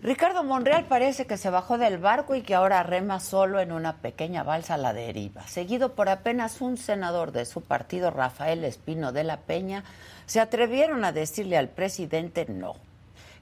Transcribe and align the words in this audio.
Ricardo 0.00 0.44
Monreal 0.44 0.84
parece 0.84 1.26
que 1.26 1.36
se 1.36 1.50
bajó 1.50 1.76
del 1.76 1.98
barco 1.98 2.36
y 2.36 2.42
que 2.42 2.54
ahora 2.54 2.84
rema 2.84 3.18
solo 3.18 3.58
en 3.58 3.72
una 3.72 3.96
pequeña 3.96 4.44
balsa 4.44 4.74
a 4.74 4.78
la 4.78 4.92
deriva. 4.92 5.42
Seguido 5.48 5.94
por 5.94 6.08
apenas 6.08 6.60
un 6.60 6.76
senador 6.76 7.32
de 7.32 7.44
su 7.44 7.62
partido, 7.62 8.12
Rafael 8.12 8.62
Espino 8.62 9.10
de 9.10 9.24
la 9.24 9.38
Peña, 9.38 9.82
se 10.26 10.38
atrevieron 10.38 11.04
a 11.04 11.10
decirle 11.10 11.58
al 11.58 11.68
presidente 11.68 12.46
no, 12.48 12.76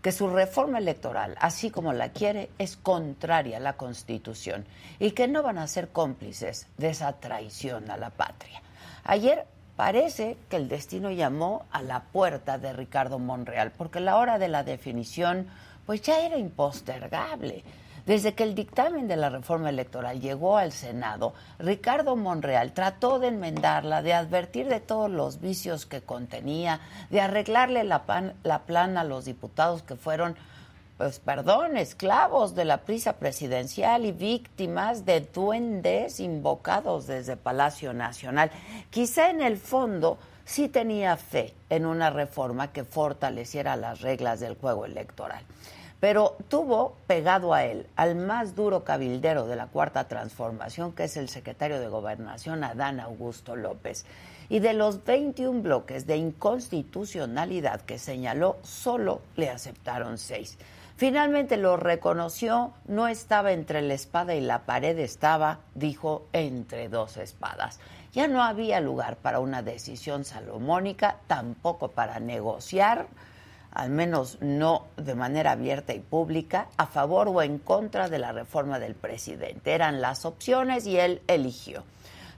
que 0.01 0.13
su 0.13 0.29
reforma 0.31 0.79
electoral, 0.79 1.37
así 1.41 1.71
como 1.71 1.93
la 1.93 2.09
quiere, 2.09 2.49
es 2.59 2.79
contraria 2.79 3.59
a 3.59 3.61
la 3.61 3.75
Constitución 3.75 4.65
y 4.99 5.11
que 5.11 5.29
no 5.29 5.43
van 5.43 5.59
a 5.59 5.69
ser 5.69 5.89
cómplices 5.89 6.69
de 6.79 6.89
esa 6.89 7.13
traición 7.21 7.91
a 7.91 7.99
la 7.99 8.09
patria. 8.09 8.63
Ayer 9.05 9.45
parece 9.77 10.39
que 10.49 10.57
el 10.57 10.69
destino 10.69 11.11
llamó 11.11 11.67
a 11.71 11.83
la 11.83 12.05
puerta 12.05 12.57
de 12.57 12.73
Ricardo 12.73 13.19
Monreal, 13.19 13.73
porque 13.77 14.01
la 14.01 14.17
hora 14.17 14.39
de 14.39 14.49
la 14.49 14.65
definición 14.65 15.49
pues 15.87 16.03
ya 16.03 16.21
era 16.21 16.37
impostergable. 16.37 17.65
Desde 18.07 18.35
que 18.35 18.45
el 18.45 18.55
dictamen 18.55 19.09
de 19.09 19.17
la 19.17 19.31
reforma 19.31 19.69
electoral 19.69 20.21
llegó 20.21 20.57
al 20.57 20.71
Senado, 20.71 21.35
Ricardo 21.59 22.15
Monreal 22.15 22.73
trató 22.73 23.19
de 23.19 23.29
enmendarla, 23.29 24.01
de 24.01 24.15
advertir 24.15 24.69
de 24.69 24.79
todos 24.79 25.11
los 25.11 25.41
vicios 25.41 25.87
que 25.87 26.03
contenía, 26.03 26.79
de 27.11 27.21
arreglarle 27.21 27.83
la, 27.83 28.05
la 28.45 28.63
plana 28.63 29.01
a 29.01 29.05
los 29.05 29.25
diputados 29.25 29.83
que 29.83 29.97
fueron, 29.97 30.37
pues 30.99 31.19
perdón, 31.19 31.77
esclavos 31.77 32.55
de 32.55 32.65
la 32.65 32.83
prisa 32.83 33.15
presidencial 33.15 34.05
y 34.05 34.13
víctimas 34.13 35.05
de 35.05 35.23
duendes 35.23 36.21
invocados 36.21 37.09
desde 37.09 37.37
Palacio 37.37 37.93
Nacional. 37.93 38.53
Quizá 38.91 39.31
en 39.31 39.43
el 39.43 39.57
fondo 39.57 40.17
sí 40.45 40.69
tenía 40.69 41.17
fe 41.17 41.55
en 41.71 41.87
una 41.87 42.11
reforma 42.11 42.71
que 42.73 42.85
fortaleciera 42.85 43.75
las 43.75 44.01
reglas 44.01 44.39
del 44.39 44.55
juego 44.55 44.85
electoral 44.87 45.43
pero 46.01 46.37
tuvo 46.49 46.95
pegado 47.07 47.55
a 47.55 47.65
él 47.65 47.87
al 47.97 48.17
más 48.17 48.55
duro 48.55 48.85
cabildero 48.85 49.47
de 49.47 49.57
la 49.57 49.67
Cuarta 49.67 50.09
Transformación, 50.09 50.93
que 50.93 51.05
es 51.05 51.17
el 51.17 51.29
secretario 51.29 51.81
de 51.81 51.89
Gobernación, 51.89 52.65
Adán 52.65 53.01
Augusto 53.01 53.57
López. 53.57 54.05
Y 54.49 54.61
de 54.61 54.75
los 54.75 55.05
21 55.05 55.63
bloques 55.63 56.07
de 56.07 56.17
inconstitucionalidad 56.17 57.81
que 57.81 57.99
señaló, 57.99 58.57
solo 58.63 59.21
le 59.37 59.51
aceptaron 59.51 60.19
seis. 60.19 60.59
Finalmente 60.97 61.57
lo 61.57 61.77
reconoció, 61.77 62.73
no 62.87 63.09
estaba 63.09 63.53
entre 63.53 63.83
la 63.83 63.95
espada 63.95 64.35
y 64.35 64.41
la 64.41 64.61
pared, 64.61 64.99
estaba, 64.99 65.59
dijo, 65.75 66.25
entre 66.33 66.89
dos 66.89 67.17
espadas. 67.17 67.81
Ya 68.13 68.29
no 68.29 68.43
había 68.43 68.81
lugar 68.81 69.17
para 69.17 69.41
una 69.41 69.63
decisión 69.63 70.25
salomónica, 70.25 71.17
tampoco 71.27 71.89
para 71.89 72.19
negociar 72.19 73.09
al 73.77 73.91
menos 73.91 74.39
no 74.41 74.87
de 74.97 75.15
manera 75.15 75.53
abierta 75.53 75.93
y 75.93 76.01
pública, 76.01 76.69
a 76.79 76.87
favor 76.87 77.29
o 77.29 77.43
en 77.43 77.59
contra 77.59 78.09
de 78.09 78.19
la 78.19 78.33
reforma 78.33 78.79
del 78.79 78.95
presidente. 78.95 79.75
Eran 79.75 80.01
las 80.01 80.25
opciones 80.25 80.87
y 80.87 80.99
él 80.99 81.21
eligió. 81.27 81.85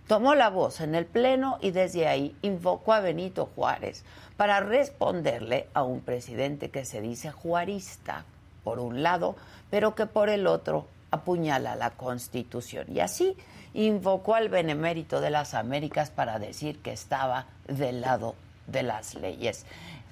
Tomó 0.09 0.35
la 0.35 0.51
voz 0.51 0.81
en 0.81 0.97
el 0.97 1.07
Pleno 1.07 1.59
y 1.61 1.71
desde 1.71 2.09
ahí 2.09 2.35
invocó 2.43 2.93
a 2.93 2.99
Benito 2.99 3.49
Juárez 3.55 4.05
para 4.37 4.59
responderle 4.59 5.69
a 5.75 5.85
un 5.85 6.01
presidente 6.01 6.71
que 6.71 6.85
se 6.85 7.01
dice 7.01 7.31
juarista, 7.31 8.25
por 8.65 8.81
un 8.81 9.05
lado, 9.05 9.37
pero 9.71 9.95
que 9.95 10.07
por 10.07 10.31
el 10.31 10.49
otro 10.49 10.87
apuñala 11.13 11.77
la 11.77 11.91
Constitución. 11.91 12.87
Y 12.93 12.99
así 12.99 13.37
invocó 13.75 14.35
al 14.35 14.49
benemérito 14.49 15.21
de 15.21 15.31
las 15.31 15.55
Américas 15.55 16.11
para 16.11 16.41
decir 16.41 16.81
que 16.81 16.91
estaba 16.91 17.47
del 17.69 18.01
lado 18.01 18.35
de 18.67 18.83
las 18.83 19.15
leyes. 19.15 19.67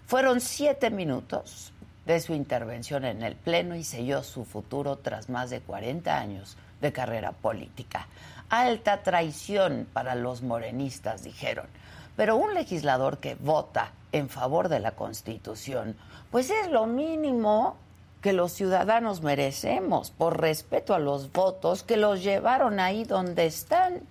Fueron 0.06 0.40
siete 0.40 0.90
minutos 0.90 1.72
de 2.04 2.20
su 2.20 2.32
intervención 2.32 3.04
en 3.04 3.24
el 3.24 3.34
Pleno 3.34 3.74
y 3.74 3.82
selló 3.82 4.22
su 4.22 4.44
futuro 4.44 4.98
tras 4.98 5.28
más 5.28 5.50
de 5.50 5.60
40 5.60 6.16
años 6.16 6.56
de 6.80 6.92
carrera 6.92 7.32
política. 7.32 8.06
Alta 8.48 9.02
traición 9.02 9.88
para 9.92 10.14
los 10.14 10.42
morenistas, 10.42 11.24
dijeron. 11.24 11.66
Pero 12.14 12.36
un 12.36 12.54
legislador 12.54 13.18
que 13.18 13.34
vota 13.34 13.90
en 14.12 14.28
favor 14.28 14.68
de 14.68 14.78
la 14.78 14.92
Constitución, 14.92 15.96
pues 16.30 16.50
es 16.50 16.70
lo 16.70 16.86
mínimo 16.86 17.76
que 18.22 18.32
los 18.32 18.52
ciudadanos 18.52 19.22
merecemos 19.22 20.12
por 20.12 20.40
respeto 20.40 20.94
a 20.94 21.00
los 21.00 21.32
votos 21.32 21.82
que 21.82 21.96
los 21.96 22.22
llevaron 22.22 22.78
ahí 22.78 23.02
donde 23.02 23.46
están 23.46 24.02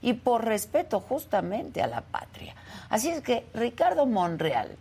y 0.00 0.14
por 0.14 0.46
respeto 0.46 1.00
justamente 1.00 1.82
a 1.82 1.86
la 1.86 2.00
patria. 2.00 2.54
Así 2.88 3.10
es 3.10 3.20
que 3.20 3.46
Ricardo 3.52 4.06
Monreal 4.06 4.78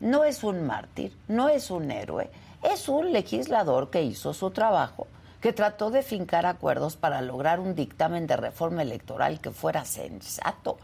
no 0.00 0.24
es 0.24 0.44
un 0.44 0.66
mártir, 0.66 1.16
no 1.28 1.48
es 1.48 1.70
un 1.70 1.90
héroe, 1.90 2.30
es 2.62 2.88
un 2.88 3.12
legislador 3.12 3.90
que 3.90 4.02
hizo 4.02 4.34
su 4.34 4.50
trabajo, 4.50 5.06
que 5.40 5.52
trató 5.52 5.90
de 5.90 6.02
fincar 6.02 6.46
acuerdos 6.46 6.96
para 6.96 7.20
lograr 7.22 7.60
un 7.60 7.74
dictamen 7.74 8.26
de 8.26 8.36
reforma 8.36 8.82
electoral 8.82 9.40
que 9.40 9.50
fuera 9.50 9.84
sensato, 9.84 10.78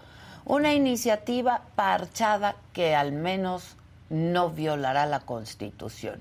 una 0.45 0.75
iniciativa 0.75 1.62
parchada 1.75 2.56
que 2.73 2.95
al 2.95 3.12
menos 3.12 3.77
no 4.11 4.50
violará 4.50 5.06
la 5.06 5.21
Constitución. 5.21 6.21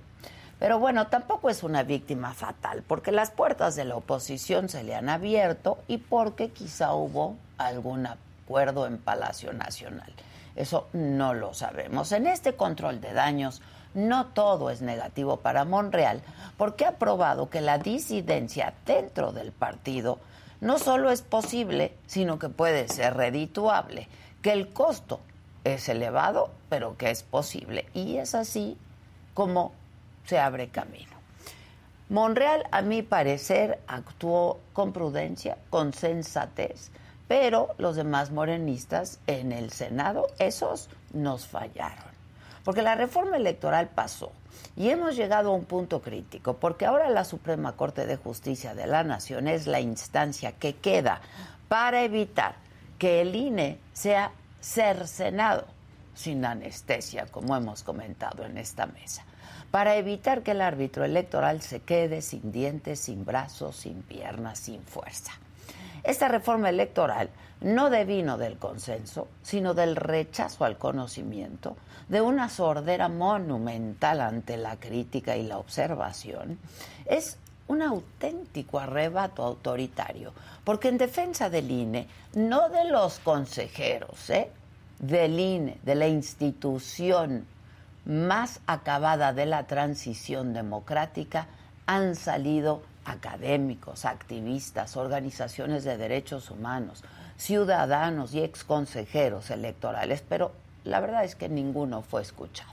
Pero 0.59 0.78
bueno, 0.78 1.08
tampoco 1.08 1.50
es 1.50 1.63
una 1.63 1.84
víctima 1.84 2.34
fatal, 2.34 2.84
porque 2.88 3.12
las 3.12 3.31
puertas 3.31 3.75
de 3.75 3.84
la 3.84 3.96
oposición 3.96 4.69
se 4.69 4.84
le 4.84 4.96
han 4.96 5.09
abierto 5.09 5.79
y 5.88 5.97
porque 5.97 6.50
quizá 6.50 6.94
hubo 6.94 7.35
algún 7.58 8.06
acuerdo 8.06 8.85
en 8.85 8.97
Palacio 9.00 9.53
Nacional. 9.53 10.13
Eso 10.56 10.88
no 10.94 11.34
lo 11.34 11.53
sabemos. 11.53 12.12
En 12.12 12.28
este 12.28 12.53
control 12.53 13.01
de 13.01 13.13
daños, 13.13 13.62
no 13.94 14.28
todo 14.28 14.69
es 14.69 14.81
negativo 14.81 15.38
para 15.38 15.66
Monreal, 15.66 16.22
porque 16.57 16.85
ha 16.85 16.94
probado 16.94 17.50
que 17.50 17.62
la 17.62 17.78
disidencia 17.78 18.73
dentro 18.85 19.31
del 19.31 19.51
partido 19.51 20.19
no 20.61 20.78
solo 20.78 21.11
es 21.11 21.22
posible, 21.22 21.94
sino 22.06 22.38
que 22.40 22.50
puede 22.50 22.88
ser 22.88 23.16
redituable, 23.16 24.07
que 24.41 24.53
el 24.53 24.72
costo 24.72 25.19
es 25.63 25.90
elevado, 25.90 26.51
pero 26.69 26.97
que 26.97 27.09
es 27.09 27.23
posible. 27.23 27.88
Y 27.94 28.17
es 28.17 28.35
así 28.35 28.78
como 29.34 29.73
se 30.25 30.40
abre 30.40 30.69
camino. 30.69 31.11
Monreal, 32.09 32.66
a 32.72 32.81
mi 32.81 33.03
parecer, 33.03 33.79
actuó 33.88 34.59
con 34.73 34.91
prudencia, 34.91 35.57
con 35.69 35.94
sensatez, 35.94 36.91
pero 37.31 37.75
los 37.78 37.96
demás 37.96 38.30
morenistas 38.30 39.22
en 39.25 39.53
el 39.53 39.72
Senado, 39.72 40.28
esos 40.38 40.90
nos 41.14 41.47
fallaron. 41.47 42.12
Porque 42.66 42.81
la 42.81 42.96
reforma 42.96 43.38
electoral 43.38 43.88
pasó 43.88 44.34
y 44.75 44.90
hemos 44.90 45.16
llegado 45.16 45.52
a 45.52 45.56
un 45.56 45.64
punto 45.64 46.02
crítico, 46.02 46.58
porque 46.58 46.86
ahora 46.86 47.09
la 47.09 47.24
Suprema 47.24 47.72
Corte 47.78 48.06
de 48.06 48.18
Justicia 48.18 48.75
de 48.75 48.86
la 48.86 49.06
Nación 49.06 49.47
es 49.47 49.66
la 49.66 49.80
instancia 49.80 50.52
que 50.52 50.75
queda 50.75 51.22
para 51.70 52.03
evitar 52.03 52.56
que 53.00 53.22
el 53.22 53.34
INE 53.34 53.80
sea 53.94 54.34
cercenado 54.59 55.64
sin 56.14 56.44
anestesia, 56.44 57.28
como 57.28 57.56
hemos 57.56 57.81
comentado 57.81 58.44
en 58.44 58.58
esta 58.58 58.88
mesa, 58.88 59.24
para 59.72 59.96
evitar 59.96 60.44
que 60.44 60.52
el 60.52 60.59
árbitro 60.59 61.06
electoral 61.06 61.62
se 61.62 61.80
quede 61.80 62.22
sin 62.22 62.52
dientes, 62.52 63.00
sin 63.00 63.24
brazos, 63.24 63.78
sin 63.78 64.02
piernas, 64.02 64.59
sin 64.59 64.84
fuerza. 64.84 65.31
Esta 66.03 66.28
reforma 66.28 66.69
electoral 66.69 67.29
no 67.62 67.89
devino 67.89 68.38
del 68.38 68.57
consenso, 68.57 69.28
sino 69.44 69.73
del 69.73 69.96
rechazo 69.96 70.66
al 70.66 70.78
conocimiento, 70.78 71.78
de 72.09 72.22
una 72.22 72.49
sordera 72.49 73.08
monumental 73.08 74.22
ante 74.22 74.58
la 74.58 74.78
crítica 74.78 75.37
y 75.37 75.43
la 75.43 75.59
observación. 75.59 76.58
Es 77.05 77.37
un 77.67 77.84
auténtico 77.84 78.79
arrebato 78.79 79.43
autoritario, 79.43 80.34
porque 80.64 80.90
en 80.90 80.97
defensa 80.97 81.49
del 81.49 81.70
INE, 81.70 82.08
no 82.34 82.70
de 82.70 82.85
los 82.85 83.20
consejeros, 83.20 84.29
¿eh? 84.29 84.49
del 84.99 85.40
INE, 85.40 85.78
de 85.84 85.96
la 85.96 86.08
institución 86.08 87.46
más 88.05 88.59
acabada 88.66 89.34
de 89.34 89.46
la 89.46 89.67
transición 89.67 90.53
democrática, 90.53 91.47
han 91.85 92.16
salido 92.16 92.81
académicos, 93.06 94.06
activistas, 94.06 94.98
organizaciones 94.98 95.84
de 95.84 95.98
derechos 95.98 96.52
humanos, 96.52 97.03
ciudadanos 97.38 98.34
y 98.34 98.42
ex 98.42 98.64
consejeros 98.64 99.50
electorales, 99.50 100.24
pero 100.28 100.52
la 100.84 101.00
verdad 101.00 101.24
es 101.24 101.36
que 101.36 101.50
ninguno 101.50 102.02
fue 102.02 102.22
escuchado. 102.22 102.72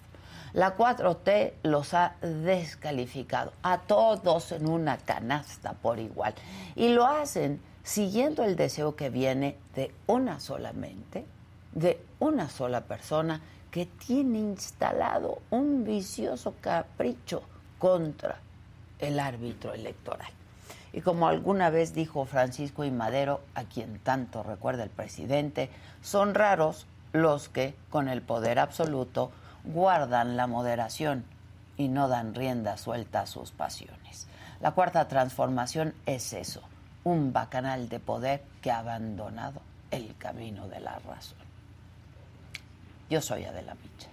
La 0.54 0.76
4T 0.76 1.52
los 1.62 1.92
ha 1.92 2.16
descalificado 2.20 3.52
a 3.62 3.78
todos 3.78 4.52
en 4.52 4.66
una 4.66 4.96
canasta 4.96 5.74
por 5.74 5.98
igual 5.98 6.34
y 6.74 6.88
lo 6.88 7.06
hacen 7.06 7.60
siguiendo 7.82 8.44
el 8.44 8.56
deseo 8.56 8.96
que 8.96 9.10
viene 9.10 9.56
de 9.74 9.94
una 10.06 10.40
sola 10.40 10.72
mente, 10.72 11.26
de 11.72 12.02
una 12.18 12.48
sola 12.48 12.82
persona 12.82 13.42
que 13.70 13.86
tiene 13.86 14.38
instalado 14.38 15.40
un 15.50 15.84
vicioso 15.84 16.54
capricho 16.60 17.42
contra 17.78 18.40
el 18.98 19.20
árbitro 19.20 19.74
electoral. 19.74 20.30
Y 20.92 21.00
como 21.00 21.28
alguna 21.28 21.70
vez 21.70 21.94
dijo 21.94 22.24
Francisco 22.24 22.84
y 22.84 22.90
Madero, 22.90 23.40
a 23.54 23.64
quien 23.64 23.98
tanto 23.98 24.42
recuerda 24.42 24.84
el 24.84 24.90
presidente, 24.90 25.70
son 26.02 26.34
raros 26.34 26.86
los 27.12 27.48
que, 27.48 27.74
con 27.90 28.08
el 28.08 28.22
poder 28.22 28.58
absoluto, 28.58 29.30
guardan 29.64 30.36
la 30.36 30.46
moderación 30.46 31.24
y 31.76 31.88
no 31.88 32.08
dan 32.08 32.34
rienda 32.34 32.76
suelta 32.76 33.20
a 33.22 33.26
sus 33.26 33.52
pasiones. 33.52 34.26
La 34.60 34.72
cuarta 34.72 35.06
transformación 35.08 35.94
es 36.06 36.32
eso, 36.32 36.62
un 37.04 37.32
bacanal 37.32 37.88
de 37.88 38.00
poder 38.00 38.42
que 38.62 38.70
ha 38.70 38.78
abandonado 38.78 39.60
el 39.90 40.16
camino 40.16 40.68
de 40.68 40.80
la 40.80 40.98
razón. 40.98 41.38
Yo 43.08 43.20
soy 43.20 43.44
Adela 43.44 43.74
Micha. 43.74 44.08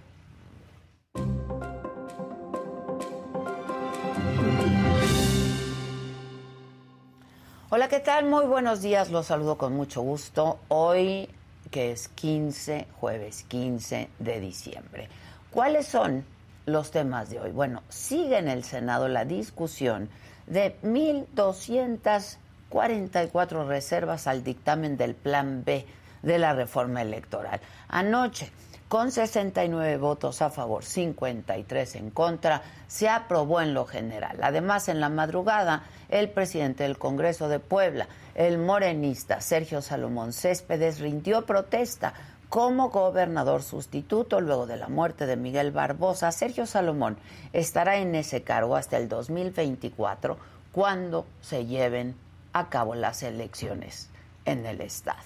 Hola, 7.72 7.88
¿qué 7.88 8.00
tal? 8.00 8.26
Muy 8.26 8.46
buenos 8.46 8.84
días, 8.84 9.10
los 9.10 9.26
saludo 9.26 9.58
con 9.58 9.74
mucho 9.74 10.04
gusto. 10.04 10.60
Hoy, 10.68 11.28
que 11.72 11.92
es 11.92 12.10
15, 12.10 12.86
jueves 13.00 13.44
15 13.48 14.08
de 14.20 14.40
diciembre. 14.40 15.10
¿Cuáles 15.50 15.88
son 15.88 16.24
los 16.68 16.92
temas 16.92 17.32
de 17.32 17.40
hoy? 17.40 17.50
Bueno, 17.50 17.82
sigue 17.90 18.38
en 18.38 18.50
el 18.50 18.64
Senado 18.64 19.08
la 19.08 19.26
discusión 19.26 20.10
de 20.46 20.80
1.244 20.84 23.66
reservas 23.66 24.28
al 24.28 24.44
dictamen 24.44 24.96
del 24.96 25.16
Plan 25.16 25.64
B 25.66 25.88
de 26.22 26.38
la 26.38 26.54
reforma 26.54 27.02
electoral. 27.02 27.62
Anoche, 27.88 28.52
con 28.88 29.12
69 29.12 29.98
votos 29.98 30.42
a 30.42 30.50
favor, 30.50 30.84
53 30.84 31.96
en 31.96 32.12
contra, 32.12 32.62
se 32.88 33.10
aprobó 33.10 33.62
en 33.62 33.74
lo 33.74 33.86
general. 33.86 34.38
Además, 34.42 34.90
en 34.90 35.00
la 35.00 35.10
madrugada, 35.10 35.84
el 36.10 36.30
presidente 36.30 36.84
del 36.84 37.00
Congreso 37.00 37.50
de 37.50 37.60
Puebla, 37.60 38.08
el 38.36 38.58
morenista 38.60 39.42
Sergio 39.42 39.82
Salomón 39.82 40.34
Céspedes, 40.34 41.00
rindió 41.00 41.46
protesta 41.46 42.14
como 42.50 42.90
gobernador 42.90 43.64
sustituto 43.64 44.40
luego 44.40 44.68
de 44.68 44.78
la 44.78 44.88
muerte 44.88 45.26
de 45.26 45.36
Miguel 45.36 45.72
Barbosa. 45.72 46.31
Sergio 46.31 46.68
Salomón 46.68 47.18
estará 47.54 47.98
en 47.98 48.14
ese 48.14 48.44
cargo 48.44 48.76
hasta 48.76 48.98
el 48.98 49.10
2024, 49.10 50.38
cuando 50.72 51.26
se 51.42 51.66
lleven 51.66 52.16
a 52.54 52.70
cabo 52.70 52.94
las 52.94 53.24
elecciones 53.24 54.10
en 54.46 54.66
el 54.66 54.81
Estado. 54.81 55.20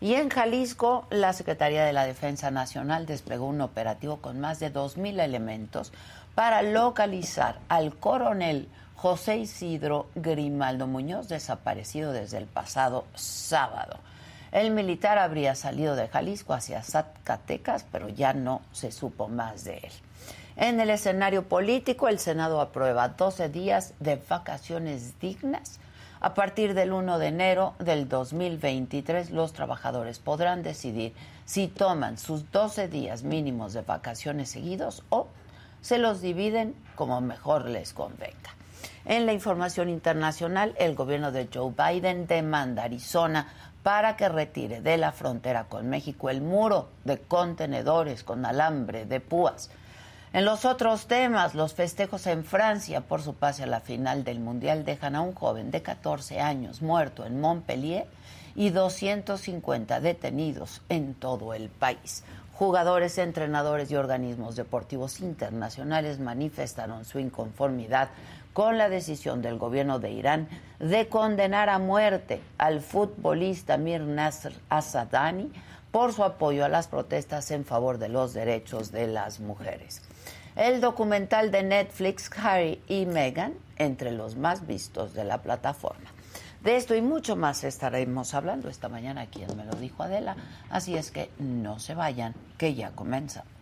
Y 0.00 0.14
en 0.14 0.28
Jalisco, 0.28 1.06
la 1.10 1.32
Secretaría 1.32 1.84
de 1.84 1.92
la 1.92 2.06
Defensa 2.06 2.50
Nacional 2.50 3.04
desplegó 3.06 3.46
un 3.46 3.60
operativo 3.60 4.18
con 4.18 4.38
más 4.38 4.60
de 4.60 4.72
2.000 4.72 5.20
elementos 5.20 5.92
para 6.36 6.62
localizar 6.62 7.58
al 7.68 7.96
coronel 7.96 8.68
José 8.94 9.38
Isidro 9.38 10.08
Grimaldo 10.14 10.86
Muñoz, 10.86 11.28
desaparecido 11.28 12.12
desde 12.12 12.38
el 12.38 12.46
pasado 12.46 13.06
sábado. 13.14 13.98
El 14.52 14.70
militar 14.70 15.18
habría 15.18 15.54
salido 15.54 15.96
de 15.96 16.08
Jalisco 16.08 16.54
hacia 16.54 16.82
Zacatecas, 16.82 17.84
pero 17.90 18.08
ya 18.08 18.32
no 18.32 18.62
se 18.72 18.92
supo 18.92 19.28
más 19.28 19.64
de 19.64 19.78
él. 19.78 19.92
En 20.56 20.80
el 20.80 20.90
escenario 20.90 21.44
político, 21.48 22.08
el 22.08 22.18
Senado 22.18 22.60
aprueba 22.60 23.08
12 23.08 23.48
días 23.48 23.94
de 24.00 24.16
vacaciones 24.28 25.18
dignas 25.20 25.78
a 26.20 26.34
partir 26.34 26.74
del 26.74 26.92
1 26.92 27.18
de 27.18 27.26
enero 27.28 27.74
del 27.78 28.08
2023, 28.08 29.30
los 29.30 29.52
trabajadores 29.52 30.18
podrán 30.18 30.62
decidir 30.62 31.14
si 31.44 31.68
toman 31.68 32.18
sus 32.18 32.50
12 32.50 32.88
días 32.88 33.22
mínimos 33.22 33.72
de 33.72 33.82
vacaciones 33.82 34.50
seguidos 34.50 35.04
o 35.10 35.28
se 35.80 35.98
los 35.98 36.20
dividen 36.20 36.74
como 36.96 37.20
mejor 37.20 37.66
les 37.66 37.92
convenga. 37.92 38.56
En 39.04 39.26
la 39.26 39.32
información 39.32 39.88
internacional, 39.88 40.74
el 40.78 40.94
gobierno 40.94 41.32
de 41.32 41.48
Joe 41.52 41.72
Biden 41.72 42.26
demanda 42.26 42.82
a 42.82 42.86
Arizona 42.86 43.48
para 43.82 44.16
que 44.16 44.28
retire 44.28 44.82
de 44.82 44.98
la 44.98 45.12
frontera 45.12 45.64
con 45.64 45.88
México 45.88 46.30
el 46.30 46.42
muro 46.42 46.88
de 47.04 47.18
contenedores 47.18 48.24
con 48.24 48.44
alambre 48.44 49.06
de 49.06 49.20
púas 49.20 49.70
en 50.34 50.44
los 50.44 50.66
otros 50.66 51.06
temas, 51.06 51.54
los 51.54 51.72
festejos 51.72 52.26
en 52.26 52.44
Francia 52.44 53.00
por 53.00 53.22
su 53.22 53.34
pase 53.34 53.62
a 53.62 53.66
la 53.66 53.80
final 53.80 54.24
del 54.24 54.40
Mundial 54.40 54.84
dejan 54.84 55.16
a 55.16 55.22
un 55.22 55.32
joven 55.32 55.70
de 55.70 55.80
14 55.80 56.40
años 56.40 56.82
muerto 56.82 57.24
en 57.24 57.40
Montpellier 57.40 58.06
y 58.54 58.68
250 58.68 60.00
detenidos 60.00 60.82
en 60.90 61.14
todo 61.14 61.54
el 61.54 61.70
país. 61.70 62.24
Jugadores, 62.52 63.16
entrenadores 63.16 63.90
y 63.90 63.96
organismos 63.96 64.54
deportivos 64.54 65.20
internacionales 65.20 66.18
manifestaron 66.18 67.06
su 67.06 67.20
inconformidad 67.20 68.10
con 68.52 68.76
la 68.76 68.90
decisión 68.90 69.40
del 69.40 69.56
gobierno 69.56 69.98
de 69.98 70.10
Irán 70.10 70.48
de 70.78 71.08
condenar 71.08 71.70
a 71.70 71.78
muerte 71.78 72.42
al 72.58 72.82
futbolista 72.82 73.78
Mir 73.78 74.02
Nasr 74.02 74.52
Asadani 74.68 75.50
por 75.90 76.12
su 76.12 76.22
apoyo 76.22 76.66
a 76.66 76.68
las 76.68 76.86
protestas 76.86 77.50
en 77.50 77.64
favor 77.64 77.96
de 77.96 78.10
los 78.10 78.34
derechos 78.34 78.92
de 78.92 79.06
las 79.06 79.40
mujeres 79.40 80.02
el 80.56 80.80
documental 80.80 81.50
de 81.50 81.62
Netflix 81.62 82.30
Harry 82.36 82.80
y 82.88 83.06
Meghan 83.06 83.54
entre 83.76 84.12
los 84.12 84.36
más 84.36 84.66
vistos 84.66 85.14
de 85.14 85.24
la 85.24 85.42
plataforma. 85.42 86.10
De 86.62 86.76
esto 86.76 86.96
y 86.96 87.02
mucho 87.02 87.36
más 87.36 87.62
estaremos 87.62 88.34
hablando 88.34 88.68
esta 88.68 88.88
mañana, 88.88 89.26
quien 89.26 89.56
me 89.56 89.64
lo 89.64 89.74
dijo 89.74 90.02
Adela, 90.02 90.36
así 90.70 90.96
es 90.96 91.10
que 91.10 91.30
no 91.38 91.78
se 91.78 91.94
vayan, 91.94 92.34
que 92.56 92.74
ya 92.74 92.90
comenzamos. 92.90 93.57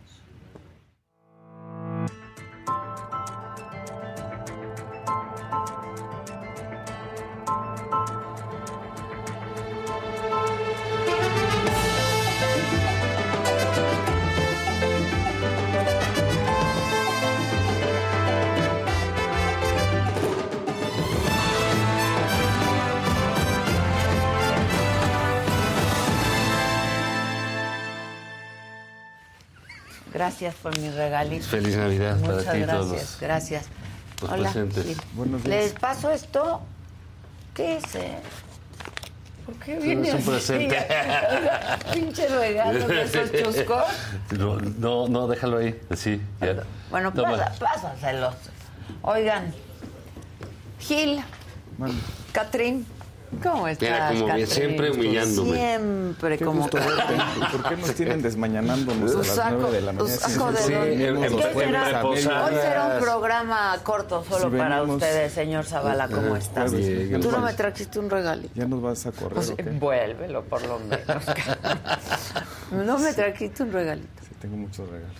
Gracias 30.38 30.55
por 30.57 30.78
mi 30.78 30.90
regalito. 30.90 31.47
Feliz 31.47 31.76
Navidad 31.78 32.16
Muchas 32.19 32.45
para 32.45 32.52
ti 32.52 32.59
gracias, 32.61 32.78
todos. 32.90 33.19
Gracias. 33.23 33.64
Los 34.21 34.31
Hola. 34.31 34.43
presentes. 34.52 34.85
Sí. 34.85 34.97
Buenos 35.14 35.43
días. 35.43 35.57
Les 35.64 35.73
paso 35.73 36.11
esto. 36.11 36.61
¿Qué 37.55 37.76
es? 37.78 37.95
eh? 37.95 38.19
¿Por 39.47 39.55
qué 39.55 39.76
viene 39.76 40.09
es 40.09 40.14
un 40.14 40.21
así? 40.21 40.28
presente. 40.31 40.87
Pinche 41.95 42.28
regalo 42.28 42.87
de 42.87 43.02
esos 43.02 43.33
chuscos. 43.33 43.85
No, 44.37 44.57
no, 44.61 45.09
no, 45.09 45.26
déjalo 45.26 45.57
ahí, 45.57 45.81
así. 45.88 46.21
Ya. 46.43 46.64
Bueno, 46.90 47.12
No 47.14 47.23
pasa, 47.23 47.55
pásaselos. 47.59 48.35
Oigan, 49.00 49.55
Gil, 50.81 51.25
Bueno, 51.78 51.95
Catrín, 52.33 52.87
¿cómo 53.42 53.68
estás? 53.68 53.88
Mira, 53.88 54.09
como 54.09 54.18
bien, 54.18 54.28
Catrín? 54.28 54.47
siempre 54.47 54.90
humillándome. 54.90 55.52
Siempre 55.56 56.38
como 56.38 56.62
gusto 56.62 56.76
verte. 56.78 57.14
¿Y 57.37 57.40
¿Por 57.56 57.68
qué 57.68 57.76
nos 57.76 57.95
tienen 57.95 58.23
desmañanándonos 58.23 59.14
a 59.14 59.18
las 59.18 59.26
saco- 59.26 59.56
9 59.61 59.73
de 59.76 59.80
la 59.83 59.92
mañana? 59.92 60.14
saco 60.16 60.52
de 60.52 60.59
Sí, 60.59 60.68
que. 60.68 61.11
Hoy 61.11 62.54
será 62.54 62.87
un 62.95 63.00
programa 63.00 63.76
corto 63.83 64.25
solo 64.28 64.50
Si 64.50 64.56
para 64.56 64.80
venimos- 64.80 64.97
ustedes, 64.97 65.33
señor 65.33 65.64
Zavala, 65.64 66.09
¿cómo 66.09 66.37
estás? 66.37 66.73
Tú 66.73 67.30
no 67.30 67.40
me 67.40 67.52
trajiste 67.54 67.99
un 67.99 68.11
regalito. 68.11 68.52
¿Ya 68.54 68.66
nos 68.66 68.83
vas 68.83 69.06
a 69.06 69.12
correr 69.12 69.35
Pues, 69.35 69.50
o 69.50 69.56
qué? 69.56 69.62
vuélvelo 69.64 70.45
por 70.45 70.62
lo 70.66 70.78
menos. 70.78 71.25
no 72.73 72.99
me 72.99 73.12
trajiste 73.12 73.62
un 73.62 73.73
regalito. 73.73 74.23
Sí, 74.23 74.35
tengo 74.40 74.56
muchos 74.56 74.88
regalos. 74.88 75.16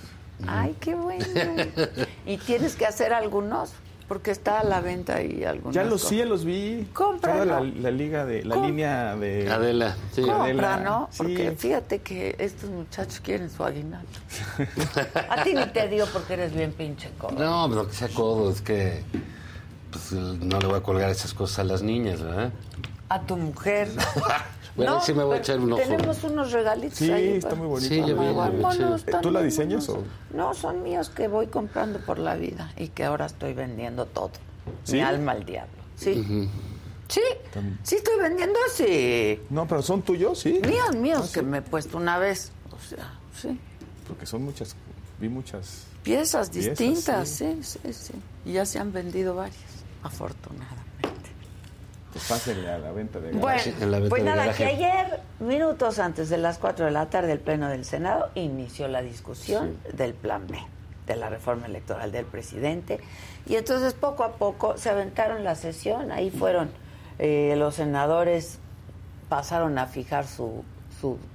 Ay, 0.47 0.77
qué 0.81 0.95
bueno. 0.95 1.25
Y 2.27 2.39
tienes 2.39 2.75
que 2.77 2.85
hacer 2.87 3.13
algunos, 3.15 3.71
porque 4.09 4.31
está 4.31 4.61
a 4.61 4.65
la 4.65 4.81
venta 4.81 5.17
ahí 5.17 5.45
algunos. 5.45 5.75
Ya 5.75 5.83
los 5.85 6.03
sí, 6.03 6.19
ya 6.19 6.25
los 6.25 6.45
vi. 6.45 6.87
Toda 6.95 7.45
la, 7.45 7.61
la 7.61 7.91
liga 7.91 8.25
de, 8.25 8.45
la 8.45 8.55
Com- 8.55 8.67
línea 8.67 9.17
de... 9.17 9.51
Adela, 9.51 9.97
sí. 10.13 10.23
Compra. 10.23 10.47
Compra, 10.47 10.75
Adela, 10.75 10.91
¿no? 10.91 11.09
sí. 11.11 11.19
Porque 11.19 11.55
fíjate 11.59 11.99
que 12.01 12.37
estos 12.39 12.71
muchachos 12.71 13.21
quieren 13.21 13.51
su 13.51 13.65
aguinaldo. 13.65 14.09
A 15.29 15.43
ti 15.43 15.55
ni 15.55 15.67
te 15.67 15.89
dio 15.89 16.07
porque 16.07 16.35
eres 16.35 16.55
bien 16.55 16.73
pinche 16.73 17.11
codo. 17.19 17.33
No, 17.33 17.69
pero 17.69 17.89
que 17.89 17.95
sea 17.95 18.09
codo, 18.09 18.51
es 18.51 18.61
que 18.61 19.03
pues, 19.91 20.13
no 20.13 20.61
le 20.61 20.67
voy 20.67 20.77
a 20.79 20.83
colgar 20.83 21.11
esas 21.11 21.35
cosas 21.35 21.61
a 21.61 21.65
las 21.65 21.83
niñas, 21.83 22.23
¿verdad? 22.23 22.53
A 23.09 23.21
tu 23.23 23.37
mujer. 23.37 23.89
Bueno, 24.77 25.01
sí 25.01 25.13
me 25.15 25.25
voy 25.25 25.37
a 25.37 25.39
echar 25.41 25.59
un 25.59 25.73
ojo. 25.73 25.81
Tenemos 25.83 26.23
unos 26.25 26.53
regalitos 26.53 26.99
Sí, 26.99 27.11
ahí. 27.11 27.29
está 27.37 27.55
muy 27.55 27.67
bonito. 27.67 27.89
Sí, 27.89 27.97
yo 28.07 28.17
vi, 28.19 28.77
sí. 28.77 29.05
¿Tú 29.23 29.31
la 29.31 29.43
diseñas 29.43 29.87
buenos. 29.87 30.05
No, 30.35 30.55
son 30.55 30.83
míos 30.83 31.09
que 31.09 31.29
voy 31.29 31.47
comprando 31.47 31.99
por 32.01 32.19
la 32.19 32.35
vida 32.35 32.73
y 32.77 32.89
que 32.89 33.05
ahora 33.05 33.27
estoy 33.27 33.55
vendiendo 33.55 34.05
todo. 34.07 34.31
¿Sí? 34.85 34.95
Mi 34.95 35.01
alma 35.01 35.33
al 35.33 35.45
diablo. 35.47 35.73
Sí. 35.97 36.49
Sí, 37.09 37.21
sí 37.85 37.95
estoy 37.95 38.19
vendiendo 38.21 38.59
así. 38.69 39.41
No, 39.51 39.67
pero 39.67 39.81
son 39.81 40.03
tuyos, 40.03 40.41
sí. 40.41 40.61
Míos, 40.67 40.87
Ah, 40.89 40.93
míos, 40.93 41.31
que 41.33 41.41
me 41.43 41.59
he 41.59 41.63
puesto 41.63 41.97
una 41.97 42.19
vez. 42.19 42.51
O 42.73 42.89
sea, 42.89 43.15
sí. 43.41 43.59
Porque 44.09 44.27
son 44.27 44.43
muchas, 44.43 44.75
vi 45.21 45.29
muchas. 45.29 45.85
Piezas 46.03 46.51
Piezas, 46.51 46.53
distintas, 46.53 47.29
sí. 47.29 47.59
sí, 47.63 47.79
sí, 47.83 47.93
sí. 47.93 48.13
Y 48.45 48.53
ya 48.55 48.67
se 48.67 48.79
han 48.79 48.93
vendido 48.93 49.35
varias, 49.37 49.57
afortunadamente. 50.03 50.76
Pues 52.17 52.29
pásenle 52.29 52.71
a 52.71 52.79
la 52.79 52.93
venta 52.93 53.21
de 53.21 53.31
Bueno, 53.33 53.61
Sí, 53.61 53.75
en 53.79 53.91
la 53.91 53.99
venta 53.99 54.09
pues 54.09 54.23
de 54.23 54.31
nada, 54.31 54.43
garaje. 54.47 54.65
que 54.65 54.71
ayer, 54.71 55.21
minutos 55.39 55.99
antes 55.99 56.31
de 56.31 56.39
las 56.39 56.57
4 56.57 56.87
de 56.87 56.91
la 56.91 57.11
tarde, 57.11 57.33
el 57.33 57.41
Pleno 57.41 57.69
del 57.69 57.85
Senado 57.85 58.31
inició 58.35 58.89
la 58.89 59.03
discusión 59.03 59.77
del 59.93 60.15
Plan 60.15 60.47
B. 60.47 60.59
de 61.07 61.17
la 61.17 61.29
reforma 61.29 61.67
electoral 61.67 62.13
del 62.13 62.25
presidente. 62.25 63.01
Y 63.45 63.57
entonces 63.57 63.93
poco 63.93 64.25
a 64.25 64.33
poco 64.33 64.79
se 64.79 64.89
aventaron 64.89 65.45
la 65.45 65.57
sesión, 65.57 66.11
ahí 66.11 66.31
fueron 66.31 66.71
eh, 67.19 67.55
los 67.59 67.75
senadores, 67.75 68.61
pasaron 69.29 69.77
a 69.79 69.85
fijar 69.87 70.27
su, 70.27 70.65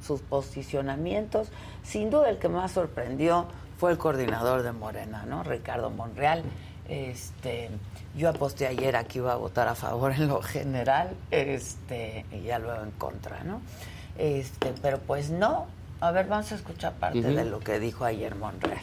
sus 0.03 0.21
posicionamientos. 0.21 1.49
Sin 1.83 2.09
duda 2.09 2.27
el 2.31 2.39
que 2.39 2.49
más 2.49 2.71
sorprendió 2.71 3.45
fue 3.77 3.91
el 3.91 3.99
coordinador 3.99 4.63
de 4.63 4.71
Morena, 4.71 5.25
¿no? 5.27 5.43
Ricardo 5.43 5.91
Monreal. 5.91 6.41
Este, 6.89 7.69
yo 8.15 8.29
aposté 8.29 8.67
ayer 8.67 8.95
a 8.95 9.03
que 9.05 9.19
iba 9.19 9.33
a 9.33 9.35
votar 9.35 9.67
a 9.67 9.75
favor 9.75 10.11
en 10.11 10.27
lo 10.27 10.41
general, 10.41 11.15
este, 11.31 12.25
y 12.31 12.41
ya 12.43 12.59
luego 12.59 12.83
en 12.83 12.91
contra, 12.91 13.43
¿no? 13.43 13.61
Este, 14.17 14.73
pero 14.81 14.99
pues 14.99 15.29
no. 15.29 15.67
A 15.99 16.11
ver, 16.11 16.27
vamos 16.27 16.51
a 16.51 16.55
escuchar 16.55 16.93
parte 16.93 17.21
de 17.21 17.45
lo 17.45 17.59
que 17.59 17.79
dijo 17.79 18.05
ayer 18.05 18.35
Monreal. 18.35 18.81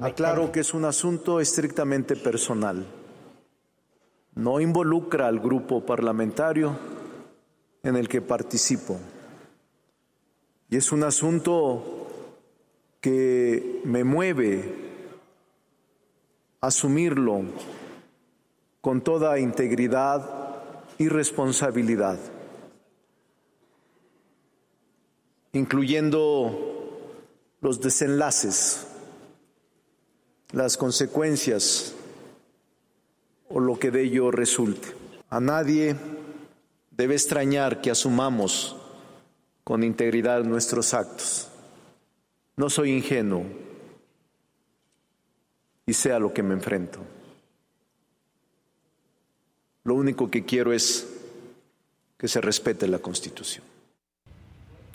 Aclaro 0.00 0.50
que 0.50 0.60
es 0.60 0.74
un 0.74 0.84
asunto 0.84 1.40
estrictamente 1.40 2.16
personal. 2.16 2.86
No 4.34 4.60
involucra 4.60 5.26
al 5.26 5.40
grupo 5.40 5.84
parlamentario 5.84 6.76
en 7.82 7.96
el 7.96 8.08
que 8.08 8.22
participo. 8.22 8.98
Y 10.70 10.76
es 10.76 10.92
un 10.92 11.02
asunto 11.02 12.06
que 13.00 13.80
me 13.84 14.04
mueve 14.04 14.87
asumirlo 16.60 17.42
con 18.80 19.00
toda 19.02 19.38
integridad 19.38 20.62
y 20.98 21.08
responsabilidad, 21.08 22.18
incluyendo 25.52 26.96
los 27.60 27.80
desenlaces, 27.80 28.86
las 30.52 30.76
consecuencias 30.76 31.94
o 33.48 33.60
lo 33.60 33.78
que 33.78 33.90
de 33.90 34.02
ello 34.02 34.30
resulte. 34.30 34.88
A 35.30 35.40
nadie 35.40 35.94
debe 36.90 37.14
extrañar 37.14 37.80
que 37.80 37.90
asumamos 37.90 38.76
con 39.62 39.84
integridad 39.84 40.42
nuestros 40.44 40.94
actos. 40.94 41.48
No 42.56 42.70
soy 42.70 42.92
ingenuo 42.92 43.67
y 45.88 45.94
sea 45.94 46.18
lo 46.18 46.34
que 46.34 46.42
me 46.42 46.52
enfrento. 46.52 46.98
Lo 49.84 49.94
único 49.94 50.30
que 50.30 50.44
quiero 50.44 50.74
es 50.74 51.08
que 52.18 52.28
se 52.28 52.42
respete 52.42 52.86
la 52.86 52.98
Constitución. 52.98 53.64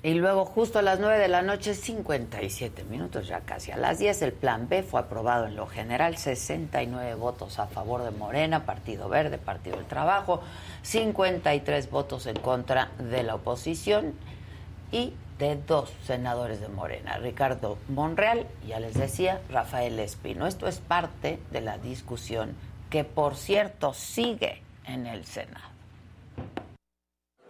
Y 0.03 0.13
luego, 0.13 0.45
justo 0.45 0.77
a 0.77 0.81
las 0.83 0.99
9 0.99 1.17
de 1.17 1.29
la 1.29 1.41
noche, 1.41 1.73
57 1.73 2.83
minutos, 2.83 3.27
ya 3.27 3.39
casi 3.39 3.71
a 3.71 3.77
las 3.77 3.97
10, 3.97 4.21
el 4.21 4.33
Plan 4.33 4.69
B 4.69 4.83
fue 4.83 4.99
aprobado 4.99 5.47
en 5.47 5.55
lo 5.55 5.65
general, 5.65 6.17
69 6.17 7.15
votos 7.15 7.57
a 7.57 7.65
favor 7.65 8.03
de 8.03 8.11
Morena, 8.11 8.67
Partido 8.67 9.09
Verde, 9.09 9.39
Partido 9.39 9.77
del 9.77 9.87
Trabajo, 9.87 10.43
53 10.83 11.89
votos 11.89 12.27
en 12.27 12.35
contra 12.35 12.91
de 12.99 13.23
la 13.23 13.33
oposición 13.33 14.13
y 14.91 15.13
de 15.43 15.57
dos 15.57 15.91
senadores 16.07 16.61
de 16.61 16.69
Morena, 16.69 17.17
Ricardo 17.17 17.77
Monreal, 17.89 18.47
ya 18.65 18.79
les 18.79 18.93
decía, 18.93 19.41
Rafael 19.49 19.99
Espino. 19.99 20.47
Esto 20.47 20.69
es 20.69 20.77
parte 20.77 21.37
de 21.51 21.59
la 21.59 21.77
discusión 21.77 22.55
que, 22.89 23.03
por 23.03 23.35
cierto, 23.35 23.93
sigue 23.93 24.61
en 24.85 25.05
el 25.05 25.25
Senado. 25.25 25.67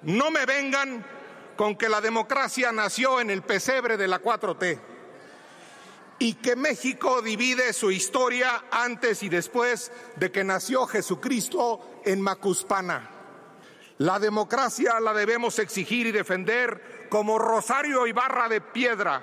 No 0.02 0.32
me 0.32 0.48
vengan 0.48 1.06
con 1.56 1.76
que 1.76 1.88
la 1.88 2.02
democracia 2.02 2.72
nació 2.72 3.22
en 3.22 3.30
el 3.30 3.44
pesebre 3.44 3.96
de 3.96 4.08
la 4.08 4.20
4T 4.20 4.80
y 6.18 6.34
que 6.34 6.56
México 6.56 7.22
divide 7.22 7.74
su 7.74 7.92
historia 7.92 8.66
antes 8.72 9.22
y 9.22 9.30
después 9.30 9.92
de 10.16 10.32
que 10.32 10.44
nació 10.44 10.88
Jesucristo 10.88 12.02
en 12.06 12.22
Macuspana. 12.22 13.12
La 14.00 14.18
democracia 14.18 15.00
la 15.00 15.14
debemos 15.14 15.60
exigir 15.60 16.08
y 16.08 16.12
defender 16.12 16.93
como 17.14 17.38
Rosario 17.38 18.08
Ibarra 18.08 18.50
de 18.50 18.60
Piedra, 18.60 19.22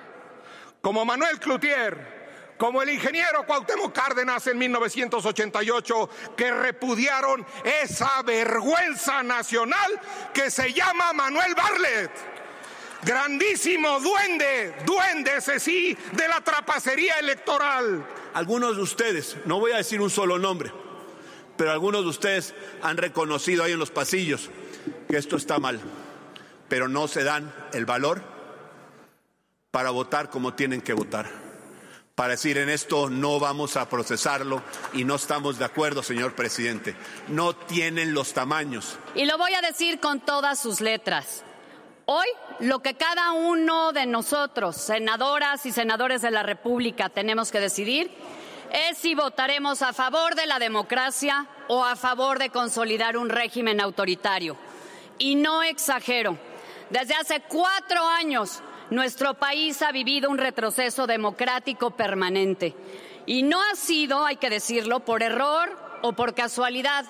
como 0.81 1.03
Manuel 1.03 1.41
Cloutier, 1.41 2.55
como 2.57 2.81
el 2.81 2.89
ingeniero 2.89 3.45
Cuauhtémoc 3.45 3.91
Cárdenas 3.91 4.47
en 4.47 4.57
1988, 4.59 6.09
que 6.37 6.51
repudiaron 6.51 7.45
esa 7.65 8.21
vergüenza 8.21 9.23
nacional 9.23 9.99
que 10.33 10.49
se 10.49 10.71
llama 10.71 11.11
Manuel 11.11 11.53
Barlet. 11.53 12.11
Grandísimo 13.03 13.99
duende, 13.99 14.73
duende 14.85 15.35
ese 15.35 15.59
sí, 15.59 15.97
de 16.13 16.29
la 16.29 16.39
trapacería 16.39 17.19
electoral. 17.19 18.07
Algunos 18.33 18.77
de 18.77 18.83
ustedes, 18.83 19.35
no 19.43 19.59
voy 19.59 19.73
a 19.73 19.77
decir 19.77 19.99
un 19.99 20.09
solo 20.09 20.39
nombre, 20.39 20.71
pero 21.57 21.71
algunos 21.71 22.03
de 22.03 22.09
ustedes 22.09 22.55
han 22.81 22.95
reconocido 22.95 23.65
ahí 23.65 23.73
en 23.73 23.79
los 23.79 23.91
pasillos 23.91 24.49
que 25.09 25.17
esto 25.17 25.35
está 25.35 25.59
mal, 25.59 25.81
pero 26.71 26.87
no 26.87 27.09
se 27.09 27.25
dan 27.25 27.53
el 27.73 27.85
valor 27.85 28.23
para 29.71 29.89
votar 29.89 30.29
como 30.29 30.53
tienen 30.53 30.81
que 30.81 30.93
votar. 30.93 31.29
Para 32.15 32.29
decir 32.29 32.57
en 32.57 32.69
esto 32.69 33.09
no 33.09 33.41
vamos 33.41 33.75
a 33.75 33.89
procesarlo 33.89 34.61
y 34.93 35.03
no 35.03 35.15
estamos 35.15 35.59
de 35.59 35.65
acuerdo, 35.65 36.01
señor 36.01 36.33
presidente. 36.33 36.95
No 37.27 37.53
tienen 37.53 38.13
los 38.13 38.31
tamaños. 38.31 38.97
Y 39.15 39.25
lo 39.25 39.37
voy 39.37 39.53
a 39.53 39.59
decir 39.59 39.99
con 39.99 40.21
todas 40.21 40.59
sus 40.59 40.79
letras. 40.79 41.43
Hoy 42.05 42.27
lo 42.61 42.79
que 42.79 42.93
cada 42.93 43.33
uno 43.33 43.91
de 43.91 44.05
nosotros, 44.05 44.77
senadoras 44.77 45.65
y 45.65 45.73
senadores 45.73 46.21
de 46.21 46.31
la 46.31 46.43
República, 46.43 47.09
tenemos 47.09 47.51
que 47.51 47.59
decidir 47.59 48.09
es 48.71 48.97
si 48.97 49.13
votaremos 49.13 49.81
a 49.81 49.91
favor 49.91 50.35
de 50.35 50.45
la 50.45 50.57
democracia 50.57 51.47
o 51.67 51.83
a 51.83 51.97
favor 51.97 52.39
de 52.39 52.49
consolidar 52.49 53.17
un 53.17 53.27
régimen 53.27 53.81
autoritario. 53.81 54.55
Y 55.17 55.35
no 55.35 55.63
exagero, 55.63 56.37
desde 56.91 57.15
hace 57.15 57.41
cuatro 57.41 58.05
años 58.05 58.61
nuestro 58.89 59.33
país 59.33 59.81
ha 59.81 59.91
vivido 59.91 60.29
un 60.29 60.37
retroceso 60.37 61.07
democrático 61.07 61.91
permanente. 61.91 62.75
Y 63.25 63.43
no 63.43 63.61
ha 63.61 63.75
sido, 63.75 64.25
hay 64.25 64.35
que 64.35 64.49
decirlo, 64.49 64.99
por 64.99 65.23
error 65.23 65.77
o 66.01 66.13
por 66.13 66.33
casualidad, 66.33 67.05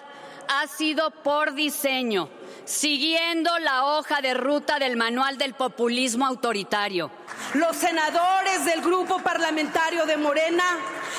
ha 0.48 0.68
sido 0.68 1.10
por 1.10 1.54
diseño, 1.54 2.30
siguiendo 2.66 3.58
la 3.60 3.86
hoja 3.86 4.22
de 4.22 4.34
ruta 4.34 4.78
del 4.78 4.98
manual 4.98 5.38
del 5.38 5.54
populismo 5.56 6.26
autoritario. 6.26 7.10
Los 7.56 7.78
senadores 7.78 8.66
del 8.66 8.82
grupo 8.82 9.20
parlamentario 9.20 10.06
de 10.06 10.18
Morena 10.18 10.78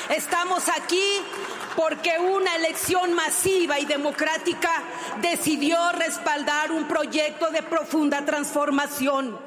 estamos 0.09 0.69
aquí 0.69 1.21
porque 1.75 2.17
una 2.19 2.55
elección 2.55 3.13
masiva 3.13 3.79
y 3.79 3.85
democrática 3.85 4.69
decidió 5.21 5.77
respaldar 5.93 6.71
un 6.71 6.87
proyecto 6.87 7.51
de 7.51 7.63
profunda 7.63 8.23
transformación. 8.25 9.37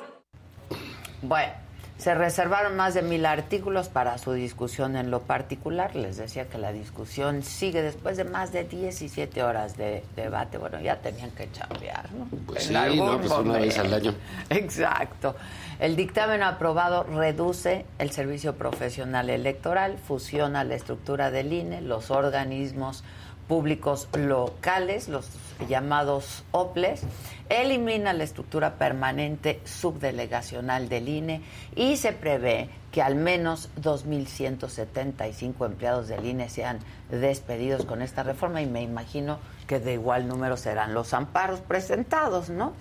Bueno. 1.23 1.67
Se 1.99 2.15
reservaron 2.15 2.77
más 2.77 2.93
de 2.93 3.01
mil 3.01 3.25
artículos 3.25 3.89
para 3.89 4.19
su 4.19 4.33
discusión 4.33 4.97
en 4.97 5.11
lo 5.11 5.23
particular. 5.23 5.97
Les 5.97 6.19
decía 6.19 6.47
que 6.47 6.59
la 6.59 6.71
discusión 6.71 7.43
sigue 7.43 7.81
después 7.81 8.19
de 8.19 8.25
más 8.25 8.53
de 8.53 8.65
17 8.65 9.43
horas 9.43 9.79
de 9.79 10.05
debate. 10.15 10.59
Bueno, 10.59 10.79
ya 10.81 10.97
tenían 11.01 11.31
que 11.31 11.51
chambear, 11.53 12.13
¿no? 12.13 12.29
Pues 12.47 12.65
sí, 12.65 12.75
no, 12.75 13.19
pues 13.19 13.33
una 13.33 13.59
vez 13.59 13.79
al 13.79 13.95
año. 13.95 14.15
Exacto. 14.51 15.37
El 15.79 15.95
dictamen 15.95 16.43
aprobado 16.43 17.03
reduce 17.03 17.85
el 17.99 18.11
servicio 18.11 18.57
profesional 18.57 19.29
electoral, 19.29 19.99
fusiona 19.99 20.65
la 20.65 20.75
estructura 20.75 21.31
del 21.31 21.53
INE, 21.53 21.83
los 21.83 22.11
organismos 22.11 23.05
públicos 23.47 24.09
locales, 24.17 25.09
los 25.09 25.29
llamados 25.69 26.45
OPLES, 26.51 27.03
elimina 27.51 28.15
la 28.15 28.25
estructura 28.25 28.75
permanente 28.77 29.61
subdelegacional 29.65 30.89
del 30.89 31.11
INE 31.11 31.43
y 31.77 31.99
se 31.99 32.13
prevé 32.13 32.71
que 32.91 33.03
al 33.03 33.15
menos 33.15 33.69
2.175 33.81 35.67
empleados 35.67 36.09
del 36.09 36.25
INE 36.25 36.49
sean 36.49 36.79
despedidos 37.11 37.85
con 37.85 38.01
esta 38.01 38.23
reforma 38.23 38.63
y 38.63 38.67
me 38.67 38.81
imagino 38.83 39.39
que 39.67 39.79
de 39.79 39.93
igual 39.93 40.27
número 40.27 40.57
serán 40.57 40.95
los 40.95 41.13
amparos 41.13 41.61
presentados, 41.61 42.49
¿no? 42.49 42.73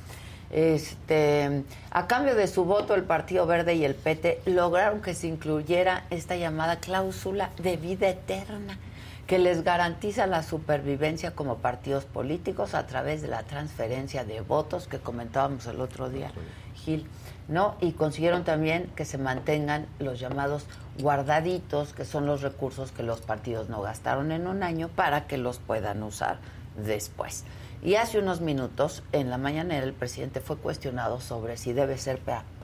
Este, 0.56 1.66
a 1.92 2.08
cambio 2.08 2.34
de 2.34 2.48
su 2.48 2.64
voto, 2.64 2.96
el 2.96 3.04
Partido 3.04 3.46
Verde 3.46 3.76
y 3.76 3.84
el 3.84 3.94
PT 3.94 4.42
lograron 4.46 5.02
que 5.02 5.14
se 5.14 5.28
incluyera 5.28 6.06
esta 6.12 6.38
llamada 6.38 6.78
cláusula 6.78 7.50
de 7.62 7.76
vida 7.76 8.08
eterna 8.08 8.80
que 9.28 9.38
les 9.38 9.66
garantiza 9.66 10.28
la 10.28 10.44
supervivencia 10.44 11.32
como 11.32 11.58
partidos 11.58 12.06
políticos 12.06 12.74
a 12.74 12.88
través 12.88 13.22
de 13.22 13.28
la 13.28 13.44
transferencia 13.44 14.24
de 14.24 14.40
votos 14.40 14.88
que 14.88 15.00
comentábamos 15.00 15.66
el 15.66 15.82
otro 15.82 16.10
día, 16.10 16.32
Gil, 16.76 17.06
¿no? 17.50 17.76
Y 17.82 17.92
consiguieron 17.92 18.46
también 18.46 18.90
que 18.96 19.04
se 19.04 19.18
mantengan 19.18 19.88
los 20.00 20.22
llamados 20.22 20.68
guardaditos, 21.00 21.92
que 21.92 22.06
son 22.06 22.28
los 22.28 22.42
recursos 22.42 22.94
que 22.94 23.04
los 23.04 23.20
partidos 23.20 23.68
no 23.68 23.82
gastaron 23.82 24.32
en 24.32 24.48
un 24.48 24.64
año 24.64 24.88
para 24.88 25.28
que 25.28 25.38
los 25.38 25.58
puedan 25.58 26.02
usar 26.02 26.38
después. 26.78 27.44
Y 27.84 27.96
hace 27.96 28.20
unos 28.20 28.42
minutos, 28.42 29.04
en 29.12 29.30
la 29.30 29.38
mañanera, 29.38 29.86
el 29.86 29.94
presidente 29.94 30.40
fue 30.40 30.58
cuestionado 30.58 31.22
sobre 31.22 31.58
si 31.58 31.74
debe 31.74 31.98
ser 31.98 32.20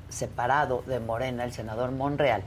separado 0.10 0.84
de 0.88 1.00
Morena 1.00 1.44
el 1.44 1.54
senador 1.54 1.92
Monreal 1.92 2.44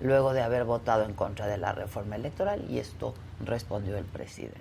luego 0.00 0.32
de 0.32 0.42
haber 0.42 0.64
votado 0.64 1.04
en 1.04 1.14
contra 1.14 1.46
de 1.46 1.58
la 1.58 1.72
reforma 1.72 2.16
electoral 2.16 2.64
y 2.68 2.78
esto 2.78 3.14
respondió 3.44 3.96
el 3.96 4.04
presidente. 4.04 4.58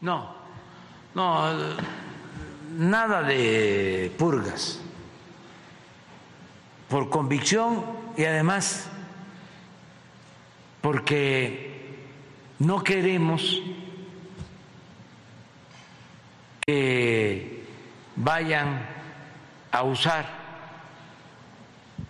No, 0.00 0.34
no, 1.14 1.48
nada 2.78 3.22
de 3.22 4.12
purgas, 4.18 4.80
por 6.88 7.10
convicción 7.10 7.84
y 8.16 8.24
además 8.24 8.88
porque 10.80 11.98
no 12.58 12.84
queremos 12.84 13.60
que 16.68 17.64
vayan 18.16 18.84
a 19.70 19.84
usar 19.84 20.26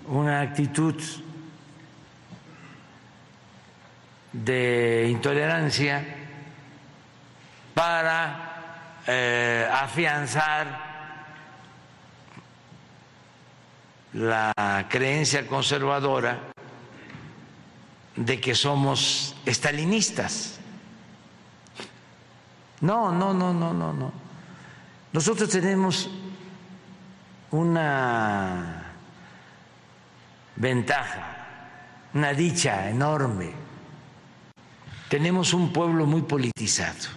una 0.07 0.41
actitud 0.41 0.95
de 4.33 5.09
intolerancia 5.11 6.03
para 7.75 9.03
eh, 9.07 9.69
afianzar 9.71 10.67
la 14.15 14.87
creencia 14.89 15.47
conservadora 15.47 16.39
de 18.17 18.41
que 18.41 18.55
somos 18.55 19.37
estalinistas. 19.45 20.59
No, 22.81 23.13
no, 23.13 23.35
no, 23.35 23.53
no, 23.53 23.75
no, 23.75 23.93
no. 23.93 24.26
Nosotros 25.17 25.49
tenemos 25.49 26.11
una 27.51 28.93
ventaja, 30.57 31.71
una 32.13 32.35
dicha 32.35 32.91
enorme. 32.91 33.51
Tenemos 35.09 35.55
un 35.55 35.73
pueblo 35.73 36.05
muy 36.05 36.21
politizado 36.21 37.09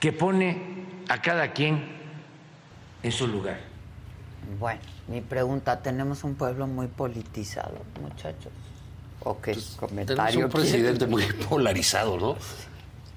que 0.00 0.12
pone 0.12 0.84
a 1.08 1.22
cada 1.22 1.52
quien 1.52 1.92
en 3.04 3.12
su 3.12 3.28
lugar. 3.28 3.60
Bueno, 4.58 4.80
mi 5.06 5.20
pregunta, 5.20 5.80
¿tenemos 5.80 6.24
un 6.24 6.34
pueblo 6.34 6.66
muy 6.66 6.88
politizado, 6.88 7.84
muchachos? 8.02 8.50
¿O 9.20 9.40
qué 9.40 9.52
Tenemos 9.52 9.76
comentario? 9.76 10.46
un 10.46 10.50
presidente 10.50 11.06
muy 11.06 11.22
polarizado, 11.48 12.18
¿no? 12.18 12.36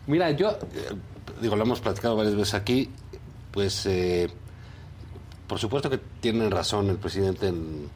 Mira, 0.05 0.29
yo, 0.29 0.57
digo, 1.41 1.55
lo 1.55 1.63
hemos 1.63 1.79
platicado 1.81 2.15
varias 2.15 2.35
veces 2.35 2.53
aquí, 2.53 2.89
pues, 3.51 3.85
eh, 3.85 4.29
por 5.47 5.59
supuesto 5.59 5.89
que 5.89 5.97
tienen 6.21 6.51
razón 6.51 6.89
el 6.89 6.97
presidente 6.97 7.47
en 7.47 7.89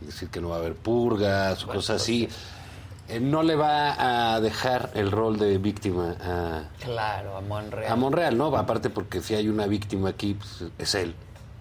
decir 0.00 0.28
que 0.28 0.40
no 0.40 0.50
va 0.50 0.56
a 0.56 0.58
haber 0.60 0.74
purgas 0.74 1.64
o 1.64 1.68
cosas 1.68 2.00
así. 2.02 2.28
Eh, 3.08 3.20
no 3.20 3.42
le 3.42 3.54
va 3.54 4.34
a 4.34 4.40
dejar 4.40 4.90
el 4.94 5.10
rol 5.10 5.36
de 5.38 5.58
víctima 5.58 6.16
a, 6.22 6.62
Claro, 6.82 7.36
a 7.36 7.40
Monreal. 7.42 7.92
a 7.92 7.96
Monreal, 7.96 8.38
¿no? 8.38 8.56
Aparte 8.56 8.88
porque 8.90 9.20
si 9.20 9.34
hay 9.34 9.48
una 9.48 9.66
víctima 9.66 10.08
aquí, 10.10 10.34
pues, 10.34 10.70
es 10.78 10.94
él. 10.94 11.14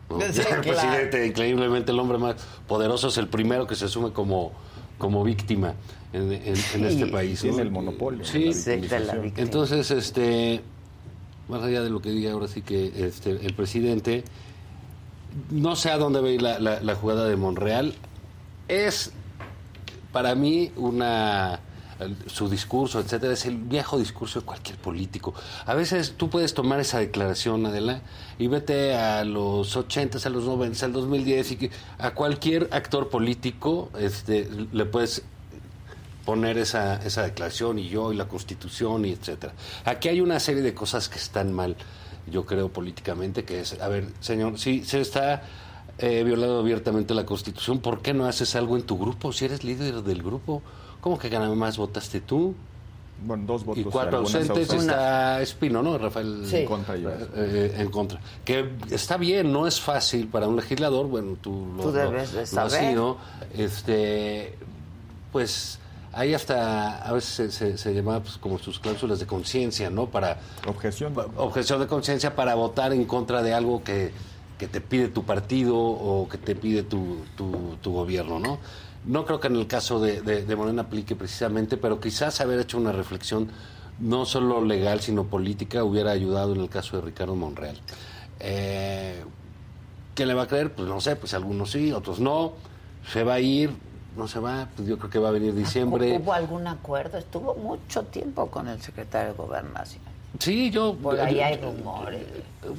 ¿no? 0.10 0.20
Sí, 0.32 0.40
el 0.40 0.46
claro. 0.46 0.62
presidente, 0.62 1.28
increíblemente 1.28 1.92
el 1.92 2.00
hombre 2.00 2.18
más 2.18 2.36
poderoso, 2.68 3.08
es 3.10 3.18
el 3.18 3.28
primero 3.28 3.66
que 3.68 3.76
se 3.76 3.86
asume 3.86 4.12
como, 4.12 4.52
como 4.98 5.24
víctima 5.24 5.74
en, 6.14 6.32
en- 6.32 6.44
en 6.48 6.56
Sí, 6.56 6.86
este 6.86 7.08
país. 7.08 7.42
tiene 7.42 7.58
¿no? 7.58 7.64
el 7.64 7.72
monopolio, 7.72 8.24
Sí, 8.24 8.46
la 8.46 8.54
Sí, 8.54 8.60
de 8.62 8.76
la 8.76 8.82
victimización. 8.82 9.22
víctima. 9.24 9.44
entonces, 9.46 9.92
este, 9.92 10.62
más 11.48 11.64
allá 11.64 11.82
de 11.82 11.90
lo 11.90 12.02
que 12.02 12.12
diga 12.12 12.32
ahora 12.32 12.48
sí 12.48 12.62
que 12.62 13.06
este, 13.08 13.32
el 13.32 13.54
presidente, 13.54 14.24
no 15.50 15.76
sé 15.76 15.90
a 15.92 15.98
dónde 15.98 16.22
va 16.22 16.28
a 16.28 16.32
ir 16.32 16.42
la, 16.42 16.96
jugada 16.96 17.28
de 17.28 17.36
Monreal. 17.36 17.96
Es 18.68 19.12
para 20.12 20.36
mí 20.36 20.72
una 20.76 21.60
su 22.28 22.50
discurso, 22.50 23.00
etcétera, 23.00 23.34
es 23.34 23.46
el 23.46 23.58
viejo 23.58 23.98
discurso 23.98 24.42
de 24.42 24.46
cualquier 24.46 24.78
político. 24.78 25.34
A 25.66 25.74
veces 25.74 26.16
tú 26.18 26.30
puedes 26.30 26.54
tomar 26.54 26.80
esa 26.80 27.00
declaración, 27.00 27.66
Adela, 27.66 28.02
y 28.38 28.48
vete 28.48 28.96
a 28.96 29.24
los 29.24 29.76
80, 29.76 30.18
a 30.26 30.30
los 30.30 30.44
90, 30.46 30.86
al 30.86 30.94
2010, 30.94 31.52
y 31.52 31.72
a 32.00 32.14
cualquier 32.14 32.68
actor 32.72 33.10
político 33.10 33.90
este, 33.98 34.50
le 34.72 34.86
puedes 34.86 35.24
poner 36.26 36.58
esa, 36.58 36.96
esa 37.06 37.24
declaración 37.24 37.80
y 37.80 37.90
yo 37.90 38.14
y 38.14 38.16
la 38.16 38.28
constitución 38.28 39.06
y 39.06 39.12
etcétera. 39.12 39.54
Aquí 39.86 40.08
hay 40.10 40.22
una 40.22 40.40
serie 40.40 40.62
de 40.62 40.74
cosas 40.74 41.10
que 41.10 41.18
están 41.18 41.52
mal, 41.54 41.76
yo 42.32 42.46
creo 42.46 42.70
políticamente, 42.70 43.44
que 43.44 43.62
es, 43.62 43.80
a 43.82 43.88
ver, 43.90 44.08
señor, 44.22 44.58
si 44.58 44.84
se 44.86 45.02
está 45.02 45.44
eh, 45.98 46.24
violando 46.24 46.60
abiertamente 46.60 47.14
la 47.14 47.26
constitución, 47.26 47.80
¿por 47.80 48.02
qué 48.02 48.14
no 48.14 48.26
haces 48.26 48.56
algo 48.56 48.78
en 48.78 48.84
tu 48.84 48.98
grupo? 48.98 49.34
Si 49.34 49.46
eres 49.46 49.64
líder 49.64 50.02
del 50.04 50.24
grupo, 50.24 50.62
¿cómo 51.02 51.20
que 51.20 51.30
nada 51.30 51.54
más 51.54 51.78
votaste 51.78 52.22
tú? 52.22 52.56
Bueno, 53.26 53.44
dos 53.46 53.64
votos. 53.64 53.82
Y 53.82 53.84
cuatro 53.86 54.18
ausentes, 54.20 54.70
está 54.74 55.42
Espino, 55.42 55.82
¿no? 55.84 55.98
Rafael 55.98 56.44
Sí. 56.46 56.58
En 56.58 56.66
contra 56.66 56.96
yo. 56.98 57.10
eh, 57.36 57.76
en 57.78 57.90
contra. 57.90 58.20
Que 58.44 58.70
está 58.90 59.18
bien, 59.18 59.52
no 59.54 59.68
es 59.68 59.80
fácil 59.80 60.28
para 60.28 60.48
un 60.48 60.56
legislador, 60.56 61.08
bueno, 61.08 61.38
tú 61.42 61.68
lo, 61.78 61.84
Tú 61.84 61.88
lo- 61.90 61.92
debes 61.94 62.32
de 62.32 62.38
lo 62.38 62.42
has 62.44 62.50
saber. 62.50 62.90
sido, 62.90 63.18
este, 63.56 64.56
pues 65.32 65.80
hay 66.14 66.34
hasta, 66.34 66.98
a 67.04 67.12
veces 67.12 67.34
se, 67.34 67.52
se, 67.52 67.78
se 67.78 67.94
llama 67.94 68.22
pues, 68.22 68.38
como 68.38 68.60
sus 68.60 68.80
cláusulas 68.80 69.20
de 69.20 69.26
conciencia, 69.26 69.90
¿no? 69.90 70.08
Para 70.08 70.40
Objeción. 70.68 71.14
objeción 71.38 71.80
de 71.80 71.88
conciencia 71.88 72.36
para 72.36 72.56
votar 72.56 72.94
en 72.94 73.06
contra 73.06 73.42
de 73.42 73.54
algo 73.54 73.84
que, 73.84 74.12
que 74.58 74.68
te 74.68 74.80
pide 74.80 75.08
tu 75.08 75.24
partido 75.24 75.76
o 75.78 76.30
que 76.30 76.38
te 76.38 76.56
pide 76.56 76.84
tu, 76.84 77.18
tu, 77.36 77.78
tu 77.82 77.92
gobierno, 77.92 78.40
¿no? 78.40 78.60
No 79.06 79.26
creo 79.26 79.40
que 79.40 79.48
en 79.48 79.58
el 79.58 79.68
caso 79.68 80.00
de, 80.00 80.22
de, 80.22 80.46
de 80.46 80.56
Morena 80.56 80.84
aplique 80.84 81.16
precisamente, 81.16 81.76
pero 81.78 82.00
quizás 82.00 82.40
haber 82.40 82.60
hecho 82.60 82.78
una 82.78 82.92
reflexión 82.94 83.50
no 84.00 84.26
solo 84.26 84.64
legal, 84.64 85.02
sino 85.02 85.26
política, 85.26 85.84
hubiera 85.84 86.12
ayudado 86.12 86.54
en 86.54 86.62
el 86.62 86.70
caso 86.70 86.96
de 86.98 87.04
Ricardo 87.04 87.36
Monreal. 87.36 87.78
Eh, 88.40 89.24
¿Quién 90.16 90.28
le 90.28 90.34
va 90.36 90.44
a 90.44 90.48
creer? 90.48 90.74
Pues 90.74 90.88
no 90.88 91.02
sé, 91.02 91.16
pues 91.16 91.34
algunos 91.34 91.72
sí, 91.72 91.92
otros 91.92 92.20
no. 92.20 92.54
Se 93.12 93.24
va 93.24 93.36
a 93.36 93.40
ir, 93.40 93.72
no 94.16 94.28
se 94.28 94.40
va, 94.40 94.68
pues 94.76 94.88
yo 94.88 94.98
creo 94.98 95.10
que 95.10 95.20
va 95.20 95.30
a 95.30 95.32
venir 95.32 95.54
diciembre. 95.54 96.18
¿Hubo 96.18 96.34
algún 96.34 96.68
acuerdo? 96.68 97.18
Estuvo 97.18 97.56
mucho 97.56 98.04
tiempo 98.04 98.48
con 98.48 98.68
el 98.68 98.82
secretario 98.82 99.32
de 99.32 99.38
Gobernación. 99.38 100.02
Sí, 100.40 100.72
yo... 100.72 100.96
Por 100.96 101.20
ahí 101.20 101.40
hay 101.42 101.58
rumores. 101.62 102.24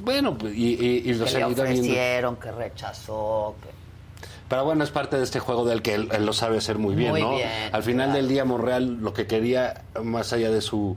Bueno, 0.03 0.37
pues, 0.37 0.53
y, 0.55 0.73
y, 0.75 1.09
y 1.09 1.13
lo 1.13 1.25
Que 1.25 1.31
le 1.37 1.45
ofrecieron, 1.45 2.35
que 2.35 2.51
rechazó, 2.51 3.55
que... 3.61 3.69
Pero 4.49 4.65
bueno, 4.65 4.83
es 4.83 4.91
parte 4.91 5.17
de 5.17 5.23
este 5.23 5.39
juego 5.39 5.65
del 5.65 5.81
que 5.81 5.95
él, 5.95 6.09
él 6.11 6.25
lo 6.25 6.33
sabe 6.33 6.57
hacer 6.57 6.77
muy 6.77 6.95
bien, 6.95 7.11
Muy 7.11 7.21
¿no? 7.21 7.35
bien, 7.35 7.49
Al 7.71 7.81
final 7.81 8.07
claro. 8.07 8.17
del 8.17 8.27
día, 8.27 8.45
Monreal 8.45 8.97
lo 9.01 9.13
que 9.13 9.25
quería, 9.25 9.83
más 10.03 10.33
allá 10.33 10.51
de 10.51 10.61
su 10.61 10.95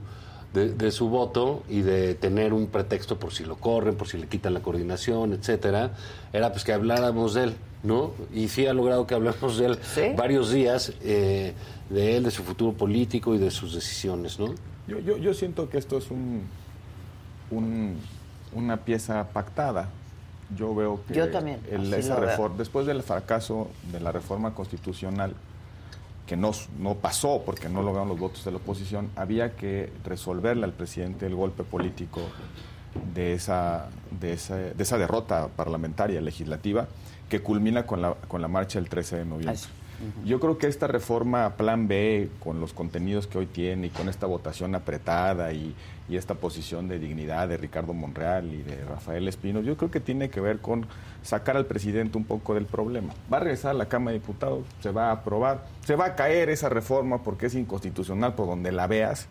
de, 0.53 0.69
de 0.73 0.91
su 0.91 1.09
voto 1.09 1.63
y 1.69 1.81
de 1.81 2.15
tener 2.15 2.53
un 2.53 2.67
pretexto 2.67 3.19
por 3.19 3.31
si 3.33 3.45
lo 3.45 3.57
corren, 3.57 3.95
por 3.95 4.07
si 4.07 4.17
le 4.17 4.27
quitan 4.27 4.53
la 4.53 4.61
coordinación, 4.61 5.33
etcétera, 5.33 5.91
era 6.33 6.51
pues 6.51 6.63
que 6.63 6.73
habláramos 6.73 7.33
de 7.35 7.43
él, 7.45 7.53
¿no? 7.83 8.11
Y 8.33 8.47
sí 8.47 8.65
ha 8.65 8.73
logrado 8.73 9.05
que 9.05 9.13
hablemos 9.15 9.57
de 9.57 9.65
él 9.67 9.79
¿Sí? 9.93 10.01
varios 10.17 10.51
días, 10.51 10.93
eh, 11.01 11.53
de 11.89 12.17
él, 12.17 12.23
de 12.23 12.31
su 12.31 12.43
futuro 12.43 12.73
político 12.75 13.35
y 13.35 13.37
de 13.37 13.51
sus 13.51 13.73
decisiones, 13.75 14.39
¿no? 14.39 14.53
Yo, 14.87 14.99
yo, 14.99 15.17
yo 15.17 15.33
siento 15.35 15.69
que 15.69 15.77
esto 15.77 15.97
es 15.99 16.09
un, 16.09 16.41
un- 17.51 17.97
una 18.53 18.77
pieza 18.77 19.27
pactada. 19.31 19.89
Yo 20.57 20.73
veo 20.73 21.01
que 21.07 21.13
Yo 21.13 21.29
también, 21.29 21.59
el- 21.69 21.93
esa 21.93 22.15
lo 22.15 22.21
veo. 22.25 22.35
refor- 22.35 22.55
después 22.55 22.87
del 22.87 23.03
fracaso 23.03 23.67
de 23.91 23.99
la 23.99 24.11
reforma 24.11 24.55
constitucional, 24.55 25.35
que 26.29 26.37
no, 26.37 26.51
no 26.77 26.93
pasó 26.93 27.41
porque 27.43 27.69
no 27.69 27.81
lograron 27.81 28.07
los 28.07 28.19
votos 28.19 28.45
de 28.45 28.51
la 28.51 28.57
oposición, 28.57 29.09
había 29.15 29.55
que 29.55 29.91
resolverle 30.05 30.63
al 30.63 30.73
presidente 30.73 31.25
el 31.25 31.33
golpe 31.33 31.63
político 31.63 32.21
de 33.15 33.33
esa, 33.33 33.89
de 34.21 34.33
esa, 34.33 34.55
de 34.55 34.83
esa 34.83 34.99
derrota 34.99 35.47
parlamentaria, 35.47 36.21
legislativa, 36.21 36.87
que 37.29 37.41
culmina 37.41 37.87
con 37.87 38.03
la, 38.03 38.13
con 38.13 38.43
la 38.43 38.47
marcha 38.47 38.77
del 38.77 38.89
13 38.89 39.15
de 39.17 39.25
noviembre. 39.25 39.59
Yo 40.25 40.39
creo 40.39 40.57
que 40.57 40.67
esta 40.67 40.87
reforma 40.87 41.55
Plan 41.55 41.87
B, 41.87 42.29
con 42.39 42.59
los 42.59 42.73
contenidos 42.73 43.27
que 43.27 43.37
hoy 43.37 43.45
tiene 43.45 43.87
y 43.87 43.89
con 43.89 44.09
esta 44.09 44.25
votación 44.27 44.75
apretada 44.75 45.51
y, 45.53 45.75
y 46.09 46.17
esta 46.17 46.35
posición 46.35 46.87
de 46.87 46.99
dignidad 46.99 47.47
de 47.47 47.57
Ricardo 47.57 47.93
Monreal 47.93 48.53
y 48.53 48.61
de 48.61 48.83
Rafael 48.85 49.27
Espino, 49.27 49.61
yo 49.61 49.77
creo 49.77 49.91
que 49.91 49.99
tiene 49.99 50.29
que 50.29 50.41
ver 50.41 50.59
con 50.59 50.85
sacar 51.21 51.57
al 51.57 51.65
presidente 51.65 52.17
un 52.17 52.25
poco 52.25 52.53
del 52.53 52.65
problema. 52.65 53.13
Va 53.31 53.37
a 53.37 53.39
regresar 53.41 53.71
a 53.71 53.73
la 53.73 53.87
Cámara 53.87 54.13
de 54.13 54.19
Diputados, 54.19 54.65
se 54.81 54.91
va 54.91 55.09
a 55.09 55.11
aprobar, 55.11 55.65
se 55.85 55.95
va 55.95 56.05
a 56.05 56.15
caer 56.15 56.49
esa 56.49 56.69
reforma 56.69 57.21
porque 57.23 57.47
es 57.47 57.55
inconstitucional 57.55 58.33
por 58.35 58.47
donde 58.47 58.71
la 58.71 58.87
veas. 58.87 59.27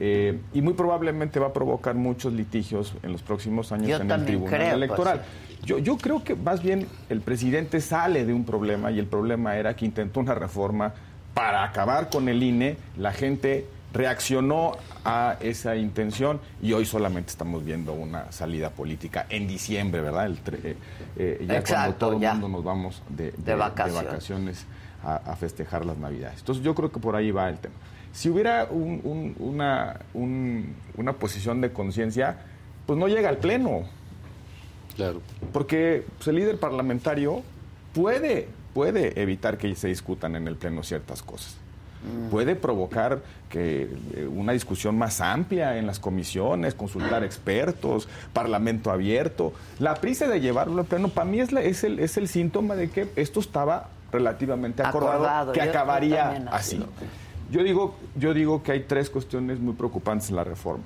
eh, 0.00 0.38
y 0.54 0.62
muy 0.62 0.74
probablemente 0.74 1.40
va 1.40 1.48
a 1.48 1.52
provocar 1.52 1.94
muchos 1.94 2.32
litigios 2.32 2.94
en 3.02 3.12
los 3.12 3.22
próximos 3.22 3.72
años 3.72 3.88
Yo 3.88 3.96
en 3.96 4.10
el 4.10 4.24
Tribunal 4.24 4.50
creo, 4.50 4.64
pues, 4.64 4.74
Electoral. 4.74 5.22
Yo, 5.64 5.78
yo 5.78 5.96
creo 5.98 6.22
que 6.24 6.34
más 6.34 6.62
bien 6.62 6.86
el 7.08 7.20
presidente 7.20 7.80
sale 7.80 8.24
de 8.24 8.32
un 8.32 8.44
problema 8.44 8.90
y 8.90 8.98
el 8.98 9.06
problema 9.06 9.56
era 9.56 9.74
que 9.76 9.84
intentó 9.84 10.20
una 10.20 10.34
reforma 10.34 10.92
para 11.34 11.62
acabar 11.64 12.08
con 12.10 12.28
el 12.28 12.42
INE. 12.42 12.76
La 12.96 13.12
gente 13.12 13.66
reaccionó 13.92 14.72
a 15.04 15.36
esa 15.40 15.74
intención 15.76 16.40
y 16.62 16.72
hoy 16.74 16.84
solamente 16.84 17.30
estamos 17.30 17.64
viendo 17.64 17.92
una 17.94 18.30
salida 18.32 18.70
política 18.70 19.26
en 19.30 19.48
diciembre, 19.48 20.00
¿verdad? 20.02 20.26
El 20.26 20.44
tre- 20.44 20.60
eh, 20.64 20.76
eh, 21.16 21.44
ya 21.48 21.56
Exacto, 21.58 21.74
cuando 21.74 21.96
todo 21.96 22.12
el 22.12 22.18
mundo 22.40 22.48
nos 22.58 22.64
vamos 22.64 23.02
de, 23.08 23.32
De 23.36 23.54
vacaciones. 23.54 24.04
vacaciones 24.06 24.66
a, 25.02 25.36
festejar 25.36 25.86
las 25.86 25.96
Navidades. 25.96 26.40
Entonces 26.40 26.62
yo 26.64 26.74
creo 26.74 26.90
que 26.92 27.00
por 27.00 27.16
ahí 27.16 27.30
va 27.30 27.48
el 27.48 27.58
tema. 27.58 27.74
Si 28.12 28.28
hubiera 28.28 28.66
una, 28.70 30.00
una 30.14 31.12
posición 31.14 31.60
de 31.60 31.72
conciencia, 31.72 32.36
pues 32.86 32.98
no 32.98 33.06
llega 33.08 33.28
al 33.28 33.36
Pleno. 33.38 33.82
Claro. 34.98 35.20
Porque 35.52 36.04
pues, 36.16 36.26
el 36.26 36.34
líder 36.34 36.58
parlamentario 36.58 37.42
puede, 37.94 38.48
puede 38.74 39.22
evitar 39.22 39.56
que 39.56 39.72
se 39.76 39.86
discutan 39.86 40.34
en 40.34 40.48
el 40.48 40.56
Pleno 40.56 40.82
ciertas 40.82 41.22
cosas. 41.22 41.56
Mm. 42.02 42.30
Puede 42.30 42.56
provocar 42.56 43.20
que 43.48 43.88
eh, 44.14 44.28
una 44.28 44.52
discusión 44.52 44.98
más 44.98 45.20
amplia 45.20 45.78
en 45.78 45.86
las 45.86 46.00
comisiones, 46.00 46.74
consultar 46.74 47.22
expertos, 47.22 48.08
parlamento 48.32 48.90
abierto. 48.90 49.52
La 49.78 49.94
prisa 49.94 50.26
de 50.26 50.40
llevarlo 50.40 50.80
al 50.80 50.86
pleno, 50.86 51.08
para 51.10 51.30
mí 51.30 51.38
es, 51.38 51.52
es, 51.52 51.84
el, 51.84 52.00
es 52.00 52.16
el 52.16 52.26
síntoma 52.26 52.74
de 52.74 52.90
que 52.90 53.08
esto 53.14 53.38
estaba 53.38 53.90
relativamente 54.10 54.82
acordado, 54.82 55.52
que 55.52 55.62
acabaría 55.62 56.44
así. 56.50 56.84
Yo 57.52 57.62
digo, 57.62 57.94
yo 58.16 58.34
digo 58.34 58.64
que 58.64 58.72
hay 58.72 58.80
tres 58.80 59.10
cuestiones 59.10 59.60
muy 59.60 59.74
preocupantes 59.74 60.30
en 60.30 60.36
la 60.36 60.44
reforma. 60.44 60.82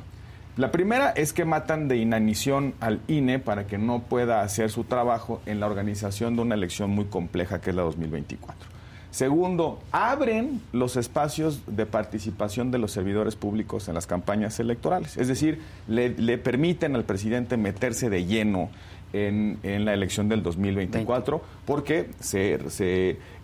La 0.58 0.70
primera 0.70 1.10
es 1.10 1.32
que 1.32 1.46
matan 1.46 1.88
de 1.88 1.96
inanición 1.96 2.74
al 2.80 3.00
INE 3.08 3.38
para 3.38 3.66
que 3.66 3.78
no 3.78 4.02
pueda 4.02 4.42
hacer 4.42 4.70
su 4.70 4.84
trabajo 4.84 5.40
en 5.46 5.60
la 5.60 5.66
organización 5.66 6.36
de 6.36 6.42
una 6.42 6.54
elección 6.54 6.90
muy 6.90 7.06
compleja 7.06 7.62
que 7.62 7.70
es 7.70 7.76
la 7.76 7.82
2024. 7.82 8.68
Segundo, 9.10 9.78
abren 9.92 10.60
los 10.72 10.96
espacios 10.96 11.62
de 11.66 11.86
participación 11.86 12.70
de 12.70 12.78
los 12.78 12.92
servidores 12.92 13.34
públicos 13.34 13.88
en 13.88 13.94
las 13.94 14.06
campañas 14.06 14.60
electorales. 14.60 15.16
Es 15.16 15.28
decir, 15.28 15.60
le, 15.88 16.10
permiten 16.36 16.96
al 16.96 17.04
presidente 17.04 17.56
meterse 17.56 18.10
de 18.10 18.26
lleno 18.26 18.68
en, 19.12 19.84
la 19.84 19.94
elección 19.94 20.28
del 20.28 20.42
2024 20.42 21.42
porque 21.64 22.10
se, 22.20 22.58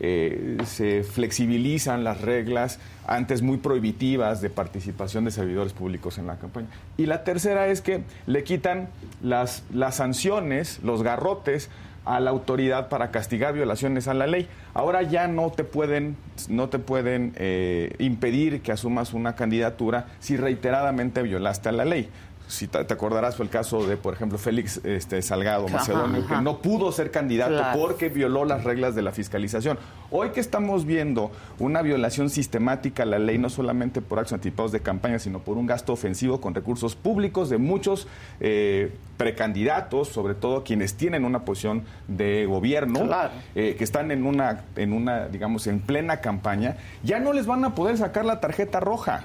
eh, 0.00 0.58
se, 0.64 1.02
flexibilizan 1.02 2.04
las 2.04 2.20
reglas 2.20 2.78
antes 3.06 3.42
muy 3.42 3.58
prohibitivas 3.58 4.40
de 4.40 4.50
participación 4.50 5.24
de 5.24 5.30
servidores 5.30 5.72
públicos 5.72 6.18
en 6.18 6.26
la 6.26 6.36
campaña. 6.36 6.68
Y 6.96 7.06
la 7.06 7.24
tercera 7.24 7.68
es 7.68 7.80
que 7.80 8.02
le 8.26 8.44
quitan 8.44 8.88
las, 9.22 9.62
las 9.72 9.96
sanciones, 9.96 10.80
los 10.82 11.02
garrotes 11.02 11.70
a 12.08 12.20
la 12.20 12.30
autoridad 12.30 12.88
para 12.88 13.10
castigar 13.10 13.52
violaciones 13.52 14.08
a 14.08 14.14
la 14.14 14.26
ley. 14.26 14.48
Ahora 14.72 15.02
ya 15.02 15.28
no 15.28 15.50
te 15.50 15.62
pueden, 15.62 16.16
no 16.48 16.70
te 16.70 16.78
pueden 16.78 17.34
eh, 17.36 17.94
impedir 17.98 18.62
que 18.62 18.72
asumas 18.72 19.12
una 19.12 19.34
candidatura 19.34 20.06
si 20.18 20.38
reiteradamente 20.38 21.22
violaste 21.22 21.68
a 21.68 21.72
la 21.72 21.84
ley 21.84 22.08
si 22.48 22.66
te, 22.66 22.78
acordarás 22.78 23.36
fue 23.36 23.44
el 23.44 23.50
caso 23.50 23.86
de, 23.86 23.96
por 23.96 24.14
ejemplo, 24.14 24.38
Félix 24.38 24.80
este, 24.84 25.20
Salgado 25.22 25.68
Macedonio, 25.68 26.26
que 26.26 26.36
no 26.36 26.58
pudo 26.58 26.90
ser 26.92 27.10
candidato 27.10 27.78
porque 27.78 28.08
violó 28.08 28.44
las 28.44 28.64
reglas 28.64 28.94
de 28.94 29.02
la 29.02 29.12
fiscalización. 29.12 29.78
Hoy 30.10 30.30
que 30.30 30.40
estamos 30.40 30.86
viendo 30.86 31.30
una 31.58 31.82
violación 31.82 32.30
sistemática 32.30 33.02
a 33.02 33.06
la 33.06 33.18
ley, 33.18 33.36
no 33.36 33.50
solamente 33.50 34.00
por 34.00 34.18
actos 34.18 34.32
anticipados 34.32 34.72
de 34.72 34.80
campaña, 34.80 35.18
sino 35.18 35.40
por 35.40 35.58
un 35.58 35.66
gasto 35.66 35.92
ofensivo 35.92 36.40
con 36.40 36.54
recursos 36.54 36.96
públicos 36.96 37.50
de 37.50 37.58
muchos 37.58 38.08
eh, 38.40 38.92
precandidatos, 39.18 40.08
sobre 40.08 40.34
todo 40.34 40.64
quienes 40.64 40.94
tienen 40.94 41.26
una 41.26 41.44
posición 41.44 41.84
de 42.06 42.46
gobierno, 42.46 43.06
eh, 43.54 43.74
que 43.76 43.84
están 43.84 44.10
en 44.10 44.24
una, 44.24 44.64
en 44.76 44.94
una, 44.94 45.28
digamos, 45.28 45.66
en 45.66 45.80
plena 45.80 46.20
campaña, 46.22 46.76
ya 47.02 47.20
no 47.20 47.34
les 47.34 47.44
van 47.44 47.64
a 47.66 47.74
poder 47.74 47.98
sacar 47.98 48.24
la 48.24 48.40
tarjeta 48.40 48.80
roja 48.80 49.24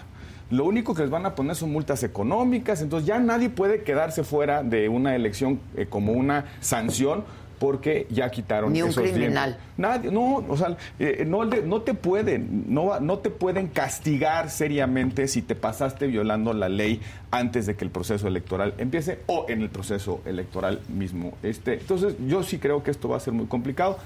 lo 0.54 0.66
único 0.66 0.94
que 0.94 1.02
les 1.02 1.10
van 1.10 1.26
a 1.26 1.34
poner 1.34 1.56
son 1.56 1.72
multas 1.72 2.04
económicas, 2.04 2.80
entonces 2.82 3.08
ya 3.08 3.20
nadie 3.20 3.50
puede 3.50 3.82
quedarse 3.82 4.24
fuera 4.24 4.62
de 4.62 4.88
una 4.88 5.16
elección 5.16 5.60
eh, 5.76 5.88
como 5.90 6.12
una 6.12 6.46
sanción 6.60 7.24
porque 7.58 8.06
ya 8.12 8.30
quitaron 8.30 8.72
Ni 8.72 8.84
un 8.84 8.92
criminal. 8.92 9.58
Nadie, 9.78 10.12
no, 10.12 10.36
o 10.48 10.56
sea, 10.56 10.78
eh, 11.00 11.24
no, 11.26 11.44
no, 11.46 11.82
te 11.82 11.96
pueden, 11.96 12.66
no, 12.68 13.00
no 13.00 13.18
te 13.20 13.32
pueden 13.32 13.68
castigar 13.68 14.52
seriamente 14.52 15.28
si 15.28 15.42
te 15.42 15.56
pasaste 15.56 16.06
violando 16.06 16.54
la 16.54 16.70
ley 16.70 17.02
antes 17.32 17.66
de 17.66 17.76
que 17.76 17.86
el 17.86 17.92
proceso 17.92 18.28
electoral 18.28 18.76
empiece 18.78 19.22
o 19.26 19.48
en 19.50 19.62
el 19.62 19.70
proceso 19.70 20.22
electoral 20.26 20.82
mismo. 20.88 21.36
Este, 21.42 21.76
entonces, 21.76 22.16
yo 22.28 22.44
sí 22.44 22.60
creo 22.60 22.84
que 22.84 22.92
esto 22.92 23.10
va 23.10 23.18
a 23.18 23.22
ser 23.22 23.34
muy 23.34 23.48
complicado. 23.48 23.98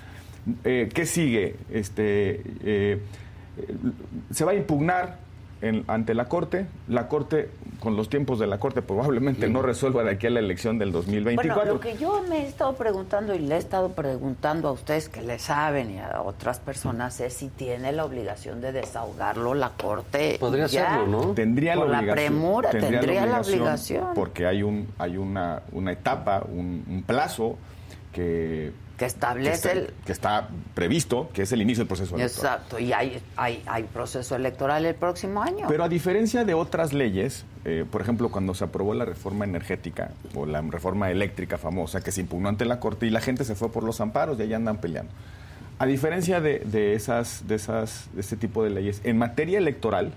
Eh, 0.64 0.88
¿Qué 0.94 1.06
sigue? 1.06 1.58
Este, 1.70 3.02
se 4.32 4.46
va 4.46 4.52
a 4.52 4.56
impugnar 4.56 5.27
ante 5.88 6.14
la 6.14 6.26
Corte. 6.26 6.68
La 6.88 7.08
Corte, 7.08 7.50
con 7.80 7.96
los 7.96 8.10
tiempos 8.10 8.40
de 8.40 8.48
la 8.48 8.60
Corte, 8.60 8.82
probablemente 8.82 9.50
no 9.50 9.62
resuelva 9.62 10.04
de 10.04 10.12
aquí 10.12 10.28
a 10.28 10.30
la 10.30 10.40
elección 10.40 10.78
del 10.78 10.92
2024. 10.92 11.56
Bueno, 11.56 11.74
lo 11.74 11.80
que 11.80 11.98
yo 11.98 12.24
me 12.30 12.44
he 12.44 12.48
estado 12.48 12.74
preguntando 12.74 13.34
y 13.34 13.40
le 13.40 13.56
he 13.56 13.58
estado 13.58 13.90
preguntando 13.90 14.68
a 14.70 14.72
ustedes 14.72 15.10
que 15.10 15.22
le 15.22 15.40
saben 15.40 15.92
y 15.92 16.00
a 16.00 16.22
otras 16.22 16.60
personas 16.60 17.20
es 17.20 17.34
si 17.34 17.50
tiene 17.50 17.92
la 17.92 18.06
obligación 18.06 18.62
de 18.62 18.72
desahogarlo 18.72 19.54
la 19.54 19.72
Corte. 19.72 20.38
Podría 20.40 20.68
serlo, 20.68 21.08
¿no? 21.08 21.34
Tendría 21.34 21.76
la 21.76 21.84
obligación. 21.84 22.08
la 22.08 22.14
premura, 22.14 22.70
tendría, 22.70 23.26
la, 23.26 23.42
obligación, 23.42 24.08
Porque 24.14 24.46
hay, 24.46 24.64
un, 24.64 24.88
hay 24.98 25.18
una, 25.18 25.62
una 25.72 25.92
etapa, 25.92 26.44
un 26.48 27.04
plazo 27.06 27.58
que 28.12 28.72
que 28.98 29.06
establece 29.06 29.72
el... 29.72 29.94
Que 30.06 30.12
está 30.12 30.50
previsto, 30.74 31.30
que 31.34 31.44
es 31.44 31.52
el 31.52 31.62
inicio 31.62 31.82
del 31.82 31.88
proceso 31.88 32.16
electoral. 32.16 32.56
Exacto, 32.56 32.80
y 32.80 32.94
hay, 32.94 33.22
hay, 33.36 33.64
hay 33.68 33.84
proceso 33.84 34.36
electoral 34.36 34.86
el 34.86 34.96
próximo 34.96 35.42
año. 35.42 35.68
Pero 35.68 35.84
a 35.84 35.90
diferencia 35.90 36.44
de 36.44 36.56
otras 36.56 36.94
leyes, 36.94 37.46
eh, 37.64 37.86
por 37.90 38.02
ejemplo, 38.02 38.30
cuando 38.30 38.56
se 38.56 38.64
aprobó 38.64 38.96
la 38.96 39.06
reforma 39.06 39.46
energética 39.46 40.12
o 40.34 40.46
la 40.46 40.62
reforma 40.62 41.12
eléctrica 41.12 41.58
famosa 41.58 42.02
que 42.02 42.12
se 42.12 42.22
impugnó 42.22 42.50
ante 42.50 42.66
la 42.66 42.80
Corte 42.80 43.06
y 43.06 43.12
la 43.12 43.22
gente 43.22 43.44
se 43.44 43.54
fue 43.54 43.72
por 43.72 43.84
los 43.84 44.02
amparos 44.02 44.40
y 44.40 44.42
ahí 44.42 44.54
andan 44.54 44.78
peleando. 44.78 45.12
A 45.80 45.86
diferencia 45.86 46.42
de, 46.42 46.60
de 46.60 46.96
esas, 46.96 47.48
de, 47.48 47.54
esas, 47.54 48.10
de 48.14 48.22
este 48.22 48.36
tipo 48.36 48.64
de 48.64 48.72
leyes, 48.72 49.02
en 49.04 49.20
materia 49.20 49.60
electoral, 49.60 50.12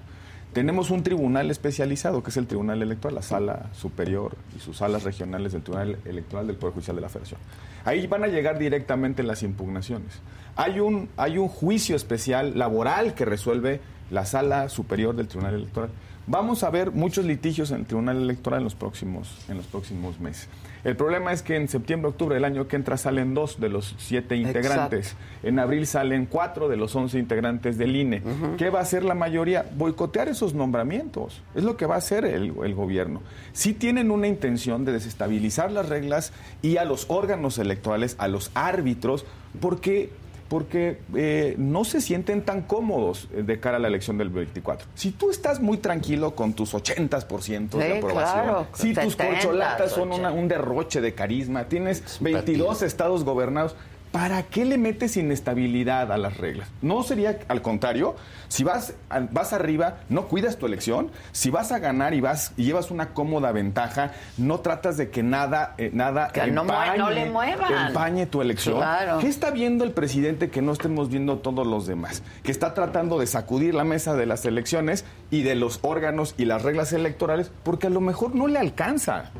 tenemos 0.55 0.91
un 0.91 1.03
tribunal 1.03 1.51
especializado, 1.51 2.23
que 2.23 2.31
es 2.31 2.37
el 2.37 2.47
Tribunal 2.47 2.83
Electoral, 2.83 3.15
la 3.15 3.23
Sala 3.23 3.67
Superior 3.73 4.37
y 4.57 4.61
sus 4.61 4.79
salas 4.79 5.05
regionales 5.05 5.53
del 5.53 5.63
Tribunal 5.63 5.99
Electoral 6.07 6.47
del 6.47 6.57
Poder 6.57 6.75
Judicial 6.75 6.97
de 6.97 7.03
la 7.03 7.09
Federación. 7.09 7.39
Ahí 7.85 8.07
van 8.07 8.25
a 8.25 8.29
llegar 8.29 8.59
directamente 8.59 9.23
las 9.23 9.43
impugnaciones. 9.43 10.21
Hay 10.57 10.81
un, 10.81 11.09
hay 11.17 11.39
un 11.39 11.49
juicio 11.49 11.97
especial 11.97 12.59
laboral 12.59 13.15
que 13.15 13.25
resuelve 13.25 13.81
la 14.11 14.27
Sala 14.27 14.69
Superior 14.69 15.15
del 15.15 15.29
Tribunal 15.29 15.55
Electoral. 15.55 15.91
Vamos 16.27 16.63
a 16.63 16.71
ver 16.71 16.93
muchos 16.93 17.25
litigios 17.25 17.71
en 17.71 17.79
el 17.79 17.87
Tribunal 17.87 18.19
Electoral 18.19 18.61
en 18.61 18.65
los 18.65 18.75
próximos, 18.75 19.35
en 19.49 19.57
los 19.57 19.67
próximos 19.67 20.21
meses. 20.21 20.49
El 20.85 20.97
problema 20.97 21.33
es 21.33 21.43
que 21.43 21.57
en 21.57 21.69
septiembre, 21.69 22.09
octubre 22.09 22.35
del 22.35 22.45
año 22.45 22.69
que 22.69 22.77
entra 22.77 22.97
salen 22.97 23.35
dos 23.35 23.61
de 23.61 23.69
los 23.69 23.97
siete 23.99 24.37
integrantes. 24.37 25.17
En 25.43 25.59
abril 25.59 25.87
salen 25.87 26.27
cuatro 26.27 26.69
de 26.69 26.77
los 26.77 26.95
once 26.95 27.19
integrantes 27.19 27.77
del 27.77 27.97
INE. 27.97 28.23
¿Qué 28.57 28.71
va 28.71 28.79
a 28.79 28.83
hacer 28.83 29.03
la 29.05 29.15
mayoría? 29.15 29.67
Boicotear 29.77 30.29
esos 30.29 30.55
nombramientos. 30.55 31.43
Es 31.55 31.65
lo 31.65 31.77
que 31.77 31.87
va 31.87 31.97
a 31.97 31.99
hacer 31.99 32.25
el, 32.25 32.55
el 32.65 32.75
gobierno. 32.75 33.21
Si 33.53 33.75
tienen 33.75 34.11
una 34.11 34.27
intención 34.27 34.85
de 34.85 34.93
desestabilizar 34.93 35.71
las 35.73 35.89
reglas 35.89 36.33
y 36.63 36.77
a 36.77 36.85
los 36.85 37.07
órganos 37.09 37.59
electorales, 37.59 38.15
a 38.19 38.29
los 38.29 38.51
árbitros, 38.55 39.27
porque 39.61 40.11
porque 40.51 40.99
eh, 41.15 41.55
no 41.59 41.85
se 41.85 42.01
sienten 42.01 42.43
tan 42.43 42.63
cómodos 42.63 43.29
eh, 43.33 43.45
de 43.45 43.61
cara 43.61 43.77
a 43.77 43.81
la 43.81 43.87
elección 43.87 44.19
del 44.19 44.31
24. 44.31 44.89
Si 44.97 45.13
tú 45.13 45.31
estás 45.31 45.61
muy 45.61 45.79
tranquilo 45.79 46.35
con 46.35 46.55
tus 46.55 46.75
80% 46.75 47.71
de 47.71 47.99
aprobación, 47.99 48.67
si 48.75 48.93
tus 48.93 49.15
corcholatas 49.15 49.93
son 49.93 50.11
un 50.11 50.49
derroche 50.49 51.01
de 51.01 51.15
carisma, 51.15 51.69
tienes 51.69 52.19
22 52.21 52.83
estados 52.83 53.23
gobernados, 53.23 53.77
¿para 54.13 54.43
qué 54.43 54.65
le 54.65 54.79
metes 54.79 55.17
inestabilidad 55.17 56.11
a 56.13 56.19
las 56.19 56.37
reglas? 56.37 56.69
No 56.83 57.03
sería 57.03 57.39
al 57.49 57.63
contrario, 57.63 58.17
si 58.49 58.65
vas, 58.65 58.95
vas 59.31 59.53
arriba, 59.53 59.99
no 60.09 60.27
cuidas 60.27 60.57
tu 60.57 60.67
elección, 60.67 61.11
si 61.33 61.51
vas 61.51 61.73
a 61.73 61.79
ganar 61.79 62.15
y 62.15 62.21
vas 62.21 62.53
y 62.57 62.65
llevas 62.65 62.91
una 62.91 63.11
cómoda 63.11 63.53
ventaja, 63.53 64.13
no 64.37 64.61
tratas 64.61 64.97
de 64.97 65.11
que 65.11 65.23
nada 65.23 65.75
eh, 65.79 65.91
nada 65.93 66.31
empañe, 66.35 68.27
tu 68.27 68.43
elección. 68.43 68.83
¿Qué 69.21 69.29
está 69.29 69.51
viendo 69.51 69.85
el 69.85 69.93
presidente 69.93 70.51
que 70.51 70.63
no 70.63 70.73
estemos 70.73 71.09
viendo 71.09 71.39
todos 71.39 71.67
los 71.67 71.87
demás? 71.87 72.23
Que 72.43 72.51
está 72.51 72.75
tratando 72.75 73.19
de 73.19 73.27
sacudir 73.27 73.75
la 73.75 73.85
mesa 73.85 74.15
de 74.15 74.27
las 74.27 74.45
elecciones 74.45 75.05
y 75.31 75.43
de 75.43 75.55
los 75.55 75.79
órganos 75.83 76.35
y 76.37 76.45
las 76.45 76.63
reglas 76.63 76.93
electorales 76.93 77.51
porque 77.63 77.87
a 77.87 77.91
lo 77.91 78.01
mejor 78.01 78.35
no 78.35 78.49
le 78.49 78.59
alcanza 78.59 79.31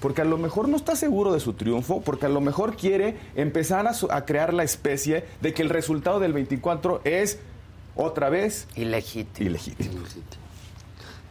porque 0.00 0.22
a 0.22 0.24
lo 0.24 0.38
mejor 0.38 0.68
no 0.68 0.76
está 0.76 0.96
seguro 0.96 1.32
de 1.32 1.40
su 1.40 1.54
triunfo, 1.54 2.00
porque 2.00 2.26
a 2.26 2.28
lo 2.28 2.40
mejor 2.40 2.76
quiere 2.76 3.16
empezar 3.34 3.86
a, 3.86 4.24
crear 4.24 4.54
la 4.54 4.62
especie 4.62 5.24
de 5.40 5.54
que 5.54 5.62
el 5.62 5.70
resultado 5.70 6.20
del 6.20 6.32
24 6.32 7.00
es 7.04 7.38
otra 7.94 8.28
vez 8.28 8.68
ilegítimo. 8.76 9.50
ilegítimo. 9.50 10.02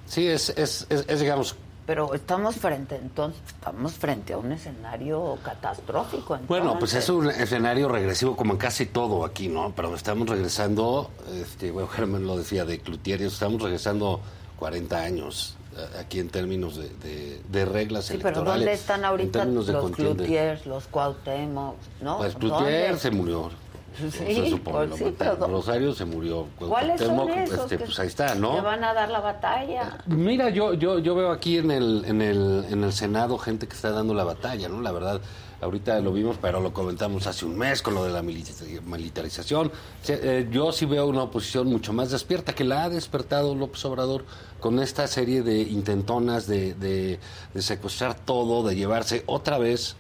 Sí, 0.08 0.28
es, 0.28 0.49
es, 0.49 0.88
es, 0.89 1.19
digamos, 1.19 1.56
pero 1.86 2.13
estamos 2.13 2.56
frente 2.56 2.95
entonces 2.95 3.39
estamos 3.47 3.93
frente 3.93 4.34
a 4.34 4.38
un 4.38 4.51
escenario 4.51 5.38
catastrófico 5.43 6.39
bueno 6.47 6.80
pues 6.80 6.95
es 6.95 7.08
un 7.10 7.30
escenario 7.30 7.88
regresivo 7.88 8.36
como 8.36 8.54
en 8.54 8.58
casi 8.58 8.88
todo 8.88 9.23
aquí 9.23 9.49
no 9.49 9.71
pero 9.75 9.93
estamos 9.93 10.28
regresando 10.28 11.12
este 11.32 11.69
bueno 11.69 11.88
Germán 11.88 12.25
lo 12.25 12.38
decía 12.38 12.65
de 12.65 12.80
Cloutier 12.80 13.21
estamos 13.21 13.62
regresando 13.62 14.19
40 14.58 14.97
años 14.97 15.54
aquí 15.99 16.19
en 16.19 16.29
términos 16.29 16.77
de, 16.77 17.41
de, 17.49 17.65
reglas 17.65 18.05
sí, 18.05 18.19
pero 18.21 18.43
¿dónde 18.43 18.73
están 18.73 19.03
ahorita 19.05 19.45
los 19.45 19.91
Cloutiers, 19.91 20.65
los 20.65 20.85
Cuauhtémoc, 20.88 21.75
no? 22.01 22.17
Pues 22.17 22.35
Cloutier 22.35 22.97
se 22.97 23.11
murió. 23.11 23.49
Sí, 23.97 24.11
se 24.11 24.49
supone, 24.49 24.88
pues 24.88 24.99
sí, 24.99 25.15
pero- 25.17 25.35
Rosario 25.47 25.93
se 25.93 26.03
murió. 26.03 26.47
¿Cuáles 26.59 26.99
son 26.99 27.15
Cuauhtémoc, 27.15 27.38
esos? 27.45 27.59
este, 27.59 27.77
que 27.77 27.85
pues 27.85 27.99
ahí 27.99 28.07
está, 28.07 28.35
¿no? 28.35 28.55
te 28.55 28.61
van 28.61 28.83
a 28.83 28.93
dar 28.93 29.09
la 29.09 29.21
batalla. 29.21 29.99
Mira, 30.07 30.49
yo, 30.49 30.73
yo, 30.73 30.99
yo 30.99 31.15
veo 31.15 31.31
aquí 31.31 31.57
en 31.57 31.71
el, 31.71 32.03
en, 32.05 32.21
el, 32.21 32.65
en 32.69 32.83
el 32.83 32.91
Senado 32.91 33.38
gente 33.38 33.67
que 33.67 33.73
está 33.73 33.91
dando 33.91 34.13
la 34.13 34.25
batalla, 34.25 34.67
¿no? 34.67 34.81
La 34.81 34.91
verdad, 34.91 35.21
ahorita 35.61 35.99
lo 35.99 36.11
vimos, 36.13 36.37
pero 36.41 36.59
lo 36.59 36.73
comentamos 36.73 37.27
hace 37.27 37.45
un 37.45 37.57
mes 37.57 37.81
con 37.81 37.93
lo 37.93 38.03
de 38.03 38.11
la 38.11 38.21
milita- 38.21 38.63
militarización. 38.85 39.71
Eh, 40.07 40.47
yo 40.51 40.71
sí 40.71 40.85
veo 40.85 41.07
una 41.07 41.23
oposición 41.23 41.67
mucho 41.67 41.93
más 41.93 42.11
despierta, 42.11 42.53
que 42.53 42.63
la 42.63 42.83
ha 42.85 42.89
despertado 42.89 43.55
López 43.55 43.83
Obrador 43.85 44.25
con 44.59 44.79
esta 44.79 45.07
serie 45.07 45.41
de 45.43 45.61
intentonas 45.61 46.47
de, 46.47 46.73
de, 46.75 47.19
de 47.53 47.61
secuestrar 47.61 48.15
todo, 48.15 48.67
de 48.67 48.75
llevarse 48.75 49.23
otra 49.27 49.57
vez, 49.57 49.95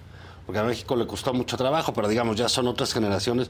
porque 0.45 0.59
a 0.59 0.63
México 0.63 0.95
le 0.95 1.07
costó 1.07 1.33
mucho 1.33 1.57
trabajo, 1.57 1.93
pero 1.93 2.07
digamos, 2.07 2.35
ya 2.35 2.49
son 2.49 2.67
otras 2.67 2.93
generaciones, 2.93 3.49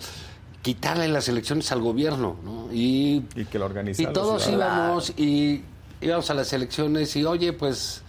quitarle 0.62 1.08
las 1.08 1.28
elecciones 1.28 1.72
al 1.72 1.82
gobierno, 1.82 2.38
¿no? 2.44 2.70
Y 2.74 3.24
Y 3.36 3.46
que 3.46 3.60
lo 3.60 3.66
y 3.66 3.68
organizaron. 3.70 4.14
todos 4.14 4.48
íbamos 4.50 5.12
y 5.18 5.62
íbamos 6.02 6.30
a 6.30 6.34
las 6.34 6.52
elecciones 6.54 7.16
y 7.16 7.24
oye, 7.26 7.54
pues 7.54 8.02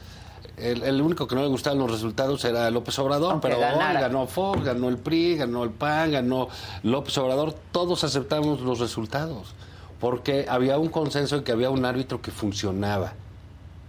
el, 0.56 0.82
el 0.82 1.02
único 1.02 1.26
que 1.26 1.34
no 1.34 1.42
le 1.42 1.48
gustaban 1.48 1.78
los 1.78 1.90
resultados 1.90 2.44
era 2.44 2.70
López 2.70 2.98
Obrador, 2.98 3.32
Aunque 3.32 3.48
pero 3.48 3.58
hoy 3.58 3.94
ganó 3.94 4.26
Fox, 4.26 4.64
ganó 4.64 4.88
el 4.88 4.96
PRI, 4.98 5.36
ganó 5.36 5.64
el 5.64 5.70
PAN, 5.70 6.12
ganó 6.12 6.48
López 6.82 7.16
Obrador, 7.18 7.54
todos 7.72 8.04
aceptamos 8.04 8.60
los 8.60 8.78
resultados, 8.78 9.54
porque 10.00 10.46
había 10.48 10.78
un 10.78 10.88
consenso 10.88 11.36
y 11.36 11.42
que 11.42 11.52
había 11.52 11.70
un 11.70 11.84
árbitro 11.84 12.22
que 12.22 12.30
funcionaba 12.30 13.12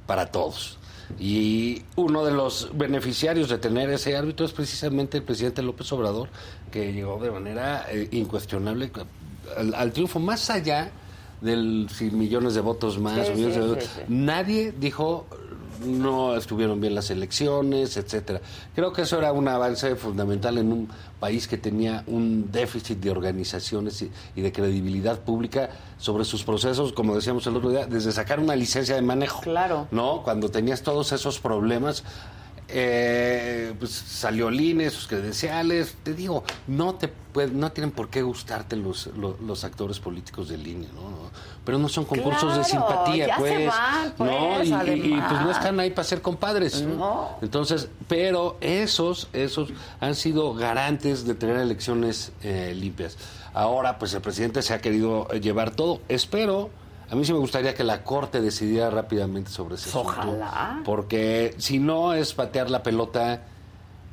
para 0.05 0.27
todos. 0.27 0.77
Y 1.19 1.83
uno 1.95 2.25
de 2.25 2.31
los 2.31 2.69
beneficiarios 2.73 3.47
de 3.47 3.57
tener 3.57 3.89
ese 3.89 4.17
árbitro 4.17 4.45
es 4.45 4.51
precisamente 4.51 5.17
el 5.17 5.23
presidente 5.23 5.61
López 5.61 5.89
Obrador, 5.93 6.27
que 6.69 6.91
llegó 6.91 7.17
de 7.19 7.31
manera 7.31 7.85
eh, 7.89 8.09
incuestionable 8.11 8.91
al, 9.55 9.73
al 9.73 9.93
triunfo, 9.93 10.19
más 10.19 10.49
allá 10.49 10.91
del 11.39 11.87
si 11.93 12.11
millones 12.11 12.55
de 12.55 12.61
votos 12.61 12.99
más. 12.99 13.25
Sí, 13.27 13.33
millones 13.33 13.55
sí, 13.55 13.61
de 13.61 13.67
votos. 13.67 13.83
sí. 13.95 14.01
Nadie 14.09 14.73
dijo 14.77 15.25
no 15.85 16.35
estuvieron 16.35 16.79
bien 16.79 16.95
las 16.95 17.09
elecciones, 17.09 17.97
etcétera. 17.97 18.41
Creo 18.75 18.93
que 18.93 19.03
eso 19.03 19.17
era 19.17 19.31
un 19.31 19.47
avance 19.47 19.95
fundamental 19.95 20.57
en 20.57 20.71
un 20.71 20.89
país 21.19 21.47
que 21.47 21.57
tenía 21.57 22.03
un 22.07 22.51
déficit 22.51 22.99
de 22.99 23.11
organizaciones 23.11 24.01
y, 24.01 24.11
y 24.35 24.41
de 24.41 24.51
credibilidad 24.51 25.19
pública 25.19 25.69
sobre 25.97 26.25
sus 26.25 26.43
procesos, 26.43 26.93
como 26.93 27.15
decíamos 27.15 27.45
el 27.47 27.55
otro 27.55 27.69
día, 27.69 27.85
desde 27.85 28.11
sacar 28.11 28.39
una 28.39 28.55
licencia 28.55 28.95
de 28.95 29.01
manejo. 29.01 29.41
Claro. 29.41 29.87
¿No? 29.91 30.23
Cuando 30.23 30.49
tenías 30.49 30.81
todos 30.83 31.11
esos 31.11 31.39
problemas, 31.39 32.03
eh, 32.69 33.73
pues 33.79 33.91
salió 33.91 34.49
el 34.49 34.59
INE, 34.59 34.89
sus 34.89 35.07
credenciales. 35.07 35.95
Te 36.03 36.13
digo, 36.13 36.43
no 36.67 36.95
te 36.95 37.07
puede- 37.07 37.51
no 37.51 37.71
tienen 37.71 37.91
por 37.91 38.09
qué 38.09 38.21
gustarte 38.21 38.75
los, 38.75 39.07
los, 39.17 39.39
los 39.39 39.63
actores 39.63 39.99
políticos 39.99 40.49
del 40.49 40.65
INE, 40.67 40.87
¿no? 40.93 41.01
No, 41.09 41.17
Pero 41.63 41.77
no 41.77 41.87
son 41.89 42.05
concursos 42.05 42.57
de 42.57 42.63
simpatía, 42.63 43.27
ya 43.27 43.35
se 43.35 43.39
pues. 43.41 43.67
van, 43.67 44.13
pues, 44.17 44.29
¿no? 44.31 44.63
Y, 44.63 44.89
y- 44.89 45.13
y, 45.15 45.21
pues 45.21 45.41
no 45.41 45.51
están 45.51 45.79
ahí 45.79 45.91
para 45.91 46.03
ser 46.07 46.21
compadres. 46.21 46.81
¿no? 46.81 46.95
No. 46.95 47.29
Entonces, 47.41 47.89
pero 48.07 48.57
esos, 48.61 49.27
esos 49.33 49.69
han 49.99 50.15
sido 50.15 50.53
garantes 50.53 51.25
de 51.25 51.35
tener 51.35 51.57
elecciones 51.57 52.31
eh, 52.43 52.73
limpias. 52.75 53.17
Ahora, 53.53 53.97
pues 53.97 54.13
el 54.13 54.21
presidente 54.21 54.61
se 54.61 54.73
ha 54.73 54.79
querido 54.81 55.27
llevar 55.29 55.71
todo. 55.71 56.01
Espero, 56.09 56.69
a 57.09 57.15
mí 57.15 57.25
sí 57.25 57.33
me 57.33 57.39
gustaría 57.39 57.73
que 57.73 57.83
la 57.83 58.03
Corte 58.03 58.41
decidiera 58.41 58.89
rápidamente 58.89 59.49
sobre 59.49 59.75
ese 59.75 59.89
asunto. 59.89 60.09
Ojalá. 60.09 60.81
Porque 60.83 61.55
si 61.57 61.79
no 61.79 62.13
es 62.13 62.33
patear 62.33 62.69
la 62.69 62.83
pelota 62.83 63.43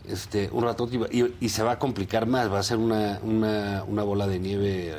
este, 0.09 0.49
un 0.53 0.65
rato 0.65 0.89
y, 1.11 1.35
y 1.41 1.49
se 1.49 1.63
va 1.63 1.73
a 1.73 1.79
complicar 1.79 2.27
más, 2.27 2.53
va 2.53 2.59
a 2.59 2.63
ser 2.63 2.77
una, 2.77 3.19
una, 3.23 3.85
una 3.87 4.03
bola 4.03 4.27
de 4.27 4.39
nieve 4.39 4.95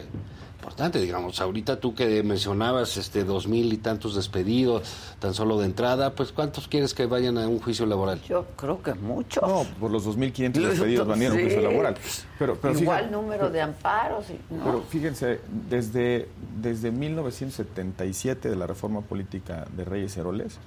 importante, 0.65 0.99
digamos. 0.99 1.39
Ahorita 1.41 1.79
tú 1.79 1.93
que 1.93 2.23
mencionabas 2.23 2.97
este 2.97 3.23
dos 3.23 3.47
mil 3.47 3.71
y 3.71 3.77
tantos 3.77 4.15
despedidos, 4.15 4.81
tan 5.19 5.35
solo 5.35 5.59
de 5.59 5.65
entrada, 5.67 6.15
pues 6.15 6.31
¿cuántos 6.31 6.67
quieres 6.67 6.95
que 6.95 7.05
vayan 7.05 7.37
a 7.37 7.47
un 7.47 7.59
juicio 7.59 7.85
laboral? 7.85 8.19
Yo 8.27 8.45
creo 8.57 8.81
que 8.81 8.95
muchos. 8.95 9.47
No, 9.47 9.63
por 9.79 9.91
los 9.91 10.07
2.500 10.07 10.51
despedidos 10.53 11.07
van 11.07 11.19
a 11.21 11.23
ir 11.23 11.29
a 11.29 11.33
un 11.35 11.39
juicio 11.41 11.61
laboral. 11.61 11.95
Pero, 12.39 12.55
pero 12.59 12.79
Igual 12.79 12.97
fíjate- 13.05 13.11
número 13.15 13.49
de 13.51 13.61
amparos. 13.61 14.25
y- 14.31 14.53
¿no? 14.55 14.63
Pero 14.65 14.81
fíjense, 14.89 15.39
desde, 15.69 16.27
desde 16.59 16.89
1977 16.91 18.49
de 18.49 18.55
la 18.55 18.65
reforma 18.65 19.01
política 19.01 19.67
de 19.77 19.85
Reyes 19.85 20.17
Heroles, 20.17 20.57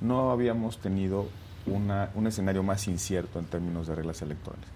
no 0.00 0.30
habíamos 0.30 0.78
tenido 0.78 1.26
una, 1.66 2.10
un 2.14 2.28
escenario 2.28 2.62
más 2.62 2.86
incierto 2.86 3.40
en 3.40 3.46
términos 3.46 3.88
de 3.88 3.96
reglas 3.96 4.22
electorales. 4.22 4.66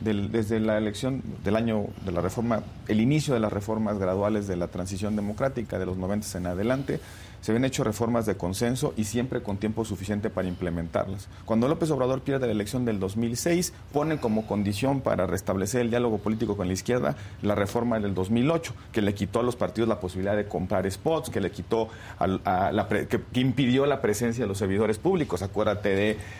Del- 0.00 0.30
desde 0.32 0.60
la 0.60 0.76
elección 0.76 1.22
del 1.44 1.56
año 1.56 1.86
de 2.04 2.12
la 2.12 2.20
reforma, 2.20 2.62
el 2.88 3.00
inicio 3.00 3.32
de 3.32 3.40
las 3.40 3.52
reformas 3.52 3.98
graduales 3.98 4.46
de 4.46 4.56
la 4.56 4.68
transición 4.68 5.16
democrática 5.16 5.78
de 5.78 5.86
los 5.86 5.96
90 5.96 6.36
en 6.36 6.46
adelante, 6.46 7.00
se 7.44 7.52
habían 7.52 7.66
hecho 7.66 7.84
reformas 7.84 8.24
de 8.24 8.38
consenso 8.38 8.94
y 8.96 9.04
siempre 9.04 9.42
con 9.42 9.58
tiempo 9.58 9.84
suficiente 9.84 10.30
para 10.30 10.48
implementarlas. 10.48 11.28
Cuando 11.44 11.68
López 11.68 11.90
Obrador 11.90 12.22
pierde 12.22 12.46
la 12.46 12.52
elección 12.52 12.86
del 12.86 12.98
2006, 12.98 13.74
pone 13.92 14.16
como 14.16 14.46
condición 14.46 15.02
para 15.02 15.26
restablecer 15.26 15.82
el 15.82 15.90
diálogo 15.90 16.16
político 16.16 16.56
con 16.56 16.68
la 16.68 16.72
izquierda 16.72 17.16
la 17.42 17.54
reforma 17.54 18.00
del 18.00 18.14
2008, 18.14 18.72
que 18.92 19.02
le 19.02 19.12
quitó 19.12 19.40
a 19.40 19.42
los 19.42 19.56
partidos 19.56 19.90
la 19.90 20.00
posibilidad 20.00 20.34
de 20.36 20.46
comprar 20.48 20.90
spots, 20.90 21.28
que 21.28 21.42
le 21.42 21.50
quitó 21.50 21.90
a 22.18 22.72
la 22.72 22.88
pre- 22.88 23.08
que, 23.08 23.20
impidió 23.38 23.84
la 23.84 24.00
presencia 24.00 24.44
de 24.44 24.48
los 24.48 24.56
servidores 24.56 24.96
públicos. 24.96 25.42
Acuérdate 25.42 25.90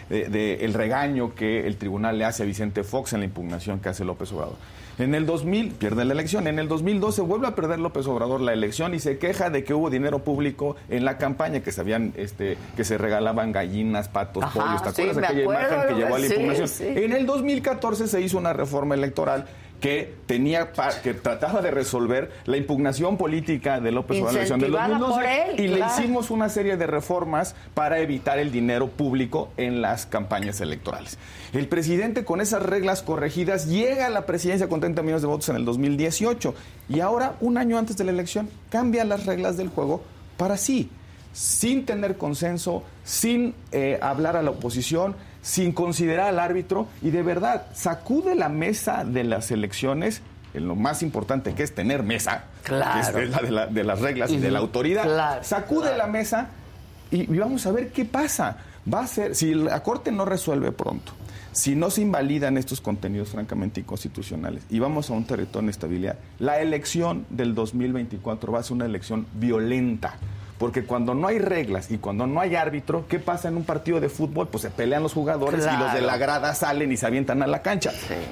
de- 0.09 0.29
de 0.31 0.65
el 0.65 0.73
regaño 0.73 1.35
que 1.35 1.67
el 1.67 1.77
tribunal 1.77 2.17
le 2.17 2.25
hace 2.25 2.45
a 2.45 2.47
Vicente 2.47 2.83
Fox 2.83 3.13
en 3.13 3.19
la 3.21 3.27
impugnación 3.27 3.79
que 3.81 3.91
hace 3.91 4.07
López 4.07 4.33
Obrador. 4.33 4.57
En 4.99 5.15
el 5.15 5.27
2000 5.27 5.73
pierde 5.73 6.05
la 6.05 6.13
elección, 6.13 6.47
en 6.47 6.59
el 6.61 6.69
2012 6.69 7.23
vuelve 7.23 7.49
a 7.49 7.55
perder 7.57 7.81
López 7.81 8.07
Obrador 8.07 8.41
la 8.41 8.53
elección 8.53 8.95
y 8.95 9.01
se 9.01 9.19
queja 9.19 9.51
de 9.51 9.65
que 9.65 9.75
hubo 9.75 9.91
dinero 9.91 10.21
público 10.21 10.77
en 10.89 11.05
la 11.05 11.19
campaña, 11.19 11.61
que 11.61 11.73
se 11.73 11.81
habían, 11.81 12.13
este, 12.17 12.57
que 12.77 12.85
se 12.85 12.97
regalaban 12.97 13.51
gallinas, 13.51 14.09
patos, 14.09 14.45
Ajá, 14.45 14.61
pollos, 14.61 14.83
¿te 14.83 14.93
sí, 14.93 15.03
acuerdas 15.03 15.17
me 15.17 15.27
aquella 15.27 15.43
acuerdo, 15.43 15.61
imagen 15.75 15.89
que 15.89 15.95
llevó 16.01 16.15
a 16.15 16.19
la 16.19 16.27
sí, 16.27 16.33
impugnación? 16.35 16.69
sí. 16.69 16.85
En 16.87 17.13
el 17.13 17.27
2014 17.27 18.07
se 18.07 18.21
hizo 18.21 18.39
una 18.39 18.53
reforma 18.53 18.95
electoral 18.95 19.47
que 19.81 20.15
tenía 20.27 20.73
que 21.03 21.15
trataba 21.15 21.61
de 21.61 21.71
resolver 21.71 22.33
la 22.47 22.57
impugnación 22.57 23.17
política 23.17 23.81
de 23.81 23.93
López 23.93 24.19
Obrador 24.21 24.31
en 24.31 24.35
la 24.35 24.41
elección 24.41 24.61
del 24.61 24.71
Incentivada 24.71 24.99
2012 24.99 25.21
por 25.21 25.59
él, 25.59 25.61
y 25.61 25.69
le 25.69 25.87
hicimos 25.87 26.31
una 26.31 26.49
serie 26.49 26.77
de 26.77 26.87
reformas 26.87 27.55
para 27.75 27.99
evitar 27.99 28.39
el 28.39 28.51
dinero 28.51 28.89
público 28.89 29.51
en 29.57 29.83
las 29.83 30.07
campañas 30.07 30.61
electorales. 30.61 31.19
El 31.53 31.69
presidente 31.69 32.25
con 32.25 32.41
esas 32.41 32.63
reglas 32.63 33.03
corregidas 33.03 33.67
llega 33.67 34.07
a 34.07 34.11
la 34.11 34.27
presidencia 34.27 34.69
con 34.69 34.81
30 34.81 35.03
millones 35.03 35.23
de 35.23 35.29
votos 35.29 35.49
en 35.51 35.57
el 35.57 35.65
2018 35.65 36.55
y 36.89 37.01
ahora, 37.01 37.37
un 37.41 37.59
año 37.59 37.79
antes 37.79 37.97
de 37.97 38.05
la 38.05 38.11
elección, 38.11 38.49
cambia 38.71 39.05
las 39.05 39.27
reglas 39.27 39.57
del 39.57 39.69
juego 39.69 40.03
para 40.37 40.57
sí, 40.57 40.91
sin 41.33 41.85
tener 41.85 42.17
consenso, 42.17 42.85
sin 43.05 43.55
eh, 43.73 43.99
hablar 44.01 44.37
a 44.37 44.43
la 44.43 44.51
oposición, 44.51 45.15
sin 45.45 45.73
considerar 45.73 46.27
al 46.29 46.39
árbitro 46.41 46.89
y 47.03 47.11
de 47.11 47.23
verdad 47.23 47.67
sacude 47.75 48.35
la 48.35 48.49
mesa 48.49 49.05
de 49.05 49.23
las 49.25 49.51
elecciones 49.51 50.23
en 50.55 50.67
lo 50.67 50.75
más 50.75 51.03
importante 51.03 51.53
que 51.55 51.63
es 51.63 51.75
tener 51.75 52.03
mesa, 52.03 52.45
Claro. 52.63 53.15
que 53.17 53.25
es 53.25 53.31
la 53.31 53.43
de, 53.43 53.51
la- 53.51 53.67
de 53.67 53.85
las 53.85 54.01
reglas 54.01 54.31
y 54.31 54.39
de 54.39 54.51
la 54.51 54.61
autoridad, 54.61 55.03
Claro, 55.05 55.45
sacude 55.45 55.83
claro. 55.89 55.99
la 55.99 56.07
mesa 56.07 56.49
y, 57.11 57.31
y 57.33 57.39
vamos 57.39 57.67
a 57.67 57.73
ver 57.73 57.91
qué 57.93 58.05
pasa. 58.07 58.57
Va 58.93 59.01
a 59.01 59.07
ser, 59.07 59.35
si 59.35 59.53
la 59.55 59.83
Corte 59.83 60.11
no 60.13 60.25
resuelve 60.25 60.73
pronto, 60.73 61.13
si 61.53 61.75
no 61.77 61.91
se 61.91 62.01
invalidan 62.03 62.57
estos 62.57 62.81
contenidos 62.81 63.29
francamente 63.29 63.81
inconstitucionales 63.81 64.63
y 64.71 64.79
vamos 64.79 65.11
a 65.11 65.13
un 65.13 65.25
territorio 65.25 65.61
de 65.61 65.65
inestabilidad, 65.67 66.17
la 66.39 66.59
elección 66.61 67.27
del 67.31 67.55
2024 67.55 68.51
va 68.53 68.61
a 68.61 68.63
ser 68.63 68.73
una 68.73 68.87
elección 68.87 69.27
violenta. 69.35 70.15
Porque 70.59 70.85
cuando 70.85 71.15
no 71.15 71.27
hay 71.27 71.39
reglas 71.41 71.91
y 71.91 71.99
cuando 71.99 72.27
no 72.27 72.41
hay 72.41 72.55
árbitro, 72.55 73.07
¿qué 73.09 73.19
pasa 73.19 73.49
en 73.49 73.57
un 73.57 73.65
partido 73.65 74.01
de 74.01 74.09
fútbol? 74.09 74.49
Pues 74.49 74.63
se 74.63 74.71
pelean 74.71 75.03
los 75.03 75.13
jugadores 75.13 75.65
y 75.67 75.79
los 75.79 75.93
de 75.93 76.01
la 76.01 76.17
grada 76.17 76.55
salen 76.55 76.93
y 76.93 76.97
se 76.97 77.07
avientan 77.07 77.43
a 77.43 77.47
la 77.49 77.61
cancha. 77.63 77.91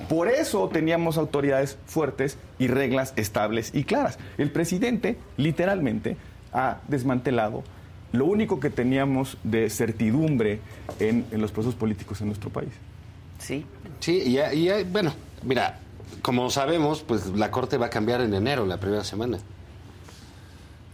Por 0.09 0.29
eso 0.29 0.69
teníamos 0.69 1.19
autoridades 1.19 1.79
fuertes 1.87 2.39
y 2.61 2.69
reglas 2.69 3.13
estables 3.17 3.71
y 3.75 3.83
claras. 3.85 4.19
El 4.39 4.51
presidente, 4.53 5.19
literalmente, 5.37 6.17
ha 6.53 6.79
desmantelado 6.89 7.65
lo 8.13 8.27
único 8.27 8.61
que 8.61 8.71
teníamos 8.71 9.37
de 9.43 9.69
certidumbre 9.71 10.61
en, 11.01 11.25
en 11.33 11.41
los 11.41 11.51
procesos 11.51 11.75
políticos 11.75 12.21
en 12.21 12.29
nuestro 12.29 12.51
país. 12.51 12.71
Sí. 13.39 13.67
Sí, 14.01 14.23
y, 14.27 14.39
y 14.57 14.69
hay- 14.71 14.85
bueno, 14.85 15.13
mira, 15.43 15.79
como 16.21 16.51
sabemos, 16.51 17.03
pues 17.03 17.27
la 17.29 17.51
Corte 17.51 17.79
va 17.79 17.87
a 17.87 17.91
cambiar 17.91 18.21
en 18.21 18.33
enero, 18.35 18.65
la 18.67 18.77
primera 18.79 19.03
semana. 19.03 19.39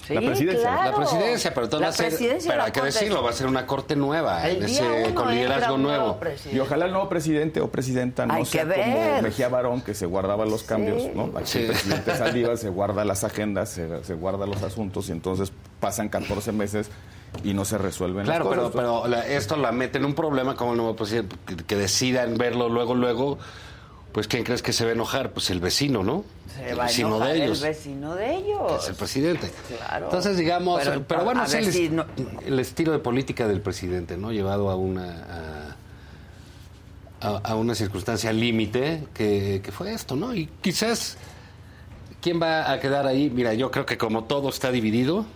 Sí, 0.09 0.15
La 0.15 0.21
presidencia, 0.23 0.63
claro. 0.71 0.91
La 0.91 0.97
presidencia, 0.97 1.55
pero 1.55 1.65
entonces 1.67 1.81
La 1.83 1.87
va 1.87 1.91
a 1.91 1.97
ser, 1.97 2.09
presidencia 2.09 2.51
pero 2.51 2.63
hay 2.65 2.73
que 2.73 2.81
Corte- 2.81 2.95
decirlo, 2.95 3.23
va 3.23 3.31
a 3.31 3.33
ser 3.35 3.47
una 3.47 3.67
corte 3.67 3.95
nueva, 3.95 4.49
El 4.49 4.57
en 4.63 4.67
día 4.67 4.81
ese, 4.81 5.05
uno 5.05 5.15
con 5.15 5.31
liderazgo 5.35 5.75
un 5.75 5.83
nuevo 5.83 6.17
presidente. 6.19 6.57
Y 6.57 6.61
ojalá 6.61 6.87
el 6.87 6.93
nuevo 6.93 7.09
presidente 7.11 7.61
o 7.61 7.71
presidenta 7.71 8.27
no 8.27 8.35
Hay 8.35 8.45
sea 8.47 8.63
que 8.63 8.69
ver. 8.69 8.81
como 9.11 9.23
Mejía 9.23 9.49
Barón, 9.49 9.81
que 9.83 9.95
se 9.95 10.07
guardaba 10.07 10.47
los 10.47 10.63
cambios, 10.63 11.03
Sí. 11.03 11.11
¿no? 11.15 11.31
Aquí 11.37 11.47
Sí. 11.47 11.59
el 11.59 11.67
presidente 11.67 12.15
Saldívar 12.17 12.57
se 12.57 12.71
guarda 12.71 13.05
las 13.05 13.23
agendas, 13.23 13.69
se, 13.69 14.03
se 14.03 14.15
guarda 14.15 14.47
los 14.47 14.63
asuntos 14.63 15.09
y 15.11 15.13
entonces 15.13 15.53
pasan 15.79 16.09
14 16.09 16.53
meses 16.53 16.89
y 17.45 17.53
no 17.53 17.67
se 17.67 17.77
resuelven 17.77 18.25
Claro, 18.25 18.45
las 18.47 18.51
pero, 18.51 18.63
cosas. 18.71 18.77
pero 18.77 19.07
la- 19.09 19.27
esto 19.27 19.57
la 19.57 19.71
mete 19.73 19.99
en 19.99 20.07
un 20.07 20.15
problema 20.15 20.57
como 20.57 20.71
el 20.73 20.79
nuevo 20.79 20.97
presidente, 20.97 21.37
que, 21.47 21.57
que 21.57 21.77
decidan 21.77 22.39
verlo 22.39 22.71
luego, 22.71 22.95
luego, 22.95 23.39
pues 24.19 24.27
¿quién 24.27 24.43
crees 24.43 24.63
que 24.63 24.73
se 24.73 24.83
va 24.83 24.91
a 24.91 24.95
enojar? 24.95 25.31
Pues 25.31 25.49
el 25.51 25.61
vecino, 25.61 26.03
¿no? 26.03 26.25
Se 26.57 26.71
el 26.71 26.79
va 26.81 26.87
vecino 26.87 27.07
enojar 27.19 27.29
de 27.35 27.45
ellos. 27.45 27.63
El 27.63 27.69
vecino 27.69 28.15
de 28.17 28.35
ellos. 28.35 28.83
Es 28.83 28.89
el 28.89 28.95
presidente. 28.97 29.49
Claro. 29.69 30.07
Entonces, 30.07 30.37
digamos, 30.37 30.81
Pero, 30.83 31.05
pero, 31.07 31.25
bueno, 31.25 31.45
es 31.45 31.55
el, 31.55 31.73
si 31.73 31.89
no- 31.89 32.05
el 32.45 32.59
estilo 32.59 32.91
de 32.91 32.99
política 32.99 33.47
del 33.47 33.61
presidente, 33.61 34.17
¿no? 34.17 34.33
Llevado 34.33 34.71
a 34.71 34.75
una 34.75 35.77
a 37.21 37.55
una 37.55 37.77
circunstancia 37.77 38.33
límite 38.33 39.07
que, 39.15 39.61
que 39.63 39.71
fue 39.71 39.93
esto, 39.95 40.17
¿no? 40.17 40.35
Y 40.35 40.47
quizás 40.63 41.17
quién 42.21 42.43
va 42.43 42.73
a 42.73 42.81
quedar 42.81 43.07
ahí, 43.07 43.31
mira, 43.31 43.55
yo 43.55 43.71
creo 43.71 43.87
que 43.87 43.97
como 43.97 44.25
todo 44.25 44.49
está 44.49 44.73
dividido, 44.73 45.27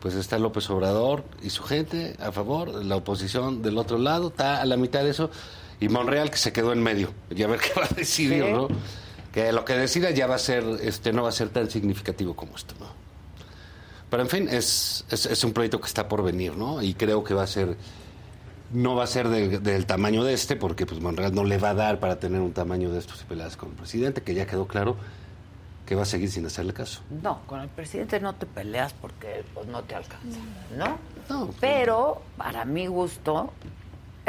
pues 0.00 0.14
está 0.16 0.40
López 0.40 0.68
Obrador 0.70 1.22
y 1.40 1.50
su 1.50 1.62
gente 1.62 2.16
a 2.18 2.32
favor, 2.32 2.84
la 2.84 2.96
oposición 2.96 3.62
del 3.62 3.78
otro 3.78 3.96
lado 3.96 4.30
está 4.30 4.60
a 4.60 4.64
la 4.64 4.76
mitad 4.76 5.04
de 5.04 5.10
eso 5.10 5.30
y 5.80 5.88
Monreal 5.88 6.30
que 6.30 6.36
se 6.36 6.52
quedó 6.52 6.72
en 6.72 6.82
medio 6.82 7.12
y 7.30 7.42
a 7.42 7.46
ver 7.46 7.58
qué 7.74 7.78
va 7.78 7.86
a 7.86 7.94
decidir. 7.94 8.44
¿no? 8.44 8.68
Que 9.32 9.52
lo 9.52 9.64
que 9.64 9.74
decida 9.74 10.10
ya 10.10 10.26
va 10.26 10.36
a 10.36 10.38
ser, 10.38 10.64
este, 10.82 11.12
no 11.12 11.22
va 11.22 11.30
a 11.30 11.32
ser 11.32 11.48
tan 11.48 11.70
significativo 11.70 12.34
como 12.34 12.56
esto, 12.56 12.74
¿no? 12.78 12.86
Pero 14.10 14.24
en 14.24 14.28
fin, 14.28 14.48
es, 14.48 15.04
es, 15.08 15.26
es 15.26 15.44
un 15.44 15.52
proyecto 15.52 15.80
que 15.80 15.86
está 15.86 16.08
por 16.08 16.24
venir, 16.24 16.56
¿no? 16.56 16.82
Y 16.82 16.94
creo 16.94 17.22
que 17.22 17.32
va 17.32 17.44
a 17.44 17.46
ser, 17.46 17.76
no 18.72 18.96
va 18.96 19.04
a 19.04 19.06
ser 19.06 19.28
del, 19.28 19.62
del 19.62 19.86
tamaño 19.86 20.24
de 20.24 20.34
este, 20.34 20.56
porque 20.56 20.84
pues 20.84 21.00
Monreal 21.00 21.32
no 21.32 21.44
le 21.44 21.58
va 21.58 21.70
a 21.70 21.74
dar 21.74 22.00
para 22.00 22.18
tener 22.18 22.40
un 22.40 22.52
tamaño 22.52 22.90
de 22.90 22.98
estos 22.98 23.22
y 23.22 23.24
peleas 23.24 23.56
con 23.56 23.70
el 23.70 23.76
presidente, 23.76 24.22
que 24.22 24.34
ya 24.34 24.46
quedó 24.46 24.66
claro 24.66 24.96
que 25.86 25.94
va 25.94 26.02
a 26.02 26.06
seguir 26.06 26.30
sin 26.30 26.46
hacerle 26.46 26.72
caso. 26.72 27.02
No, 27.22 27.40
con 27.46 27.60
el 27.60 27.68
presidente 27.68 28.20
no 28.20 28.34
te 28.34 28.46
peleas 28.46 28.92
porque 28.92 29.44
pues, 29.54 29.66
no 29.68 29.82
te 29.82 29.94
alcanza, 29.94 30.38
¿no? 30.76 30.98
No. 31.28 31.50
Pero 31.60 32.22
para 32.36 32.64
mi 32.64 32.88
gusto 32.88 33.52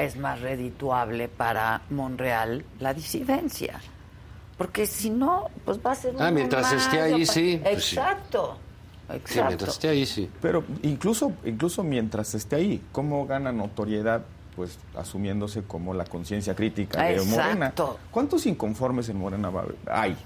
es 0.03 0.15
más 0.17 0.41
redituable 0.41 1.27
para 1.27 1.81
Monreal 1.89 2.63
la 2.79 2.93
disidencia. 2.93 3.79
Porque 4.57 4.85
si 4.85 5.09
no, 5.09 5.49
pues 5.65 5.79
va 5.83 5.91
a 5.91 5.95
ser 5.95 6.15
Ah, 6.19 6.29
mientras 6.31 6.71
esté 6.71 7.01
ahí, 7.01 7.25
sí, 7.25 7.59
pues 7.63 7.83
sí. 7.83 7.95
Exacto. 7.95 8.57
Sí, 9.09 9.15
Exacto. 9.17 9.47
mientras 9.47 9.69
esté 9.71 9.89
ahí, 9.89 10.05
sí. 10.05 10.29
Pero 10.41 10.63
incluso, 10.83 11.33
incluso 11.45 11.83
mientras 11.83 12.33
esté 12.35 12.57
ahí, 12.57 12.81
¿cómo 12.91 13.25
gana 13.25 13.51
notoriedad? 13.51 14.23
Pues 14.55 14.77
asumiéndose 14.95 15.63
como 15.63 15.93
la 15.93 16.05
conciencia 16.05 16.55
crítica 16.55 17.01
de 17.03 17.21
Morena. 17.23 17.67
Exacto. 17.67 17.97
¿Cuántos 18.11 18.45
inconformes 18.45 19.09
en 19.09 19.17
Morena 19.17 19.49
va 19.49 19.61
a 19.61 19.63
haber? 19.63 19.75
hay? 19.89 20.17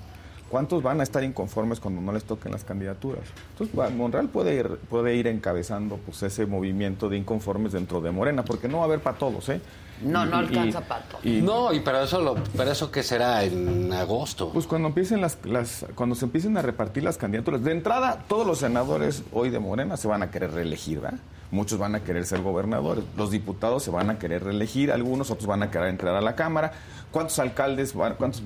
¿Cuántos 0.50 0.84
van 0.84 1.00
a 1.00 1.04
estar 1.04 1.24
inconformes 1.24 1.80
cuando 1.80 2.02
no 2.02 2.12
les 2.12 2.24
toquen 2.24 2.52
las 2.52 2.64
candidaturas? 2.64 3.24
Entonces, 3.52 3.96
Monreal 3.96 4.30
puede 4.30 4.56
ir, 4.56 4.78
puede 4.90 5.16
ir 5.16 5.28
encabezando 5.28 5.98
pues 5.98 6.22
ese 6.24 6.46
movimiento 6.46 7.10
de 7.10 7.18
inconformes 7.18 7.72
dentro 7.72 8.00
de 8.00 8.12
Morena, 8.12 8.46
porque 8.46 8.68
no 8.68 8.78
va 8.78 8.84
a 8.84 8.86
haber 8.86 9.00
para 9.00 9.18
todos, 9.18 9.50
¿eh? 9.50 9.60
No, 10.02 10.26
no 10.26 10.38
alcanza 10.38 10.82
y- 11.24 11.42
No, 11.42 11.74
y 11.74 11.80
para 11.80 12.04
eso, 12.04 12.20
lo, 12.22 12.36
para 12.36 12.72
eso 12.72 12.92
que 12.92 13.02
será 13.04 13.44
en 13.44 13.92
agosto. 13.94 14.50
Pues 14.52 14.68
cuando 14.68 14.90
empiecen 14.90 15.22
las, 15.22 15.38
las, 15.46 15.86
cuando 15.96 16.16
se 16.16 16.26
empiecen 16.26 16.58
a 16.58 16.62
repartir 16.62 17.04
las 17.04 17.18
candidaturas, 17.18 17.64
de 17.64 17.72
entrada, 17.72 18.24
todos 18.28 18.46
los 18.46 18.60
senadores 18.60 19.24
hoy 19.32 19.50
de 19.50 19.60
Morena 19.60 19.96
se 19.98 20.08
van 20.08 20.22
a 20.24 20.32
querer 20.32 20.52
reelegir, 20.52 21.00
¿verdad? 21.00 21.20
Muchos 21.52 21.78
van 21.80 21.96
a 21.96 22.02
querer 22.04 22.26
ser 22.26 22.42
gobernadores, 22.42 23.04
los 23.16 23.32
diputados 23.32 23.84
se 23.84 23.92
van 23.92 24.10
a 24.10 24.18
querer 24.20 24.44
reelegir, 24.44 24.92
algunos 24.92 25.32
otros 25.32 25.46
van 25.48 25.64
a 25.64 25.72
querer 25.72 25.90
entrar 25.90 26.16
a 26.16 26.22
la 26.22 26.36
Cámara. 26.36 26.74
¿Cuántos 27.12 27.40
alcaldes, 27.40 27.94
van- 27.94 28.16
cuántos 28.16 28.44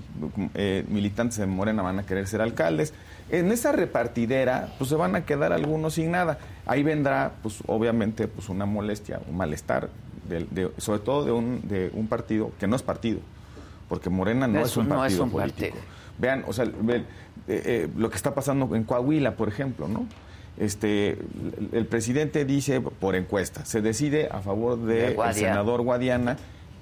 eh, 0.53 0.85
militantes 0.89 1.37
de 1.39 1.47
Morena 1.47 1.81
van 1.81 1.97
a 1.99 2.05
querer 2.05 2.27
ser 2.27 2.41
alcaldes? 2.41 2.93
En 3.31 3.51
esa 3.51 3.71
repartidera, 3.71 4.73
pues 4.77 4.89
se 4.89 4.95
van 4.95 5.15
a 5.15 5.25
quedar 5.25 5.53
algunos 5.53 5.95
sin 5.95 6.11
nada. 6.11 6.37
Ahí 6.65 6.83
vendrá, 6.83 7.31
pues 7.41 7.59
obviamente, 7.67 8.27
pues 8.27 8.49
una 8.49 8.65
molestia, 8.65 9.21
un 9.27 9.37
malestar, 9.37 9.89
de- 10.29 10.47
de- 10.51 10.71
sobre 10.77 10.99
todo 10.99 11.25
de 11.25 11.31
un, 11.31 11.61
de 11.67 11.89
un 11.93 12.07
partido 12.07 12.51
que 12.59 12.67
no 12.67 12.75
es 12.75 12.81
partido, 12.83 13.19
porque 13.89 14.09
Morena 14.09 14.47
no 14.47 14.59
Es 14.59 14.71
es 14.71 14.77
un 14.77 14.87
no 14.87 14.95
es 14.95 14.99
partido 15.13 15.23
un 15.23 15.31
político. 15.31 15.59
partido. 15.75 15.83
Vean, 16.19 16.43
o 16.47 16.53
sea, 16.53 16.65
eh, 16.65 17.03
eh, 17.47 17.87
lo 17.97 18.09
que 18.09 18.15
está 18.17 18.33
pasando 18.35 18.75
en 18.75 18.83
Coahuila, 18.83 19.35
por 19.35 19.47
ejemplo, 19.47 19.87
¿no? 19.87 20.05
Este, 20.57 21.11
el, 21.11 21.69
el 21.71 21.85
presidente 21.85 22.43
dice 22.43 22.81
por 22.81 23.15
encuesta, 23.15 23.63
se 23.65 23.81
decide 23.81 24.27
a 24.29 24.39
favor 24.41 24.77
De 24.77 25.15
del 25.15 25.33
senador 25.33 25.81
Guadiana 25.83 26.35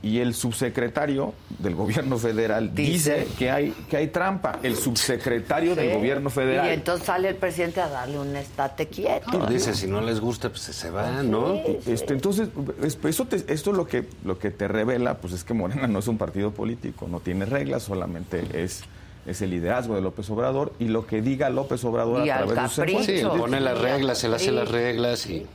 y 0.04 0.20
el 0.20 0.36
subsecretario 0.36 1.34
del 1.58 1.74
gobierno 1.76 2.18
federal 2.20 2.74
Dice- 2.76 3.20
dice, 3.22 3.28
que 3.38 3.50
hay 3.52 3.72
que 3.90 3.98
hay 3.98 4.08
trampa. 4.08 4.60
El 4.62 4.76
subsecretario 4.76 5.76
del 5.76 5.96
gobierno 5.96 6.30
federal. 6.30 6.68
Y 6.68 6.74
entonces 6.74 7.06
sale 7.06 7.30
el 7.30 7.36
presidente 7.36 7.82
a 7.82 7.90
darle 7.90 8.20
un 8.20 8.36
estate 8.36 8.88
quieto. 8.88 9.32
No, 9.38 9.48
dice, 9.48 9.74
si 9.74 9.88
no 9.88 10.00
les 10.02 10.20
gusta, 10.20 10.50
pues 10.50 10.62
se 10.62 10.90
van, 10.92 11.32
¿no? 11.32 11.56
Este, 11.88 12.14
entonces, 12.14 12.50
es- 12.84 12.98
eso 13.04 13.26
te- 13.26 13.44
esto 13.52 13.74
lo 13.74 13.88
que, 13.88 14.06
lo 14.24 14.38
que 14.38 14.52
te 14.52 14.68
revela, 14.68 15.18
pues 15.18 15.34
es 15.34 15.44
que 15.44 15.54
Morena 15.54 15.88
no 15.88 16.00
es 16.00 16.08
un 16.08 16.18
partido 16.18 16.52
político, 16.52 17.08
no 17.08 17.20
tiene 17.20 17.46
reglas, 17.46 17.84
solamente 17.84 18.44
es, 18.54 18.84
es 19.26 19.42
el 19.42 19.50
liderazgo 19.50 19.96
de 19.96 20.02
López 20.02 20.30
Obrador 20.30 20.74
y 20.80 20.86
lo 20.86 21.06
que 21.08 21.22
diga 21.22 21.50
López 21.50 21.84
Obrador 21.84 22.26
Y 22.26 22.30
a 22.30 22.38
través 22.46 22.76
de 22.78 22.86
capricho. 22.86 23.04
Sí, 23.04 23.38
pone 23.38 23.60
las 23.60 23.78
reglas, 23.80 24.24
él 24.24 24.34
hace 24.36 24.52
las 24.52 24.70
reglas 24.70 25.26
y, 25.26 25.46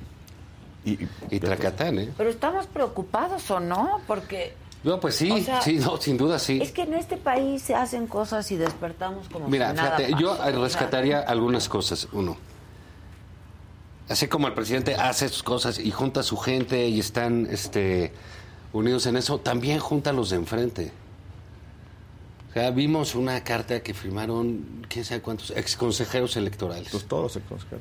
Y, 0.85 0.93
y- 1.05 1.09
y 1.31 1.41
tracatán, 1.41 1.99
¿eh? 1.99 2.13
Pero 2.17 2.29
estamos 2.31 2.67
preocupados 2.67 3.51
o 3.51 3.61
no, 3.61 4.01
porque 4.07 4.55
No, 4.85 4.99
pues 4.99 5.15
sí, 5.15 5.31
O 5.31 5.39
sea, 5.45 5.63
sí, 5.63 5.75
no, 5.79 5.97
sin 6.01 6.17
duda 6.17 6.39
sí. 6.41 6.59
es 6.61 6.73
que 6.73 6.83
en 6.83 6.95
este 6.95 7.17
país 7.17 7.63
se 7.63 7.75
hacen 7.77 8.09
cosas 8.09 8.51
y 8.51 8.57
despertamos 8.57 9.29
como 9.29 9.47
Mira, 9.49 9.71
si 9.71 9.77
nada 9.77 9.97
fíjate, 9.97 10.21
yo 10.21 10.37
rescataría 10.61 11.21
algunas 11.21 11.69
cosas. 11.69 12.09
Uno, 12.13 12.37
así 14.09 14.27
como 14.27 14.49
el 14.49 14.55
presidente 14.55 14.97
hace 14.97 15.29
sus 15.29 15.43
cosas 15.45 15.79
y 15.79 15.91
junta 15.93 16.21
a 16.21 16.23
su 16.25 16.37
gente 16.37 16.89
y 16.89 16.99
están 16.99 17.47
este, 17.49 18.13
unidos 18.73 19.07
en 19.07 19.17
eso, 19.17 19.39
también 19.39 19.79
junta 19.79 20.11
a 20.11 20.13
los 20.13 20.31
de 20.31 20.37
enfrente. 20.37 20.91
O 22.51 22.53
sea, 22.55 22.71
vimos 22.73 23.15
una 23.15 23.43
carta 23.45 23.81
que 23.85 23.95
firmaron, 23.95 24.85
quién 24.89 25.05
sabe 25.05 25.23
cuántos, 25.23 25.53
ex 25.53 25.77
consejeros 25.77 26.37
electorales, 26.37 26.89
pues 26.91 27.05
todos 27.07 27.35
se 27.35 27.41
consideran. 27.41 27.81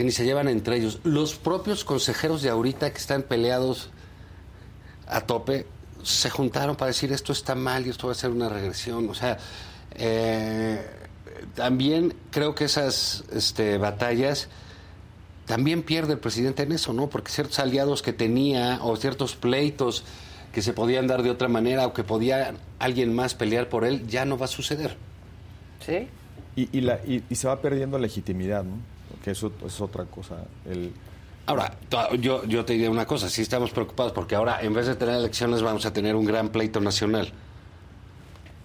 Que 0.00 0.04
ni 0.04 0.12
se 0.12 0.24
llevan 0.24 0.48
entre 0.48 0.78
ellos. 0.78 0.98
Los 1.04 1.34
propios 1.34 1.84
consejeros 1.84 2.40
de 2.40 2.48
ahorita 2.48 2.90
que 2.90 2.96
están 2.96 3.22
peleados 3.22 3.90
a 5.06 5.20
tope, 5.20 5.66
se 6.02 6.30
juntaron 6.30 6.74
para 6.74 6.86
decir 6.86 7.12
esto 7.12 7.32
está 7.34 7.54
mal 7.54 7.86
y 7.86 7.90
esto 7.90 8.06
va 8.06 8.12
a 8.14 8.16
ser 8.16 8.30
una 8.30 8.48
regresión. 8.48 9.10
O 9.10 9.14
sea, 9.14 9.36
eh, 9.96 10.80
también 11.54 12.14
creo 12.30 12.54
que 12.54 12.64
esas 12.64 13.24
este, 13.30 13.76
batallas 13.76 14.48
también 15.44 15.82
pierde 15.82 16.14
el 16.14 16.18
presidente 16.18 16.62
en 16.62 16.72
eso, 16.72 16.94
¿no? 16.94 17.10
Porque 17.10 17.30
ciertos 17.30 17.58
aliados 17.58 18.00
que 18.00 18.14
tenía 18.14 18.78
o 18.80 18.96
ciertos 18.96 19.36
pleitos 19.36 20.04
que 20.50 20.62
se 20.62 20.72
podían 20.72 21.08
dar 21.08 21.22
de 21.22 21.28
otra 21.28 21.48
manera 21.48 21.86
o 21.86 21.92
que 21.92 22.04
podía 22.04 22.54
alguien 22.78 23.14
más 23.14 23.34
pelear 23.34 23.68
por 23.68 23.84
él, 23.84 24.06
ya 24.06 24.24
no 24.24 24.38
va 24.38 24.46
a 24.46 24.48
suceder. 24.48 24.96
Sí. 25.84 26.08
Y, 26.56 26.78
y, 26.78 26.80
la, 26.80 27.00
y, 27.06 27.22
y 27.28 27.34
se 27.34 27.48
va 27.48 27.60
perdiendo 27.60 27.98
legitimidad, 27.98 28.64
¿no? 28.64 28.89
Porque 29.20 29.32
eso 29.32 29.52
es 29.66 29.80
otra 29.82 30.06
cosa. 30.06 30.36
El, 30.64 30.94
Ahora, 31.46 31.74
yo, 32.20 32.44
yo 32.44 32.64
te 32.64 32.74
diría 32.74 32.90
una 32.90 33.06
cosa, 33.06 33.28
sí 33.28 33.42
estamos 33.42 33.72
preocupados 33.72 34.12
porque 34.12 34.36
ahora 34.36 34.60
en 34.62 34.72
vez 34.72 34.86
de 34.86 34.94
tener 34.94 35.16
elecciones 35.16 35.62
vamos 35.62 35.84
a 35.84 35.92
tener 35.92 36.14
un 36.14 36.24
gran 36.24 36.50
pleito 36.50 36.80
nacional, 36.80 37.32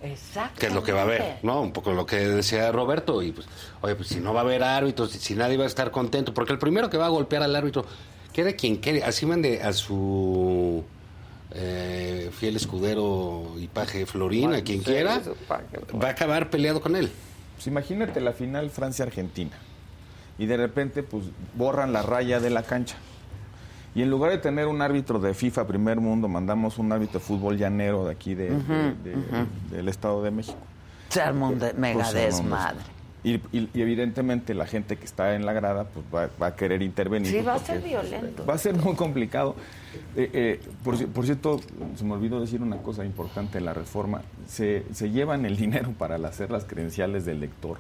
Exacto. 0.04 0.60
que 0.60 0.68
es 0.68 0.74
lo 0.74 0.84
que 0.84 0.92
va 0.92 1.00
a 1.00 1.04
haber, 1.04 1.40
¿no? 1.42 1.62
Un 1.62 1.72
poco 1.72 1.94
lo 1.94 2.06
que 2.06 2.18
decía 2.18 2.72
Roberto, 2.72 3.24
y 3.24 3.32
pues, 3.32 3.48
oye, 3.82 3.96
pues 3.96 4.10
si 4.10 4.20
no 4.20 4.36
va 4.36 4.42
a 4.42 4.44
haber 4.44 4.62
árbitros, 4.62 5.10
si 5.12 5.34
nadie 5.34 5.58
va 5.58 5.64
a 5.64 5.68
estar 5.68 5.90
contento, 5.90 6.32
porque 6.34 6.54
el 6.54 6.60
primero 6.60 6.88
que 6.88 6.98
va 6.98 7.08
a 7.08 7.10
golpear 7.10 7.42
al 7.42 7.56
árbitro, 7.56 7.86
quede 8.32 8.56
quien 8.56 8.80
quede, 8.80 9.04
así 9.04 9.26
mande 9.26 9.64
a 9.64 9.74
su 9.74 10.84
eh, 11.56 12.30
fiel 12.38 12.56
escudero 12.56 13.56
y 13.58 13.66
paje 13.66 14.06
Florín, 14.06 14.54
a 14.54 14.62
quien 14.62 14.84
quiera, 14.84 15.24
va 15.50 16.10
a 16.10 16.12
acabar 16.12 16.52
peleado 16.52 16.82
con 16.82 16.96
él. 16.96 17.10
pues 17.56 17.66
imagínate 17.66 18.22
la 18.22 18.34
final 18.34 18.70
Francia-Argentina. 18.70 19.58
Y 20.38 20.46
de 20.48 20.58
repente, 20.58 21.04
pues, 21.04 21.26
borran 21.56 21.94
la 21.94 22.02
raya 22.02 22.40
de 22.40 22.50
la 22.50 22.64
cancha. 22.64 22.98
Y 23.94 24.02
en 24.02 24.10
lugar 24.10 24.32
de 24.32 24.38
tener 24.40 24.68
un 24.68 24.82
árbitro 24.82 25.20
de 25.20 25.34
FIFA 25.34 25.66
primer 25.68 26.02
mundo, 26.02 26.28
mandamos 26.28 26.78
un 26.78 26.92
árbitro 26.92 27.20
de 27.20 27.26
fútbol 27.26 27.58
llanero 27.58 28.06
de 28.06 28.12
aquí 28.12 28.36
de, 28.36 28.50
de- 28.50 28.94
de- 29.04 29.76
del 29.78 29.88
Estado 29.88 30.22
de 30.22 30.32
México. 30.32 30.58
Se 31.10 31.22
armó 31.22 31.48
un 31.50 31.60
de- 31.60 31.74
mega 31.74 31.96
Pues, 32.04 32.10
un 32.10 32.14
desmadre. 32.16 32.80
Y, 33.24 33.36
y- 33.58 33.70
y 33.74 33.82
evidentemente 33.82 34.54
la 34.54 34.68
gente 34.68 34.98
que 34.98 35.06
está 35.06 35.34
en 35.36 35.46
la 35.48 35.54
grada 35.54 35.86
pues 35.86 36.06
va, 36.14 36.30
va 36.40 36.48
a 36.48 36.56
querer 36.56 36.82
intervenir. 36.84 37.32
Sí, 37.32 37.40
va 37.42 37.56
a 37.56 37.60
ser 37.60 37.82
violento. 37.82 38.46
Va 38.46 38.54
a 38.54 38.58
ser 38.58 38.76
muy 38.76 38.94
complicado. 38.96 39.56
Eh, 40.16 40.30
eh, 40.34 40.60
por, 40.84 40.96
ci- 40.98 41.08
por 41.08 41.26
cierto, 41.26 41.60
se 41.96 42.04
me 42.04 42.14
olvidó 42.14 42.40
decir 42.42 42.62
una 42.62 42.78
cosa 42.78 43.04
importante, 43.06 43.62
la 43.62 43.74
reforma. 43.74 44.22
Se, 44.48 44.84
se 44.94 45.10
llevan 45.10 45.46
el 45.46 45.56
dinero 45.58 45.92
para 45.98 46.18
hacer 46.28 46.52
las 46.52 46.66
credenciales 46.66 47.26
del 47.26 47.40
lector. 47.40 47.78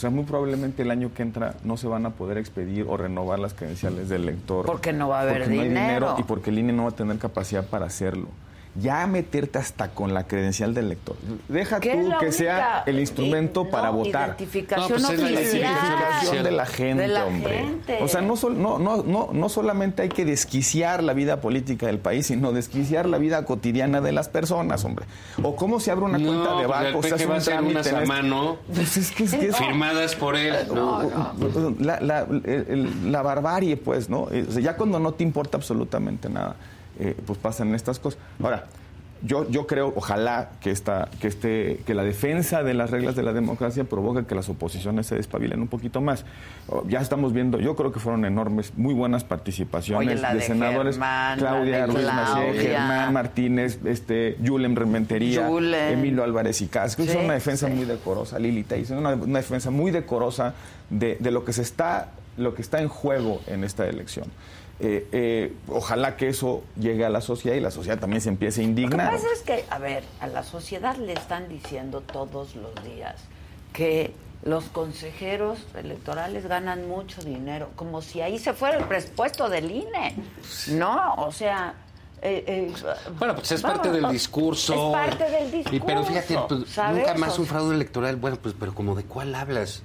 O 0.00 0.04
sea, 0.04 0.08
muy 0.08 0.24
probablemente 0.24 0.80
el 0.80 0.90
año 0.90 1.12
que 1.12 1.20
entra 1.20 1.56
no 1.62 1.76
se 1.76 1.86
van 1.86 2.06
a 2.06 2.10
poder 2.12 2.38
expedir 2.38 2.86
o 2.88 2.96
renovar 2.96 3.38
las 3.38 3.52
credenciales 3.52 4.08
del 4.08 4.24
lector. 4.24 4.64
Porque 4.64 4.94
no 4.94 5.10
va 5.10 5.18
a 5.18 5.22
haber 5.24 5.40
Porque 5.42 5.54
no 5.56 5.60
hay 5.60 5.68
dinero. 5.68 6.14
y 6.18 6.22
porque 6.22 6.48
el 6.48 6.58
INE 6.58 6.72
no 6.72 6.84
va 6.84 6.88
a 6.88 6.92
tener 6.92 7.18
capacidad 7.18 7.66
para 7.66 7.84
hacerlo. 7.84 8.28
Ya 8.76 9.06
meterte 9.06 9.58
hasta 9.58 9.90
con 9.90 10.14
la 10.14 10.26
credencial 10.28 10.74
del 10.74 10.86
elector. 10.86 11.16
Deja 11.48 11.80
¿Qué 11.80 11.92
es 11.92 12.02
tú 12.04 12.08
la 12.08 12.18
que 12.18 12.30
sea 12.32 12.84
el 12.86 13.00
instrumento 13.00 13.62
eh, 13.62 13.68
para 13.70 13.88
no, 13.88 13.94
votar. 13.98 14.28
Identificación 14.38 15.02
No, 15.02 15.08
pues 15.08 15.18
es 15.18 15.30
la. 15.32 15.40
Identificación 15.40 16.44
de 16.44 16.50
la 16.52 16.66
gente, 16.66 17.02
De 17.02 17.08
la 17.08 17.24
hombre. 17.26 17.58
gente. 17.58 17.98
O 18.02 18.08
sea, 18.08 18.20
no, 18.20 18.36
sol- 18.36 18.60
no, 18.62 18.78
no, 18.78 19.02
no, 19.02 19.30
no 19.32 19.48
solamente 19.48 20.02
hay 20.02 20.08
que 20.08 20.24
desquiciar 20.24 21.02
la 21.02 21.12
vida 21.14 21.40
política 21.40 21.86
del 21.86 21.98
país, 21.98 22.26
sino 22.26 22.52
desquiciar 22.52 23.06
la 23.06 23.18
vida 23.18 23.44
cotidiana 23.44 24.00
de 24.00 24.12
las 24.12 24.28
personas, 24.28 24.84
hombre. 24.84 25.06
O 25.42 25.56
cómo 25.56 25.80
se 25.80 25.90
abre 25.90 26.04
una 26.04 26.18
No, 26.18 26.26
cuenta 26.28 26.50
de 26.60 26.66
pues 26.66 26.68
banco, 26.68 27.02
se 27.02 27.14
hace 27.14 27.26
va 27.26 27.32
a 27.32 27.34
un 27.34 27.40
hacer 27.40 27.52
trámite 27.54 27.74
unas 27.74 27.86
a 27.86 27.90
este- 27.90 28.06
mano. 28.06 28.56
Pues 28.74 28.96
es 28.96 29.10
que 29.10 29.24
es, 29.24 29.34
que 29.34 29.46
es- 29.48 29.56
firmadas 29.56 30.14
por 30.14 30.36
él. 30.36 30.54
¿no? 30.72 31.02
la, 31.80 32.00
la- 32.00 32.20
el- 32.20 32.66
el- 32.68 33.10
la 33.12 33.22
barbarie, 33.22 33.76
pues, 33.76 34.08
¿no? 34.08 34.22
O 34.22 34.30
sea, 34.52 34.62
ya 34.62 34.76
cuando 34.76 34.98
no 35.00 35.12
te 35.12 35.24
importa 35.24 35.56
absolutamente 35.56 36.28
nada, 36.28 36.56
eh, 37.00 37.16
pues 37.26 37.38
pasan 37.38 37.74
estas 37.74 37.98
cosas. 37.98 38.20
Ahora, 38.42 38.66
yo, 39.22 39.48
yo 39.50 39.66
creo, 39.66 39.92
ojalá 39.96 40.50
que 40.60 40.70
esta, 40.70 41.08
que 41.20 41.28
este, 41.28 41.80
que 41.84 41.92
la 41.94 42.04
defensa 42.04 42.62
de 42.62 42.72
las 42.72 42.90
reglas 42.90 43.16
de 43.16 43.22
la 43.22 43.34
democracia 43.34 43.84
provoque 43.84 44.24
que 44.24 44.34
las 44.34 44.48
oposiciones 44.48 45.06
se 45.06 45.14
despabilen 45.16 45.60
un 45.60 45.68
poquito 45.68 46.00
más. 46.00 46.24
Oh, 46.68 46.84
Ya 46.88 47.00
estamos 47.00 47.34
viendo, 47.34 47.60
yo 47.60 47.76
creo 47.76 47.92
que 47.92 48.00
fueron 48.00 48.24
enormes, 48.24 48.72
muy 48.76 48.94
buenas 48.94 49.24
participaciones 49.24 50.22
Oye, 50.22 50.34
de 50.34 50.40
senadores. 50.40 50.94
Germán, 50.94 51.38
Claudia 51.38 51.86
Ruiz 51.86 51.98
Claudia. 52.00 52.62
Germán 52.62 53.12
Martínez, 53.12 53.78
este, 53.84 54.38
Yulem 54.40 54.74
Rementería. 54.74 55.46
Emilio 55.90 56.24
Álvarez 56.24 56.62
y 56.62 56.68
Casco. 56.68 57.02
Sí, 57.02 57.10
es 57.10 57.16
una 57.16 57.34
defensa 57.34 57.68
sí. 57.68 57.74
muy 57.74 57.84
decorosa, 57.84 58.38
Lili 58.38 58.64
Teis, 58.64 58.88
una, 58.90 59.14
una 59.14 59.38
defensa 59.38 59.70
muy 59.70 59.90
decorosa 59.90 60.54
de, 60.88 61.18
de 61.20 61.30
lo 61.30 61.44
que 61.44 61.52
se 61.52 61.62
está, 61.62 62.08
lo 62.38 62.54
que 62.54 62.62
está 62.62 62.80
en 62.80 62.88
juego 62.88 63.42
en 63.46 63.64
esta 63.64 63.86
elección. 63.86 64.28
Eh, 64.82 65.06
eh, 65.12 65.52
ojalá 65.68 66.16
que 66.16 66.28
eso 66.28 66.62
llegue 66.78 67.04
a 67.04 67.10
la 67.10 67.20
sociedad 67.20 67.54
y 67.56 67.60
la 67.60 67.70
sociedad 67.70 67.98
también 67.98 68.22
se 68.22 68.30
empiece 68.30 68.60
a 68.60 68.64
Lo 68.64 68.74
que 68.74 68.80
indignar. 68.82 69.10
pasa 69.12 69.26
es 69.34 69.42
que, 69.42 69.64
a 69.68 69.78
ver, 69.78 70.04
a 70.20 70.26
la 70.26 70.42
sociedad 70.42 70.96
le 70.96 71.12
están 71.12 71.48
diciendo 71.48 72.00
todos 72.00 72.56
los 72.56 72.74
días 72.84 73.16
que 73.74 74.12
los 74.42 74.64
consejeros 74.64 75.58
electorales 75.74 76.46
ganan 76.46 76.88
mucho 76.88 77.20
dinero, 77.22 77.68
como 77.76 78.00
si 78.00 78.22
ahí 78.22 78.38
se 78.38 78.54
fuera 78.54 78.78
el 78.78 78.84
presupuesto 78.84 79.50
del 79.50 79.70
INE. 79.70 80.16
No, 80.68 81.12
o 81.18 81.30
sea... 81.30 81.74
eh, 82.22 82.42
eh, 82.46 82.72
Bueno, 83.18 83.34
pues 83.34 83.52
es 83.52 83.60
vamos, 83.60 83.80
parte 83.80 83.92
del 83.92 84.10
discurso. 84.10 84.72
Es 84.72 85.06
parte 85.06 85.30
del 85.30 85.50
discurso. 85.50 85.76
Y, 85.76 85.80
pero 85.80 86.04
fíjate, 86.04 86.38
pues, 86.48 86.60
nunca 86.90 87.14
más 87.16 87.38
un 87.38 87.44
fraude 87.46 87.74
electoral. 87.74 88.16
Bueno, 88.16 88.38
pues, 88.40 88.54
pero 88.58 88.74
como 88.74 88.94
de 88.94 89.04
cuál 89.04 89.34
hablas? 89.34 89.82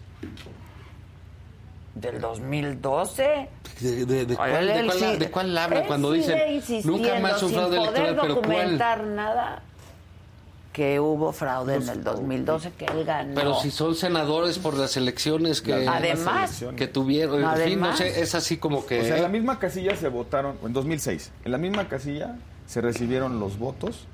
Del 1.95 2.19
2012. 2.19 3.49
¿De, 3.79 4.05
de- 4.05 4.25
de 4.25 4.35
cuál, 4.35 4.69
Él- 4.69 4.85
cuál- 4.85 4.97
sigue- 4.99 5.17
de 5.17 5.31
cuál 5.31 5.57
habla 5.57 5.79
él 5.79 5.87
cuando 5.87 6.13
insistiendo, 6.15 6.91
nunca 6.91 7.19
más 7.19 7.41
un 7.41 7.51
fraude 7.53 7.77
electoral? 7.77 8.17
Pero 8.21 8.35
¿cuál? 8.35 8.35
documentar 8.35 9.03
nada 9.05 9.61
que 10.73 10.99
hubo 10.99 11.31
fraude 11.31 11.75
en 11.75 11.87
el 11.87 12.03
2012 12.03 12.71
que 12.77 12.83
él 12.85 13.05
ganó. 13.05 13.33
Pero 13.33 13.55
si 13.61 13.71
son 13.71 13.95
senadores 13.95 14.59
por 14.59 14.75
las 14.75 14.97
elecciones 14.97 15.61
que, 15.61 15.73
Además. 15.73 16.65
que 16.75 16.87
tuvieron. 16.87 17.35
En 17.35 17.49
fin, 17.51 17.79
no 17.79 17.85
Además. 17.85 17.97
sé, 17.97 18.21
es 18.21 18.35
así 18.35 18.57
como 18.57 18.85
que. 18.85 18.99
O 18.99 19.03
sea, 19.05 19.15
en 19.15 19.21
la 19.23 19.29
misma 19.29 19.57
casilla 19.57 19.95
se 19.95 20.09
votaron, 20.09 20.57
en 20.65 20.73
2006, 20.73 21.31
en 21.45 21.51
la 21.53 21.57
misma 21.57 21.87
casilla 21.87 22.35
se 22.67 22.81
recibieron 22.81 23.39
los 23.39 23.57
votos 23.57 24.05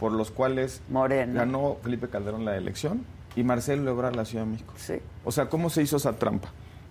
por 0.00 0.12
los 0.12 0.30
cuales 0.30 0.80
Morena. 0.88 1.40
ganó 1.40 1.76
Felipe 1.82 2.08
Calderón 2.08 2.46
la 2.46 2.56
elección 2.56 3.04
y 3.34 3.42
Marcelo 3.42 3.90
Ebrard 3.90 4.14
la 4.16 4.24
Ciudad 4.24 4.44
de 4.46 4.52
México. 4.52 4.72
Sí. 4.76 4.94
O 5.24 5.32
sea, 5.32 5.50
¿cómo 5.50 5.68
se 5.68 5.82
hizo 5.82 5.98
esa 5.98 6.14
trampa? 6.14 6.48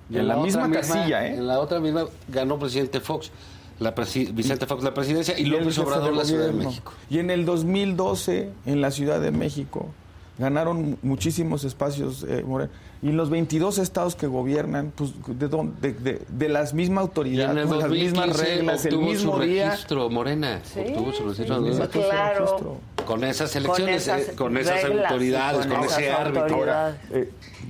Y 0.10 0.18
en 0.18 0.28
la, 0.28 0.36
otra 0.38 0.46
misma 0.46 0.72
casilla, 0.72 1.28
¿eh? 1.28 1.36
En 1.36 1.48
la 1.48 1.60
otra 1.60 1.80
misma 1.80 2.06
ganó 2.28 2.60
presidente 2.60 3.00
Fox, 3.00 3.32
la 3.80 3.94
presi- 3.96 4.34
Vicente 4.34 4.66
Fox 4.68 4.84
la 4.84 4.94
presidencia 4.94 5.38
y, 5.38 5.44
el 5.44 5.50
López 5.50 5.78
Obrador 5.80 6.14
la 6.14 6.26
Ciudad 6.26 6.48
de. 6.48 6.54
México. 6.54 6.94
Y 7.10 7.20
en 7.20 7.30
el 7.32 7.46
2012, 7.46 8.50
en 8.66 8.82
la 8.82 8.92
Ciudad 8.92 9.20
de 9.20 9.32
México, 9.32 9.88
ganaron 10.38 10.98
muchísimos 11.02 11.64
espacios, 11.64 12.26
eh, 12.28 12.44
Morena. 12.46 12.70
Y 13.02 13.12
los 13.12 13.30
22 13.30 13.78
estados 13.78 14.16
que 14.16 14.26
gobiernan, 14.26 14.92
pues, 14.96 15.12
¿de 15.28 15.48
dónde? 15.48 15.92
De, 15.92 15.94
de- 16.00 16.22
de 16.28 16.50
las 16.50 16.74
mismas 16.74 17.04
Y 17.04 17.08
autoridades, 17.08 17.64
en 17.64 17.68
con 17.70 17.78
las 17.80 17.90
2015 17.90 18.12
mismas 18.20 18.40
reglas, 18.48 18.86
el 18.86 18.98
mismo 18.98 19.36
su 19.36 19.42
día. 19.42 19.70
registro, 19.72 20.10
Morena. 20.10 20.62
obtuvo 20.76 21.12
su 21.14 21.24
registro. 21.30 21.66
Sí, 21.66 21.80
¿no? 21.80 21.90
Claro. 21.90 22.40
registro. 22.46 22.78
Con 23.06 23.24
esas 23.24 23.56
elecciones, 23.56 24.02
esas 24.04 24.30
eh, 24.30 24.36
con 24.36 24.58
esas 24.58 24.82
reglas 24.82 24.98
y 25.00 25.04
autoridades, 25.14 25.66
con 25.68 25.76
con, 25.76 25.86
esas 25.86 25.98
ese 26.00 26.12
árbitro. 26.12 26.58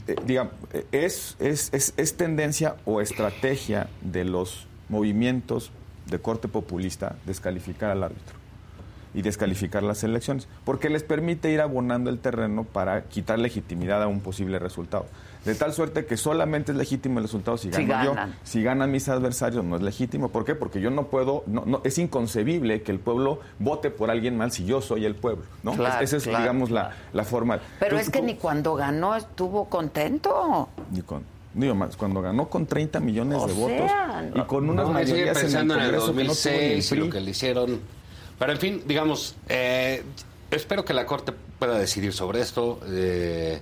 Eh, 0.08 0.86
es, 0.92 1.36
es, 1.40 1.74
es, 1.74 1.94
es 1.98 2.18
tendencia 2.18 2.76
o 2.86 3.02
estrategia 3.02 3.90
de 4.02 4.26
los 4.26 4.68
movimientos 4.90 5.72
de 6.08 6.20
corte 6.20 6.48
populista 6.48 7.16
descalificar 7.26 7.92
al 7.92 8.04
árbitro 8.04 8.36
y 9.14 9.22
descalificar 9.22 9.82
las 9.82 10.04
elecciones, 10.04 10.48
porque 10.66 10.90
les 10.90 11.04
permite 11.04 11.50
ir 11.50 11.62
abonando 11.62 12.10
el 12.10 12.20
terreno 12.20 12.66
para 12.66 13.06
quitar 13.06 13.40
legitimidad 13.40 14.04
a 14.04 14.08
un 14.08 14.20
posible 14.20 14.60
resultado. 14.60 15.06
De 15.46 15.54
tal 15.56 15.74
suerte 15.74 16.06
que 16.06 16.18
solamente 16.18 16.72
es 16.72 16.78
legítimo 16.78 17.20
el 17.20 17.26
resultado 17.26 17.58
si 17.58 17.72
Si 17.72 17.86
gano 17.86 18.16
yo. 18.16 18.22
Si 18.44 18.64
ganan 18.64 18.92
mis 18.92 19.08
adversarios 19.10 19.64
no 19.64 19.76
es 19.76 19.82
legítimo. 19.84 20.30
¿Por 20.30 20.44
qué? 20.44 20.56
Porque 20.56 20.82
yo 20.82 20.90
no 20.90 21.08
puedo, 21.08 21.44
no, 21.46 21.64
no, 21.66 21.82
es 21.84 21.98
inconcebible 22.00 22.82
que 22.82 22.92
el 22.92 23.00
pueblo 23.00 23.40
vote 23.60 23.92
por 23.92 24.10
alguien 24.10 24.38
mal 24.38 24.52
si 24.52 24.66
yo 24.66 24.82
soy 24.82 25.06
el 25.06 25.14
pueblo. 25.16 25.44
¿no? 25.64 25.74
Claro, 25.74 26.04
Esa 26.04 26.18
es, 26.18 26.24
claro, 26.24 26.40
digamos, 26.40 26.70
claro. 26.70 26.90
la, 26.90 26.96
la 27.14 27.24
forma. 27.24 27.60
Pero 27.80 27.98
Entonces, 27.98 28.08
es 28.08 28.12
que 28.12 28.20
¿cómo- 28.20 28.28
ni 28.32 28.36
cuando 28.38 28.76
ganó 28.76 29.16
estuvo 29.16 29.70
contento. 29.70 30.68
ni 30.92 31.02
con, 31.04 31.24
digo 31.54 31.76
más, 31.76 31.96
cuando 31.96 32.22
ganó 32.22 32.50
con 32.50 32.66
30 32.66 33.00
millones 33.00 33.38
O 33.40 33.48
de 33.48 33.54
votos 33.54 33.92
y 34.36 34.42
con 34.42 34.70
unas 34.70 34.88
No, 34.88 34.94
mayorías 34.94 35.18
en 35.24 35.36
el 35.38 35.42
pensando 35.44 35.74
en 35.76 35.80
el, 35.82 35.86
Congreso 35.92 36.06
que 36.16 36.24
no 36.24 36.34
tuvo 36.34 36.50
ni 36.50 36.56
el 36.58 36.78
2006 36.80 36.92
y 36.92 36.96
lo 36.96 37.10
que 37.12 37.20
le 37.22 37.32
hicieron. 37.32 37.80
Pero 38.40 38.52
en 38.52 38.58
fin, 38.58 38.82
digamos, 38.88 39.36
eh, 39.48 40.04
espero 40.52 40.84
que 40.84 40.94
la 40.94 41.06
Corte 41.06 41.34
pueda 41.60 41.78
decidir 41.78 42.14
sobre 42.14 42.42
esto. 42.42 42.80
Eh, 42.88 43.62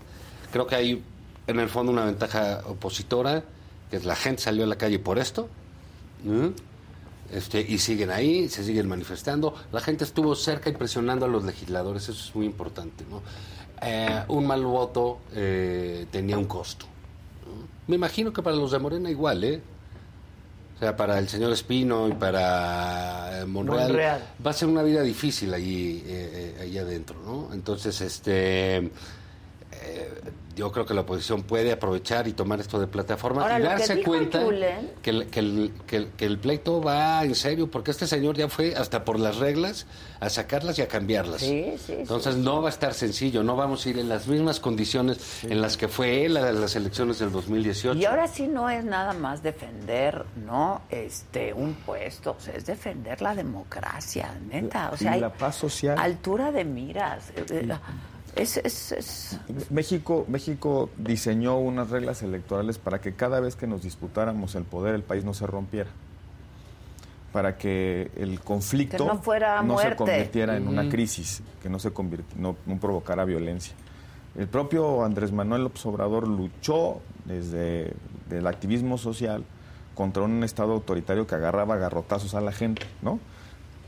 creo 0.51 0.65
que 0.65 0.75
hay 0.75 1.03
en 1.47 1.59
el 1.59 1.69
fondo 1.69 1.91
una 1.91 2.05
ventaja 2.05 2.61
opositora, 2.65 3.43
que 3.89 3.97
es 3.97 4.05
la 4.05 4.15
gente 4.15 4.41
salió 4.41 4.63
a 4.63 4.67
la 4.67 4.77
calle 4.77 4.99
por 4.99 5.19
esto. 5.19 5.49
¿no? 6.23 6.53
Este, 7.31 7.61
y 7.61 7.79
siguen 7.79 8.11
ahí, 8.11 8.47
se 8.49 8.63
siguen 8.63 8.87
manifestando. 8.87 9.55
La 9.71 9.81
gente 9.81 10.03
estuvo 10.03 10.35
cerca 10.35 10.69
y 10.69 10.73
presionando 10.73 11.25
a 11.25 11.29
los 11.29 11.43
legisladores, 11.43 12.03
eso 12.03 12.29
es 12.29 12.35
muy 12.35 12.45
importante. 12.45 13.03
¿no? 13.09 13.21
Eh, 13.81 14.23
un 14.27 14.45
mal 14.45 14.63
voto 14.63 15.19
eh, 15.33 16.05
tenía 16.11 16.37
un 16.37 16.45
costo. 16.45 16.85
¿no? 16.85 17.67
Me 17.87 17.95
imagino 17.95 18.31
que 18.31 18.41
para 18.41 18.55
los 18.55 18.71
de 18.71 18.79
Morena 18.79 19.09
igual, 19.09 19.43
¿eh? 19.43 19.61
O 20.75 20.79
sea, 20.79 20.97
para 20.97 21.19
el 21.19 21.29
señor 21.29 21.51
Espino 21.51 22.07
y 22.07 22.13
para 22.13 23.41
eh, 23.41 23.45
Monreal, 23.45 23.87
Monreal. 23.89 24.23
va 24.45 24.51
a 24.51 24.53
ser 24.53 24.67
una 24.67 24.83
vida 24.83 25.01
difícil 25.01 25.53
allí, 25.53 26.03
eh, 26.05 26.57
allí 26.61 26.77
adentro, 26.77 27.15
¿no? 27.25 27.53
Entonces, 27.53 28.01
este, 28.01 28.91
eh, 29.93 30.09
yo 30.55 30.71
creo 30.71 30.85
que 30.85 30.93
la 30.93 31.01
oposición 31.01 31.41
puede 31.43 31.71
aprovechar 31.71 32.27
y 32.27 32.33
tomar 32.33 32.59
esto 32.59 32.79
de 32.79 32.85
plataforma 32.85 33.41
Ahora, 33.41 33.57
y 33.57 33.61
que 33.63 33.67
darse 33.67 34.03
cuenta 34.03 34.43
Julen- 34.43 34.91
que 35.01 35.09
el, 35.09 35.27
que, 35.27 35.39
el, 35.39 35.73
que, 35.87 35.95
el, 35.97 36.07
que 36.09 36.25
el 36.25 36.37
pleito 36.37 36.79
va 36.81 37.23
en 37.25 37.33
serio, 37.33 37.71
porque 37.71 37.89
este 37.89 38.05
señor 38.05 38.35
ya 38.37 38.47
fue 38.49 38.75
hasta 38.75 39.03
por 39.03 39.19
las 39.19 39.37
reglas 39.37 39.87
a 40.19 40.29
sacarlas 40.29 40.77
y 40.77 40.83
a 40.83 40.87
cambiarlas. 40.87 41.41
Sí, 41.41 41.73
sí, 41.83 41.93
Entonces 41.99 42.35
no 42.37 42.61
va 42.61 42.69
a 42.69 42.71
estar 42.71 42.93
sencillo, 42.93 43.43
no 43.43 43.55
vamos 43.55 43.85
a 43.85 43.89
ir 43.89 43.97
en 43.99 44.09
las 44.09 44.27
mismas 44.27 44.59
condiciones 44.59 45.43
en 45.43 45.59
las 45.59 45.75
que 45.75 45.87
fue 45.87 46.25
él 46.25 46.37
a 46.37 46.51
las 46.51 46.75
elecciones 46.75 47.17
del 47.19 47.31
2018. 47.31 47.97
Y 47.99 48.05
ahora 48.05 48.27
sí 48.27 48.47
no 48.47 48.69
es 48.69 48.85
nada 48.85 49.13
más 49.13 49.41
defender, 49.41 50.23
¿no? 50.45 50.81
Este, 50.91 51.51
un 51.53 51.73
puesto, 51.73 52.35
o 52.37 52.39
sea, 52.39 52.53
es 52.55 52.65
defender 52.67 53.21
la 53.23 53.33
democracia, 53.33 54.33
neta. 54.49 54.91
O 54.91 54.95
Y 54.95 54.99
sea, 54.99 55.13
hay 55.13 55.19
la 55.21 55.33
paz 55.33 55.55
social. 55.55 55.97
altura 55.97 56.51
de 56.51 56.63
miras. 56.63 57.31
Es, 58.35 58.57
es, 58.57 58.91
es- 58.91 59.39
México, 59.69 60.25
México 60.27 60.89
diseñó 60.97 61.57
unas 61.57 61.89
reglas 61.89 62.23
electorales 62.23 62.77
para 62.79 62.99
que 62.99 63.13
cada 63.13 63.39
vez 63.39 63.55
que 63.55 63.67
nos 63.67 63.83
disputáramos 63.83 64.55
el 64.55 64.63
poder 64.63 64.95
el 64.95 65.03
país 65.03 65.23
no 65.23 65.33
se 65.33 65.45
rompiera. 65.45 65.89
Para 67.31 67.57
que 67.57 68.11
el 68.15 68.39
conflicto 68.39 68.97
Que 68.97 69.03
no 69.05 69.19
fuera 69.19 69.63
se 69.79 69.95
convirtiera 69.95 70.55
en 70.57 70.67
una 70.67 70.87
crisis, 70.89 71.41
que 71.61 71.69
no 71.69 71.79
se 71.79 71.91
no 72.37 72.55
provocara 72.79 73.25
violencia. 73.25 73.73
El 74.35 74.47
propio 74.47 75.03
Andrés 75.03 75.31
Manuel 75.31 75.63
López 75.63 75.85
Obrador 75.85 76.27
luchó 76.27 77.01
desde 77.25 77.93
el 78.31 78.47
activismo 78.47 78.97
social 78.97 79.43
contra 79.93 80.23
un 80.23 80.43
Estado 80.43 80.73
autoritario 80.73 81.27
que 81.27 81.35
agarraba 81.35 81.77
garrotazos 81.77 82.33
a 82.33 82.41
la 82.41 82.51
gente, 82.51 82.83
¿no? 83.03 83.19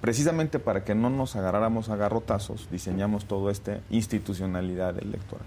Precisamente 0.02 0.60
para 0.60 0.84
que 0.84 0.93
no 0.93 1.10
nos 1.10 1.36
agarráramos 1.36 1.89
a 1.89 1.96
garrotazos, 1.96 2.68
diseñamos 2.70 3.26
todo 3.26 3.50
este 3.50 3.82
institucionalidad 3.89 4.98
electoral. 5.00 5.46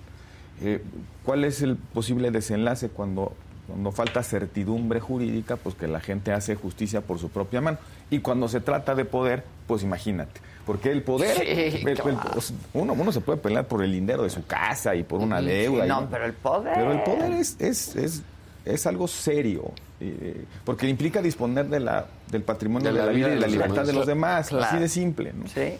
Eh, 0.61 0.83
¿Cuál 1.25 1.45
es 1.45 1.63
el 1.63 1.77
posible 1.77 2.31
desenlace 2.33 2.89
cuando, 2.89 3.33
cuando 3.69 3.93
falta 3.93 4.23
certidumbre 4.25 4.99
jurídica? 5.01 5.57
Pues 5.57 5.77
que 5.77 5.87
la 5.87 6.01
gente 6.01 6.33
hace 6.33 6.57
justicia 6.57 7.01
por 7.03 7.19
su 7.21 7.29
propia 7.29 7.61
mano. 7.61 7.79
Y 8.11 8.19
cuando 8.19 8.49
se 8.49 8.61
trata 8.61 8.95
de 8.97 9.05
poder, 9.05 9.45
pues 9.69 9.83
imagínate. 9.85 10.41
Porque 10.67 10.91
el 10.91 11.03
poder, 11.03 11.37
Sí, 11.37 11.43
el- 11.47 11.89
el- 11.89 11.95
claro. 12.01 12.21
pues, 12.33 12.53
uno, 12.75 12.95
uno 12.95 13.13
se 13.13 13.21
puede 13.21 13.39
pelear 13.39 13.67
por 13.69 13.83
el 13.85 13.93
dinero 13.93 14.25
de 14.25 14.31
su 14.31 14.45
casa 14.45 14.95
y 14.97 15.03
por 15.05 15.21
una 15.21 15.41
deuda. 15.41 15.87
no, 15.87 16.09
pero 16.11 16.25
el 16.27 16.33
poder. 16.33 16.75
pero 16.75 16.93
el 16.93 17.03
poder 17.03 17.33
es, 17.33 17.57
es, 17.61 17.95
es, 17.97 18.23
es 18.65 18.87
algo 18.87 19.09
serio, 19.09 19.73
eh, 20.01 20.45
porque 20.65 20.89
implica 20.89 21.23
disponer 21.23 21.69
de 21.69 21.81
la, 21.81 22.07
del 22.31 22.43
patrimonio 22.43 22.93
de 22.93 22.99
la, 22.99 23.07
vida 23.07 23.29
y 23.29 23.31
la 23.31 23.35
de 23.35 23.41
los 23.41 23.51
libertad 23.53 23.75
demás. 23.75 23.87
de 23.87 23.93
los 23.93 24.07
demás, 24.07 24.49
Claro. 24.49 24.65
así 24.65 24.79
de 24.79 24.89
simple. 24.89 25.33
¿no? 25.33 25.47
Sí. 25.49 25.79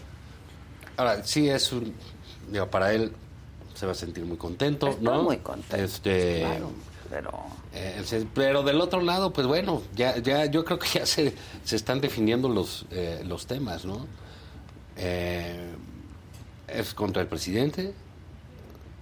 Ahora, 0.97 1.23
sí 1.25 1.49
es 1.49 1.73
un... 1.73 1.93
Digo, 2.51 2.67
para 2.69 2.93
él 2.93 3.13
se 3.75 3.87
va 3.87 3.93
a 3.93 3.95
sentir 3.95 4.25
muy 4.25 4.37
contento, 4.37 4.89
Estoy 4.89 5.05
¿no? 5.05 5.23
muy 5.23 5.37
contento, 5.39 5.77
Este, 5.77 6.41
Claro, 6.41 6.71
pero 7.11 7.33
eh, 7.75 8.27
pero 8.35 8.63
del 8.63 8.81
otro 8.81 9.01
lado, 9.03 9.33
pues 9.33 9.47
bueno, 9.47 9.83
ya, 9.95 10.17
ya 10.19 10.47
yo 10.47 10.65
creo 10.65 10.79
que 10.79 10.89
ya 10.99 11.07
se, 11.07 11.35
se 11.65 11.77
están 11.77 12.01
definiendo 12.01 12.49
los, 12.49 12.87
eh, 12.91 13.23
los 13.25 13.47
temas, 13.47 13.85
¿no? 13.85 14.07
Eh, 14.97 15.71
es 16.67 16.95
contra 16.95 17.23
el 17.23 17.29
presidente, 17.29 17.95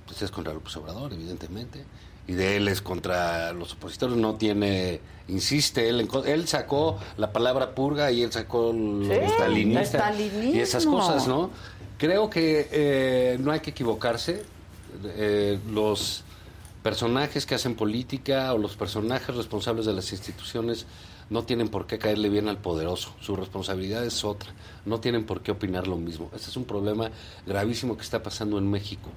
pues 0.07 0.21
es 0.23 0.31
contra 0.31 0.53
López 0.53 0.77
Obrador, 0.77 1.13
evidentemente, 1.13 1.85
y 2.27 2.33
de 2.33 2.57
él 2.57 2.69
es 2.69 2.83
contra 2.83 3.53
los 3.53 3.75
opositores, 3.75 4.17
no 4.17 4.35
tiene, 4.35 5.01
insiste, 5.29 5.89
él, 5.89 6.09
él 6.27 6.49
sacó 6.49 6.99
la 7.17 7.33
palabra 7.33 7.75
purga 7.75 8.11
y 8.11 8.23
él 8.23 8.33
sacó 8.33 8.73
lo 8.73 9.05
Sí, 9.05 9.21
y 10.57 10.59
esas 10.61 10.87
cosas, 10.87 11.29
¿no? 11.29 11.51
Creo 11.99 12.29
que 12.29 12.69
eh, 12.71 13.39
no 13.41 13.53
hay 13.53 13.61
que 13.61 13.71
equivocarse, 13.71 14.45
eh, 15.05 15.59
los 15.71 16.25
personajes 16.83 17.47
que 17.47 17.55
hacen 17.55 17.75
política 17.75 18.53
o 18.55 18.59
los 18.59 18.77
personajes 18.77 19.35
responsables 19.35 19.87
de 19.87 19.93
las 19.93 20.13
instituciones 20.13 20.87
no 21.29 21.43
tienen 21.43 21.69
por 21.69 21.87
qué 21.87 21.99
caerle 21.99 22.29
bien 22.29 22.49
al 22.49 22.59
poderoso. 22.59 23.13
Su 23.21 23.35
responsabilidad 23.35 24.05
es 24.05 24.25
otra. 24.25 24.51
No 24.85 25.01
tienen 25.01 25.25
por 25.25 25.43
qué 25.43 25.51
opinar 25.51 25.89
lo 25.89 25.97
mismo. 25.97 26.31
Ese 26.35 26.51
es 26.51 26.57
un 26.57 26.65
problema 26.65 27.11
gravísimo 27.47 27.97
que 27.97 28.03
está 28.03 28.23
pasando 28.23 28.59
en 28.59 28.71
México. 28.71 29.11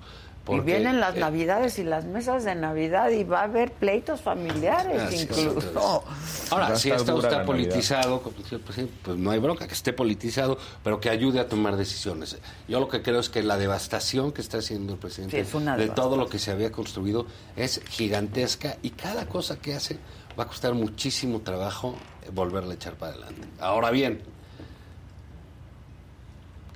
Y 0.52 0.60
vienen 0.62 1.00
las 1.00 1.16
eh, 1.16 1.20
navidades 1.20 1.80
y 1.80 1.84
las 1.84 2.06
mesas 2.06 2.44
de 2.44 2.56
Navidad 2.56 3.10
y 3.12 3.24
va 3.24 3.42
a 3.42 3.44
haber 3.44 3.72
pleitos 3.72 4.22
familiares 4.22 5.22
incluso. 5.22 6.04
Ahora, 6.50 6.76
si 6.76 6.92
esto 6.92 7.20
está 7.20 7.44
politizado, 7.44 8.22
como 8.22 8.38
decía 8.38 8.58
el 8.58 8.64
presidente, 8.64 8.94
pues 9.04 9.18
no 9.18 9.32
hay 9.32 9.40
bronca, 9.40 9.68
que 9.68 9.74
esté 9.74 9.94
politizado, 9.94 10.58
pero 10.84 11.00
que 11.00 11.10
ayude 11.10 11.40
a 11.40 11.48
tomar 11.48 11.76
decisiones. 11.76 12.38
Yo 12.68 12.80
lo 12.80 12.88
que 12.88 13.02
creo 13.02 13.20
es 13.20 13.30
que 13.30 13.44
la 13.44 13.58
devastación 13.58 14.32
que 14.32 14.42
está 14.42 14.58
haciendo 14.58 14.94
el 14.94 15.00
presidente 15.00 15.44
Sí, 15.44 15.60
de 15.78 15.90
todo 15.90 16.18
lo 16.18 16.28
que 16.28 16.40
se 16.40 16.52
había 16.52 16.72
construido 16.72 17.26
es 17.56 17.82
gigantesca 17.90 18.78
y 18.82 18.92
cada 18.92 19.28
cosa 19.28 19.60
que 19.60 19.76
hace 19.76 19.98
va 20.38 20.44
a 20.44 20.48
costar 20.48 20.74
muchísimo 20.74 21.42
trabajo 21.42 21.96
eh, 22.24 22.30
volverla 22.34 22.72
a 22.72 22.76
echar 22.76 22.94
para 22.94 23.14
adelante. 23.14 23.48
Ahora 23.60 23.92
bien, 23.92 24.22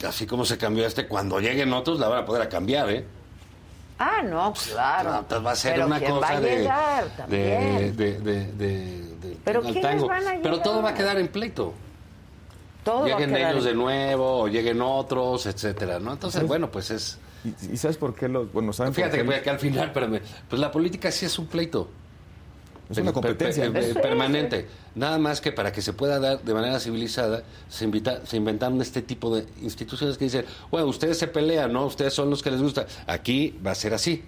así 0.08 0.26
como 0.26 0.46
se 0.46 0.58
cambió 0.58 0.86
este, 0.86 1.08
cuando 1.08 1.40
lleguen 1.40 1.74
otros 1.74 2.00
la 2.00 2.08
van 2.08 2.24
a 2.24 2.26
poder 2.26 2.42
a 2.42 2.50
cambiar, 2.50 2.90
¿eh? 2.90 3.06
Ah, 4.06 4.22
no, 4.24 4.54
claro. 4.72 5.20
Entonces 5.20 5.46
va 5.48 5.52
a 5.52 5.56
ser 5.56 5.74
Pero 5.76 5.86
una 5.88 6.00
¿quién 6.00 6.12
cosa 6.12 6.22
va 6.32 6.38
a 6.38 6.42
de, 6.42 6.56
llegar 6.58 7.04
de, 7.06 7.10
también? 7.12 7.96
de, 7.98 8.20
de, 8.20 8.46
de- 8.54 9.16
de- 9.18 9.38
Pero 9.46 9.60
al 9.60 9.66
¿quiénes 9.66 9.82
tango. 9.82 10.08
van 10.08 10.28
a 10.28 10.32
Pero 10.42 10.60
todo 10.62 10.82
va 10.82 10.90
a 10.90 10.94
quedar 10.94 11.18
en 11.20 11.28
pleito. 11.30 11.74
Todo 12.84 13.06
lleguen 13.06 13.34
quedar 13.34 13.52
ellos 13.54 13.64
de 13.64 13.74
nuevo 13.74 14.40
o 14.42 14.48
lleguen 14.50 14.82
otros, 14.82 15.46
etcétera, 15.46 16.00
¿no? 16.00 16.12
Entonces, 16.14 16.34
¿Sabes? 16.40 16.48
bueno, 16.50 16.70
pues 16.70 16.92
es... 16.92 17.18
¿Y, 17.46 17.74
y 17.74 17.78
sabes 17.78 17.96
por 17.98 18.14
qué 18.14 18.28
los.? 18.28 18.52
Bueno, 18.52 18.74
¿saben 18.74 18.92
por 18.92 19.04
Fíjate 19.04 19.24
qué? 19.24 19.30
que, 19.36 19.42
que 19.42 19.50
al 19.50 19.60
final, 19.60 19.86
espérame, 19.88 20.20
pues 20.50 20.60
la 20.60 20.70
política 20.72 21.10
sí 21.12 21.26
es 21.26 21.40
un 21.40 21.48
pleito. 21.48 21.90
Es 22.90 22.98
una 22.98 23.12
Per- 23.14 23.22
per- 23.22 23.32
competencia. 23.32 23.72
per- 23.72 23.84
Sí, 23.86 23.94
permanente. 23.94 24.68
Nada 24.96 25.18
más 25.18 25.42
que 25.42 25.52
para 25.52 25.72
que 25.72 25.82
se 25.82 25.94
pueda 25.94 26.20
dar 26.20 26.42
de 26.42 26.54
manera 26.54 26.80
civilizada, 26.80 27.44
se, 27.70 27.86
invita, 27.86 28.26
se 28.26 28.38
inventaron 28.38 28.82
este 28.82 29.02
tipo 29.02 29.36
de 29.36 29.46
instituciones 29.62 30.18
que 30.18 30.26
dicen, 30.26 30.46
bueno, 30.70 30.88
ustedes 30.88 31.18
se 31.18 31.28
pelean, 31.28 31.72
¿no? 31.74 31.86
Ustedes 31.86 32.14
son 32.14 32.30
los 32.30 32.44
que 32.44 32.52
les 32.52 32.62
gusta. 32.62 32.86
Aquí 33.08 33.58
va 33.66 33.72
a 33.72 33.76
ser 33.76 33.94
así. 33.94 34.24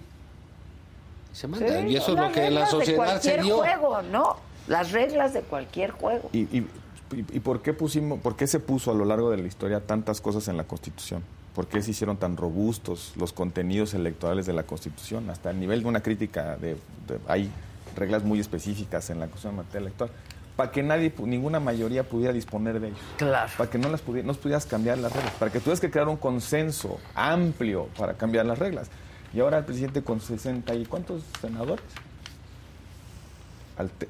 Y 1.32 1.36
se 1.36 1.46
manda. 1.48 1.66
Sí, 1.82 1.86
y 1.88 1.96
eso 1.96 2.12
es 2.12 2.18
lo 2.18 2.32
que 2.32 2.50
la 2.50 2.60
de 2.62 2.66
sociedad 2.66 3.20
se 3.20 3.30
cualquier 3.34 3.42
dio. 3.42 3.58
juego, 3.58 4.02
¿no? 4.02 4.36
Las 4.68 4.92
reglas 4.92 5.32
de 5.34 5.42
cualquier 5.42 5.90
juego. 5.92 6.28
¿Y, 6.32 6.40
y, 6.40 6.66
y- 7.14 7.36
y 7.36 7.40
por 7.40 7.62
qué 7.62 7.72
pusimos, 7.72 8.18
por 8.20 8.36
qué 8.36 8.46
se 8.46 8.58
puso 8.58 8.90
a 8.90 8.94
lo 8.94 9.04
largo 9.04 9.30
de 9.30 9.36
la 9.36 9.46
historia 9.46 9.80
tantas 9.80 10.20
cosas 10.20 10.48
en 10.48 10.56
la 10.56 10.64
Constitución? 10.64 11.22
¿Por 11.54 11.68
qué 11.68 11.80
se 11.82 11.92
hicieron 11.92 12.16
tan 12.16 12.36
robustos 12.36 13.12
los 13.16 13.32
contenidos 13.32 13.94
electorales 13.94 14.44
de 14.46 14.52
la 14.52 14.64
Constitución? 14.64 15.30
Hasta 15.30 15.50
el 15.50 15.60
nivel 15.60 15.82
de 15.82 15.88
una 15.88 16.02
crítica 16.02 16.56
de, 16.56 16.74
de- 16.74 17.18
hay 17.28 17.50
reglas 17.96 18.22
muy 18.22 18.38
específicas 18.40 19.10
en 19.10 19.18
la 19.20 19.26
Constitución 19.26 19.52
en 19.54 19.56
materia 19.56 19.80
electoral 19.86 20.14
para 20.56 20.70
que 20.70 20.82
nadie, 20.82 21.12
ninguna 21.18 21.60
mayoría 21.60 22.02
pudiera 22.08 22.32
disponer 22.32 22.80
de 22.80 22.88
ellos. 22.88 22.98
Claro. 23.18 23.52
Para 23.58 23.68
que 23.68 23.76
no 23.78 23.90
las 23.90 24.02
pudi- 24.02 24.22
no 24.22 24.32
pudieras 24.32 24.64
cambiar 24.64 24.96
las 24.96 25.12
reglas, 25.12 25.32
para 25.34 25.52
que 25.52 25.58
tuvieras 25.60 25.80
que 25.80 25.90
crear 25.90 26.08
un 26.08 26.16
consenso 26.16 26.98
amplio 27.14 27.88
para 27.98 28.14
cambiar 28.14 28.46
las 28.46 28.58
reglas. 28.58 28.88
Y 29.34 29.40
ahora 29.40 29.58
el 29.58 29.64
presidente 29.66 30.02
con 30.02 30.20
60 30.20 30.74
y 30.74 30.86
cuántos 30.86 31.22
senadores 31.42 31.84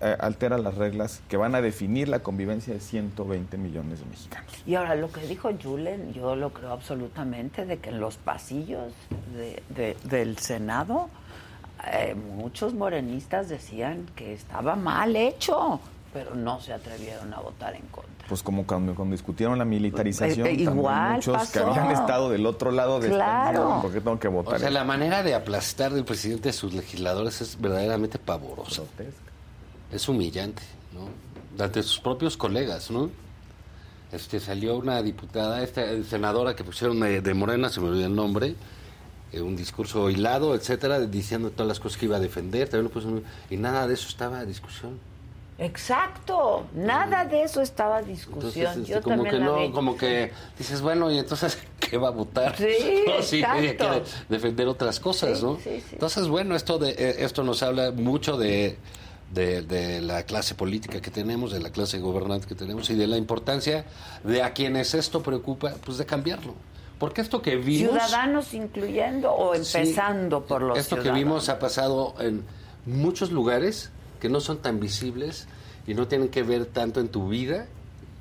eh, 0.01 0.17
altera 0.21 0.59
las 0.59 0.77
reglas 0.77 1.21
que 1.29 1.37
van 1.37 1.57
a 1.57 1.61
definir 1.61 2.07
la 2.09 2.21
convivencia 2.21 2.73
de 2.73 2.79
120 2.79 3.57
millones 3.59 3.99
de 3.99 4.05
mexicanos. 4.07 4.53
Y 4.65 4.77
ahora 4.77 4.95
lo 4.95 5.11
que 5.11 5.23
dijo 5.27 5.51
Julen, 5.61 6.13
yo 6.13 6.37
lo 6.37 6.51
creo 6.53 6.71
absolutamente, 6.71 7.67
de 7.67 7.79
que 7.79 7.91
en 7.91 7.99
los 7.99 8.17
pasillos 8.17 8.93
de- 9.35 9.61
de- 9.71 9.97
del 10.05 10.39
Senado 10.39 11.09
eh, 11.85 12.15
muchos 12.15 12.75
morenistas 12.75 13.49
decían 13.49 14.07
que 14.17 14.33
estaba 14.33 14.77
mal 14.77 15.15
hecho, 15.17 15.81
pero 16.13 16.35
no 16.35 16.61
se 16.61 16.73
atrevieron 16.73 17.33
a 17.35 17.41
votar 17.41 17.75
en 17.75 17.83
contra. 17.91 18.27
Pues 18.29 18.43
como 18.43 18.67
cuando, 18.67 18.95
cuando 18.95 19.13
discutieron 19.13 19.57
la 19.59 19.65
militarización, 19.65 20.47
Eh, 20.47 20.51
eh, 20.51 20.55
igual 20.63 21.17
muchos 21.17 21.51
que 21.51 21.61
habían 21.61 21.91
estado 21.93 22.31
del 22.31 22.45
otro 22.47 22.73
lado 22.73 22.99
de 22.99 23.09
Claro. 23.11 23.79
¿por 23.83 23.93
qué 23.93 24.01
tengo 24.01 24.19
que 24.19 24.29
votar? 24.29 24.57
O 24.57 24.59
sea, 24.59 24.71
la 24.71 24.83
manera 24.83 25.23
de 25.23 25.35
aplastar 25.35 25.93
del 25.93 26.05
presidente 26.05 26.49
a 26.49 26.53
sus 26.53 26.73
legisladores 26.75 27.41
es 27.41 27.61
verdaderamente 27.61 28.19
pavorosa. 28.19 28.83
Es 29.93 30.09
humillante, 30.09 30.63
¿no? 30.93 31.63
Ante 31.63 31.83
sus 31.83 32.01
propios 32.01 32.37
colegas, 32.37 32.91
¿no? 32.91 33.11
Este, 34.11 34.41
salió 34.41 34.77
una 34.77 35.03
diputada, 35.03 35.63
esta 35.63 35.83
senadora 36.05 36.57
que 36.57 36.65
pusieron 36.65 36.99
de, 37.01 37.21
de 37.21 37.35
Morena, 37.35 37.69
se 37.69 37.81
me 37.81 37.89
olvidó 37.89 38.07
el 38.07 38.15
nombre, 38.15 38.55
un 39.35 39.55
discurso 39.57 40.09
hilado, 40.11 40.55
etcétera, 40.55 41.01
diciendo 41.01 41.51
todas 41.51 41.69
las 41.69 41.81
cosas 41.81 41.99
que 41.99 42.07
iba 42.07 42.17
a 42.17 42.21
defender, 42.21 42.69
también 42.69 42.85
lo 42.85 42.91
puso 42.91 43.09
en- 43.09 43.25
y 43.51 43.57
nada 43.57 43.87
de 43.87 43.95
eso 43.95 44.09
estaba 44.09 44.39
a 44.39 44.45
discusión. 44.45 44.99
Exacto, 45.59 46.67
nada 46.75 47.25
de 47.25 47.43
eso 47.43 47.61
estaba 47.63 47.97
a 47.99 48.03
discusión. 48.03 48.67
Entonces, 48.67 48.77
este, 48.83 48.93
yo 48.93 49.03
como 49.03 49.25
también 49.25 49.35
que 49.35 49.41
no, 49.45 49.57
vi. 49.59 49.71
como 49.73 49.97
que 49.97 50.33
dices, 50.59 50.81
bueno, 50.83 51.11
y 51.11 51.19
entonces, 51.19 51.59
¿qué 51.81 51.97
va 51.97 52.09
a 52.09 52.13
votar? 52.13 52.57
Sí, 52.57 52.65
No, 53.07 53.23
sí, 53.23 53.43
quiere 53.43 54.03
defender 54.29 54.69
otras 54.69 55.01
cosas, 55.01 55.39
Sí, 55.39 55.45
¿no? 55.45 55.59
sí. 55.63 55.83
Entonces, 55.93 56.29
bueno, 56.29 56.55
esto 56.57 56.79
de 56.79 56.91
eh, 56.91 57.17
esto 57.25 57.43
nos 57.43 57.63
habla 57.63 57.91
mucho 57.91 58.37
de, 58.37 58.77
de, 59.33 59.63
de 59.63 60.01
la 60.03 60.25
clase 60.25 60.55
política 60.55 61.01
que 61.01 61.11
tenemos, 61.11 61.53
de 61.53 61.61
la 61.61 61.71
clase 61.71 61.99
gobernante 61.99 62.47
que 62.47 62.55
tenemos 62.55 62.89
y 62.91 62.95
de 62.95 63.07
la 63.07 63.17
importancia 63.17 63.87
de 64.25 64.43
a 64.43 64.53
quienes 64.53 64.95
esto 64.95 65.23
preocupa, 65.23 65.75
pues 65.85 65.99
de 65.99 66.05
cambiarlo. 66.07 66.55
Porque 66.99 67.21
esto 67.21 67.43
que 67.43 67.57
vimos... 67.57 67.91
Ciudadanos 67.91 68.55
incluyendo 68.55 69.33
o 69.35 69.55
Sí, 69.57 69.77
empezando 69.79 70.45
por 70.47 70.63
los 70.63 70.79
Esto 70.79 70.99
que 71.03 71.11
vimos 71.11 71.49
ha 71.49 71.59
pasado 71.59 72.15
en 72.21 72.43
muchos 72.87 73.31
lugares 73.33 73.91
que 74.21 74.29
no 74.31 74.41
son 74.41 74.59
tan 74.59 74.81
visibles 74.81 75.47
y 75.87 75.95
no 75.95 76.09
tienen 76.09 76.29
que 76.29 76.43
ver 76.43 76.65
tanto 76.67 77.01
en 77.01 77.09
tu 77.09 77.29
vida 77.29 77.67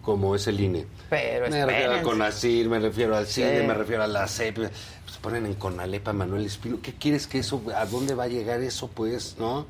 como 0.02 0.36
es 0.36 0.46
el 0.48 0.60
INE. 0.60 0.86
Pero 1.10 1.50
me 1.50 1.66
refiero 1.66 1.72
espérense. 1.72 2.04
CONACIR, 2.04 2.70
me 2.70 2.80
refiero 2.80 3.16
al 3.16 3.26
CIDE, 3.26 3.62
Sí. 3.62 3.68
me 3.68 3.74
refiero 3.74 4.04
a 4.04 4.08
la 4.08 4.28
CEP. 4.28 4.56
Pues 4.58 5.18
ponen 5.22 5.46
en 5.46 5.54
Conalepa 5.56 6.14
Manuel 6.14 6.46
Espino. 6.46 6.78
¿Qué 6.82 6.94
quieres 6.94 7.26
que 7.28 7.40
eso, 7.40 7.62
a 7.76 7.86
dónde 7.86 8.14
va 8.14 8.26
a 8.26 8.28
llegar 8.28 8.62
eso, 8.62 8.88
pues, 8.90 9.36
no? 9.40 9.66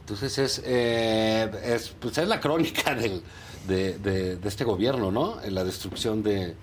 Entonces 0.00 0.38
es, 0.38 0.62
eh, 0.64 1.50
es, 1.64 1.90
pues 2.00 2.16
es 2.18 2.26
la 2.28 2.40
crónica 2.40 2.94
del, 2.94 3.22
de, 3.68 3.98
de- 3.98 4.36
de 4.36 4.48
este 4.48 4.64
gobierno, 4.64 5.10
¿no? 5.10 5.36
La 5.48 5.64
destrucción 5.64 6.22
de, 6.22 6.54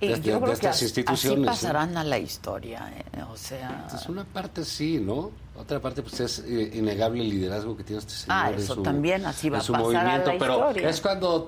Y 0.00 0.08
de, 0.08 0.14
yo 0.14 0.20
de 0.20 0.22
creo 0.22 0.40
que 0.44 0.52
estas 0.52 0.82
instituciones. 0.82 1.48
Así 1.48 1.62
pasarán 1.64 1.96
a 1.96 2.04
la 2.04 2.18
historia, 2.18 2.92
¿eh? 3.14 3.22
o 3.30 3.36
sea... 3.36 3.88
Es 3.94 4.06
una 4.08 4.24
parte 4.24 4.64
sí, 4.64 5.00
¿no? 5.00 5.30
Otra 5.58 5.80
parte 5.80 6.02
pues 6.02 6.20
es 6.20 6.38
eh, 6.40 6.72
innegable 6.74 7.22
el 7.22 7.30
liderazgo 7.30 7.76
que 7.76 7.82
tiene 7.84 8.00
este 8.00 8.12
señor. 8.12 8.36
Ah, 8.38 8.50
en 8.50 8.58
eso 8.58 8.74
su- 8.74 8.82
también, 8.82 9.24
así 9.24 9.48
va 9.48 9.58
en 9.58 9.62
a 9.62 9.66
pasar 9.78 10.06
a 10.06 10.18
la 10.18 10.24
pero 10.38 10.54
historia. 10.58 10.88
es 10.90 11.00
cuando 11.00 11.46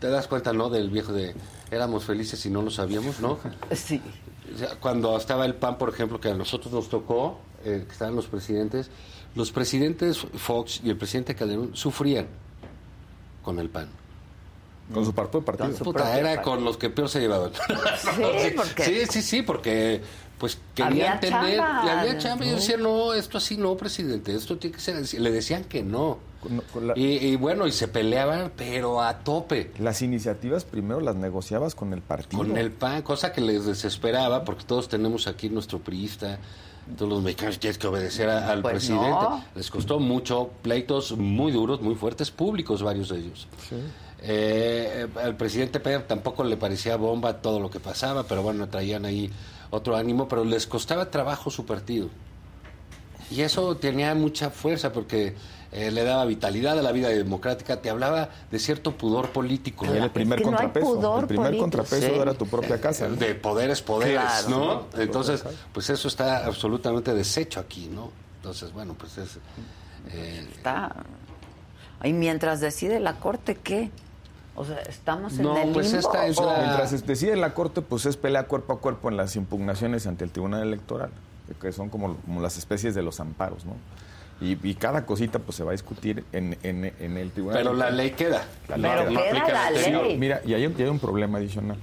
te 0.00 0.08
das 0.08 0.26
cuenta, 0.26 0.52
¿no? 0.54 0.70
Del 0.70 0.88
viejo 0.90 1.12
de 1.12 1.34
éramos 1.70 2.04
felices 2.04 2.44
y 2.46 2.50
no 2.50 2.62
lo 2.62 2.70
sabíamos, 2.70 3.20
¿no? 3.20 3.38
Sí. 3.74 4.00
Cuando 4.80 5.16
estaba 5.18 5.44
el 5.44 5.54
PAN, 5.54 5.76
por 5.76 5.90
ejemplo, 5.90 6.18
que 6.18 6.30
a 6.30 6.34
nosotros 6.34 6.72
nos 6.72 6.88
tocó, 6.88 7.40
eh, 7.64 7.84
que 7.86 7.92
estaban 7.92 8.16
los 8.16 8.26
presidentes, 8.26 8.88
los 9.34 9.52
presidentes 9.52 10.18
Fox 10.18 10.80
y 10.82 10.88
el 10.88 10.96
presidente 10.96 11.34
Calderón 11.34 11.76
sufrían 11.76 12.26
con 13.42 13.58
el 13.58 13.68
PAN. 13.68 13.88
Con 14.92 15.04
su 15.04 15.12
parte 15.12 15.38
de 15.38 15.44
partido. 15.44 15.68
Con 15.68 15.76
su 15.78 15.84
Puta, 15.84 15.98
propio 16.04 16.14
era 16.20 16.34
partido. 16.36 16.42
con 16.54 16.64
los 16.64 16.76
que 16.76 16.90
peor 16.90 17.08
se 17.08 17.20
llevaban. 17.20 17.50
Sí, 18.00 18.50
porque- 18.56 18.84
sí, 18.84 19.00
sí, 19.10 19.22
sí, 19.22 19.42
porque 19.42 20.00
pues 20.38 20.58
querían 20.74 21.18
tener, 21.18 21.60
había 21.60 22.18
chamba 22.18 22.44
y 22.44 22.50
¿no? 22.50 22.54
decían, 22.56 22.82
no, 22.82 23.12
esto 23.14 23.38
así 23.38 23.56
no, 23.56 23.74
presidente, 23.76 24.34
esto 24.34 24.58
tiene 24.58 24.76
que 24.76 24.82
ser 24.82 24.96
así. 24.96 25.18
Le 25.18 25.30
decían 25.30 25.64
que 25.64 25.82
no. 25.82 26.18
Con- 26.42 26.60
con 26.72 26.86
la- 26.88 26.94
Y, 26.96 27.16
y 27.26 27.36
bueno, 27.36 27.66
y 27.66 27.72
se 27.72 27.88
peleaban, 27.88 28.52
pero 28.56 29.00
a 29.02 29.18
tope. 29.20 29.72
Las 29.78 30.02
iniciativas 30.02 30.64
primero 30.64 31.00
las 31.00 31.16
negociabas 31.16 31.74
con 31.74 31.92
el 31.92 32.02
partido. 32.02 32.42
Con 32.42 32.56
el 32.56 32.70
PAN, 32.70 33.02
cosa 33.02 33.32
que 33.32 33.40
les 33.40 33.64
desesperaba, 33.66 34.44
porque 34.44 34.64
todos 34.64 34.88
tenemos 34.88 35.26
aquí 35.26 35.48
nuestro 35.48 35.78
priista, 35.80 36.38
todos 36.96 37.10
los 37.10 37.22
mexicanos 37.22 37.58
tienes 37.58 37.78
que 37.78 37.86
obedecer 37.88 38.28
a- 38.28 38.52
al 38.52 38.60
Pues 38.62 38.74
presidente. 38.74 39.08
no. 39.08 39.42
Les 39.56 39.70
costó 39.70 39.98
mucho, 39.98 40.50
pleitos 40.62 41.16
muy 41.16 41.50
duros, 41.50 41.80
muy 41.80 41.94
fuertes, 41.96 42.30
públicos 42.30 42.82
varios 42.82 43.08
de 43.08 43.18
ellos. 43.18 43.48
Eh, 44.22 45.06
al 45.22 45.36
presidente 45.36 45.78
Pedro 45.80 46.04
tampoco 46.04 46.42
le 46.44 46.56
parecía 46.56 46.96
bomba 46.96 47.34
todo 47.42 47.60
lo 47.60 47.70
que 47.70 47.80
pasaba, 47.80 48.24
pero 48.24 48.42
bueno, 48.42 48.68
traían 48.68 49.04
ahí 49.04 49.30
otro 49.70 49.96
ánimo, 49.96 50.26
pero 50.28 50.44
les 50.44 50.66
costaba 50.66 51.10
trabajo 51.10 51.50
su 51.50 51.66
partido. 51.66 52.08
Y 53.30 53.42
eso 53.42 53.76
tenía 53.76 54.14
mucha 54.14 54.50
fuerza 54.50 54.92
porque 54.92 55.34
eh, 55.72 55.90
le 55.90 56.04
daba 56.04 56.24
vitalidad 56.24 56.78
a 56.78 56.82
la 56.82 56.92
vida 56.92 57.08
democrática, 57.08 57.82
te 57.82 57.90
hablaba 57.90 58.30
de 58.50 58.58
cierto 58.58 58.92
pudor 58.96 59.30
político. 59.30 59.84
Era 59.84 60.04
el 60.04 60.10
primer 60.12 60.38
que 60.38 60.44
no 60.44 60.50
hay 60.52 60.56
contrapeso. 60.56 60.86
pudor 60.94 61.20
el 61.22 61.26
primer 61.26 61.46
político, 61.46 61.64
contrapeso 61.64 62.06
sí. 62.06 62.20
era 62.20 62.34
tu 62.34 62.46
propia 62.46 62.80
casa. 62.80 63.08
¿no? 63.08 63.16
De 63.16 63.34
poderes, 63.34 63.82
poderes, 63.82 64.14
Claro. 64.20 64.48
¿no? 64.94 65.00
Entonces, 65.00 65.44
pues 65.72 65.90
eso 65.90 66.06
está 66.08 66.46
absolutamente 66.46 67.12
deshecho 67.14 67.58
aquí, 67.60 67.88
¿no? 67.92 68.10
Entonces, 68.36 68.72
bueno, 68.72 68.94
pues 68.94 69.18
es... 69.18 69.38
eh, 70.12 70.46
Está. 70.54 70.94
Y 72.04 72.12
mientras 72.12 72.60
decide 72.60 73.00
la 73.00 73.14
corte, 73.18 73.56
¿qué? 73.56 73.90
O 74.56 74.64
sea, 74.64 74.78
estamos 74.82 75.34
en 75.36 75.42
No, 75.42 75.56
el 75.58 75.70
pues 75.72 75.92
limbo. 75.92 76.00
esta 76.08 76.26
es 76.26 76.36
la- 76.40 76.56
Mientras 76.58 76.92
es- 76.92 77.06
decide 77.06 77.36
la 77.36 77.52
Corte, 77.54 77.82
pues 77.82 78.06
es 78.06 78.16
pelea 78.16 78.44
cuerpo 78.44 78.72
a 78.72 78.80
cuerpo 78.80 79.08
en 79.10 79.16
las 79.16 79.36
impugnaciones 79.36 80.06
ante 80.06 80.24
el 80.24 80.30
Tribunal 80.30 80.62
Electoral, 80.62 81.10
que 81.60 81.72
son 81.72 81.88
como, 81.90 82.16
como 82.16 82.40
las 82.40 82.56
especies 82.56 82.94
de 82.94 83.02
los 83.02 83.20
amparos, 83.20 83.64
¿no? 83.66 83.74
Y, 84.40 84.58
y 84.68 84.74
cada 84.74 85.06
cosita 85.06 85.38
pues 85.38 85.56
se 85.56 85.64
va 85.64 85.70
a 85.70 85.72
discutir 85.72 86.24
en, 86.32 86.58
en- 86.62 86.92
en 87.00 87.16
el 87.16 87.30
Tribunal 87.30 87.58
pero 87.58 87.72
la 87.74 87.88
Electoral. 87.88 87.96
ley 87.96 88.10
queda. 88.10 88.44
La 88.76 88.88
Pero 88.88 89.04
ley 89.10 89.14
No 89.32 89.46
queda 89.46 89.70
la. 89.70 90.16
Mira, 90.18 90.40
y 90.44 90.54
hay, 90.54 90.66
un- 90.66 90.74
y 90.78 90.82
hay 90.82 90.88
un 90.88 90.98
problema 90.98 91.38
adicional. 91.38 91.76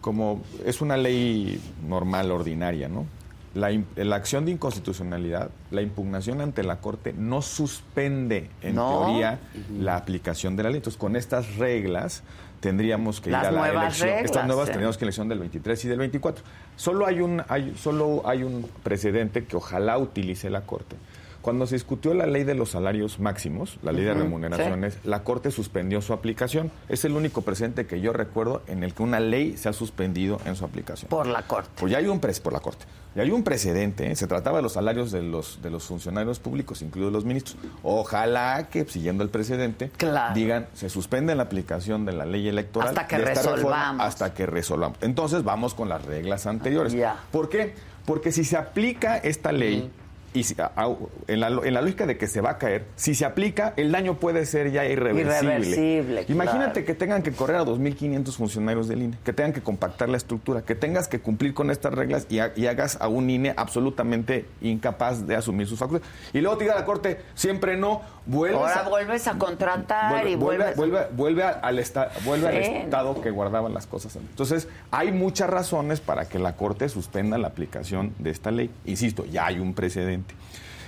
Como 0.00 0.42
es 0.64 0.80
una 0.80 0.96
ley 0.96 1.60
normal, 1.86 2.30
ordinaria, 2.32 2.88
¿no? 2.88 3.06
La, 3.54 3.70
la 3.96 4.16
acción 4.16 4.46
de 4.46 4.52
inconstitucionalidad, 4.52 5.50
la 5.70 5.82
impugnación 5.82 6.40
ante 6.40 6.62
la 6.62 6.80
Corte 6.80 7.12
no 7.12 7.42
suspende, 7.42 8.48
en 8.62 8.74
No. 8.76 9.06
teoría, 9.06 9.40
la 9.78 9.96
aplicación 9.96 10.56
de 10.56 10.62
la 10.62 10.70
ley. 10.70 10.78
Entonces, 10.78 10.98
con 10.98 11.16
estas 11.16 11.56
reglas 11.56 12.22
tendríamos 12.60 13.20
que 13.20 13.30
Las 13.30 13.42
ir 13.42 13.48
a 13.48 13.52
la 13.52 13.68
elección. 13.68 14.08
reglas, 14.08 14.24
estas 14.24 14.46
nuevas 14.46 14.66
tendríamos 14.66 14.96
que 14.96 15.04
elección 15.04 15.28
del 15.28 15.40
23 15.40 15.84
y 15.84 15.88
del 15.88 15.98
24. 15.98 16.44
Solo 16.76 17.06
hay 17.06 17.20
un, 17.20 17.42
hay, 17.48 17.74
solo 17.76 18.22
hay 18.24 18.42
un 18.44 18.66
precedente 18.82 19.44
que 19.44 19.56
ojalá 19.56 19.98
utilice 19.98 20.48
la 20.48 20.62
Corte. 20.62 20.96
Cuando 21.42 21.66
se 21.66 21.74
discutió 21.74 22.14
la 22.14 22.26
ley 22.26 22.44
de 22.44 22.54
los 22.54 22.70
salarios 22.70 23.18
máximos, 23.20 23.78
la 23.82 23.90
ley 23.92 24.04
de 24.04 24.14
remuneraciones, 24.14 24.98
la 25.04 25.24
Corte 25.24 25.50
suspendió 25.50 26.00
su 26.00 26.12
aplicación. 26.12 26.70
Es 26.88 27.04
el 27.04 27.12
único 27.12 27.42
precedente 27.42 27.84
que 27.86 28.00
yo 28.00 28.12
recuerdo 28.12 28.62
en 28.68 28.84
el 28.84 28.94
que 28.94 29.02
una 29.02 29.18
ley 29.20 29.56
se 29.56 29.68
ha 29.68 29.72
suspendido 29.72 30.40
en 30.44 30.54
su 30.56 30.64
aplicación. 30.64 31.08
Por 31.10 31.26
la 31.26 31.42
corte. 31.42 31.68
Pues 31.78 31.90
ya 31.92 31.98
hay 31.98 32.06
un 32.06 32.20
pres 32.20 32.38
por 32.40 32.52
la 32.52 32.60
Corte. 32.60 32.84
Ya 33.14 33.22
hay 33.22 33.30
un 33.30 33.42
precedente, 33.42 34.10
¿eh? 34.10 34.16
se 34.16 34.26
trataba 34.26 34.56
de 34.58 34.62
los 34.62 34.72
salarios 34.72 35.10
de 35.12 35.20
los, 35.20 35.60
de 35.60 35.68
los 35.68 35.84
funcionarios 35.84 36.38
públicos, 36.38 36.80
incluidos 36.80 37.12
los 37.12 37.24
ministros. 37.26 37.56
Ojalá 37.82 38.68
que, 38.70 38.84
siguiendo 38.86 39.22
el 39.22 39.28
precedente, 39.28 39.90
Claro. 39.98 40.34
digan, 40.34 40.68
se 40.72 40.88
suspende 40.88 41.34
la 41.34 41.42
aplicación 41.42 42.06
de 42.06 42.12
la 42.12 42.24
ley 42.24 42.48
electoral. 42.48 42.88
Hasta 42.90 43.06
que 43.06 43.18
reforma 43.18 43.54
resolvamos. 43.56 44.06
hasta 44.06 44.32
que 44.34 44.46
resolvamos. 44.46 44.98
Entonces 45.02 45.44
vamos 45.44 45.74
con 45.74 45.88
las 45.88 46.04
reglas 46.04 46.46
anteriores. 46.46 46.96
¿Por 47.30 47.48
qué? 47.48 47.74
Porque 48.06 48.32
si 48.32 48.44
se 48.44 48.56
aplica 48.56 49.18
esta 49.18 49.52
ley, 49.52 49.90
y 50.34 50.44
si- 50.44 50.60
a- 50.60 50.72
a- 50.76 50.94
en, 51.28 51.40
la, 51.40 51.48
en 51.48 51.74
la 51.74 51.82
lógica 51.82 52.06
de 52.06 52.16
que 52.18 52.26
se 52.26 52.40
va 52.40 52.50
a 52.52 52.58
caer, 52.58 52.84
si 52.96 53.14
se 53.14 53.24
aplica, 53.24 53.74
el 53.76 53.92
daño 53.92 54.14
puede 54.18 54.46
ser 54.46 54.70
ya 54.72 54.84
irreversible. 54.86 55.54
Irreversible, 55.54 56.24
Imagínate 56.28 56.72
claro. 56.72 56.86
que 56.86 56.94
tengan 56.94 57.22
que 57.22 57.32
correr 57.32 57.56
a 57.56 57.64
2.500 57.64 58.32
funcionarios 58.36 58.88
del 58.88 59.02
INE, 59.02 59.18
que 59.24 59.32
tengan 59.32 59.52
que 59.52 59.62
compactar 59.62 60.08
la 60.08 60.16
estructura, 60.16 60.62
que 60.62 60.74
tengas 60.74 61.08
que 61.08 61.20
cumplir 61.20 61.54
con 61.54 61.70
estas 61.70 61.92
reglas 61.94 62.26
y, 62.30 62.38
ha- 62.38 62.52
y 62.56 62.66
hagas 62.66 62.96
a 63.00 63.08
un 63.08 63.28
INE 63.30 63.54
absolutamente 63.56 64.46
incapaz 64.60 65.26
de 65.26 65.36
asumir 65.36 65.66
sus 65.66 65.78
facultades. 65.78 66.12
Y 66.32 66.40
luego 66.40 66.56
te 66.56 66.64
diga 66.64 66.74
la 66.76 66.84
Corte, 66.84 67.20
siempre 67.34 67.76
no, 67.76 68.00
vuelves 68.26 68.58
Ahora 68.60 68.80
a- 68.80 68.88
vuelves 68.88 69.26
a 69.28 69.38
contratar 69.38 70.26
y 70.28 70.36
vuelve, 70.36 70.74
vuelves. 70.74 70.76
vuelve, 70.76 71.06
vuelve 71.16 71.42
al, 71.44 71.78
esta- 71.78 72.10
vuelve 72.24 72.48
al 72.48 72.56
estado 72.56 73.20
que 73.20 73.30
guardaban 73.30 73.74
las 73.74 73.86
cosas. 73.86 74.16
Entonces, 74.16 74.68
hay 74.90 75.12
muchas 75.12 75.50
razones 75.50 76.00
para 76.00 76.26
que 76.28 76.38
la 76.38 76.54
Corte 76.56 76.88
suspenda 76.88 77.36
la 77.38 77.48
aplicación 77.48 78.14
de 78.18 78.30
esta 78.30 78.50
ley. 78.50 78.70
Insisto, 78.84 79.24
ya 79.26 79.46
hay 79.46 79.58
un 79.58 79.74
precedente. 79.74 80.21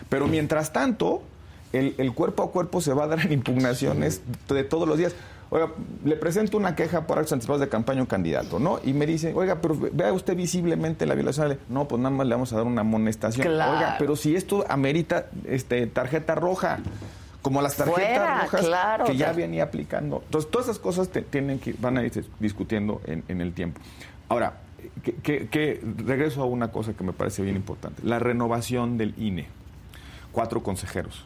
Pero 0.09 0.27
mientras 0.27 0.73
tanto, 0.73 1.23
el, 1.73 1.95
el 1.99 2.13
cuerpo 2.13 2.43
a 2.43 2.51
cuerpo 2.53 2.81
se 2.81 2.93
va 2.93 3.05
a 3.05 3.07
dar 3.09 3.21
en 3.21 3.33
impugnaciones 3.33 4.23
de 4.49 4.65
todos 4.65 4.89
los 4.89 4.99
días. 4.99 5.15
Oiga, 5.51 5.69
le 6.05 6.17
presento 6.17 6.57
una 6.57 6.75
queja 6.75 7.07
por 7.07 7.19
actos 7.19 7.33
anticipados 7.33 7.61
de 7.61 7.69
campaña 7.69 8.01
a 8.01 8.03
un 8.03 8.07
candidato, 8.09 8.59
¿no? 8.59 8.81
Y 8.83 8.93
me 8.93 9.07
dice, 9.07 9.33
oiga, 9.35 9.61
pero 9.61 9.77
vea 9.93 10.13
usted 10.13 10.35
visiblemente 10.37 11.07
la 11.07 11.15
violación. 11.15 11.49
de 11.49 11.55
la 11.55 11.61
ley". 11.61 11.65
No, 11.69 11.87
pues 11.87 12.01
nada 12.01 12.15
más 12.15 12.27
le 12.27 12.35
vamos 12.35 12.53
a 12.53 12.57
dar 12.57 12.65
una 12.65 12.81
amonestación. 12.81 13.47
Claro. 13.47 13.73
Oiga, 13.77 13.97
pero 13.99 14.17
si 14.17 14.35
esto 14.35 14.65
amerita 14.69 15.27
este, 15.47 15.87
tarjeta 15.87 16.35
roja, 16.35 16.79
como 17.43 17.61
las 17.63 17.77
tarjetas 17.77 18.01
Fuera, 18.05 18.41
rojas 18.45 18.61
claro, 18.63 19.05
que 19.05 19.17
ya 19.17 19.33
venía 19.33 19.65
aplicando. 19.65 20.23
Entonces, 20.25 20.51
todas 20.51 20.67
esas 20.67 20.79
cosas 20.81 21.09
te- 21.11 21.23
tienen 21.23 21.59
que, 21.61 21.75
van 21.79 21.99
a 21.99 22.03
ir 22.05 22.25
discutiendo 22.41 23.01
en, 23.05 23.23
en 23.29 23.41
el 23.41 23.53
tiempo. 23.53 23.81
Ahora, 24.29 24.55
que, 25.03 25.15
que- 25.15 25.49
que 25.49 25.81
regreso 25.99 26.43
a 26.43 26.47
una 26.47 26.73
cosa 26.73 26.95
que 26.95 27.05
me 27.05 27.13
parece 27.13 27.43
bien 27.43 27.57
importante, 27.57 28.03
la 28.05 28.19
renovación 28.19 28.99
del 28.99 29.15
INE. 29.19 29.47
Cuatro 30.33 30.63
consejeros. 30.63 31.25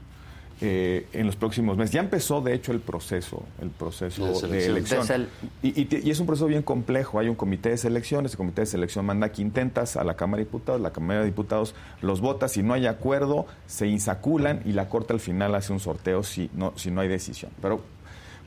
eh, 0.61 1.07
en 1.13 1.25
los 1.25 1.37
próximos 1.37 1.77
meses. 1.77 1.93
Ya 1.93 2.01
empezó, 2.01 2.41
de 2.41 2.53
hecho, 2.53 2.73
el 2.73 2.81
proceso, 2.81 3.45
el 3.63 3.71
proceso 3.71 4.27
De 4.49 4.67
elección. 4.67 5.07
De 5.07 5.15
sel- 5.15 5.29
Y, 5.63 5.81
y 5.83 5.85
te- 5.85 6.01
y 6.01 6.11
es 6.11 6.19
un 6.19 6.27
proceso 6.27 6.49
bien 6.49 6.63
complejo. 6.65 7.21
Hay 7.21 7.29
un 7.29 7.37
comité 7.37 7.69
de 7.69 7.77
selección, 7.77 8.27
ese 8.27 8.37
comité 8.37 8.63
de 8.63 8.67
selección 8.67 9.07
manda 9.07 9.31
quintentas 9.31 9.97
a 9.97 10.03
la 10.03 10.15
Cámara 10.17 10.39
de 10.39 10.47
Diputados, 10.47 10.81
la 10.81 10.91
Cámara 10.91 11.21
de 11.21 11.27
Diputados 11.27 11.77
los 12.03 12.21
vota, 12.21 12.49
si 12.49 12.65
no 12.65 12.75
hay 12.75 12.87
acuerdo, 12.89 13.47
se 13.69 13.87
insaculan 13.87 14.61
y 14.65 14.73
la 14.73 14.89
Corte 14.89 15.13
al 15.13 15.21
final 15.21 15.55
hace 15.55 15.73
un 15.73 15.79
sorteo 15.79 16.25
si 16.25 16.51
no, 16.55 16.73
si 16.75 16.91
no 16.91 17.03
hay 17.03 17.09
decisión. 17.09 17.53
Pero, 17.63 17.81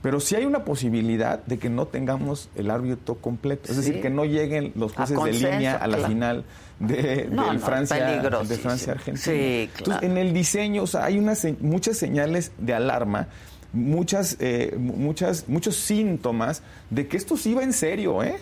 pero 0.01 0.19
sí 0.19 0.35
hay 0.35 0.45
una 0.45 0.65
posibilidad 0.65 1.43
de 1.45 1.57
que 1.59 1.69
no 1.69 1.85
tengamos 1.87 2.49
el 2.55 2.71
árbitro 2.71 3.15
completo, 3.15 3.63
es 3.71 3.75
Sí. 3.77 3.83
decir, 3.85 4.01
que 4.01 4.09
no 4.09 4.25
lleguen 4.25 4.71
los 4.75 4.93
jueces 4.93 5.21
de 5.23 5.31
línea 5.33 5.75
a 5.77 5.87
la 5.87 5.97
claro. 5.97 6.09
final 6.11 6.43
de, 6.79 7.27
No, 7.31 7.53
no, 7.53 7.59
Francia, 7.59 8.21
de. 8.21 8.57
Francia 8.57 8.93
Argentina. 8.93 9.17
Sí, 9.23 9.69
claro. 9.73 10.01
Entonces, 10.01 10.03
en 10.09 10.17
el 10.17 10.33
diseño, 10.33 10.83
o 10.83 10.87
sea, 10.87 11.05
hay 11.05 11.19
unas 11.19 11.45
muchas 11.61 11.97
señales 11.97 12.51
de 12.57 12.73
alarma, 12.73 13.27
muchas, 13.73 14.37
eh, 14.39 14.75
mu- 14.79 14.93
muchas, 14.95 15.47
muchos 15.47 15.75
síntomas 15.75 16.63
de 16.89 17.07
que 17.07 17.17
esto 17.17 17.37
sí 17.37 17.53
va 17.53 17.63
en 17.63 17.73
serio, 17.73 18.23
¿eh? 18.23 18.35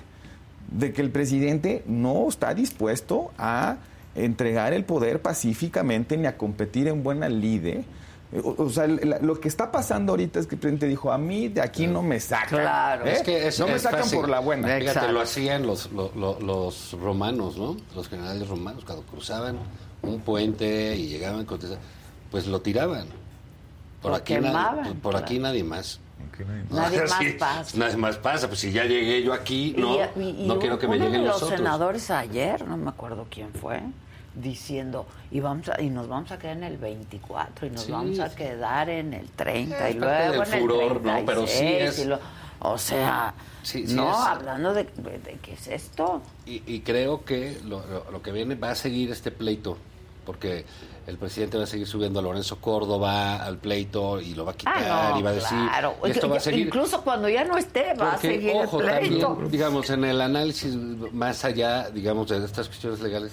De 0.72 0.93
que 0.93 1.01
el 1.01 1.10
presidente 1.12 1.84
no 1.88 2.30
está 2.30 2.53
dispuesto 2.53 3.32
a 3.38 3.78
entregar 4.16 4.72
el 4.74 4.86
poder 4.86 5.22
pacíficamente 5.22 6.16
ni 6.18 6.26
a 6.28 6.38
competir 6.38 6.88
en 6.88 7.03
buena 7.03 7.28
lide. 7.30 7.84
O, 8.44 8.64
o 8.64 8.70
sea, 8.70 8.86
el- 8.86 9.00
la- 9.10 9.18
lo 9.20 9.40
que 9.40 9.48
está 9.48 9.72
pasando 9.72 10.12
ahorita 10.14 10.40
es 10.40 10.46
que 10.46 10.54
el 10.56 10.62
presidente 10.62 10.86
dijo, 10.88 11.12
a 11.12 11.18
mí 11.18 11.48
de 11.48 11.62
aquí 11.62 11.88
no 11.88 12.04
me 12.04 12.20
sacan. 12.20 12.60
Claro. 12.60 13.06
¿eh? 13.06 13.14
Es 13.14 13.22
que 13.24 13.48
es- 13.48 13.60
no 13.60 13.68
me 13.68 13.74
es 13.74 13.82
sacan 13.82 14.02
fácil. 14.02 14.20
por 14.20 14.30
la 14.30 14.40
buena. 14.40 14.68
Fíjate, 14.68 14.86
Exacto. 14.86 15.12
lo 15.12 15.22
hacían 15.22 15.66
los, 15.66 15.92
lo- 15.92 16.12
lo- 16.16 16.40
los 16.40 16.94
romanos, 17.02 17.58
¿no? 17.58 17.76
Los 17.96 18.08
generales 18.08 18.48
romanos, 18.48 18.84
cuando 18.86 19.04
cruzaban 19.06 19.58
un 20.04 20.20
puente 20.22 20.96
y 20.96 21.08
llegaban 21.08 21.46
con 21.46 21.60
pues 22.30 22.46
lo 22.46 22.62
tiraban. 22.62 23.08
Por 24.02 24.14
aquí, 24.14 24.34
nadie, 24.36 24.48
quemaban, 24.48 24.96
por 25.00 25.16
aquí 25.16 25.40
nadie 25.40 25.64
más. 25.64 26.00
Nadie 26.70 27.02
más 27.10 27.18
Sí, 27.20 27.32
pasa. 27.38 27.78
Nadie 27.78 27.98
más 27.98 28.18
pasa. 28.18 28.48
Pues 28.48 28.60
si 28.60 28.72
ya 28.72 28.86
llegué 28.86 29.24
yo 29.24 29.34
aquí, 29.34 29.74
no, 29.78 29.96
Y- 29.96 30.22
y- 30.22 30.44
y 30.44 30.48
no 30.48 30.60
quiero 30.60 30.78
que 30.78 30.88
me 30.88 30.96
uno 30.98 31.06
lleguen 31.06 31.22
de 31.22 31.28
los, 31.28 31.36
los 31.38 31.44
otros. 31.44 31.58
senadores 31.60 32.12
ayer, 32.12 32.66
no 32.68 32.78
me 32.78 32.90
acuerdo 32.92 33.26
quién 33.30 33.52
fue, 33.54 33.82
diciendo, 34.36 35.06
y 35.32 35.40
vamos 35.40 35.70
a- 35.70 35.82
y 35.82 35.90
nos 35.90 36.08
vamos 36.08 36.32
a 36.32 36.38
quedar 36.40 36.58
en 36.58 36.64
el 36.64 36.78
24 36.78 37.68
y 37.68 37.70
nos 37.72 37.84
Sí. 37.84 37.92
vamos 37.92 38.20
a 38.20 38.34
quedar 38.36 38.90
en 38.90 39.14
el 39.14 39.28
30 39.30 39.90
Es 39.90 39.96
y 39.96 40.00
luego 40.00 40.44
en 40.44 40.54
el 40.54 40.60
furor, 40.62 40.94
¿no? 40.96 41.02
36 41.02 41.26
Pero 41.26 41.48
sí 41.48 41.66
es- 41.66 42.00
y 42.00 42.06
lo- 42.06 42.20
o 42.62 42.78
sea, 42.78 43.34
Sí, 43.64 43.88
sí 43.88 43.94
no, 43.96 44.10
es- 44.12 44.18
hablando 44.28 44.74
de, 44.74 44.84
de 44.84 45.38
qué 45.42 45.54
es 45.54 45.68
esto. 45.68 46.22
Y, 46.46 46.64
y 46.66 46.82
creo 46.82 47.24
que 47.26 47.58
lo, 47.66 47.86
lo- 47.88 48.12
lo 48.12 48.22
que 48.22 48.32
viene 48.32 48.56
va 48.56 48.72
a 48.72 48.76
seguir 48.76 49.12
este 49.12 49.32
pleito, 49.32 49.78
porque 50.26 50.66
el 51.08 51.18
presidente 51.18 51.58
va 51.58 51.64
a 51.64 51.68
seguir 51.68 51.88
subiendo 51.88 52.20
a 52.20 52.22
Lorenzo 52.22 52.58
Córdoba 52.62 53.38
al 53.44 53.58
pleito 53.58 54.22
y 54.22 54.36
lo 54.36 54.46
va 54.46 54.52
a 54.52 54.56
quitar 54.56 54.76
Ah, 54.78 55.10
no, 55.14 55.20
y 55.20 55.24
va 55.24 55.30
a 55.32 55.34
decir. 55.34 55.58
claro. 55.58 55.96
esto 56.06 56.30
va 56.30 56.38
a 56.38 56.40
seguir. 56.40 56.68
Incluso 56.68 57.02
cuando 57.04 57.28
ya 57.28 57.44
no 57.46 57.58
esté, 57.58 57.94
va 57.96 58.14
a 58.14 58.18
seguir 58.20 58.54
ojo, 58.56 58.80
el 58.82 58.86
pleito. 59.00 59.28
también, 59.30 59.52
digamos, 59.52 59.90
en 59.90 60.04
el 60.04 60.22
análisis 60.22 60.76
más 60.76 61.44
allá, 61.46 61.90
digamos, 61.90 62.30
de 62.30 62.46
estas 62.46 62.68
cuestiones 62.68 63.00
legales 63.00 63.32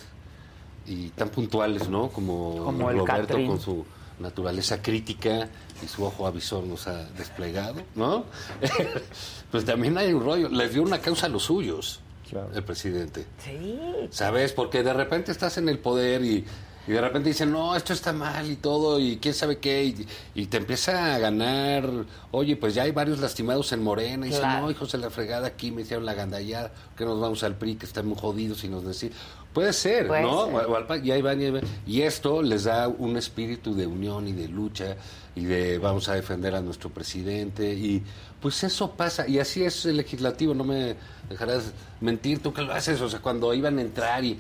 y 0.87 1.09
tan 1.11 1.28
puntuales, 1.30 1.89
¿no? 1.89 2.09
Como, 2.09 2.57
Como 2.64 2.91
el 2.91 2.99
Roberto 2.99 3.28
Catrín. 3.28 3.47
con 3.49 3.61
su 3.61 3.84
naturaleza 4.18 4.80
crítica 4.80 5.49
y 5.84 5.87
su 5.89 6.05
ojo 6.05 6.26
avisor 6.26 6.64
nos 6.64 6.87
ha 6.87 7.05
desplegado, 7.11 7.82
¿no? 7.95 8.24
pues 9.51 9.64
también 9.64 9.97
hay 9.99 10.12
un 10.12 10.24
rollo. 10.24 10.49
Les 10.49 10.72
dio 10.72 10.82
una 10.82 11.01
causa 11.01 11.26
a 11.26 11.28
los 11.28 11.45
suyos, 11.45 12.01
Claro. 12.28 12.51
el 12.55 12.64
presidente. 12.64 13.24
Sí, 13.45 13.78
¿Sabes? 14.11 14.53
Porque 14.53 14.82
de 14.82 14.93
repente 14.93 15.30
estás 15.32 15.59
en 15.59 15.68
el 15.68 15.78
poder 15.78 16.24
y 16.24 16.45
Y 16.89 16.93
de 16.93 17.01
repente 17.01 17.30
dicen, 17.30 17.51
no, 17.51 17.74
esto 17.74 17.93
está 17.93 18.12
mal 18.12 18.49
y 18.49 18.55
todo, 18.55 19.01
y 19.01 19.16
quién 19.16 19.34
sabe 19.34 19.59
qué, 19.59 19.84
y, 19.87 20.07
y 20.37 20.47
te 20.47 20.59
empieza 20.59 21.16
a 21.16 21.18
ganar, 21.18 21.91
oye, 22.30 22.55
pues 22.55 22.74
ya 22.74 22.84
hay 22.84 22.93
varios 22.93 23.18
lastimados 23.18 23.72
en 23.72 23.82
Morena, 23.82 24.24
y 24.24 24.28
dicen, 24.28 24.43
Claro. 24.45 24.66
no, 24.66 24.70
hijos 24.70 24.93
de 24.93 24.99
la 24.99 25.11
fregada, 25.11 25.49
aquí 25.49 25.72
me 25.72 25.82
hicieron 25.82 26.07
la 26.07 26.14
gandallada, 26.14 26.70
que 26.97 27.05
nos 27.05 27.18
vamos 27.20 27.43
al 27.43 27.57
PRI, 27.57 27.74
que 27.74 27.87
están 27.87 28.07
muy 28.07 28.16
jodidos 28.16 28.62
y 28.62 28.68
nos 28.68 28.84
decir, 28.84 29.11
puede 29.57 29.72
ser, 29.72 30.07
Puede 30.09 30.20
¿no? 30.22 30.50
ser. 30.86 31.04
Y 31.07 31.11
ahí 31.12 31.22
van, 31.22 31.40
y 31.40 31.44
ahí 31.46 31.50
van. 31.50 31.62
Y 31.86 32.02
esto 32.02 32.42
les 32.42 32.64
da 32.64 32.88
un 32.88 33.16
espíritu 33.16 33.74
de 33.74 33.86
unión 33.86 34.28
y 34.28 34.32
de 34.32 34.48
lucha, 34.48 34.96
y 35.34 35.46
de 35.46 35.78
vamos 35.78 36.11
a 36.11 36.14
defender 36.14 36.54
a 36.54 36.61
nuestro 36.61 36.90
presidente, 36.90 37.72
y 37.72 38.02
pues 38.42 38.62
eso 38.64 38.90
pasa, 38.90 39.26
y 39.26 39.38
así 39.38 39.64
es 39.64 39.86
el 39.86 39.96
legislativo, 39.96 40.52
no 40.52 40.62
me 40.64 40.94
dejarás 41.30 41.72
mentir, 42.02 42.42
tú 42.42 42.52
que 42.52 42.61
lo 42.61 42.74
haces, 42.74 43.00
o 43.00 43.09
sea, 43.09 43.20
cuando 43.20 43.54
iban 43.54 43.78
a 43.78 43.80
entrar 43.80 44.22
y 44.26 44.38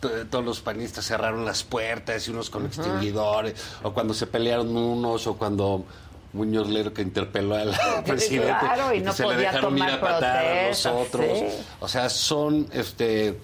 to- 0.00 0.26
todos 0.28 0.44
los 0.44 0.60
panistas 0.60 1.06
cerraron 1.06 1.44
las 1.44 1.62
puertas 1.62 2.26
y 2.26 2.32
unos 2.32 2.50
con 2.50 2.66
extinguidores, 2.66 3.54
o 3.84 3.92
cuando 3.94 4.12
se 4.12 4.26
pelearon 4.26 4.76
unos, 4.76 5.26
o 5.28 5.36
cuando 5.38 5.84
Muñoz 6.32 6.68
Lero 6.68 6.92
que 6.92 7.00
interpeló 7.02 7.54
al 7.54 7.72
presidente 8.04 8.52
Claro, 8.60 8.92
y 8.92 8.98
que 8.98 9.04
no 9.04 9.12
se 9.12 9.24
le 9.26 9.36
dejaron 9.36 9.78
ir 9.78 9.84
tomar 9.84 9.90
a 9.92 10.00
patar 10.00 10.46
a 10.46 10.68
nosotros. 10.68 11.24
sí. 11.38 11.44
O 11.80 11.88
sea, 11.88 12.10
son 12.10 12.66
este 12.72 13.38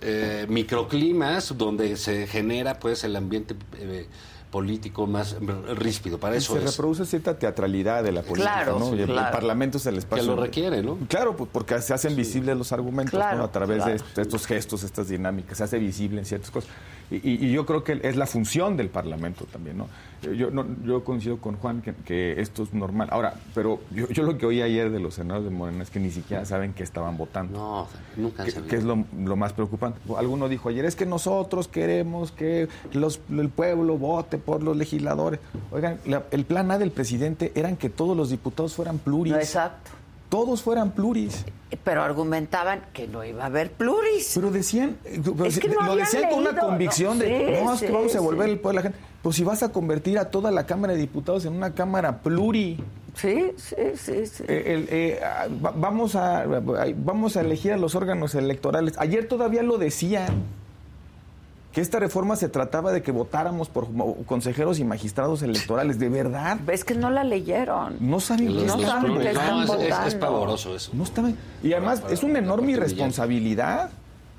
eh, 0.00 0.46
microclimas 0.48 1.56
donde 1.56 1.96
se 1.96 2.26
genera 2.26 2.78
pues 2.78 3.04
el 3.04 3.16
ambiente 3.16 3.54
eh, 3.78 4.06
político 4.50 5.06
más 5.06 5.36
ríspido. 5.76 6.18
Para 6.18 6.34
Y 6.34 6.38
eso 6.38 6.54
se 6.54 6.64
es. 6.64 6.70
reproduce 6.76 7.04
cierta 7.04 7.38
teatralidad 7.38 8.02
de 8.02 8.12
la 8.12 8.22
política, 8.22 8.62
Claro, 8.64 8.78
¿no? 8.78 8.94
Y 8.94 9.02
el. 9.02 9.08
Parlamento 9.14 9.76
es 9.78 9.86
el 9.86 9.98
espacio 9.98 10.24
Que 10.24 10.30
lo 10.36 10.40
requiere, 10.40 10.82
¿no? 10.82 10.96
Claro, 11.08 11.36
pues 11.36 11.50
porque 11.52 11.80
se 11.82 11.92
hacen 11.92 12.16
visibles 12.16 12.56
los 12.56 12.72
argumentos 12.72 13.12
Claro, 13.12 13.38
¿no? 13.38 13.44
a 13.44 13.52
través 13.52 13.84
de 13.84 14.22
estos 14.22 14.46
gestos, 14.46 14.82
estas 14.84 15.08
dinámicas, 15.08 15.58
se 15.58 15.64
hace 15.64 15.78
visible 15.78 16.18
en 16.18 16.24
ciertas 16.24 16.50
cosas. 16.50 16.70
Y, 17.10 17.16
y- 17.16 17.46
y 17.46 17.52
yo 17.52 17.64
creo 17.64 17.82
que 17.84 17.98
es 18.02 18.16
la 18.16 18.26
función 18.26 18.76
del 18.76 18.88
Parlamento 18.90 19.44
también, 19.46 19.78
¿no? 19.78 19.86
Yo, 20.36 20.50
no- 20.50 20.66
yo 20.84 21.04
coincido 21.04 21.38
con 21.38 21.56
Juan 21.56 21.80
que, 21.80 21.94
que 21.94 22.40
esto 22.40 22.64
es 22.64 22.74
normal. 22.74 23.08
Ahora, 23.12 23.34
pero 23.54 23.80
yo, 23.92 24.08
yo 24.08 24.24
lo 24.24 24.36
que 24.36 24.46
oí 24.46 24.60
ayer 24.60 24.90
de 24.90 24.98
los 25.00 25.14
senadores 25.14 25.48
de 25.48 25.56
Morena 25.56 25.82
es 25.84 25.90
que 25.90 26.00
ni 26.00 26.10
siquiera 26.10 26.44
saben 26.44 26.72
que 26.74 26.82
estaban 26.82 27.16
votando. 27.16 27.56
No, 27.56 27.88
nunca 28.22 28.42
han 28.42 28.50
que, 28.64 28.76
es 28.76 28.84
lo, 28.84 29.04
lo 29.24 29.36
más 29.36 29.52
preocupante. 29.52 30.00
Alguno 30.16 30.48
dijo 30.48 30.68
ayer, 30.68 30.84
es 30.84 30.96
que 30.96 31.06
nosotros 31.06 31.68
queremos 31.68 32.32
que 32.32 32.68
los, 32.92 33.20
el 33.30 33.48
pueblo 33.48 33.96
vote 33.96 34.38
por 34.38 34.62
los 34.62 34.76
legisladores. 34.76 35.38
Oigan, 35.70 35.98
la- 36.04 36.24
el 36.32 36.44
plan 36.44 36.70
A 36.72 36.78
del 36.78 36.90
presidente 36.90 37.52
eran 37.54 37.76
que 37.76 37.88
todos 37.88 38.16
los 38.16 38.28
diputados 38.30 38.74
fueran 38.74 38.98
pluris. 38.98 39.34
Exacto. 39.34 39.92
Todos 40.28 40.62
fueran 40.62 40.90
pluris. 40.92 41.44
Pero 41.84 42.02
argumentaban 42.02 42.82
que 42.92 43.06
no 43.08 43.24
iba 43.24 43.42
a 43.44 43.46
haber 43.46 43.72
pluris. 43.72 44.32
Pero 44.34 44.50
decían, 44.50 44.96
eh, 45.04 45.20
Es 45.46 45.58
que 45.58 45.68
no 45.68 45.82
lo 45.82 45.96
decían 45.96 46.30
con 46.30 46.40
una 46.40 46.56
convicción 46.58 47.18
¿no? 47.18 47.24
de, 47.24 47.28
Sí, 47.58 47.64
no, 47.64 47.74
es 47.74 47.80
que 47.80 47.86
sí, 47.88 47.92
vamos 47.92 48.14
a 48.16 48.20
volver 48.20 48.48
el 48.50 48.58
poder 48.58 48.78
a 48.78 48.80
la 48.80 48.82
gente. 48.82 48.98
Pues 49.22 49.36
si 49.36 49.44
vas 49.44 49.62
a 49.62 49.70
convertir 49.72 50.18
a 50.18 50.30
toda 50.30 50.50
la 50.50 50.64
Cámara 50.66 50.92
de 50.94 50.98
Diputados 51.00 51.44
en 51.44 51.52
una 51.54 51.74
Cámara 51.74 52.18
pluri. 52.22 52.82
Sí, 53.14 53.52
sí, 53.56 53.74
sí, 53.96 54.26
sí. 54.26 54.44
Eh, 54.46 54.62
el, 54.66 54.88
eh, 54.90 55.20
va- 55.64 55.72
vamos, 55.76 56.14
a, 56.14 56.44
vamos 56.96 57.36
a 57.36 57.40
elegir 57.40 57.72
a 57.72 57.76
los 57.76 57.94
órganos 57.94 58.34
electorales. 58.34 58.94
Ayer 58.98 59.26
todavía 59.26 59.62
lo 59.62 59.76
decían, 59.76 60.28
que 61.78 61.82
esta 61.82 62.00
reforma 62.00 62.34
se 62.34 62.48
trataba 62.48 62.90
de 62.90 63.02
que 63.04 63.12
votáramos 63.12 63.68
por 63.68 63.86
consejeros 64.26 64.80
y 64.80 64.84
magistrados 64.84 65.42
electorales. 65.42 66.00
¿De 66.00 66.08
verdad? 66.08 66.58
Es 66.68 66.84
que 66.84 66.96
no 66.96 67.08
la 67.08 67.22
leyeron. 67.22 67.94
No 68.00 68.18
saben 68.18 68.48
qué 68.48 68.64
No 68.66 68.80
saben 68.80 69.16
que 69.18 69.28
están 69.28 69.50
No, 69.58 69.62
es- 69.62 69.70
es, 69.70 69.80
es 69.86 69.90
votando. 69.90 70.18
pavoroso 70.18 70.74
eso. 70.74 70.90
No 70.92 71.04
estaban. 71.04 71.36
Y 71.62 71.72
además 71.74 72.02
es 72.10 72.24
una 72.24 72.40
enorme 72.40 72.72
irresponsabilidad. 72.72 73.90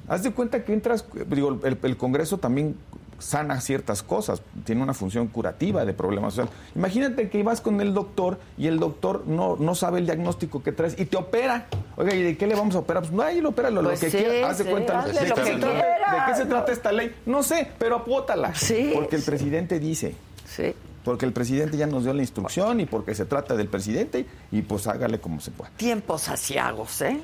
Haz 0.10 0.24
de 0.24 0.32
cuenta 0.32 0.66
que 0.66 0.74
entras, 0.74 1.06
digo, 1.30 1.58
el, 1.64 1.78
el 1.82 1.96
Congreso 1.96 2.40
también 2.40 2.76
sana 3.20 3.61
ciertas 3.61 4.03
cosas, 4.03 4.41
tiene 4.63 4.82
una 4.84 4.93
función 4.93 5.28
curativa 5.28 5.86
de 5.86 5.93
problemas 5.93 6.34
sociales. 6.34 6.53
Imagínate 6.76 7.30
que 7.30 7.43
vas 7.43 7.61
con 7.61 7.80
el 7.82 7.93
doctor 7.93 8.39
y 8.57 8.67
el 8.67 8.80
doctor 8.80 9.24
no, 9.28 9.55
no 9.57 9.76
sabe 9.76 9.99
el 9.99 10.05
diagnóstico 10.05 10.63
que 10.63 10.72
traes 10.72 10.99
y 10.99 11.05
te 11.05 11.17
opera. 11.17 11.67
Oiga, 11.97 12.13
¿y 12.15 12.24
de 12.24 12.38
qué 12.38 12.47
le 12.47 12.55
vamos 12.55 12.76
a 12.76 12.80
operar? 12.80 13.03
Pues 13.03 13.13
no, 13.13 13.22
ahí 13.22 13.41
lo 13.41 13.49
opera 13.49 13.70
lo, 13.70 13.84
Pues 13.84 13.99
que 13.99 14.09
sí, 14.11 14.17
quiera. 14.17 14.49
Haz 14.49 14.57
de 14.59 14.63
sí, 14.65 14.70
cuenta. 14.70 14.99
hazle 14.99 15.22
¿De, 15.22 15.28
lo 15.30 15.36
qué 15.36 15.41
que 15.41 15.47
se 15.47 15.57
trata, 15.57 15.74
quiera, 15.74 16.26
¿De 16.26 16.32
qué 16.32 16.38
se 16.38 16.45
trata 16.45 16.72
esta 16.72 16.91
ley? 16.91 17.15
No 17.26 17.43
sé, 17.43 17.72
pero 17.78 17.97
apótala. 17.97 18.55
Sí, 18.55 18.91
Porque 18.93 19.15
el 19.15 19.24
presidente 19.24 19.80
dice. 19.80 20.15
Sí. 20.47 20.74
Porque 21.03 21.26
el 21.26 21.34
presidente 21.34 21.78
ya 21.78 21.88
nos 21.88 22.03
dio 22.03 22.13
la 22.13 22.22
instrucción 22.22 22.80
y 22.82 22.86
porque 22.86 23.15
se 23.15 23.26
trata 23.26 23.55
del 23.55 23.67
presidente 23.67 24.26
y 24.51 24.61
pues 24.61 24.86
hágale 24.88 25.20
como 25.20 25.39
se 25.39 25.51
pueda. 25.51 25.72
Tiempos 25.78 26.28
asiagos, 26.30 27.01
¿eh? 27.01 27.20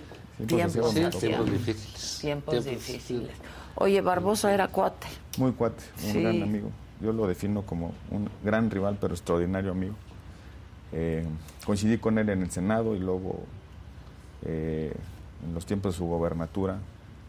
Tiempos 0.48 0.74
Tiempos 0.74 0.92
asiagos. 0.92 0.94
Sí, 0.94 1.00
asiagos. 1.02 1.46
tiempos 1.46 1.52
difíciles. 1.52 2.18
Tiempos 2.22 2.66
difíciles. 2.66 3.32
Oye, 3.76 4.02
Barbosa 4.02 4.54
era 4.54 4.70
cuate. 4.70 5.08
Muy 5.38 5.52
cuate, 5.52 5.84
un 6.04 6.12
Sí. 6.12 6.22
gran 6.22 6.42
amigo. 6.44 6.70
Yo 7.02 7.12
lo 7.12 7.28
defino 7.28 7.62
como 7.64 7.94
un 8.12 8.30
gran 8.44 8.70
rival, 8.72 8.98
pero 9.00 9.14
extraordinario 9.14 9.72
amigo. 9.72 9.96
Eh, 10.94 11.26
coincidí 11.66 11.98
con 11.98 12.18
él 12.18 12.30
en 12.30 12.42
el 12.42 12.52
Senado 12.52 12.96
y 12.96 13.00
luego, 13.00 13.40
eh, 14.46 14.94
en 15.46 15.54
los 15.54 15.66
tiempos 15.66 15.94
de 15.94 15.98
su 15.98 16.06
gobernatura, 16.06 16.78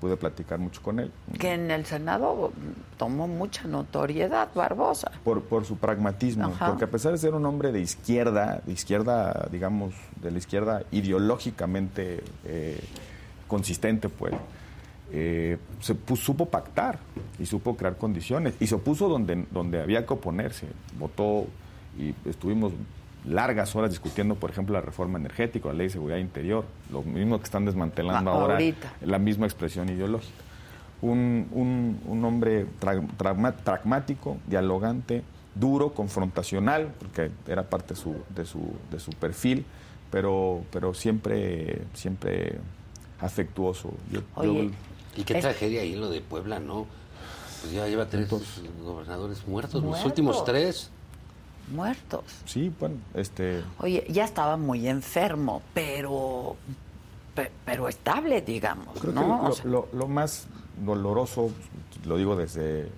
pude 0.00 0.16
platicar 0.16 0.58
mucho 0.58 0.82
con 0.82 1.00
él. 1.00 1.10
Que 1.38 1.54
en 1.54 1.70
el 1.70 1.84
Senado 1.86 2.52
tomó 2.98 3.26
mucha 3.26 3.66
notoriedad, 3.66 4.48
Barbosa. 4.54 5.10
Por, 5.24 5.42
por 5.42 5.64
su 5.64 5.76
pragmatismo, 5.78 6.44
Ajá. 6.48 6.68
porque 6.68 6.84
a 6.84 6.90
pesar 6.90 7.12
de 7.12 7.18
ser 7.18 7.34
un 7.34 7.44
hombre 7.46 7.72
de 7.72 7.80
izquierda, 7.80 8.60
de 8.66 8.72
izquierda, 8.72 9.48
digamos, 9.50 9.94
de 10.22 10.30
la 10.30 10.38
izquierda 10.38 10.82
ideológicamente 10.92 12.22
eh, 12.44 12.78
consistente, 13.48 14.08
pues, 14.10 14.34
eh, 15.12 15.58
se 15.80 15.96
supo 16.16 16.46
pactar 16.46 16.98
y 17.38 17.46
supo 17.46 17.76
crear 17.76 17.96
condiciones 17.96 18.54
y 18.60 18.66
se 18.66 18.74
opuso 18.74 19.08
donde, 19.08 19.44
donde 19.50 19.80
había 19.80 20.04
que 20.06 20.14
oponerse. 20.14 20.66
Votó 20.98 21.46
y 21.98 22.14
estuvimos 22.28 22.72
largas 23.24 23.74
horas 23.74 23.90
discutiendo, 23.90 24.34
por 24.36 24.50
ejemplo, 24.50 24.74
la 24.74 24.80
reforma 24.80 25.18
energética, 25.18 25.68
la 25.68 25.74
ley 25.74 25.86
de 25.88 25.92
seguridad 25.94 26.18
interior, 26.18 26.64
lo 26.92 27.02
mismo 27.02 27.38
que 27.38 27.44
están 27.44 27.64
desmantelando 27.64 28.30
Ah, 28.30 28.34
ahora, 28.34 28.54
ahorita. 28.54 28.92
la 29.02 29.18
misma 29.18 29.46
expresión 29.46 29.88
ideológica. 29.88 30.32
Un, 31.02 31.46
un- 31.52 32.00
un 32.06 32.24
hombre 32.24 32.66
tra- 32.80 33.06
pragmático, 33.64 34.38
dialogante, 34.46 35.22
duro, 35.54 35.92
confrontacional, 35.92 36.92
porque 36.98 37.30
era 37.48 37.64
parte 37.64 37.94
de 37.94 38.00
su, 38.00 38.14
de 38.34 38.44
su, 38.44 38.60
de 38.90 38.98
su 39.00 39.10
perfil, 39.12 39.64
pero, 40.10 40.62
pero 40.70 40.94
siempre, 40.94 41.82
siempre 41.94 42.58
afectuoso. 43.20 43.90
Yo- 44.12 44.20
yo- 44.20 44.24
Oye, 44.36 44.70
Y 45.16 45.24
qué 45.24 45.34
Es- 45.38 45.40
tragedia 45.42 45.82
ahí 45.82 45.94
lo 45.96 46.08
de 46.10 46.20
Puebla, 46.20 46.60
¿no? 46.60 46.86
Pues 47.62 47.72
ya 47.72 47.86
lleva 47.88 48.06
tres 48.06 48.28
gobernadores 48.84 49.46
muertos, 49.46 49.82
Muertos. 49.82 49.98
los 49.98 50.04
últimos 50.06 50.44
tres. 50.44 50.90
Muertos. 51.72 52.22
sí, 52.44 52.72
bueno, 52.78 52.94
este, 53.14 53.60
Oye, 53.80 54.06
ya 54.08 54.24
estaba 54.24 54.56
muy 54.56 54.86
enfermo, 54.86 55.62
pero 55.74 56.54
pe- 57.34 57.50
pero 57.64 57.88
estable, 57.88 58.40
digamos, 58.40 58.96
Creo 59.00 59.12
¿no? 59.12 59.20
que 59.22 59.26
O 59.46 59.48
lo, 59.48 59.52
sea, 59.54 59.64
lo- 59.64 59.88
lo 59.92 60.06
más 60.06 60.46
doloroso, 60.84 61.50
lo 62.04 62.18
digo 62.18 62.36
desde 62.36 62.88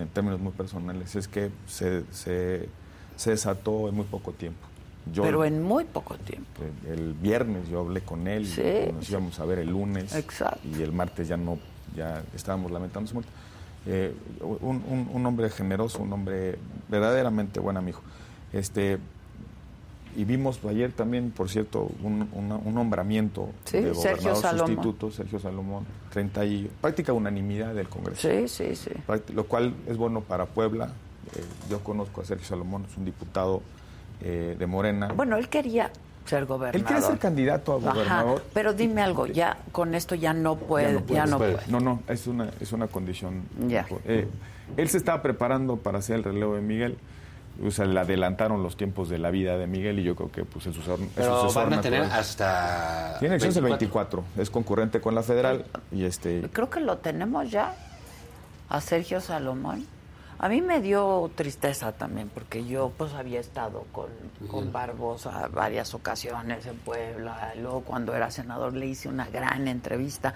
en 0.00 0.08
términos 0.12 0.40
muy 0.40 0.50
personales, 0.52 1.14
es 1.14 1.28
que 1.28 1.52
se, 1.68 2.02
se, 2.10 2.68
se 3.14 3.30
desató 3.30 3.88
en 3.88 3.94
muy 3.94 4.04
poco 4.06 4.32
tiempo. 4.32 4.66
Yo, 5.12 5.22
pero 5.24 5.44
en 5.44 5.62
muy 5.62 5.84
poco 5.84 6.14
tiempo. 6.16 6.62
el 6.88 7.14
viernes 7.14 7.68
yo 7.68 7.80
hablé 7.80 8.02
con 8.02 8.28
él, 8.28 8.46
Sí, 8.46 8.62
y 8.62 8.92
nos 8.92 9.06
sí. 9.06 9.12
íbamos 9.12 9.40
a 9.40 9.44
ver 9.44 9.58
el 9.58 9.70
lunes 9.70 10.14
Exacto. 10.14 10.60
y 10.68 10.80
el 10.82 10.92
martes 10.92 11.26
ya 11.28 11.36
no, 11.36 11.58
ya 11.96 12.22
estábamos 12.34 12.70
lamentando 12.70 13.08
su 13.08 13.14
muerte. 13.14 13.32
Eh, 13.86 14.14
un, 14.40 14.82
un- 14.88 15.10
un 15.12 15.26
hombre 15.26 15.50
generoso, 15.50 16.00
un 16.02 16.12
hombre 16.12 16.56
verdaderamente 16.88 17.58
buen 17.58 17.76
amigo. 17.76 17.98
Este, 18.52 18.98
y 20.14 20.24
vimos 20.24 20.60
ayer 20.68 20.92
también, 20.92 21.30
por 21.30 21.48
cierto, 21.48 21.90
un, 22.02 22.28
un 22.32 22.74
nombramiento 22.74 23.48
Sí, 23.64 23.78
de 23.78 23.94
Sergio 23.94 24.30
gobernador 24.34 24.36
Salomón. 24.42 24.66
sustituto, 24.68 25.10
Sergio 25.10 25.38
Salomón, 25.40 25.84
30 26.12 26.44
y 26.44 26.70
práctica 26.80 27.12
unanimidad 27.14 27.74
del 27.74 27.88
Congreso. 27.88 28.28
Sí, 28.28 28.46
sí, 28.46 28.76
sí. 28.76 28.90
Lo 29.34 29.44
cual 29.46 29.74
es 29.88 29.96
bueno 29.96 30.20
para 30.20 30.46
Puebla. 30.46 30.92
Eh, 31.34 31.42
yo 31.70 31.80
conozco 31.82 32.20
a 32.20 32.24
Sergio 32.24 32.46
Salomón, 32.46 32.84
es 32.88 32.96
un 32.98 33.04
diputado 33.06 33.62
eh, 34.22 34.56
de 34.58 34.66
Morena. 34.66 35.08
Bueno, 35.14 35.36
él 35.36 35.48
quería 35.48 35.90
ser 36.26 36.46
gobernador. 36.46 36.76
Él 36.76 36.84
quiere 36.84 37.02
ser 37.02 37.18
candidato 37.18 37.72
a 37.72 37.76
Ajá, 37.78 37.92
gobernador. 37.92 38.44
pero 38.54 38.72
dime 38.72 39.02
algo, 39.02 39.26
ya 39.26 39.58
con 39.72 39.94
esto 39.94 40.14
ya 40.14 40.32
no 40.32 40.56
puede, 40.56 41.02
ya 41.08 41.26
no, 41.26 41.38
puede. 41.38 41.58
No, 41.68 41.80
no, 41.80 42.02
es 42.08 42.26
una, 42.26 42.48
es 42.60 42.72
una 42.72 42.86
condición. 42.86 43.42
Ya. 43.68 43.86
Eh, 44.04 44.28
él 44.76 44.88
se 44.88 44.98
estaba 44.98 45.20
preparando 45.22 45.76
para 45.76 45.98
hacer 45.98 46.16
el 46.16 46.24
relevo 46.24 46.54
de 46.54 46.60
Miguel. 46.62 46.96
O 47.62 47.70
sea, 47.70 47.84
le 47.84 48.00
adelantaron 48.00 48.62
los 48.62 48.78
tiempos 48.78 49.10
de 49.10 49.18
la 49.18 49.30
vida 49.30 49.58
de 49.58 49.66
Miguel 49.66 49.98
y 49.98 50.04
yo 50.04 50.16
creo 50.16 50.30
que 50.32 50.44
pues 50.44 50.64
el 50.66 50.72
sucesor, 50.72 51.00
el 51.00 51.08
Pero 51.14 51.42
sucesor 51.42 51.64
van 51.68 51.78
a 51.78 51.82
tener 51.82 52.00
natural. 52.00 52.20
hasta. 52.20 53.16
Tiene 53.18 53.34
elecciones 53.34 53.56
el 53.58 53.64
24, 53.64 54.24
es 54.38 54.48
concurrente 54.48 55.00
con 55.02 55.14
la 55.14 55.22
federal 55.22 55.66
y 55.90 56.04
este 56.04 56.48
Creo 56.50 56.70
que 56.70 56.80
lo 56.80 56.96
tenemos 56.98 57.50
ya 57.50 57.74
a 58.70 58.80
Sergio 58.80 59.20
Salomón. 59.20 59.84
A 60.42 60.48
mí 60.48 60.60
me 60.60 60.80
dio 60.80 61.30
tristeza 61.36 61.92
también 61.92 62.28
porque 62.28 62.64
yo 62.66 62.90
pues 62.98 63.12
había 63.14 63.38
estado 63.38 63.86
con, 63.92 64.08
con 64.50 64.72
Barbosa 64.72 65.46
varias 65.46 65.94
ocasiones 65.94 66.66
en 66.66 66.76
Puebla. 66.78 67.52
Luego 67.60 67.82
cuando 67.82 68.12
era 68.12 68.28
senador 68.32 68.74
le 68.74 68.86
hice 68.86 69.08
una 69.08 69.28
gran 69.28 69.68
entrevista. 69.68 70.34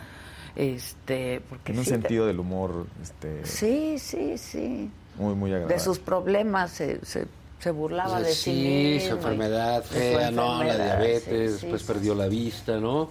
Este, 0.54 1.42
porque 1.48 1.72
en 1.72 1.78
un 1.78 1.84
sí, 1.84 1.90
sentido 1.90 2.24
del 2.26 2.38
humor 2.38 2.86
este, 3.02 3.44
Sí, 3.44 3.98
sí, 3.98 4.38
sí. 4.38 4.90
muy, 5.16 5.34
muy 5.34 5.50
agradable. 5.50 5.74
De 5.74 5.80
sus 5.80 5.98
problemas 5.98 6.70
se, 6.70 7.04
se, 7.04 7.26
se 7.58 7.70
burlaba 7.72 8.20
de 8.20 8.32
sí, 8.32 8.52
sí, 8.52 8.52
mismo 8.52 9.00
su 9.00 9.06
y- 9.06 9.16
enfermedad 9.18 9.82
fea, 9.82 10.30
no, 10.30 10.62
la 10.62 10.76
diabetes, 10.76 11.22
sí, 11.24 11.58
sí, 11.58 11.66
después 11.66 11.82
sí, 11.82 11.88
perdió 11.88 12.14
la 12.14 12.28
vista, 12.28 12.78
¿no? 12.78 13.10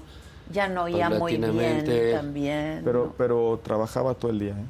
Ya 0.49 0.69
no 0.69 0.83
oía 0.83 1.09
muy 1.09 1.35
bien 1.37 2.11
también. 2.13 2.81
Pero, 2.85 3.05
¿no? 3.07 3.13
pero 3.17 3.59
trabajaba 3.63 4.13
todo 4.13 4.31
el 4.31 4.39
día, 4.39 4.51
¿eh? 4.53 4.65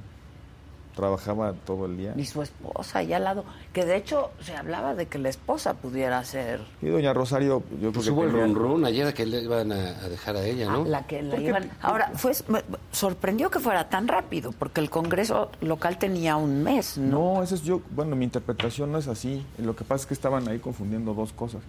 Trabajaba 0.95 1.53
todo 1.65 1.85
el 1.87 1.97
día. 1.97 2.13
Y 2.15 2.25
su 2.25 2.41
esposa 2.41 2.99
ahí 2.99 3.11
al 3.11 3.23
lado, 3.25 3.43
que 3.73 3.83
de 3.83 3.97
hecho 3.97 4.31
se 4.41 4.55
hablaba 4.55 4.95
de 4.95 5.07
que 5.07 5.17
la 5.19 5.27
esposa 5.29 5.73
pudiera 5.73 6.23
ser 6.23 6.61
Y 6.81 6.87
doña 6.87 7.13
Rosario, 7.13 7.63
yo 7.81 7.91
creo 7.91 7.91
Pues 7.91 8.05
que 8.05 8.11
hubo 8.11 8.23
el 8.23 8.31
run 8.31 8.55
run 8.55 8.85
ayer 8.85 9.13
que 9.13 9.25
le 9.25 9.41
iban 9.43 9.71
a, 9.73 9.75
a 9.75 10.07
dejar 10.09 10.37
a 10.37 10.45
ella, 10.45 10.67
ah, 10.69 10.73
¿no? 10.73 10.85
la 10.85 11.05
que 11.05 11.21
la 11.21 11.37
iban. 11.37 11.69
Ahora, 11.81 12.11
fue 12.15 12.31
me- 12.47 12.63
sorprendió 12.91 13.49
que 13.51 13.59
fuera 13.59 13.89
tan 13.89 14.07
rápido, 14.07 14.53
porque 14.57 14.79
el 14.79 14.89
Congreso 14.89 15.51
local 15.61 15.97
tenía 15.97 16.37
un 16.37 16.63
mes, 16.63 16.97
¿no? 16.97 17.35
No, 17.35 17.43
eso 17.43 17.55
es 17.55 17.63
yo, 17.63 17.81
bueno, 17.91 18.15
mi 18.15 18.23
interpretación 18.25 18.91
no 18.91 18.97
es 18.97 19.07
así. 19.09 19.45
Lo 19.57 19.75
que 19.75 19.83
pasa 19.83 20.03
es 20.03 20.07
que 20.07 20.13
estaban 20.13 20.47
ahí 20.47 20.59
confundiendo 20.59 21.13
dos 21.13 21.33
cosas. 21.33 21.61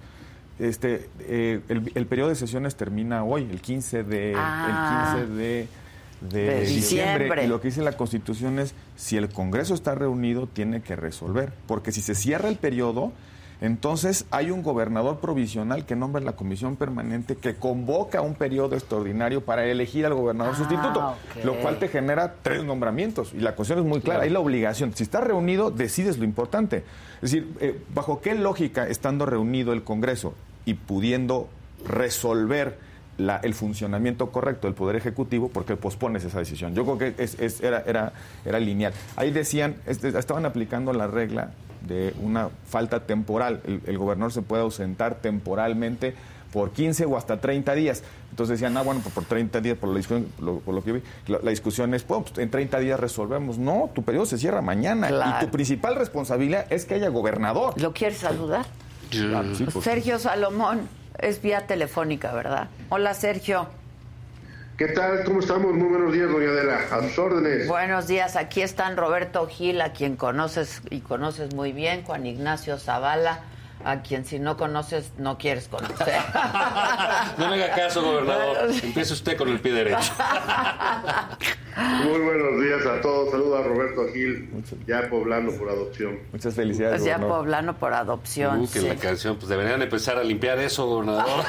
Este, 0.58 1.10
eh, 1.20 1.60
el, 1.68 1.92
el 1.94 2.06
periodo 2.06 2.30
de 2.30 2.34
sesiones 2.36 2.76
termina 2.76 3.24
hoy, 3.24 3.42
el 3.50 3.60
15 3.60 4.04
de, 4.04 4.34
Ah. 4.36 5.12
el 5.12 5.26
15 5.26 5.34
de, 5.34 5.68
de 6.20 6.42
De 6.42 6.60
diciembre. 6.60 7.24
diciembre. 7.24 7.44
Y 7.44 7.48
lo 7.48 7.60
que 7.60 7.68
dice 7.68 7.82
la 7.82 7.96
Constitución 7.96 8.58
es, 8.58 8.74
si 8.96 9.16
el 9.16 9.28
Congreso 9.28 9.74
está 9.74 9.94
reunido, 9.94 10.46
tiene 10.46 10.80
que 10.82 10.96
resolver. 10.96 11.52
Porque 11.66 11.92
si 11.92 12.00
se 12.00 12.14
cierra 12.14 12.48
el 12.48 12.56
periodo, 12.56 13.12
entonces 13.60 14.26
hay 14.30 14.50
un 14.50 14.62
gobernador 14.62 15.18
provisional 15.18 15.86
que 15.86 15.96
nombra 15.96 16.20
la 16.20 16.32
comisión 16.32 16.76
permanente 16.76 17.36
que 17.36 17.54
convoca 17.56 18.20
un 18.20 18.34
periodo 18.34 18.74
extraordinario 18.76 19.44
para 19.46 19.64
elegir 19.64 20.04
al 20.04 20.12
gobernador 20.12 20.52
Ah, 20.54 20.56
sustituto, 20.58 21.14
lo 21.42 21.54
cual 21.62 21.78
te 21.78 21.88
genera 21.88 22.34
tres 22.42 22.64
nombramientos. 22.64 23.32
Y 23.32 23.40
la 23.40 23.54
cuestión 23.54 23.78
es 23.78 23.84
muy 23.86 24.00
clara, 24.02 24.24
hay 24.24 24.30
la 24.30 24.40
obligación. 24.40 24.94
Si 24.94 25.02
estás 25.04 25.24
reunido, 25.24 25.70
decides 25.70 26.18
lo 26.18 26.24
importante. 26.24 26.84
Es 27.22 27.30
decir, 27.32 27.48
eh, 27.60 27.80
¿bajo 27.94 28.20
qué 28.20 28.34
lógica, 28.34 28.86
estando 28.88 29.24
reunido 29.24 29.72
el 29.72 29.82
Congreso 29.84 30.34
y 30.66 30.74
pudiendo 30.74 31.48
resolver 31.88 32.78
la- 33.18 33.38
el 33.38 33.54
funcionamiento 33.54 34.30
correcto 34.30 34.66
del 34.66 34.74
Poder 34.74 34.96
Ejecutivo, 34.96 35.48
por 35.48 35.64
qué 35.64 35.76
pospones 35.76 36.24
esa 36.24 36.38
decisión? 36.38 36.74
Yo 36.74 36.84
creo 36.84 36.98
que 36.98 37.22
es- 37.22 37.38
es- 37.40 37.60
era, 37.62 37.82
era, 37.86 38.12
era 38.44 38.60
lineal. 38.60 38.92
Ahí 39.16 39.30
decían, 39.30 39.76
estaban 39.86 40.44
aplicando 40.46 40.92
la 40.92 41.06
regla 41.06 41.50
de 41.86 42.14
una 42.20 42.48
falta 42.68 43.00
temporal. 43.06 43.60
El, 43.66 43.80
el 43.86 43.98
gobernador 43.98 44.32
se 44.32 44.42
puede 44.42 44.62
ausentar 44.62 45.16
temporalmente 45.16 46.14
por 46.52 46.70
15 46.72 47.04
o 47.06 47.16
hasta 47.16 47.38
30 47.40 47.74
días. 47.74 48.02
Entonces 48.30 48.58
decían, 48.58 48.76
ah, 48.76 48.82
bueno, 48.82 49.00
pues 49.02 49.14
por 49.14 49.24
30 49.24 49.60
días, 49.60 49.76
por, 49.76 49.90
la 49.90 49.96
discusión, 49.96 50.26
lo- 50.40 50.58
por 50.60 50.74
lo 50.74 50.82
que 50.82 50.92
vi, 50.92 51.02
la, 51.26 51.38
la 51.42 51.50
discusión 51.50 51.92
es, 51.94 52.02
pues 52.02 52.24
en 52.38 52.50
30 52.50 52.78
días 52.80 52.98
resolvemos. 52.98 53.58
No, 53.58 53.90
tu 53.94 54.02
periodo 54.02 54.26
se 54.26 54.38
cierra 54.38 54.62
mañana 54.62 55.08
Claro. 55.08 55.36
y 55.42 55.44
tu 55.46 55.50
principal 55.52 55.96
responsabilidad 55.96 56.66
es 56.70 56.84
que 56.86 56.94
haya 56.94 57.08
gobernador. 57.08 57.80
¿Lo 57.80 57.92
quieres 57.92 58.18
saludar? 58.18 58.66
Claro, 59.10 59.54
sí, 59.54 59.64
por 59.64 59.82
Sergio 59.82 60.18
Salomón, 60.18 60.80
es 61.18 61.42
vía 61.42 61.66
telefónica, 61.66 62.32
¿verdad? 62.32 62.68
Hola, 62.88 63.14
Sergio. 63.14 63.68
¿Qué 64.76 64.88
tal? 64.88 65.24
¿Cómo 65.24 65.40
estamos? 65.40 65.72
Muy 65.72 65.88
buenos 65.88 66.12
días, 66.12 66.30
doña 66.30 66.50
Adela. 66.50 66.80
A 66.90 67.00
sus 67.00 67.18
órdenes. 67.18 67.66
Buenos 67.66 68.06
días, 68.06 68.36
aquí 68.36 68.60
están 68.60 68.98
Roberto 68.98 69.46
Gil, 69.46 69.80
a 69.80 69.92
quien 69.94 70.16
conoces 70.16 70.82
y 70.90 71.00
conoces 71.00 71.54
muy 71.54 71.72
bien, 71.72 72.02
Juan 72.04 72.26
Ignacio 72.26 72.78
Zavala, 72.78 73.40
a 73.84 74.02
quien 74.02 74.24
si 74.24 74.38
no 74.38 74.56
conoces 74.56 75.12
no 75.18 75.38
quieres 75.38 75.68
conocer. 75.68 75.96
No 77.38 77.48
me 77.50 77.62
haga 77.62 77.74
caso, 77.74 78.02
gobernador. 78.02 78.70
Empiece 78.82 79.12
usted 79.12 79.36
con 79.36 79.48
el 79.48 79.60
pie 79.60 79.72
derecho. 79.72 80.12
Muy 82.04 82.20
buenos 82.20 82.60
días 82.62 82.86
a 82.86 83.00
todos. 83.00 83.30
Saludos 83.30 83.60
a 83.60 83.62
Roberto 83.68 84.06
Gil, 84.12 84.48
ya 84.86 85.08
poblano 85.10 85.52
por 85.52 85.68
adopción. 85.68 86.18
Muchas 86.32 86.54
felicidades. 86.54 86.96
Pues 86.96 87.04
ya 87.04 87.16
gobernador. 87.16 87.38
poblano 87.44 87.76
por 87.78 87.92
adopción. 87.92 88.60
Uh, 88.60 88.70
que 88.70 88.80
sí. 88.80 88.88
la 88.88 88.96
canción, 88.96 89.36
pues 89.36 89.48
deberían 89.48 89.82
empezar 89.82 90.16
a 90.18 90.24
limpiar 90.24 90.58
eso, 90.58 90.86
gobernador. 90.86 91.44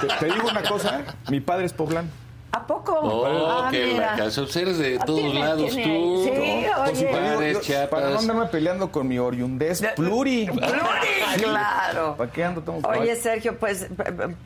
Te, 0.00 0.06
te 0.26 0.32
digo 0.32 0.48
una 0.48 0.62
cosa, 0.62 1.02
mi 1.30 1.40
padre 1.40 1.66
es 1.66 1.72
poblano. 1.72 2.08
¿A 2.54 2.66
poco? 2.66 2.92
Oh, 3.00 3.62
Ah, 3.64 3.68
que 3.70 3.86
mira. 3.86 4.14
eres 4.14 4.78
de 4.78 4.98
Ah, 5.00 5.04
todos 5.06 5.34
lados 5.34 5.70
tiene- 5.70 5.84
tú. 5.84 6.24
sí, 6.24 6.30
¿no? 6.70 6.82
oye. 6.82 7.08
Juárez, 7.10 7.66
yo-. 7.66 7.88
Para 7.90 8.10
no 8.10 8.18
andarme 8.18 8.46
peleando 8.46 8.92
con 8.92 9.08
mi 9.08 9.18
oriundez 9.18 9.82
pluri. 9.96 10.46
Pluri, 10.52 11.42
claro. 11.42 12.14
¿Para 12.16 12.30
qué 12.30 12.44
ando 12.44 12.60
tan 12.60 12.84
Oye, 12.84 13.16
Sergio, 13.16 13.58
pues, 13.58 13.86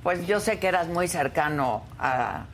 pues 0.05 0.25
yo 0.27 0.39
sé 0.39 0.59
que 0.61 0.69
eras 0.69 0.87
muy 0.87 1.09
cercano 1.09 1.83
a, 1.99 2.45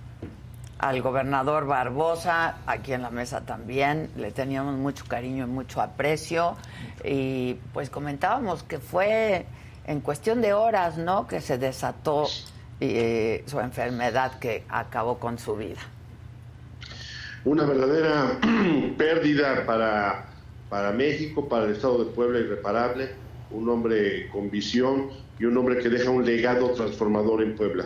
al 0.79 1.03
gobernador 1.03 1.67
Barbosa, 1.67 2.57
aquí 2.67 2.95
en 2.95 3.03
la 3.03 3.11
mesa 3.11 3.43
también, 3.43 4.11
le 4.17 4.33
teníamos 4.33 4.75
mucho 4.77 5.05
cariño 5.07 5.45
y 5.45 5.49
mucho 5.49 5.83
aprecio, 5.83 6.57
y 7.05 7.55
pues 7.75 7.91
comentábamos 7.91 8.63
que 8.63 8.79
fue 8.79 9.45
en 9.87 10.01
cuestión 10.01 10.41
de 10.41 10.55
horas, 10.55 10.97
¿no?, 10.97 11.27
que 11.27 11.41
se 11.43 11.59
desató 11.59 12.27
eh, 12.85 13.45
su 13.47 13.61
enfermedad 13.61 14.41
que 14.41 14.65
acabó 14.69 15.19
con 15.19 15.39
su 15.39 15.55
vida. 15.55 15.79
Una 17.45 17.65
verdadera 17.65 18.41
pérdida 18.99 19.65
para, 19.65 20.27
para 20.69 20.91
México, 20.91 21.49
para 21.49 21.67
el 21.67 21.73
Estado 21.73 22.05
de 22.05 22.11
Puebla 22.11 22.41
irreparable. 22.41 23.11
Un 23.53 23.69
hombre 23.69 24.29
con 24.31 24.51
visión 24.51 25.11
y 25.39 25.45
un 25.45 25.57
hombre 25.57 25.79
que 25.79 25.89
deja 25.89 26.11
un 26.11 26.25
legado 26.25 26.71
transformador 26.71 27.43
en 27.43 27.55
Puebla. 27.55 27.85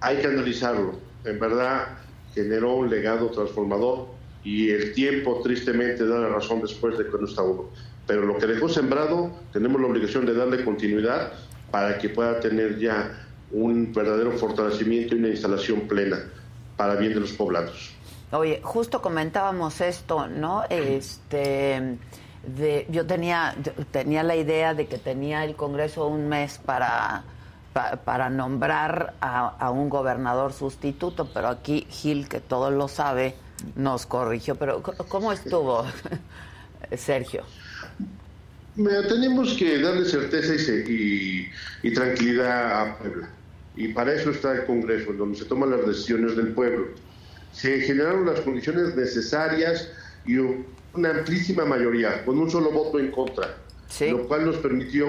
Hay 0.00 0.18
que 0.18 0.26
analizarlo. 0.26 0.98
En 1.24 1.38
verdad 1.38 1.98
generó 2.34 2.74
un 2.74 2.90
legado 2.90 3.30
transformador 3.30 4.08
y 4.44 4.70
el 4.70 4.92
tiempo 4.92 5.40
tristemente 5.42 6.06
da 6.06 6.18
la 6.18 6.28
razón 6.28 6.60
después 6.60 6.98
de 6.98 7.04
que 7.04 7.18
no 7.18 7.26
está 7.26 7.42
uno. 7.42 7.70
Pero 8.06 8.26
lo 8.26 8.36
que 8.36 8.46
dejó 8.46 8.68
sembrado, 8.68 9.32
tenemos 9.52 9.80
la 9.80 9.86
obligación 9.86 10.26
de 10.26 10.34
darle 10.34 10.64
continuidad 10.64 11.32
para 11.70 11.98
que 11.98 12.08
pueda 12.10 12.40
tener 12.40 12.78
ya 12.78 13.27
un 13.50 13.92
verdadero 13.92 14.32
fortalecimiento 14.32 15.14
y 15.14 15.18
una 15.18 15.28
instalación 15.28 15.88
plena 15.88 16.18
para 16.76 16.94
bien 16.96 17.14
de 17.14 17.20
los 17.20 17.32
poblados. 17.32 17.92
Oye, 18.30 18.60
justo 18.62 19.00
comentábamos 19.00 19.80
esto, 19.80 20.26
¿no? 20.28 20.64
Este, 20.68 21.96
de, 22.46 22.86
yo 22.90 23.06
tenía, 23.06 23.54
tenía 23.90 24.22
la 24.22 24.36
idea 24.36 24.74
de 24.74 24.86
que 24.86 24.98
tenía 24.98 25.44
el 25.44 25.56
Congreso 25.56 26.06
un 26.06 26.28
mes 26.28 26.58
para, 26.64 27.24
pa- 27.72 27.96
para 27.96 28.28
nombrar 28.28 29.14
a, 29.20 29.48
a 29.58 29.70
un 29.70 29.88
gobernador 29.88 30.52
sustituto, 30.52 31.28
pero 31.32 31.48
aquí 31.48 31.86
Gil, 31.90 32.28
que 32.28 32.40
todo 32.40 32.70
lo 32.70 32.86
sabe, 32.88 33.34
nos 33.76 34.04
corrigió. 34.06 34.56
Pero 34.56 34.82
¿cómo 34.82 35.32
estuvo, 35.32 35.84
Sergio? 36.96 37.44
Mira, 38.76 39.08
tenemos 39.08 39.54
que 39.54 39.78
darle 39.80 40.04
certeza 40.04 40.52
y, 40.54 40.92
y- 40.92 41.88
y 41.88 41.92
tranquilidad 41.94 42.82
a 42.82 42.98
Puebla. 42.98 43.28
Y 43.78 43.88
para 43.92 44.12
eso 44.12 44.30
está 44.30 44.52
el 44.54 44.66
Congreso, 44.66 45.12
donde 45.12 45.38
se 45.38 45.44
toman 45.44 45.70
las 45.70 45.86
decisiones 45.86 46.36
del 46.36 46.48
pueblo. 46.48 46.88
Se 47.52 47.80
generaron 47.80 48.26
las 48.26 48.40
condiciones 48.40 48.96
necesarias 48.96 49.88
y 50.26 50.36
una 50.36 51.10
amplísima 51.10 51.64
mayoría, 51.64 52.24
con 52.24 52.38
un 52.38 52.50
solo 52.50 52.72
voto 52.72 52.98
en 52.98 53.12
contra, 53.12 53.56
Sí. 53.88 54.10
lo 54.10 54.26
cual 54.26 54.44
nos 54.46 54.56
permitió 54.56 55.06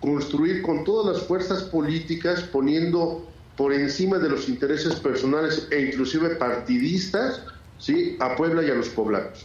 construir 0.00 0.62
con 0.62 0.84
todas 0.84 1.16
las 1.16 1.26
fuerzas 1.26 1.64
políticas, 1.64 2.42
poniendo 2.42 3.28
por 3.56 3.72
encima 3.72 4.18
de 4.18 4.28
los 4.28 4.48
intereses 4.48 4.94
personales 4.94 5.66
e 5.72 5.82
inclusive 5.82 6.30
partidistas, 6.36 7.42
¿sí? 7.78 8.16
a 8.20 8.36
Puebla 8.36 8.62
y 8.62 8.70
a 8.70 8.74
los 8.74 8.88
poblanos 8.90 9.44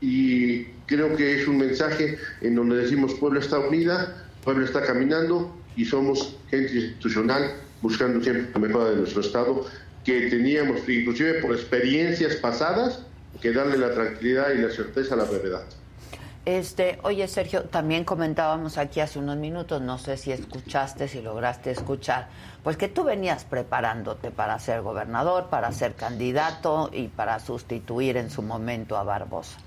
y 0.00 0.64
creo 0.86 1.16
que 1.16 1.40
es 1.40 1.48
un 1.48 1.58
mensaje 1.58 2.18
en 2.42 2.54
donde 2.54 2.76
decimos 2.76 3.14
Puebla 3.14 3.40
está 3.40 3.58
unida, 3.58 4.28
Puebla 4.44 4.64
está 4.64 4.82
caminando 4.82 5.56
y 5.74 5.84
somos 5.84 6.36
gente 6.50 6.74
institucional 6.74 7.54
buscando 7.86 8.20
siempre 8.20 8.50
la 8.52 8.58
mejora 8.58 8.90
de 8.90 8.96
nuestro 8.96 9.20
Estado, 9.20 9.64
que 10.04 10.28
teníamos, 10.28 10.88
inclusive 10.88 11.34
por 11.40 11.52
experiencias 11.52 12.34
pasadas, 12.34 13.06
que 13.40 13.52
darle 13.52 13.78
la 13.78 13.92
tranquilidad 13.92 14.50
y 14.54 14.58
la 14.58 14.70
certeza 14.70 15.14
a 15.14 15.18
la 15.18 15.24
brevedad. 15.24 15.62
Este, 16.44 16.98
oye 17.02 17.28
Sergio, 17.28 17.62
también 17.62 18.04
comentábamos 18.04 18.76
aquí 18.76 18.98
hace 18.98 19.20
unos 19.20 19.36
minutos, 19.36 19.82
no 19.82 19.98
sé 19.98 20.16
si 20.16 20.32
escuchaste, 20.32 21.06
si 21.06 21.22
lograste 21.22 21.70
escuchar, 21.70 22.28
pues 22.64 22.76
que 22.76 22.88
tú 22.88 23.04
venías 23.04 23.44
preparándote 23.44 24.32
para 24.32 24.58
ser 24.58 24.82
gobernador, 24.82 25.46
para 25.48 25.70
ser 25.70 25.94
candidato 25.94 26.90
y 26.92 27.06
para 27.06 27.38
sustituir 27.38 28.16
en 28.16 28.30
su 28.30 28.42
momento 28.42 28.96
a 28.96 29.04
Barbosa. 29.04 29.58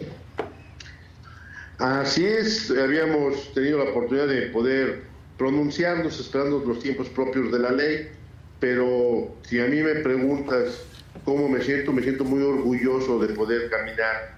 Así 1.77 2.25
es, 2.25 2.69
habíamos 2.71 3.53
tenido 3.53 3.77
la 3.77 3.91
oportunidad 3.91 4.27
de 4.27 4.41
poder 4.47 5.03
pronunciarnos 5.39 6.19
esperando 6.19 6.59
los 6.59 6.79
tiempos 6.79 7.07
propios 7.09 7.49
de 7.51 7.59
la 7.59 7.71
ley, 7.71 8.09
pero 8.59 9.35
si 9.43 9.59
a 9.61 9.65
mí 9.65 9.81
me 9.81 9.95
preguntas 9.95 10.83
cómo 11.23 11.47
me 11.47 11.61
siento, 11.61 11.93
me 11.93 12.03
siento 12.03 12.25
muy 12.25 12.43
orgulloso 12.43 13.17
de 13.19 13.33
poder 13.33 13.69
caminar 13.69 14.37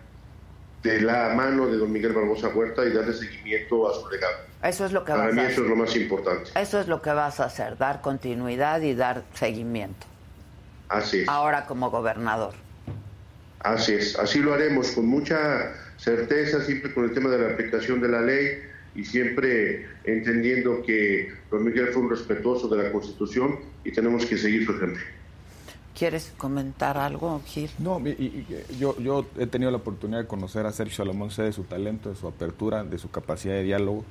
de 0.84 1.02
la 1.02 1.34
mano 1.36 1.68
de 1.68 1.78
don 1.78 1.92
Miguel 1.92 2.14
Barbosa 2.14 2.50
Huerta 2.50 2.86
y 2.86 2.92
darle 2.92 3.14
seguimiento 3.14 3.90
a 3.90 4.00
su 4.00 4.10
legado. 4.10 4.34
Eso 4.64 4.86
es 4.86 4.92
lo 4.92 5.04
que 5.04 5.12
Para 5.12 5.26
vas 5.26 5.34
mí 5.34 5.40
a 5.40 5.44
eso 5.50 5.52
hacer. 5.54 5.64
es 5.64 5.70
lo 5.72 5.76
más 5.76 5.96
importante. 5.96 6.52
Eso 6.56 6.80
es 6.80 6.88
lo 6.88 7.02
que 7.02 7.10
vas 7.10 7.40
a 7.40 7.46
hacer, 7.46 7.78
dar 7.78 8.02
continuidad 8.02 8.82
y 8.82 8.94
dar 8.94 9.24
seguimiento. 9.34 10.06
Así 10.88 11.22
es. 11.22 11.28
Ahora 11.30 11.66
como 11.66 11.90
gobernador. 11.90 12.54
Así 13.60 13.94
es, 13.94 14.18
así 14.20 14.40
lo 14.40 14.54
haremos 14.54 14.92
con 14.92 15.08
mucha 15.08 15.74
certeza, 15.98 16.64
siempre 16.64 16.94
con 16.94 17.06
el 17.06 17.14
tema 17.14 17.30
de 17.32 17.40
la 17.40 17.54
aplicación 17.54 18.02
de 18.02 18.08
la 18.08 18.22
ley 18.22 18.60
y 18.96 19.04
siempre 19.06 19.88
entendiendo 20.04 20.82
que 20.82 21.30
don 21.50 21.64
Miguel 21.64 21.88
fue 21.88 22.02
un 22.04 22.10
respetuoso 22.10 22.68
de 22.68 22.84
la 22.84 22.92
Constitución 22.92 23.60
y 23.84 23.92
tenemos 23.92 24.26
que 24.26 24.38
seguir 24.38 24.66
su 24.66 24.74
ejemplo. 24.74 25.02
¿Quieres 25.98 26.34
comentar 26.38 26.98
algo, 26.98 27.42
Gil? 27.46 27.70
No, 27.78 28.00
y, 28.00 28.10
y, 28.10 28.48
yo, 28.80 28.98
yo 29.00 29.26
he 29.38 29.46
tenido 29.46 29.70
la 29.72 29.78
oportunidad 29.78 30.22
de 30.22 30.28
conocer 30.28 30.66
a 30.66 30.72
Sergio 30.72 30.96
Salomón, 30.96 31.32
sé 31.32 31.44
de 31.44 31.52
su 31.52 31.64
talento, 31.64 32.10
de 32.10 32.16
su 32.16 32.28
apertura, 32.28 32.84
de 32.84 32.98
su 32.98 33.12
capacidad 33.12 33.54
de 33.54 33.64
diálogo. 33.64 34.06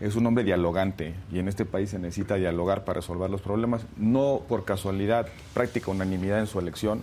Es 0.00 0.14
un 0.14 0.26
hombre 0.26 0.44
dialogante 0.44 1.14
y 1.32 1.38
en 1.38 1.48
este 1.48 1.64
país 1.64 1.90
se 1.90 1.98
necesita 1.98 2.36
dialogar 2.36 2.84
para 2.84 3.00
resolver 3.00 3.28
los 3.28 3.40
problemas. 3.40 3.86
No 3.96 4.42
por 4.48 4.64
casualidad, 4.64 5.28
práctica 5.52 5.90
unanimidad 5.90 6.38
en 6.38 6.46
su 6.46 6.58
elección. 6.58 7.02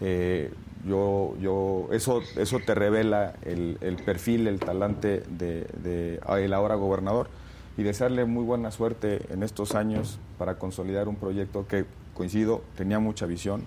Eh, 0.00 0.52
yo, 0.86 1.34
yo, 1.40 1.88
eso, 1.92 2.22
eso 2.36 2.60
te 2.64 2.74
revela 2.74 3.34
el, 3.42 3.78
el 3.80 3.96
perfil, 3.96 4.46
el 4.48 4.60
talante 4.60 5.22
de, 5.28 5.66
de 5.82 6.20
el 6.38 6.52
ahora 6.52 6.74
gobernador 6.74 7.28
y 7.76 7.82
desearle 7.82 8.24
muy 8.24 8.44
buena 8.44 8.70
suerte 8.70 9.20
en 9.30 9.42
estos 9.42 9.74
años 9.74 10.18
para 10.38 10.58
consolidar 10.58 11.08
un 11.08 11.16
proyecto 11.16 11.66
que 11.66 11.84
coincido, 12.14 12.62
tenía 12.76 12.98
mucha 12.98 13.26
visión, 13.26 13.64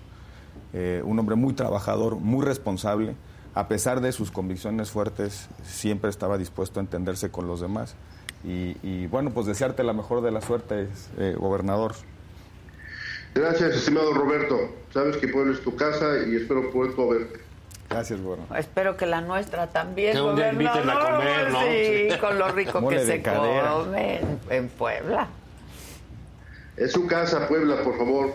eh, 0.73 1.01
un 1.05 1.19
hombre 1.19 1.35
muy 1.35 1.53
trabajador, 1.53 2.15
muy 2.15 2.45
responsable, 2.45 3.15
a 3.53 3.67
pesar 3.67 4.01
de 4.01 4.11
sus 4.11 4.31
convicciones 4.31 4.91
fuertes, 4.91 5.49
siempre 5.63 6.09
estaba 6.09 6.37
dispuesto 6.37 6.79
a 6.79 6.83
entenderse 6.83 7.29
con 7.29 7.47
los 7.47 7.61
demás. 7.61 7.95
Y, 8.43 9.07
bueno, 9.07 9.31
pues 9.31 9.47
desearte 9.47 9.83
la 9.83 9.91
mejor 9.91 10.21
de 10.21 10.31
las 10.31 10.45
suertes, 10.45 11.09
eh, 11.17 11.35
gobernador. 11.37 11.93
Gracias, 13.35 13.75
estimado 13.75 14.13
Roberto. 14.13 14.57
Sabes 14.93 15.17
que 15.17 15.27
Pueblo 15.27 15.51
es 15.51 15.61
tu 15.61 15.75
casa 15.75 16.23
y 16.25 16.35
espero 16.35 16.71
poder 16.71 16.95
verte. 16.95 17.48
Gracias, 17.89 18.21
gobernador. 18.21 18.57
Espero 18.59 18.95
que 18.97 19.05
la 19.05 19.21
nuestra 19.21 19.67
también, 19.67 20.13
Que 20.13 20.21
un 20.21 20.35
día 20.35 20.51
gobernador. 20.53 20.81
inviten 20.83 20.89
a 20.89 21.11
comer, 21.11 21.51
¿no? 21.51 21.61
Sí, 22.13 22.19
con 22.19 22.37
lo 22.39 22.51
rico 22.51 22.81
Mole 22.81 22.97
que 22.97 23.05
se 23.05 23.21
cadera. 23.21 23.69
come 23.71 24.19
en, 24.19 24.39
en 24.49 24.69
Puebla. 24.69 25.27
Es 26.77 26.93
su 26.93 27.07
casa, 27.07 27.45
Puebla, 27.47 27.83
por 27.83 27.97
favor. 27.97 28.33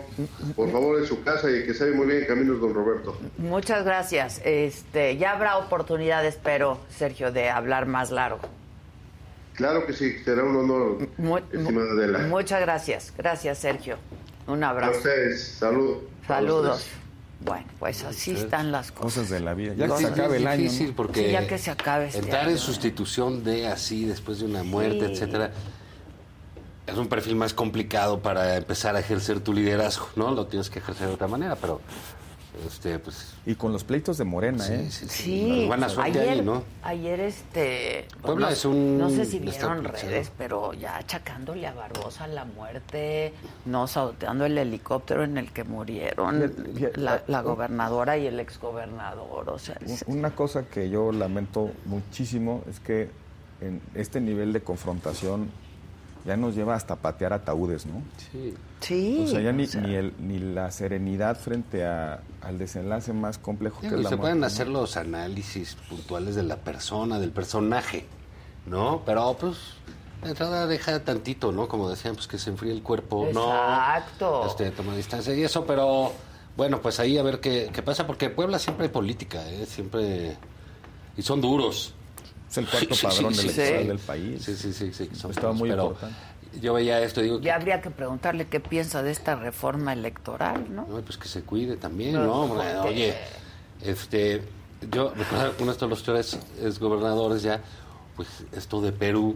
Por 0.55 0.71
favor, 0.71 1.01
es 1.01 1.07
su 1.07 1.23
casa 1.23 1.49
y 1.49 1.65
que 1.65 1.73
sabe 1.73 1.93
muy 1.93 2.05
bien 2.05 2.25
caminos, 2.27 2.59
don 2.61 2.73
Roberto. 2.75 3.17
Muchas 3.37 3.83
gracias. 3.85 4.39
Este, 4.45 5.17
ya 5.17 5.31
habrá 5.31 5.57
oportunidad, 5.57 6.23
espero, 6.25 6.77
Sergio, 6.89 7.31
de 7.31 7.49
hablar 7.49 7.87
más 7.87 8.11
largo. 8.11 8.39
Claro 9.55 9.85
que 9.87 9.93
sí, 9.93 10.17
será 10.23 10.43
un 10.43 10.57
honor, 10.57 11.07
Mu- 11.17 11.37
estimada 11.37 11.91
Adela. 11.93 12.19
Muchas 12.27 12.59
gracias. 12.61 13.13
Gracias, 13.17 13.57
Sergio. 13.57 13.95
Un 14.47 14.63
A 14.63 14.69
abrazo. 14.69 14.97
ustedes, 14.97 15.43
salud. 15.57 15.99
A 16.25 16.27
Saludos. 16.27 16.87
Bueno, 17.41 17.65
pues 17.79 18.03
así 18.03 18.31
están 18.31 18.71
las 18.71 18.91
cosas. 18.91 19.13
Cosas 19.15 19.29
de 19.29 19.39
la 19.41 19.53
vida. 19.53 19.73
Ya 19.75 19.87
que 19.87 19.97
se 19.97 20.07
acabe 20.07 20.37
el 20.37 20.43
es 20.43 20.49
año. 20.49 20.61
difícil 20.63 20.93
porque 20.93 21.25
Sí, 21.25 21.31
ya 21.31 21.45
que 21.47 21.57
se 21.57 21.69
acabe 21.71 22.07
este 22.07 22.19
entrar 22.19 22.43
año. 22.43 22.51
en 22.51 22.57
sustitución 22.57 23.43
de 23.43 23.67
así 23.67 24.05
después 24.05 24.39
de 24.39 24.45
una 24.45 24.63
muerte, 24.63 25.07
Sí. 25.07 25.13
etcétera, 25.13 25.51
es 26.87 26.97
un 26.97 27.07
perfil 27.07 27.35
más 27.35 27.53
complicado 27.53 28.21
para 28.21 28.55
empezar 28.55 28.95
a 28.95 28.99
ejercer 28.99 29.41
tu 29.41 29.53
liderazgo, 29.53 30.07
¿no? 30.15 30.31
Lo 30.31 30.47
tienes 30.47 30.69
que 30.69 30.79
ejercer 30.79 31.07
de 31.07 31.13
otra 31.13 31.27
manera, 31.27 31.55
pero 31.55 31.81
este 32.67 32.99
pues 32.99 33.33
Y 33.45 33.55
con 33.55 33.71
los 33.73 33.83
pleitos 33.83 34.17
de 34.17 34.23
Morena, 34.23 34.63
sí, 34.63 34.73
¿eh? 34.73 34.87
sí, 34.89 35.05
sí. 35.07 35.23
Sí, 35.23 35.63
buena 35.67 35.89
suerte 35.89 36.19
ayer, 36.19 36.39
ahí, 36.39 36.41
¿no? 36.41 36.63
ayer 36.83 37.19
este 37.19 38.07
Puebla 38.21 38.47
no, 38.47 38.53
es 38.53 38.65
un 38.65 38.97
no 38.97 39.09
sé 39.09 39.25
si 39.25 39.39
vieron 39.39 39.83
redes, 39.83 40.31
pero 40.37 40.73
ya 40.73 40.97
achacándole 40.97 41.67
a 41.67 41.73
Barbosa 41.73 42.27
la 42.27 42.45
muerte, 42.45 43.33
no 43.65 43.87
saboteando 43.87 44.45
el 44.45 44.57
helicóptero 44.57 45.23
en 45.23 45.37
el 45.37 45.51
que 45.51 45.63
murieron 45.63 46.53
la, 46.95 47.23
la 47.27 47.41
gobernadora 47.41 48.17
y 48.17 48.27
el 48.27 48.39
exgobernador, 48.39 49.49
o 49.49 49.59
sea, 49.59 49.77
es- 49.85 50.03
Una 50.07 50.31
cosa 50.35 50.63
que 50.67 50.89
yo 50.89 51.11
lamento 51.11 51.71
muchísimo 51.85 52.63
es 52.69 52.79
que 52.79 53.09
en 53.61 53.81
este 53.93 54.19
nivel 54.21 54.53
de 54.53 54.61
confrontación 54.61 55.49
ya 56.25 56.35
nos 56.35 56.55
lleva 56.55 56.75
hasta 56.75 56.95
patear 56.95 57.33
ataúdes, 57.33 57.85
¿no? 57.85 58.01
Sí. 58.31 58.53
sí, 58.81 59.19
o 59.23 59.27
sea, 59.27 59.41
ya 59.41 59.51
ni, 59.51 59.63
o 59.63 59.67
sea, 59.67 59.81
ni, 59.81 59.93
el- 59.95 60.13
ni 60.19 60.39
la 60.39 60.71
serenidad 60.71 61.37
frente 61.39 61.85
a- 61.85 62.21
al 62.41 62.57
desenlace 62.57 63.13
más 63.13 63.37
complejo 63.37 63.81
que 63.81 63.87
es 63.87 63.93
y 63.93 64.03
la 64.03 64.09
se 64.09 64.17
pueden 64.17 64.39
muerte, 64.39 64.39
¿no? 64.39 64.45
hacer 64.47 64.67
los 64.67 64.97
análisis 64.97 65.75
puntuales 65.89 66.35
de 66.35 66.43
la 66.43 66.57
persona, 66.57 67.19
del 67.19 67.31
personaje, 67.31 68.05
¿no? 68.65 69.01
Pero 69.05 69.35
pues 69.39 69.57
de 70.23 70.29
entrada 70.29 70.65
deja 70.67 70.99
tantito, 71.03 71.51
¿no? 71.51 71.67
Como 71.67 71.89
decían, 71.89 72.15
pues 72.15 72.27
que 72.27 72.37
se 72.39 72.49
enfríe 72.49 72.71
el 72.71 72.81
cuerpo, 72.81 73.27
Exacto. 73.27 74.41
¿no? 74.43 74.47
Este, 74.49 74.71
toma 74.71 74.95
distancia 74.95 75.33
y 75.35 75.43
eso, 75.43 75.65
pero 75.65 76.11
bueno, 76.57 76.81
pues 76.81 76.99
ahí 76.99 77.17
a 77.17 77.23
ver 77.23 77.39
qué, 77.39 77.69
qué 77.71 77.81
pasa, 77.81 78.07
porque 78.07 78.25
en 78.25 78.35
Puebla 78.35 78.57
siempre 78.59 78.85
hay 78.85 78.91
política, 78.91 79.47
¿eh? 79.51 79.65
Siempre... 79.65 80.37
Y 81.17 81.21
son 81.21 81.39
duros. 81.41 81.93
Es 82.55 82.57
el 82.59 82.67
cuarto 82.67 82.95
sí, 82.95 83.05
padrón 83.05 83.35
sí, 83.35 83.41
electoral 83.49 83.81
sí. 83.81 83.87
del 83.87 83.99
país. 83.99 84.43
Sí, 84.43 84.55
sí, 84.55 84.73
sí, 84.73 84.93
sí. 84.93 85.09
Son 85.13 85.31
Estaba 85.31 85.53
muy 85.53 85.69
pero 85.69 85.83
importante. 85.87 86.15
Yo 86.61 86.73
veía 86.73 87.01
esto 87.01 87.19
y 87.19 87.25
digo, 87.25 87.41
ya 87.41 87.55
habría 87.55 87.81
que 87.81 87.91
preguntarle 87.91 88.47
qué 88.47 88.61
piensa 88.61 89.03
de 89.03 89.11
esta 89.11 89.35
reforma 89.35 89.91
electoral, 89.91 90.73
¿no? 90.73 90.87
No, 90.87 91.01
pues 91.01 91.17
que 91.17 91.27
se 91.27 91.41
cuide 91.41 91.75
también, 91.75 92.13
No, 92.13 92.23
¿no? 92.23 92.47
porque- 92.47 92.63
Bueno, 92.63 92.83
Oye, 92.83 93.13
este, 93.81 94.41
yo 94.89 95.13
recuerdo 95.13 95.53
uno 95.59 95.73
de 95.73 95.87
los 95.87 96.03
tres 96.03 96.39
es 96.61 96.79
gobernadores 96.79 97.41
ya, 97.43 97.59
pues 98.15 98.29
esto 98.53 98.79
de 98.81 98.93
Perú, 98.93 99.35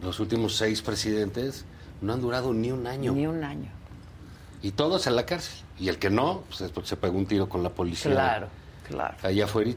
los 0.00 0.20
últimos 0.20 0.54
seis 0.56 0.80
presidentes 0.80 1.64
no 2.00 2.12
han 2.12 2.20
durado 2.20 2.54
ni 2.54 2.70
un 2.70 2.86
año. 2.86 3.12
Ni 3.12 3.26
un 3.26 3.42
año. 3.42 3.70
Y 4.62 4.70
todos 4.72 5.06
en 5.08 5.16
la 5.16 5.26
cárcel. 5.26 5.64
Y 5.78 5.88
el 5.88 5.98
que 5.98 6.08
no, 6.10 6.44
pues 6.48 6.60
es 6.60 6.70
porque 6.70 6.88
se 6.88 6.96
pegó 6.96 7.18
un 7.18 7.26
tiro 7.26 7.48
con 7.48 7.62
la 7.64 7.70
policía. 7.70 8.12
Claro, 8.12 8.46
claro. 8.86 9.16
Allá 9.22 9.44
afuera, 9.46 9.72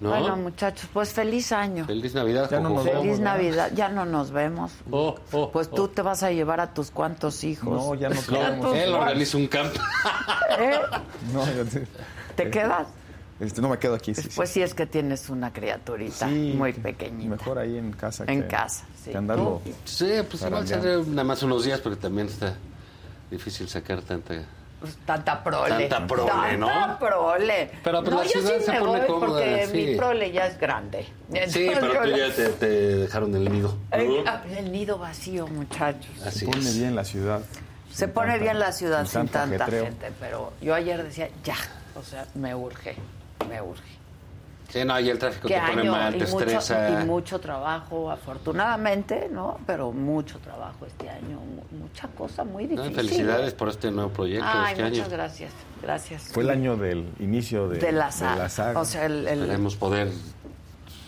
¿no? 0.00 0.10
Bueno, 0.10 0.36
muchachos, 0.36 0.88
pues 0.92 1.12
feliz 1.12 1.52
año. 1.52 1.84
Feliz 1.86 2.14
Navidad. 2.14 2.48
Ya 2.50 2.60
no 2.60 2.70
nos 2.70 2.84
vemos. 2.84 3.00
Feliz 3.02 3.18
¿verdad? 3.18 3.32
Navidad, 3.34 3.70
ya 3.74 3.88
no 3.88 4.04
nos 4.04 4.30
vemos. 4.30 4.72
Oh, 4.90 5.16
oh, 5.32 5.50
Pues 5.50 5.68
oh. 5.72 5.74
tú 5.74 5.88
te 5.88 6.02
vas 6.02 6.22
a 6.22 6.30
llevar 6.30 6.60
a 6.60 6.72
tus 6.74 6.90
cuantos 6.90 7.42
hijos. 7.44 7.72
No, 7.86 7.94
ya 7.94 8.08
no 8.10 8.20
queremos. 8.22 8.66
tus 8.66 8.76
Él 8.76 8.92
organiza 8.92 9.36
un 9.38 9.46
campo. 9.46 9.80
¿Eh? 10.58 10.78
No, 11.32 11.46
yo 11.54 11.64
te, 11.64 11.86
¿Te 12.36 12.50
quedas? 12.50 12.86
este, 13.40 13.60
no 13.62 13.68
me 13.68 13.78
quedo 13.78 13.94
aquí. 13.94 14.14
sí, 14.14 14.28
Pues 14.34 14.48
sí. 14.50 14.54
sí 14.54 14.62
es 14.62 14.74
que 14.74 14.86
tienes 14.86 15.28
una 15.30 15.52
criaturita 15.52 16.28
Sí, 16.28 16.54
muy 16.56 16.72
pequeñita. 16.72 17.30
Mejor 17.30 17.58
ahí 17.58 17.76
en 17.78 17.92
casa. 17.92 18.24
En 18.26 18.42
que- 18.42 18.48
casa, 18.48 18.84
sí. 19.02 19.10
Que 19.10 19.16
andarlo. 19.16 19.60
Sí, 19.84 20.10
pues 20.30 20.42
igual 20.42 20.64
nada 21.14 21.24
más 21.24 21.42
unos 21.42 21.64
días, 21.64 21.80
porque 21.80 22.00
también 22.00 22.26
está 22.28 22.54
difícil 23.30 23.68
sacar 23.68 24.02
tanta... 24.02 24.34
Pues 24.84 24.96
tanta 25.06 25.42
prole. 25.42 25.88
Tanta 25.88 26.06
prole, 26.06 26.30
Tanta 26.30 26.56
¿no? 26.86 26.98
prole. 26.98 27.70
Pero, 27.82 28.00
pues, 28.02 28.10
no, 28.14 28.18
la 28.18 28.24
yo 28.24 28.30
ciudad 28.30 28.52
sí 28.58 28.64
se 28.64 28.72
me 28.72 28.78
pone 28.80 28.98
voy 28.98 29.06
cómoda, 29.06 29.26
porque 29.28 29.66
sí. 29.70 29.76
mi 29.76 29.96
prole 29.96 30.32
ya 30.32 30.46
es 30.46 30.58
grande. 30.58 31.02
Sí, 31.02 31.08
Entonces, 31.38 31.78
pero 31.80 32.02
tú 32.02 32.08
ya 32.16 32.34
te, 32.34 32.48
te 32.50 32.66
dejaron 32.68 33.34
el 33.34 33.50
nido. 33.50 33.76
El, 33.90 34.24
el 34.58 34.72
nido 34.72 34.98
vacío, 34.98 35.46
muchachos. 35.46 36.10
Así 36.26 36.40
Se 36.40 36.46
pone 36.46 36.58
es. 36.68 36.78
bien 36.78 36.94
la 36.94 37.04
ciudad. 37.04 37.40
Se 37.90 38.08
pone 38.08 38.28
tanta- 38.32 38.42
bien 38.42 38.58
la 38.58 38.72
ciudad 38.72 39.06
sin 39.06 39.28
tanta 39.28 39.44
ajetreo. 39.44 39.84
gente, 39.84 40.12
pero 40.20 40.52
yo 40.60 40.74
ayer 40.74 41.02
decía, 41.02 41.28
ya, 41.44 41.56
o 41.94 42.02
sea, 42.02 42.26
me 42.34 42.54
urge, 42.54 42.96
me 43.48 43.62
urge. 43.62 43.82
Sí, 44.68 44.84
no, 44.84 44.98
y 44.98 45.08
el 45.08 45.18
tráfico 45.18 45.46
¿Qué 45.46 45.54
te 45.54 45.60
pone 45.60 45.82
año? 45.82 45.92
mal, 45.92 46.14
y, 46.16 46.18
te 46.18 46.26
mucho, 46.26 46.74
y 47.02 47.04
mucho 47.04 47.38
trabajo, 47.38 48.10
afortunadamente, 48.10 49.28
¿no? 49.30 49.58
Pero 49.66 49.92
mucho 49.92 50.38
trabajo 50.40 50.86
este 50.86 51.08
año, 51.08 51.38
mu- 51.40 51.78
mucha 51.78 52.08
cosa 52.08 52.42
muy 52.44 52.64
No, 52.64 52.70
difícil. 52.82 52.94
felicidades 52.94 53.54
por 53.54 53.68
este 53.68 53.90
nuevo 53.90 54.10
proyecto 54.10 54.46
Ay, 54.48 54.72
este 54.72 54.84
muchas 54.84 55.06
año. 55.06 55.10
gracias, 55.16 55.52
gracias. 55.82 56.22
Fue 56.32 56.42
el 56.42 56.50
año 56.50 56.76
del 56.76 57.08
inicio 57.20 57.68
de, 57.68 57.78
de 57.78 57.92
la 57.92 58.06
de 58.06 58.12
saga. 58.12 58.36
la 58.36 58.48
saga. 58.48 58.80
O 58.80 58.84
sea, 58.84 59.06
el, 59.06 59.28
el- 59.28 59.40
Esperemos 59.42 59.76
poder, 59.76 60.10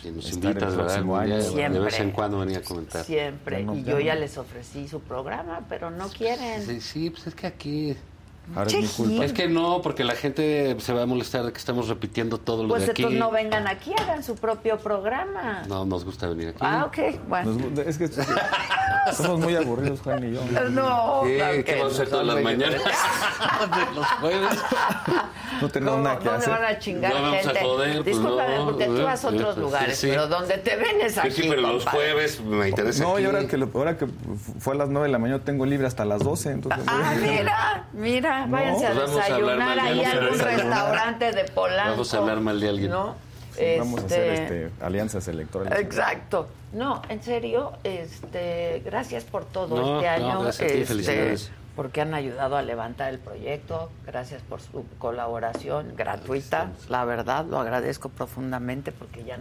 si 0.02 0.10
nos 0.10 0.24
Estar 0.30 0.34
invitas. 0.52 0.72
Siempre. 0.74 1.68
de 1.70 1.78
vez 1.80 1.98
en 2.00 2.10
cuando 2.12 2.38
venir 2.40 2.58
a 2.58 2.62
comentar. 2.62 3.04
siempre. 3.04 3.62
Y 3.62 3.82
yo 3.82 3.94
no. 3.94 4.00
ya 4.00 4.14
les 4.14 4.38
ofrecí 4.38 4.86
su 4.86 5.00
programa, 5.00 5.62
pero 5.68 5.90
no 5.90 6.08
quieren. 6.08 6.64
Sí, 6.64 6.80
sí, 6.80 7.10
pues 7.10 7.26
es 7.26 7.34
que 7.34 7.46
aquí... 7.48 7.96
Ahora 8.54 8.70
es 8.70 8.76
mi 8.76 8.86
culpa. 8.86 9.24
Es 9.24 9.32
que 9.32 9.48
no, 9.48 9.82
porque 9.82 10.04
la 10.04 10.14
gente 10.14 10.76
se 10.78 10.92
va 10.92 11.02
a 11.02 11.06
molestar 11.06 11.42
de 11.44 11.52
que 11.52 11.58
estamos 11.58 11.88
repitiendo 11.88 12.38
todo 12.38 12.62
lo 12.62 12.68
Pues 12.68 12.86
de 12.86 12.92
aquí. 12.92 13.02
entonces 13.02 13.18
no 13.20 13.30
vengan 13.30 13.66
aquí, 13.66 13.92
hagan 13.98 14.22
su 14.22 14.36
propio 14.36 14.78
programa. 14.78 15.62
No, 15.68 15.84
nos 15.84 16.04
gusta 16.04 16.28
venir 16.28 16.48
aquí. 16.50 16.58
Ah, 16.60 16.84
ok, 16.86 16.98
bueno. 17.28 17.52
Nos 17.74 17.86
es 17.86 17.98
que 17.98 18.08
somos 19.12 19.40
muy 19.40 19.56
aburridos, 19.56 20.00
Juan 20.00 20.22
y 20.30 20.34
yo. 20.34 20.40
No, 20.70 21.22
¿Qué, 21.24 21.36
claro 21.36 21.54
¿Qué 21.56 21.64
que 21.64 21.74
vamos 21.76 21.92
a 21.92 21.94
hacer 21.94 22.04
no, 22.06 22.10
todas 22.12 22.26
las 22.34 22.42
mañanas? 22.44 22.82
los 23.94 24.06
jueves. 24.06 24.58
No 25.60 25.68
tenemos 25.70 25.94
¿Cómo? 25.94 26.04
nada 26.04 26.18
que 26.18 26.24
¿Dónde 26.28 26.44
hacer. 26.46 26.54
van 26.54 26.64
a 26.64 26.78
chingar 26.78 27.14
No 27.14 27.22
vamos 27.22 27.38
a 27.38 27.42
gente? 27.42 27.60
joder, 27.62 27.92
pues 27.94 28.04
Discúlpame, 28.04 28.56
no, 28.58 28.64
porque 28.66 28.84
tú 28.86 29.02
vas 29.02 29.24
a 29.24 29.30
sí, 29.30 29.34
otros 29.36 29.54
sí, 29.54 29.60
lugares, 29.60 29.98
sí. 29.98 30.06
pero 30.08 30.26
donde 30.28 30.58
te 30.58 30.76
ven 30.76 31.00
es 31.00 31.18
aquí, 31.18 31.30
Sí, 31.30 31.42
sí, 31.42 31.48
pero 31.48 31.62
los 31.62 31.86
jueves 31.86 32.40
me 32.42 32.68
interesa 32.68 33.02
No, 33.04 33.14
aquí. 33.14 33.22
y 33.22 33.26
ahora 33.26 33.46
que, 33.46 33.56
lo- 33.56 33.70
ahora 33.74 33.96
que 33.96 34.06
fue 34.58 34.74
a 34.74 34.76
las 34.76 34.88
9 34.90 35.06
de 35.08 35.12
la 35.12 35.18
mañana 35.18 35.42
tengo 35.44 35.64
libre 35.64 35.86
hasta 35.86 36.04
las 36.04 36.22
12, 36.22 36.50
entonces... 36.50 36.84
Ah, 36.86 37.14
mira, 37.20 37.86
mira, 37.94 38.35
váyanse 38.46 38.86
a 38.86 38.92
Pues 38.92 39.10
desayunar 39.14 39.58
mal 39.58 39.74
de 39.76 39.80
ahí 39.80 40.04
a 40.04 40.10
alguien. 40.10 40.24
algún 40.24 40.38
restaurante 40.40 41.32
de 41.32 41.44
Polanco. 41.44 41.90
Vamos 41.92 42.14
a 42.14 42.18
hablar 42.18 42.40
mal 42.40 42.60
de 42.60 42.68
alguien. 42.68 42.90
¿No? 42.90 43.14
Vamos 43.78 44.02
a 44.02 44.06
hacer 44.06 44.32
este, 44.34 44.70
alianzas 44.82 45.26
electorales. 45.28 45.78
Exacto. 45.80 46.48
No, 46.74 47.00
en 47.08 47.22
serio, 47.22 47.72
este, 47.84 48.82
gracias 48.84 49.24
por 49.24 49.46
todo 49.46 49.76
No, 49.76 50.00
este 50.00 50.20
no, 50.20 50.26
año. 50.30 50.40
ti, 50.42 50.48
este, 50.50 50.84
felicidades. 50.84 51.50
porque 51.74 52.02
han 52.02 52.12
ayudado 52.12 52.56
a 52.58 52.62
levantar 52.62 53.08
el 53.14 53.18
proyecto. 53.18 53.90
Gracias 54.04 54.42
por 54.42 54.60
su 54.60 54.84
colaboración 54.98 55.94
gratuita. 55.96 56.72
La 56.90 57.04
verdad, 57.06 57.46
lo 57.46 57.58
agradezco 57.58 58.10
profundamente 58.10 58.92
porque 58.92 59.24
ya 59.24 59.38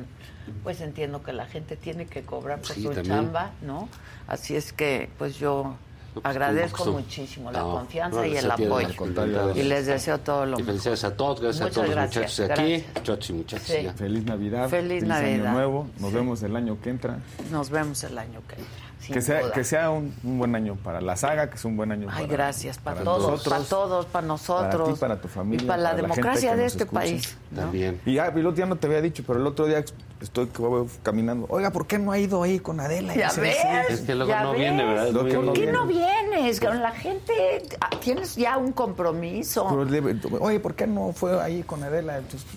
pues 0.64 0.80
entiendo 0.80 1.22
que 1.24 1.34
la 1.34 1.48
gente 1.48 1.76
tiene 1.76 2.06
que 2.06 2.22
cobrar 2.24 2.60
por 2.60 2.68
Sí, 2.72 2.84
su 2.84 2.92
también. 2.94 3.16
chamba, 3.16 3.52
¿no? 3.64 3.90
Así 4.28 4.56
es 4.56 4.72
que 4.72 5.10
pues 5.18 5.38
yo 5.38 5.64
pues, 5.64 5.76
agradezco 6.24 6.86
muchísimo 6.86 7.52
la 7.52 7.60
No, 7.60 7.72
confianza 7.72 8.18
no, 8.20 8.26
y 8.26 8.36
el 8.38 8.46
gracias 8.46 8.68
apoyo. 8.70 9.54
Y 9.56 9.64
les 9.64 9.86
deseo 9.86 10.20
todo 10.20 10.46
lo 10.46 10.54
Y 10.58 10.62
mejor. 10.62 10.66
felicidades 10.66 11.04
a 11.04 11.16
todos, 11.18 11.42
gracias 11.42 11.62
Muchas 11.62 11.78
a 11.78 11.82
todos 11.82 11.90
gracias, 11.90 12.16
los 12.16 12.26
muchachos 12.26 12.38
de 12.38 12.54
aquí, 12.54 12.72
gracias. 12.84 12.96
muchachos 12.96 13.30
y 13.30 13.34
muchachas. 13.34 13.68
Sí. 13.68 13.88
Feliz 13.98 14.26
Navidad. 14.26 14.70
Feliz 14.70 15.04
Año 15.04 15.10
Navidad. 15.14 15.52
Nuevo. 15.54 15.88
Nos 16.00 16.10
Sí. 16.12 16.16
vemos 16.16 16.44
el 16.44 16.56
año 16.56 16.78
que 16.82 16.90
entra. 16.90 17.20
Nos 17.52 17.70
vemos 17.70 18.04
el 18.04 18.18
año 18.18 18.42
que 18.48 18.56
entra. 18.56 18.86
Que 19.14 19.22
sea, 19.22 19.42
duda. 19.42 19.52
que 19.54 19.64
sea 19.64 19.90
un, 19.90 20.14
un 20.24 20.38
buen 20.40 20.56
año 20.56 20.76
para 20.76 21.02
la 21.02 21.16
saga, 21.16 21.50
que 21.50 21.56
es 21.56 21.66
un 21.66 21.78
buen 21.78 21.92
año 21.92 22.08
Ay, 22.10 22.26
para 22.26 22.34
gracias, 22.34 22.78
para, 22.78 22.96
para 22.96 23.06
todos, 23.06 23.32
nosotros, 23.32 23.54
para 23.54 23.64
todos, 23.66 24.06
para 24.08 24.28
nosotros. 24.28 24.72
Para 24.72 24.94
ti, 24.94 25.00
para 25.00 25.22
tu 25.22 25.28
familia. 25.28 25.64
Y 25.64 25.68
para 25.68 25.82
la 25.82 25.94
democracia 25.96 26.56
de 26.56 26.66
este 26.66 26.84
escucha. 26.84 27.02
país. 27.02 27.38
¿no? 27.52 27.62
También. 27.62 28.02
Y 28.06 28.16
ya, 28.16 28.28
el 28.28 28.40
otro 28.40 28.52
día 28.52 28.66
no 28.66 28.76
te 28.76 28.88
había 28.88 29.02
dicho, 29.02 29.24
pero 29.26 29.40
el 29.40 29.48
otro 29.48 29.66
día 29.66 29.84
estoy 30.22 30.50
caminando. 31.04 31.46
Oiga, 31.50 31.72
¿por 31.72 31.88
qué 31.88 32.00
no 32.00 32.12
ha 32.12 32.20
ido 32.20 32.42
ahí 32.44 32.60
con 32.60 32.80
Adela? 32.80 33.16
Ya 33.16 33.32
ves. 33.34 33.58
Es 33.90 34.02
que 34.02 34.16
luego 34.16 34.34
no 34.36 34.52
ves. 34.52 34.60
viene, 34.60 34.86
¿verdad? 34.86 35.12
¿Por 35.14 35.54
qué 35.54 35.72
no 35.72 35.86
vienes? 35.86 36.60
Con 36.60 36.82
la 36.82 36.92
gente 36.92 37.34
ah, 37.82 37.90
tienes 38.00 38.36
ya 38.36 38.58
un 38.58 38.72
compromiso. 38.72 39.68
Pero 39.88 40.44
Oye, 40.44 40.60
¿por 40.60 40.76
qué 40.76 40.88
no 40.88 41.14
fue 41.14 41.42
ahí 41.42 41.64
con 41.64 41.84
Adela? 41.84 42.18
Entonces, 42.18 42.48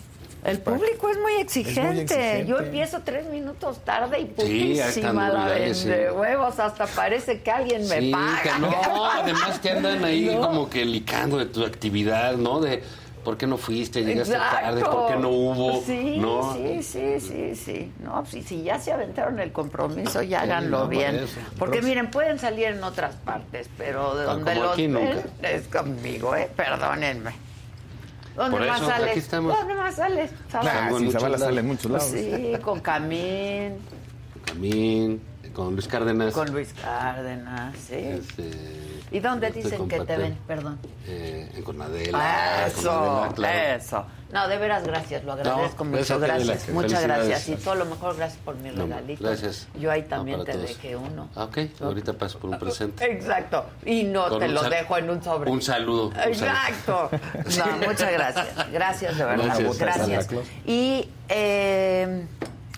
El 0.44 0.58
público 0.60 1.08
es 1.10 1.18
muy 1.18 1.34
exigente. 1.40 2.02
exigente. 2.02 2.46
Yo 2.46 2.58
empiezo 2.58 3.00
tres 3.04 3.26
minutos 3.26 3.78
tarde 3.84 4.20
y 4.20 4.24
Sí, 4.26 4.32
putísima 4.36 5.28
la 5.30 5.74
sí. 5.74 5.88
de 5.88 6.10
huevos. 6.12 6.58
Hasta 6.58 6.86
parece 6.86 7.40
que 7.42 7.50
alguien 7.50 7.86
me 7.88 8.00
Sí, 8.00 8.10
paga. 8.12 8.40
que 8.42 8.58
no, 8.60 9.04
además 9.06 9.58
que 9.58 9.70
andan 9.70 10.04
ahí 10.04 10.26
No. 10.34 10.40
como 10.40 10.70
que 10.70 10.84
licando 10.84 11.38
de 11.38 11.46
tu 11.46 11.64
actividad, 11.64 12.34
¿no? 12.36 12.60
De 12.60 12.82
por 13.24 13.36
qué 13.36 13.46
no 13.46 13.58
fuiste, 13.58 14.04
llegaste 14.04 14.32
tarde, 14.34 14.78
Exacto. 14.78 14.90
por 14.96 15.08
qué 15.12 15.16
no 15.20 15.28
hubo, 15.28 15.82
Sí, 15.84 16.16
¿no? 16.18 16.54
sí, 16.54 16.82
sí, 16.82 17.20
sí, 17.20 17.54
sí. 17.56 17.92
No, 18.02 18.24
pues, 18.30 18.44
si 18.46 18.62
ya 18.62 18.78
se 18.78 18.92
aventaron 18.92 19.38
el 19.40 19.52
compromiso, 19.52 20.22
ya 20.22 20.42
háganlo 20.42 20.78
no, 20.84 20.88
bien. 20.88 21.16
eso. 21.16 21.38
Porque 21.58 21.82
miren, 21.82 22.10
pueden 22.10 22.38
salir 22.38 22.66
en 22.68 22.82
otras 22.82 23.16
partes, 23.16 23.68
pero 23.76 24.14
de 24.14 24.22
Ah, 24.22 24.26
donde 24.32 24.52
como 24.52 24.62
los 24.64 24.72
aquí 24.72 24.86
ven 24.86 25.20
es 25.42 25.66
conmigo, 25.66 26.34
¿eh? 26.36 26.48
Perdónenme. 26.56 27.47
¿Dónde 28.38 28.56
Por 28.56 28.66
más 28.66 28.76
eso, 28.80 28.88
sales? 28.90 29.10
aquí 29.10 29.18
estamos. 29.18 29.58
¿Dónde 29.58 29.74
más 29.74 29.94
sales? 29.96 30.30
Ah, 30.52 30.62
Salgo 30.62 30.98
en 30.98 31.04
sí, 31.06 31.10
Zavala 31.12 31.28
lados. 31.36 31.46
sale 31.48 31.60
en 31.60 31.66
muchos 31.66 31.90
lados. 31.90 32.08
sí, 32.08 32.52
con 32.62 32.80
Camín, 32.80 33.74
Camín, 34.46 35.20
con 35.52 35.72
Luis 35.74 35.88
Cárdenas. 35.88 36.32
con 36.32 36.50
Luis 36.52 36.72
Cárdenas, 36.80 37.76
sí. 37.76 37.94
este, 37.96 38.50
¿Y 39.10 39.20
dónde 39.20 39.48
estoy 39.48 39.62
dicen 39.62 39.88
que 39.88 40.00
te 40.00 40.16
ven? 40.16 40.38
Perdón. 40.46 40.78
Eh, 41.06 41.50
en 41.54 41.62
Conadela. 41.62 42.66
Eso, 42.66 43.28
eso. 43.76 44.04
No, 44.32 44.46
de 44.46 44.58
veras, 44.58 44.84
gracias, 44.84 45.24
lo 45.24 45.32
agradezco 45.32 45.84
No, 45.84 45.92
mucho, 45.96 46.18
gracias. 46.20 46.68
Muchas 46.68 47.02
gracias. 47.02 47.48
Y 47.48 47.56
todo 47.56 47.76
lo 47.76 47.86
mejor, 47.86 48.14
gracias 48.16 48.38
por 48.44 48.56
mi 48.56 48.68
No, 48.70 48.82
regalito. 48.84 49.24
gracias. 49.24 49.68
Yo 49.80 49.90
ahí 49.90 50.02
también 50.02 50.44
te 50.44 50.52
todos. 50.52 50.68
dejé 50.68 50.96
uno. 50.96 51.30
Ah, 51.34 51.44
ok, 51.44 51.58
ahorita 51.80 52.12
paso 52.12 52.38
por 52.38 52.50
un 52.50 52.58
presente. 52.58 53.10
Exacto. 53.10 53.64
Y 53.86 54.04
no 54.04 54.28
Con 54.28 54.40
te 54.40 54.48
lo 54.48 54.62
dejo 54.68 54.98
en 54.98 55.08
un 55.08 55.22
sobre. 55.22 55.50
Un 55.50 55.62
saludo. 55.62 56.08
un 56.08 56.14
saludo. 56.14 56.28
Exacto. 56.28 57.10
No, 57.58 57.86
muchas 57.88 58.12
gracias. 58.12 58.70
Gracias, 58.72 59.16
de 59.16 59.24
verdad. 59.24 59.58
Gracias. 59.78 60.28
Y 60.66 61.08
eh, 61.30 62.26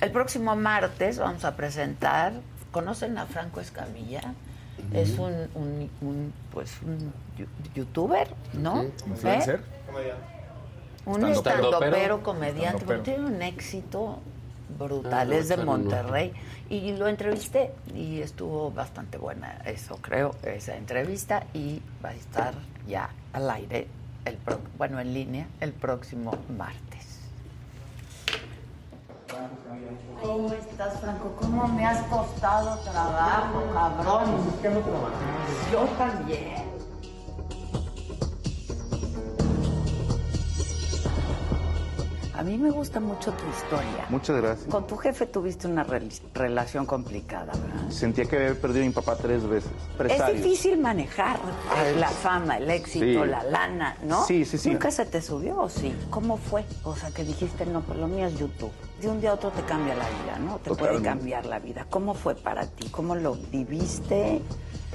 el 0.00 0.10
próximo 0.12 0.54
martes 0.54 1.18
vamos 1.18 1.44
a 1.44 1.56
presentar. 1.56 2.32
¿Conocen 2.70 3.18
a 3.18 3.26
Franco 3.26 3.60
Escamilla? 3.60 4.22
Es 4.92 5.18
un, 5.18 5.32
un, 5.54 5.90
un, 6.00 6.32
pues 6.52 6.72
un 6.82 7.12
youtuber, 7.74 8.28
¿no? 8.54 8.82
¿Eh? 8.82 8.92
¿Influencer? 9.06 9.60
Un 11.06 11.24
Estandopero. 11.26 12.22
comediante, 12.22 12.84
pero 12.86 13.00
tiene 13.02 13.24
un 13.24 13.40
éxito 13.42 14.18
brutal, 14.78 15.32
Ah, 15.32 15.34
es 15.36 15.48
de 15.48 15.56
no. 15.56 15.64
Monterrey. 15.64 16.32
Y 16.68 16.92
lo 16.92 17.08
entrevisté 17.08 17.72
y 17.94 18.20
estuvo 18.20 18.70
bastante 18.70 19.18
buena 19.18 19.58
eso, 19.64 19.96
creo, 20.00 20.34
esa 20.42 20.76
entrevista. 20.76 21.44
Y 21.54 21.80
va 22.04 22.10
a 22.10 22.14
estar 22.14 22.54
ya 22.86 23.10
al 23.32 23.50
aire, 23.50 23.86
el 24.24 24.36
pro- 24.36 24.60
bueno, 24.78 25.00
en 25.00 25.14
línea, 25.14 25.46
el 25.60 25.72
próximo 25.72 26.32
martes. 26.56 27.09
¿Cómo 30.22 30.52
estás, 30.52 31.00
Franco? 31.00 31.32
¿Cómo 31.40 31.66
me 31.68 31.84
has 31.86 32.02
costado 32.06 32.76
trabajo, 32.80 33.62
cabrón? 33.72 34.24
Yo 35.72 35.80
también. 35.98 36.70
A 42.34 42.42
mí 42.42 42.56
me 42.56 42.70
gusta 42.70 43.00
mucho 43.00 43.32
tu 43.32 43.44
historia. 43.50 44.06
Muchas 44.08 44.36
gracias. 44.36 44.68
Con 44.70 44.86
tu 44.86 44.96
jefe 44.96 45.26
tuviste 45.26 45.66
una 45.66 45.84
rel- 45.84 46.20
relación 46.32 46.86
complicada, 46.86 47.52
¿verdad? 47.52 47.90
Sentía 47.90 48.24
que 48.24 48.36
había 48.36 48.54
perdido 48.58 48.84
a 48.84 48.86
mi 48.86 48.92
papá 48.94 49.16
tres 49.16 49.46
veces. 49.46 49.70
Es 50.08 50.26
difícil 50.36 50.78
manejar 50.78 51.36
eh, 51.84 51.96
la 51.98 52.08
fama, 52.08 52.56
el 52.56 52.70
éxito, 52.70 53.24
Sí. 53.24 53.28
la 53.30 53.42
lana, 53.42 53.96
¿no? 54.04 54.24
Sí, 54.24 54.46
sí, 54.46 54.56
sí. 54.56 54.70
¿Nunca 54.70 54.90
se 54.90 55.04
te 55.04 55.20
subió 55.20 55.60
o 55.60 55.68
sí? 55.68 55.94
¿Cómo 56.08 56.38
fue? 56.38 56.64
O 56.84 56.96
sea, 56.96 57.10
que 57.10 57.24
dijiste, 57.24 57.66
no, 57.66 57.82
pues 57.82 57.98
lo 57.98 58.08
mío 58.08 58.26
es 58.26 58.38
YouTube. 58.38 58.72
De 59.00 59.08
un 59.08 59.20
día 59.20 59.30
a 59.30 59.34
otro 59.34 59.50
te 59.50 59.62
cambia 59.62 59.94
la 59.94 60.04
vida, 60.04 60.38
¿no? 60.38 60.58
Te 60.58 60.74
puede 60.74 61.00
cambiar 61.00 61.46
la 61.46 61.58
vida. 61.58 61.86
¿Cómo 61.88 62.12
fue 62.14 62.34
para 62.34 62.66
ti? 62.66 62.88
¿Cómo 62.90 63.14
lo 63.14 63.34
viviste? 63.50 64.42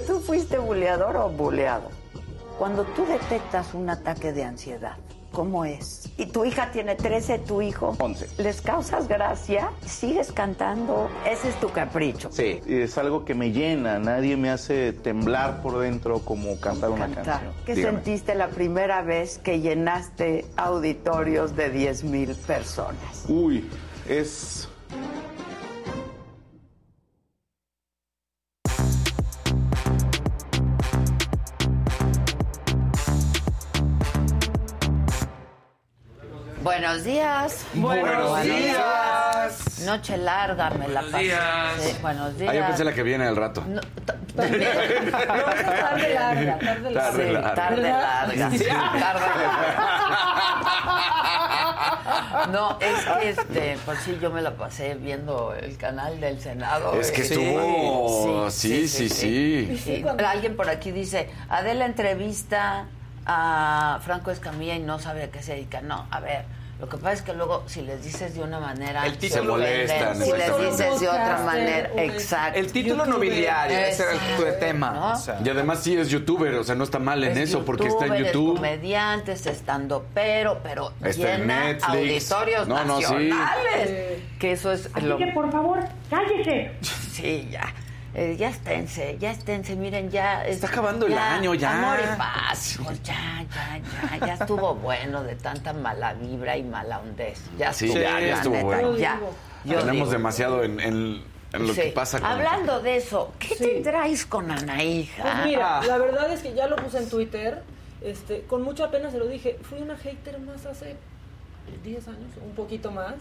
¿Tú 0.06 0.20
fuiste 0.20 0.60
buleador 0.60 1.16
o 1.18 1.30
buleado? 1.30 1.90
Cuando 2.60 2.84
tú 2.84 3.06
detectas 3.06 3.74
un 3.74 3.90
ataque 3.90 4.32
de 4.32 4.44
ansiedad, 4.44 4.98
¿cómo 5.32 5.66
es? 5.66 6.10
Y 6.18 6.28
tu 6.28 6.46
hija 6.46 6.72
tiene 6.72 6.96
13, 6.96 7.40
tu 7.40 7.62
hijo. 7.64 7.96
11. 8.00 8.42
¿Les 8.44 8.62
causas 8.62 9.08
gracia? 9.08 9.72
¿Sigues 9.86 10.32
cantando? 10.32 11.10
Ese 11.30 11.50
es 11.50 11.60
tu 11.60 11.70
capricho. 11.72 12.30
Sí, 12.32 12.62
y 12.68 12.76
es 12.82 12.98
algo 13.00 13.26
que 13.26 13.34
me 13.34 13.52
llena. 13.52 13.98
Nadie 13.98 14.38
me 14.38 14.52
hace 14.52 14.94
temblar 14.94 15.62
por 15.64 15.80
dentro 15.80 16.20
como 16.20 16.58
cantar 16.60 16.92
una 16.92 17.08
cantar. 17.08 17.26
canción. 17.26 17.54
¿Qué 17.66 17.74
Dígame. 17.76 17.96
sentiste 17.98 18.36
la 18.36 18.50
primera 18.50 19.02
vez 19.02 19.40
que 19.40 19.60
llenaste 19.62 20.46
auditorios 20.58 21.56
de 21.56 21.70
10 21.72 22.04
mil 22.06 22.36
personas? 22.36 23.26
Uy, 23.28 23.68
es... 24.08 24.70
Buenos 36.62 37.04
días. 37.04 37.66
Buenos 37.76 38.42
días. 38.42 39.80
Noche 39.86 40.18
larga, 40.18 40.72
me 40.72 40.88
la 40.88 41.02
pasé. 41.02 41.20
días. 41.20 41.74
Sí, 41.80 41.96
buenos 42.02 42.38
días. 42.38 42.52
Ah, 42.52 42.58
yo 42.58 42.66
pensé 42.66 42.84
la 42.84 42.94
que 42.94 43.04
viene 43.04 43.26
al 43.26 43.36
rato. 43.36 43.64
No, 43.68 43.82
tarde 45.12 46.14
larga, 46.14 46.60
tarde 46.60 46.92
larga. 46.92 46.92
Tarde 46.92 47.26
Sí, 47.26 47.32
larga. 47.34 47.54
tarde 47.56 47.82
larga. 47.82 48.52
Sí. 48.52 48.66
Tarde 48.66 49.00
larga. 49.00 49.72
No, 52.52 52.78
es 52.80 53.06
que 53.06 53.30
este, 53.30 53.78
pues 53.86 54.00
sí, 54.00 54.18
yo 54.22 54.30
me 54.30 54.42
la 54.42 54.52
pasé 54.52 54.96
viendo 54.96 55.54
el 55.56 55.78
canal 55.78 56.20
del 56.20 56.40
Senado. 56.40 56.94
Es 57.00 57.12
que 57.12 57.22
eh, 57.22 57.26
estuvo- 57.26 58.50
sí, 58.52 58.88
sí, 58.88 59.10
sí. 59.10 59.78
Sí, 59.84 60.06
Alguien 60.26 60.56
por 60.56 60.70
aquí 60.70 60.92
dice, 60.92 61.30
Adela 61.50 61.86
entrevista 61.86 62.86
a 63.26 64.00
Franco 64.04 64.32
Escamilla 64.32 64.76
y 64.76 64.80
no 64.80 65.00
sabe 65.00 65.24
a 65.24 65.32
qué 65.32 65.42
se 65.42 65.54
dedica. 65.54 65.82
No, 65.82 66.06
a 66.12 66.20
ver, 66.20 66.46
lo 66.80 66.90
que 66.90 66.98
pasa 66.98 67.14
es 67.14 67.22
que 67.22 67.34
luego 67.34 67.64
si 67.68 67.82
les 67.82 68.04
dices 68.04 68.36
de 68.36 68.44
una 68.44 68.60
manera, 68.60 69.06
El 69.06 69.18
título-. 69.18 69.42
Se 69.44 69.48
molestan, 69.48 70.16
Si 70.22 70.32
les 70.32 70.58
dices 70.58 71.00
de 71.00 71.08
otra 71.08 71.40
manera, 71.46 71.90
exacto. 71.96 72.60
El 72.60 72.72
título 72.72 73.06
nobiliario, 73.06 73.78
ese 73.78 74.04
era 74.04 74.12
el 74.12 74.18
Exacto, 74.18 74.60
tema. 74.60 74.92
¿no? 74.92 75.14
O 75.14 75.16
sea, 75.16 75.40
Y 75.44 75.50
además 75.50 75.80
sí 75.82 75.98
es 75.98 76.10
youtuber, 76.10 76.54
o 76.56 76.64
sea, 76.64 76.76
no 76.76 76.84
está 76.84 77.00
mal 77.00 77.24
en 77.24 77.32
Es 77.32 77.50
eso, 77.50 77.64
porque 77.64 77.88
está 77.88 78.06
en 78.08 78.12
youtuber, 78.14 78.26
es 78.28 78.34
YouTube. 78.34 78.56
comediante, 78.56 79.32
es 79.32 79.46
estando 79.46 80.06
pero, 80.14 80.60
pero 80.64 80.92
Está 81.04 81.36
en 81.36 81.42
llena 81.42 81.64
Netflix. 81.66 82.32
auditorios 82.32 82.68
No, 82.68 82.84
no, 82.84 82.98
sí. 82.98 83.04
nacionales. 83.04 83.90
Que 84.40 84.52
eso 84.52 84.72
es 84.74 84.90
lo... 85.02 85.18
que 85.18 85.28
por 85.28 85.52
favor, 85.52 85.80
cállese. 86.10 86.72
Sí, 86.82 87.48
ya. 87.52 87.74
Eh, 88.18 88.38
ya 88.40 88.48
esténse, 88.50 89.18
ya 89.20 89.32
esténse, 89.32 89.76
miren, 89.76 90.10
ya... 90.10 90.46
Está 90.46 90.68
acabando 90.68 91.06
el 91.06 91.18
año, 91.18 91.54
ya. 91.54 91.78
Amor 91.78 92.00
y 92.02 92.18
paz, 92.18 92.80
ya, 93.04 93.44
ya, 93.54 94.18
ya, 94.20 94.26
ya 94.26 94.34
estuvo 94.36 94.74
bueno 94.76 95.22
de 95.22 95.36
tanta 95.36 95.74
mala 95.74 96.14
vibra 96.14 96.56
y 96.56 96.64
mala 96.64 97.00
hondez. 97.00 97.42
Ya 97.58 97.74
Sí, 97.74 97.88
estuvo, 97.88 98.02
ya, 98.02 98.12
la 98.14 98.22
ya 98.22 98.34
estuvo 98.36 98.54
neta, 98.54 98.66
bueno. 98.66 98.96
ya. 98.98 99.20
Yo 99.66 99.80
Tenemos 99.80 99.94
digo. 100.08 100.12
demasiado 100.12 100.64
en, 100.64 100.80
en- 100.80 101.24
en 101.52 101.68
lo 101.68 101.74
Sí. 101.74 101.82
que 101.82 101.88
pasa 101.90 102.20
con... 102.22 102.30
Hablando 102.30 102.80
de 102.82 102.96
eso, 102.98 103.34
¿qué 103.38 103.54
te 103.56 103.82
traes 103.82 104.26
con 104.26 104.50
Anaíja? 104.50 105.22
Pues 105.22 105.34
mira, 105.46 105.80
Ah. 105.80 105.86
la 105.86 105.98
verdad 105.98 106.32
es 106.32 106.42
que 106.42 106.54
ya 106.54 106.68
lo 106.68 106.78
puse 106.78 107.00
en 107.00 107.10
Twitter. 107.10 107.64
Este, 108.02 108.44
con 108.44 108.62
mucha 108.62 108.92
pena 108.92 109.12
se 109.12 109.18
lo 109.18 109.26
dije. 109.28 109.58
Fui 109.64 109.82
una 109.82 109.98
hater 109.98 110.40
más 110.40 110.66
hace 110.66 110.96
10 111.84 112.08
años, 112.08 112.32
un 112.42 112.52
poquito 112.56 112.92
más. 112.92 113.16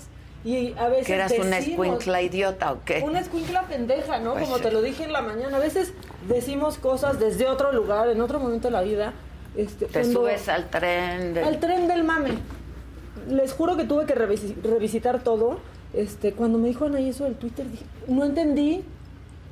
Y 0.45 0.75
a 0.79 0.89
veces 0.89 1.07
¿Que 1.07 1.15
eras 1.15 1.33
una 1.33 1.57
decimos- 1.57 1.87
escuincla 1.87 2.21
idiota 2.23 2.73
o 2.73 2.85
qué? 2.85 3.03
Una 3.03 3.21
escuincla 3.21 3.63
pendeja, 3.63 4.19
¿no? 4.19 4.33
Pues 4.35 4.45
Como 4.45 4.59
te 4.59 4.71
lo 4.71 4.83
dije 4.83 5.05
en 5.05 5.13
la 5.13 5.23
mañana. 5.23 5.57
A 5.57 5.61
veces 5.61 5.95
decimos 6.29 6.77
cosas 6.79 7.19
desde 7.19 7.47
otro 7.47 7.73
lugar, 7.73 8.09
en 8.11 8.21
otro 8.21 8.39
momento 8.41 8.69
de 8.69 8.73
la 8.73 8.83
vida. 8.83 9.13
Este, 9.57 9.87
Te 9.87 10.05
subes 10.05 10.49
al 10.49 10.69
tren 10.69 11.33
de... 11.33 11.43
al 11.45 11.61
tren 11.61 11.89
del 11.89 12.05
mame. 12.05 12.33
Les 13.29 13.53
juro 13.53 13.77
que 13.77 13.85
tuve 13.85 14.05
que 14.05 14.15
revisi- 14.15 14.55
revisitar 14.63 15.23
todo. 15.23 15.61
Este, 15.95 16.33
cuando 16.33 16.59
me 16.59 16.69
dijo 16.69 16.85
Anaí 16.87 17.09
eso 17.09 17.25
del 17.25 17.37
Twitter, 17.37 17.71
dije, 17.71 17.85
no 18.09 18.25
entendí. 18.25 18.83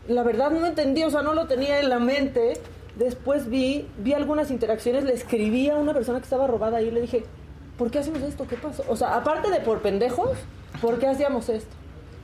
La 0.08 0.24
verdad 0.24 0.50
no 0.50 0.66
entendí, 0.66 1.04
o 1.04 1.10
sea, 1.10 1.22
no 1.22 1.32
lo 1.32 1.46
tenía 1.46 1.78
en 1.80 1.88
la 1.88 2.00
mente. 2.00 2.54
Después 2.96 3.48
vi, 3.48 3.86
vi 3.98 4.12
algunas 4.12 4.50
interacciones, 4.50 5.04
le 5.04 5.14
escribí 5.14 5.70
a 5.70 5.76
una 5.76 5.94
persona 5.94 6.18
que 6.18 6.24
estaba 6.24 6.46
robada 6.48 6.78
ahí 6.78 6.88
y 6.88 6.90
le 6.90 7.00
dije, 7.00 7.24
¿por 7.78 7.90
qué 7.90 7.98
hacemos 8.00 8.22
esto? 8.22 8.46
¿Qué 8.46 8.56
pasó? 8.56 8.84
O 8.88 8.96
sea, 8.96 9.16
aparte 9.16 9.50
de 9.50 9.60
por 9.60 9.80
pendejos, 9.82 10.30
¿por 10.80 10.98
qué 10.98 11.06
hacíamos 11.08 11.48
esto? 11.48 11.74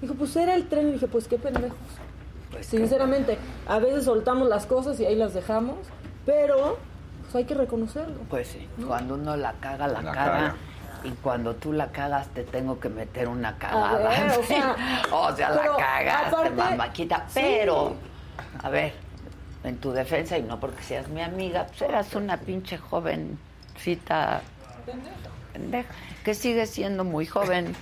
Dijo, 0.00 0.14
pues 0.14 0.34
era 0.36 0.54
el 0.54 0.68
tren. 0.68 0.88
Y 0.88 0.92
dije, 0.92 1.08
pues 1.08 1.26
qué 1.28 1.38
pendejos. 1.38 1.76
Sinceramente, 2.60 3.38
a 3.66 3.78
veces 3.78 4.04
soltamos 4.04 4.48
las 4.48 4.66
cosas 4.66 4.98
y 5.00 5.06
ahí 5.06 5.14
las 5.14 5.34
dejamos, 5.34 5.76
pero 6.26 6.78
pues 7.22 7.34
hay 7.36 7.44
que 7.44 7.54
reconocerlo. 7.54 8.16
Pues 8.30 8.48
sí, 8.48 8.66
cuando 8.86 9.14
uno 9.14 9.36
la 9.36 9.52
caga, 9.54 9.86
la, 9.86 10.02
La 10.02 10.12
caga. 10.12 10.32
caga. 10.32 10.54
Y 11.04 11.10
cuando 11.10 11.54
tú 11.54 11.72
la 11.72 11.88
cagas, 11.92 12.26
te 12.28 12.42
tengo 12.42 12.80
que 12.80 12.88
meter 12.88 13.28
una 13.28 13.56
cagada. 13.58 14.08
ver, 14.08 14.38
o 14.38 14.42
sea, 14.46 14.74
O 15.12 15.36
sea, 15.36 15.50
la 15.50 15.76
cagaste, 15.76 16.34
aparte- 16.36 16.50
mamáquita. 16.50 17.24
sí. 17.28 17.40
Pero, 17.40 17.94
a 18.62 18.68
ver, 18.70 18.94
en 19.62 19.76
tu 19.78 19.92
defensa, 19.92 20.36
y 20.38 20.42
no 20.42 20.58
porque 20.58 20.82
seas 20.82 21.06
mi 21.08 21.20
amiga, 21.22 21.66
pues 21.68 21.82
eras 21.82 22.14
una 22.16 22.36
pinche 22.38 22.78
jovencita 22.78 24.40
pendeja, 25.58 25.94
que 26.24 26.34
sigue 26.34 26.66
siendo 26.66 27.04
muy 27.04 27.26
joven, 27.26 27.74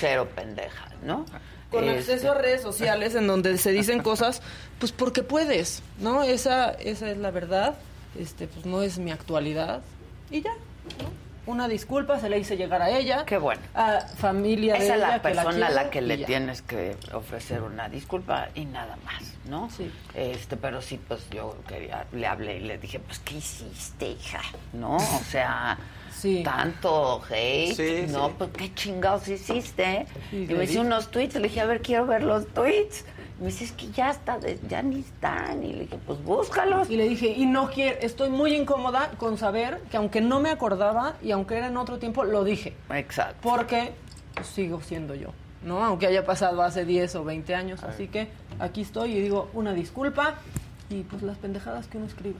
pero 0.00 0.28
pendeja, 0.28 0.88
¿no? 1.04 1.24
con 1.70 1.84
Este, 1.84 2.12
acceso 2.12 2.32
a 2.32 2.34
redes 2.34 2.60
sociales 2.60 3.14
en 3.14 3.26
donde 3.26 3.56
se 3.56 3.70
dicen 3.70 4.02
cosas, 4.02 4.42
pues 4.78 4.92
porque 4.92 5.22
puedes, 5.22 5.82
¿no? 5.98 6.22
Esa, 6.22 6.72
esa 6.72 7.10
es 7.10 7.16
la 7.16 7.30
verdad, 7.30 7.76
este, 8.18 8.46
pues 8.46 8.66
no 8.66 8.82
es 8.82 8.98
mi 8.98 9.10
actualidad 9.10 9.80
y 10.30 10.42
ya, 10.42 10.52
¿no? 10.52 11.22
Una 11.44 11.66
disculpa, 11.66 12.20
se 12.20 12.28
le 12.28 12.38
hice 12.38 12.56
llegar 12.56 12.82
a 12.82 12.90
ella. 12.90 13.24
Qué 13.24 13.36
bueno. 13.36 13.60
A 13.74 14.00
familia 14.00 14.74
de 14.74 14.84
Esa 14.84 14.94
es 14.94 14.98
ella 15.00 15.08
la 15.08 15.14
que 15.14 15.20
persona 15.28 15.66
a 15.66 15.70
la 15.70 15.90
que 15.90 16.00
le 16.00 16.18
ya. 16.18 16.26
tienes 16.26 16.62
que 16.62 16.96
ofrecer 17.12 17.62
una 17.62 17.88
disculpa 17.88 18.48
y 18.54 18.64
nada 18.64 18.96
más, 19.04 19.24
¿no? 19.48 19.68
Sí. 19.70 19.90
Este, 20.14 20.56
pero 20.56 20.80
sí, 20.80 21.00
pues 21.08 21.28
yo 21.30 21.56
quería, 21.66 22.06
le 22.12 22.26
hablé 22.28 22.58
y 22.58 22.60
le 22.60 22.78
dije, 22.78 23.00
pues, 23.00 23.18
¿qué 23.20 23.38
hiciste, 23.38 24.10
hija? 24.10 24.40
¿No? 24.72 24.96
O 24.98 25.22
sea, 25.28 25.76
tanto 26.44 27.22
hate, 27.30 27.74
Sí, 27.74 28.06
¿no? 28.12 28.28
sí. 28.28 28.34
Pues, 28.38 28.50
¿qué 28.56 28.74
chingados 28.74 29.28
hiciste? 29.28 30.06
Y 30.32 30.36
me 30.54 30.64
hice 30.64 30.80
unos 30.80 31.10
tweets, 31.10 31.34
le 31.36 31.42
dije, 31.42 31.60
a 31.60 31.66
ver, 31.66 31.82
quiero 31.82 32.06
ver 32.06 32.22
los 32.22 32.46
tweets. 32.48 33.04
Y 33.38 33.42
me 33.44 33.46
dice, 33.48 33.64
es 33.64 33.72
que 33.72 33.90
ya 33.90 34.10
está, 34.10 34.38
ya 34.68 34.82
ni 34.82 35.00
están. 35.00 35.64
Y 35.64 35.72
le 35.72 35.80
dije, 35.80 35.98
pues, 36.06 36.22
búscalos. 36.22 36.90
Y 36.90 36.96
le 36.96 37.08
dije, 37.08 37.28
y 37.28 37.46
no 37.46 37.70
quiero, 37.70 37.98
estoy 38.00 38.30
muy 38.30 38.54
incómoda 38.54 39.10
con 39.18 39.36
saber 39.38 39.80
que 39.90 39.96
aunque 39.96 40.20
no 40.20 40.40
me 40.40 40.50
acordaba 40.50 41.14
y 41.22 41.32
aunque 41.32 41.56
era 41.56 41.66
en 41.68 41.76
otro 41.76 41.98
tiempo, 41.98 42.24
lo 42.24 42.44
dije. 42.44 42.74
Exacto. 42.90 43.36
Porque 43.42 43.92
pues, 44.34 44.46
sigo 44.46 44.80
siendo 44.80 45.14
yo, 45.14 45.28
¿no? 45.64 45.82
Aunque 45.84 46.06
haya 46.06 46.24
pasado 46.24 46.62
hace 46.62 46.84
10 46.84 47.16
o 47.16 47.24
20 47.24 47.54
años. 47.54 47.82
Así 47.82 48.06
que 48.08 48.28
aquí 48.60 48.82
estoy 48.82 49.12
y 49.16 49.20
digo 49.20 49.50
una 49.54 49.72
disculpa 49.72 50.34
y 50.90 51.02
pues 51.02 51.22
las 51.22 51.38
pendejadas 51.38 51.86
que 51.88 51.96
uno 51.96 52.06
escribe. 52.06 52.36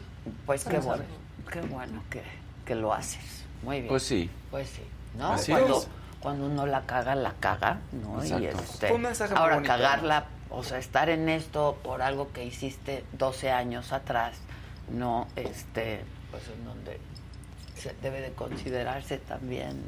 Pues 0.46 0.64
qué 0.64 0.78
bueno, 0.78 1.04
qué 1.50 1.60
bueno 1.62 2.02
que, 2.10 2.22
que 2.64 2.74
lo 2.74 2.92
haces. 2.92 3.41
Muy 3.62 3.76
bien. 3.78 3.88
Pues 3.88 4.02
sí. 4.02 4.30
Pues 4.50 4.68
sí, 4.68 4.82
¿no? 5.16 5.32
Así 5.32 5.52
cuando, 5.52 5.78
es. 5.78 5.88
cuando 6.20 6.46
uno 6.46 6.66
la 6.66 6.82
caga, 6.82 7.14
la 7.14 7.32
caga, 7.40 7.78
¿no? 7.92 8.24
Y 8.24 8.46
este, 8.46 8.88
Fue 8.88 8.96
un 8.96 9.02
mensaje 9.02 9.34
ahora 9.34 9.54
bonito. 9.56 9.72
cagarla, 9.72 10.26
o 10.50 10.62
sea, 10.62 10.78
estar 10.78 11.08
en 11.08 11.28
esto 11.28 11.78
por 11.82 12.02
algo 12.02 12.32
que 12.32 12.44
hiciste 12.44 13.04
12 13.12 13.50
años 13.50 13.92
atrás, 13.92 14.36
no, 14.90 15.26
este, 15.36 16.04
pues 16.30 16.42
en 16.48 16.64
donde 16.64 16.98
se 17.76 17.94
debe 18.02 18.20
de 18.20 18.32
considerarse 18.32 19.18
también, 19.18 19.82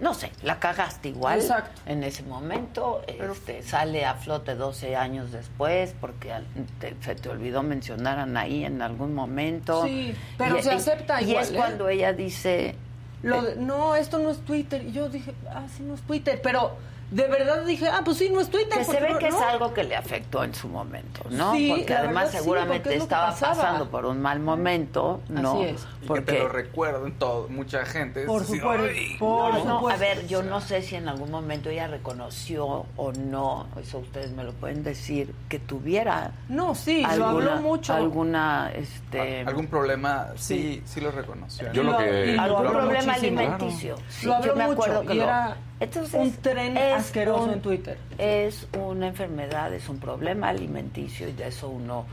no 0.00 0.14
sé, 0.14 0.32
la 0.42 0.58
cagaste 0.58 1.10
igual 1.10 1.40
Exacto. 1.40 1.80
en 1.86 2.02
ese 2.04 2.22
momento, 2.22 3.02
este, 3.06 3.62
sale 3.62 4.04
a 4.06 4.14
flote 4.14 4.54
12 4.54 4.96
años 4.96 5.30
después 5.32 5.94
porque 6.00 6.32
te- 6.78 6.96
se 7.00 7.14
te 7.14 7.28
olvidó 7.28 7.62
mencionar 7.62 8.18
a 8.18 8.22
Anaí 8.22 8.64
en 8.64 8.80
algún 8.82 9.14
momento. 9.14 9.84
Sí, 9.84 10.14
pero 10.38 10.58
Y- 10.58 10.62
se 10.62 10.72
y- 10.72 10.76
acepta 10.76 11.20
y 11.20 11.30
igual, 11.30 11.44
es 11.44 11.50
¿eh? 11.50 11.54
cuando 11.54 11.88
ella 11.88 12.12
dice, 12.12 12.74
Lo 13.22 13.42
de- 13.42 13.56
no, 13.56 13.94
esto 13.96 14.18
no 14.18 14.30
es 14.30 14.38
Twitter. 14.38 14.82
Y 14.82 14.92
yo 14.92 15.10
dije, 15.10 15.34
ah, 15.50 15.66
sí, 15.76 15.82
no 15.82 15.92
es 15.94 16.00
Twitter. 16.00 16.40
Pero 16.42 16.72
de 17.10 17.26
verdad 17.28 17.66
dije, 17.66 17.86
ah, 17.88 18.00
pues 18.02 18.16
sí, 18.16 18.30
no 18.30 18.40
es 18.40 18.48
Twitter. 18.48 18.78
que 18.78 18.84
se 18.86 18.98
ve 18.98 19.10
no- 19.12 19.18
que 19.18 19.28
es 19.28 19.34
algo 19.34 19.74
que 19.74 19.84
le 19.84 19.94
afectó 19.96 20.42
en 20.42 20.54
su 20.54 20.68
momento, 20.68 21.20
¿no? 21.28 21.52
Sí, 21.52 21.68
porque 21.76 21.92
además 21.92 22.14
verdad 22.14 22.30
sí, 22.30 22.38
seguramente 22.38 22.80
porque 22.84 22.96
es 22.96 23.02
estaba 23.02 23.34
pasando 23.36 23.90
por 23.90 24.06
un 24.06 24.22
mal 24.22 24.40
momento, 24.40 25.20
¿no? 25.28 25.50
Así 25.52 25.64
es. 25.64 25.86
Y 26.00 26.02
que 26.02 26.06
Porque 26.08 26.22
te 26.22 26.38
lo 26.38 26.48
recuerdo 26.48 27.06
en 27.06 27.12
todo, 27.18 27.46
mucha 27.48 27.84
gente. 27.84 28.24
Por 28.24 28.42
supuesto, 28.44 28.86
"Ay". 28.88 29.16
por 29.18 29.52
No, 29.64 29.64
no, 29.80 29.88
a 29.88 29.96
ver, 29.96 30.26
yo 30.26 30.42
no 30.42 30.60
sé 30.62 30.80
si 30.80 30.96
en 30.96 31.08
algún 31.08 31.30
momento 31.30 31.68
ella 31.68 31.88
reconoció 31.88 32.86
o 32.96 33.12
no, 33.12 33.66
eso 33.80 33.98
ustedes 33.98 34.32
me 34.32 34.42
lo 34.44 34.52
pueden 34.52 34.82
decir, 34.82 35.34
que 35.50 35.58
tuviera 35.58 36.32
No, 36.48 36.74
sí, 36.74 37.02
lo 37.02 37.08
alguna, 37.08 37.28
habló 37.30 37.56
mucho. 37.62 37.92
alguna, 37.94 38.72
este, 38.74 39.40
¿Algún 39.42 39.66
problema? 39.66 40.28
Sí, 40.36 40.82
sí 40.86 41.00
lo 41.02 41.10
reconoció. 41.10 41.70
Yo 41.72 41.82
lo 41.82 41.96
que- 41.98 42.34
y 42.34 42.38
algún 42.38 42.62
problema 42.66 43.12
muchísimo. 43.12 43.40
alimenticio. 43.40 43.96
Sí, 44.08 44.26
lo 44.26 44.34
habló 44.36 44.46
yo 44.46 44.56
me 44.56 44.66
mucho 44.68 44.72
acuerdo 44.82 45.00
que 45.06 45.14
y 45.14 45.16
lo- 45.18 45.24
era 45.24 45.56
Entonces, 45.80 46.14
un 46.20 46.32
tren 46.42 46.76
es 46.76 46.94
asqueroso 46.94 47.44
un- 47.44 47.52
en 47.52 47.60
Twitter. 47.62 47.98
Es 48.18 48.66
una 48.78 49.08
enfermedad, 49.08 49.72
es 49.74 49.88
un 49.88 49.98
problema 49.98 50.48
alimenticio 50.48 51.28
y 51.28 51.32
de 51.32 51.48
eso 51.48 51.68
uno, 51.68 52.04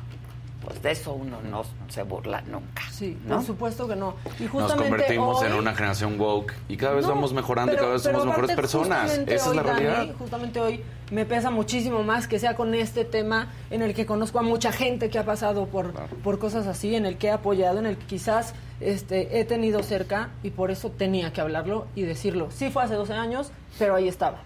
pues 0.67 0.81
de 0.81 0.91
eso 0.91 1.13
uno 1.13 1.37
no 1.49 1.63
se 1.87 2.03
burla 2.03 2.41
nunca. 2.41 2.81
Sí, 2.91 3.17
¿no? 3.25 3.35
por 3.37 3.45
supuesto 3.45 3.87
que 3.87 3.95
no. 3.95 4.15
Y 4.37 4.43
Nos 4.53 4.73
convertimos 4.73 5.41
en 5.43 5.53
hoy- 5.53 5.59
una 5.59 5.73
generación 5.73 6.19
woke 6.19 6.53
y 6.67 6.75
cada 6.75 6.95
vez 6.95 7.05
No, 7.05 7.15
vamos 7.15 7.31
mejorando 7.31 7.71
y 7.71 7.75
pero- 7.75 7.83
cada 7.85 7.93
vez 7.93 8.03
somos 8.03 8.25
mejores 8.25 8.53
personas. 8.53 9.17
Esa 9.27 9.49
es 9.49 9.55
la 9.55 9.63
realidad. 9.63 9.97
Dani, 9.99 10.13
justamente 10.19 10.59
hoy 10.59 10.83
me 11.09 11.25
pesa 11.25 11.51
muchísimo 11.51 12.03
más 12.03 12.27
que 12.27 12.37
sea 12.37 12.57
con 12.57 12.75
este 12.75 13.05
tema 13.05 13.47
en 13.69 13.81
el 13.81 13.93
que 13.93 14.05
conozco 14.05 14.39
a 14.39 14.41
mucha 14.41 14.73
gente 14.73 15.09
que 15.09 15.17
ha 15.17 15.25
pasado 15.25 15.67
por, 15.67 15.93
por 15.93 16.37
cosas 16.37 16.67
así, 16.67 16.95
en 16.95 17.05
el 17.05 17.17
que 17.17 17.27
he 17.27 17.31
apoyado, 17.31 17.79
en 17.79 17.85
el 17.85 17.97
que 17.97 18.05
quizás 18.05 18.53
este, 18.81 19.39
he 19.39 19.45
tenido 19.45 19.83
cerca 19.83 20.31
y 20.43 20.49
por 20.49 20.69
eso 20.69 20.89
tenía 20.91 21.31
que 21.31 21.39
hablarlo 21.39 21.87
y 21.95 22.01
decirlo. 22.01 22.49
Sí 22.51 22.69
fue 22.71 22.83
hace 22.83 22.95
12 22.95 23.13
años, 23.13 23.51
pero 23.79 23.95
ahí 23.95 24.09
estaba. 24.09 24.39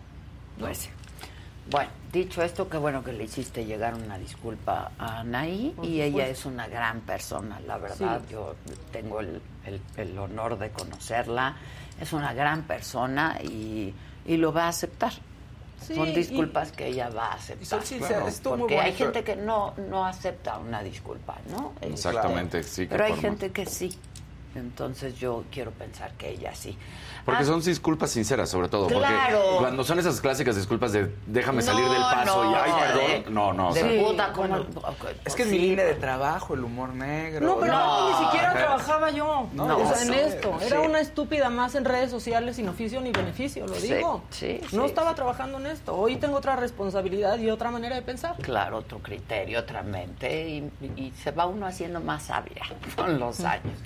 Pues. 0.59 0.89
Bueno, 1.71 1.89
dicho 2.11 2.41
esto, 2.43 2.67
qué 2.69 2.77
bueno 2.77 3.03
que 3.03 3.13
le 3.13 3.23
hiciste 3.23 3.65
llegar 3.65 3.93
una 3.95 4.17
disculpa 4.17 4.91
a 4.97 5.19
Anaí 5.19 5.73
Por 5.75 5.85
y 5.85 6.01
ella 6.01 6.27
es 6.27 6.45
una 6.45 6.67
gran 6.67 7.01
persona, 7.01 7.59
la 7.65 7.77
verdad. 7.77 8.21
Sí. 8.27 8.31
Yo 8.33 8.55
tengo 8.91 9.19
el, 9.21 9.41
el- 9.65 9.81
el 9.97 10.17
honor 10.17 10.57
de 10.59 10.69
conocerla. 10.71 11.55
Es 11.99 12.13
una 12.13 12.33
gran 12.33 12.63
persona 12.63 13.37
y, 13.43 13.93
y 14.25 14.37
lo 14.37 14.51
va 14.51 14.65
a 14.65 14.67
aceptar. 14.69 15.13
Sí, 15.81 15.95
Son 15.95 16.07
y- 16.09 16.15
disculpas 16.15 16.71
que 16.71 16.87
ella 16.87 17.09
va 17.09 17.27
a 17.27 17.33
aceptar. 17.35 17.81
Estuvo 18.27 18.53
muy 18.57 18.59
porque 18.61 18.79
hay 18.79 18.93
gente 18.93 19.23
que 19.23 19.35
no, 19.35 19.73
no 19.89 20.05
acepta 20.05 20.57
una 20.57 20.83
disculpa, 20.83 21.37
¿no? 21.49 21.73
Este, 21.81 21.93
Exactamente, 21.93 22.63
sí. 22.63 22.85
Pero 22.87 23.03
hay 23.05 23.15
gente 23.15 23.51
que 23.51 23.65
sí. 23.65 23.97
Entonces 24.53 25.17
yo 25.17 25.45
quiero 25.49 25.71
pensar 25.71 26.11
que 26.13 26.29
ella 26.31 26.53
sí. 26.53 26.77
Porque 27.25 27.43
Ah, 27.43 27.45
son 27.45 27.61
disculpas 27.61 28.09
sinceras, 28.11 28.49
sobre 28.49 28.67
todo. 28.67 28.87
Claro. 28.87 29.39
Porque 29.43 29.57
cuando 29.59 29.83
son 29.83 29.99
esas 29.99 30.19
clásicas 30.21 30.55
disculpas 30.55 30.91
de 30.91 31.13
déjame 31.27 31.61
salir 31.61 31.85
No, 31.85 31.93
del 31.93 32.01
paso 32.01 32.43
no, 32.43 32.51
y 32.51 32.55
ay, 32.55 32.71
de- 32.71 33.07
perdón. 33.21 33.33
No, 33.33 33.53
no. 33.53 33.69
o 33.69 33.73
de 33.73 33.81
sea, 33.81 34.03
puta, 34.03 34.31
¿cómo? 34.33 34.47
bueno. 34.47 34.65
Ok, 34.75 35.05
Es 35.25 35.35
que 35.35 35.43
es 35.43 35.49
mi 35.49 35.59
línea 35.59 35.85
de 35.85 35.93
trabajo, 35.95 36.53
el 36.53 36.63
humor 36.63 36.89
negro. 36.89 37.45
No, 37.45 37.57
pero 37.59 37.73
No, 37.73 38.09
ni 38.19 38.25
siquiera 38.25 38.53
trabajaba 38.53 39.09
yo 39.11 39.47
No, 39.53 39.77
o 39.77 39.93
sea, 39.93 40.01
en 40.03 40.13
esto. 40.13 40.57
sí. 40.59 40.65
Era 40.67 40.81
una 40.81 40.99
estúpida 40.99 41.49
más 41.49 41.75
en 41.75 41.85
redes 41.85 42.09
sociales 42.11 42.55
sin 42.55 42.67
oficio 42.69 43.01
ni 43.01 43.11
beneficio, 43.11 43.67
lo 43.67 43.75
Sí, 43.75 43.93
digo. 43.93 44.23
sí, 44.31 44.59
no 44.71 44.83
sí, 44.83 44.87
estaba 44.89 45.09
sí. 45.11 45.15
trabajando 45.15 45.59
en 45.59 45.67
esto. 45.67 45.95
Hoy 45.95 46.15
tengo 46.17 46.37
otra 46.37 46.55
responsabilidad 46.55 47.37
y 47.37 47.49
otra 47.49 47.71
manera 47.71 47.95
de 47.95 48.01
pensar. 48.01 48.35
Claro, 48.41 48.77
otro 48.77 48.99
criterio, 48.99 49.59
otra 49.59 49.83
mente 49.83 50.49
y, 50.49 50.71
y 50.95 51.11
se 51.23 51.31
va 51.31 51.45
uno 51.45 51.65
haciendo 51.67 51.99
más 51.99 52.23
sabia 52.23 52.63
con 52.95 53.19
los 53.19 53.41
años. 53.41 53.77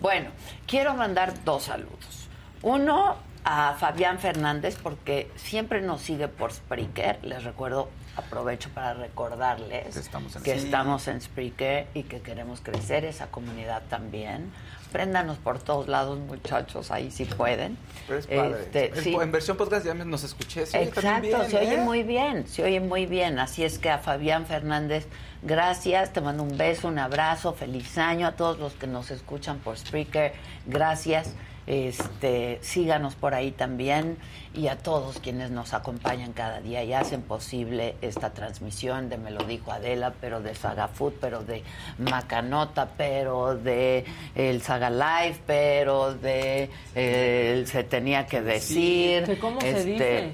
Bueno, 0.00 0.30
quiero 0.66 0.94
mandar 0.94 1.34
dos 1.44 1.64
saludos. 1.64 2.17
Uno 2.62 3.16
a 3.44 3.74
Fabián 3.78 4.18
Fernández 4.18 4.76
porque 4.82 5.30
siempre 5.36 5.80
nos 5.80 6.02
sigue 6.02 6.28
por 6.28 6.52
Spreaker. 6.52 7.18
Les 7.22 7.44
recuerdo, 7.44 7.88
aprovecho 8.16 8.68
para 8.70 8.94
recordarles 8.94 9.94
Que 9.94 10.00
estamos 10.00 10.36
en 10.36 10.42
que 10.42 10.58
Sí. 10.58 10.64
estamos 10.66 11.08
en 11.08 11.20
Spreaker 11.20 11.86
y 11.94 12.02
que 12.02 12.20
queremos 12.20 12.60
crecer 12.60 13.04
esa 13.04 13.28
comunidad 13.28 13.82
también. 13.88 14.52
Préndanos 14.92 15.36
por 15.38 15.58
todos 15.58 15.86
lados, 15.86 16.18
muchachos, 16.18 16.90
ahí 16.90 17.10
si 17.10 17.26
pueden. 17.26 17.76
Pero 18.06 18.18
es 18.18 18.26
padre. 18.26 18.60
Este, 18.62 19.02
sí. 19.02 19.14
En 19.14 19.30
versión 19.30 19.56
podcast 19.56 19.84
ya 19.84 19.94
nos 19.94 20.24
escuché. 20.24 20.64
se 20.66 20.82
Exacto, 20.82 21.20
bien, 21.22 21.50
se 21.50 21.58
oye 21.58 21.74
¿eh? 21.74 21.80
muy 21.80 22.02
bien, 22.02 22.46
se 22.48 22.64
oye 22.64 22.80
muy 22.80 23.04
bien. 23.06 23.38
Así 23.38 23.64
es 23.64 23.78
que 23.78 23.90
a 23.90 23.98
Fabián 23.98 24.46
Fernández, 24.46 25.06
gracias, 25.42 26.12
te 26.12 26.20
mando 26.22 26.42
un 26.42 26.56
beso, 26.56 26.88
un 26.88 26.98
abrazo, 26.98 27.52
feliz 27.52 27.98
año 27.98 28.26
a 28.26 28.32
todos 28.32 28.58
los 28.58 28.72
que 28.72 28.86
nos 28.86 29.10
escuchan 29.10 29.58
por 29.58 29.76
Spreaker, 29.78 30.32
gracias. 30.66 31.34
Este, 31.70 32.58
síganos 32.62 33.14
por 33.14 33.34
ahí 33.34 33.50
también 33.50 34.16
y 34.54 34.68
a 34.68 34.78
todos 34.78 35.18
quienes 35.20 35.50
nos 35.50 35.74
acompañan 35.74 36.32
cada 36.32 36.62
día 36.62 36.82
y 36.82 36.94
hacen 36.94 37.20
posible 37.20 37.94
esta 38.00 38.30
transmisión 38.30 39.10
de 39.10 39.18
Me 39.18 39.30
lo 39.30 39.44
dijo 39.44 39.70
Adela, 39.70 40.14
pero 40.18 40.40
de 40.40 40.54
Saga 40.54 40.88
Food, 40.88 41.12
pero 41.20 41.44
de 41.44 41.62
Macanota, 41.98 42.88
pero 42.96 43.54
de 43.54 44.06
el 44.34 44.62
Saga 44.62 44.88
Live, 44.88 45.40
pero 45.46 46.14
de 46.14 46.70
eh, 46.94 47.52
el 47.54 47.66
Se 47.66 47.84
tenía 47.84 48.24
que 48.26 48.40
decir. 48.40 49.24
¿Que 49.24 49.38
cómo 49.38 49.60
se 49.60 49.70
este, 49.70 49.86
dice? 49.92 50.32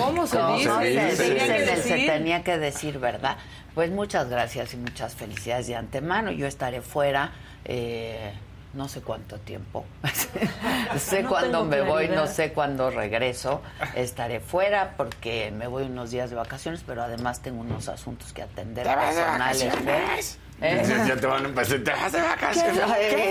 ¿Cómo 0.00 0.26
se 0.26 0.36
¿Cómo 0.38 0.56
dice? 0.56 1.10
se 1.12 1.16
Se 1.16 1.34
dice? 1.34 1.44
tenía 1.46 1.46
que 1.46 1.72
El 1.72 1.82
Se 1.82 1.96
tenía 2.06 2.42
que 2.42 2.58
decir, 2.58 2.98
¿verdad? 2.98 3.36
Pues 3.76 3.92
muchas 3.92 4.28
gracias 4.28 4.74
y 4.74 4.76
muchas 4.76 5.14
felicidades 5.14 5.68
de 5.68 5.76
antemano. 5.76 6.32
Yo 6.32 6.48
estaré 6.48 6.80
fuera. 6.82 7.32
eh, 7.64 8.32
no 8.74 8.88
sé 8.88 9.00
cuánto 9.00 9.38
tiempo. 9.38 9.84
sé 10.98 11.22
No 11.22 11.28
cuándo 11.28 11.64
me 11.64 11.82
voy, 11.82 12.08
no 12.08 12.26
sé 12.26 12.52
cuándo 12.52 12.90
regreso. 12.90 13.62
Estaré 13.94 14.40
fuera 14.40 14.94
porque 14.96 15.50
me 15.50 15.66
voy 15.66 15.84
unos 15.84 16.10
días 16.10 16.30
de 16.30 16.36
vacaciones, 16.36 16.82
pero 16.86 17.02
además 17.02 17.40
tengo 17.40 17.60
unos 17.60 17.88
asuntos 17.88 18.32
que 18.32 18.42
atender 18.42 18.86
¿Te 18.86 18.94
vas 18.94 19.14
de 19.14 19.22
personales. 19.22 20.38
¿Eh? 20.64 20.82
Ya- 20.88 21.06
ya 21.08 21.16
te 21.16 21.26
van 21.26 21.44
a 21.44 21.48
empezar, 21.48 21.78
¿te 21.80 21.90
vas 21.90 22.12
de 22.12 22.20
vacaciones? 22.22 22.76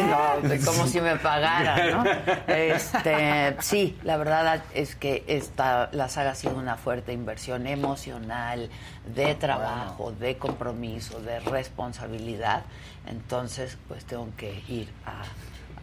No, 0.07 0.65
como 0.65 0.87
si 0.87 1.01
me 1.01 1.15
pagaran, 1.17 1.91
¿no? 1.91 2.03
Este, 2.47 3.55
sí, 3.59 3.97
la 4.03 4.17
verdad 4.17 4.63
es 4.73 4.95
que 4.95 5.23
esta, 5.27 5.89
la 5.93 6.09
saga 6.09 6.31
ha 6.31 6.35
sido 6.35 6.55
una 6.55 6.75
fuerte 6.77 7.11
inversión 7.13 7.65
emocional, 7.67 8.69
de 9.15 9.35
trabajo, 9.35 10.11
de 10.11 10.37
compromiso, 10.37 11.19
de 11.21 11.39
responsabilidad. 11.39 12.63
Entonces, 13.07 13.77
pues 13.87 14.05
tengo 14.05 14.29
que 14.37 14.63
ir 14.67 14.89
a, 15.05 15.23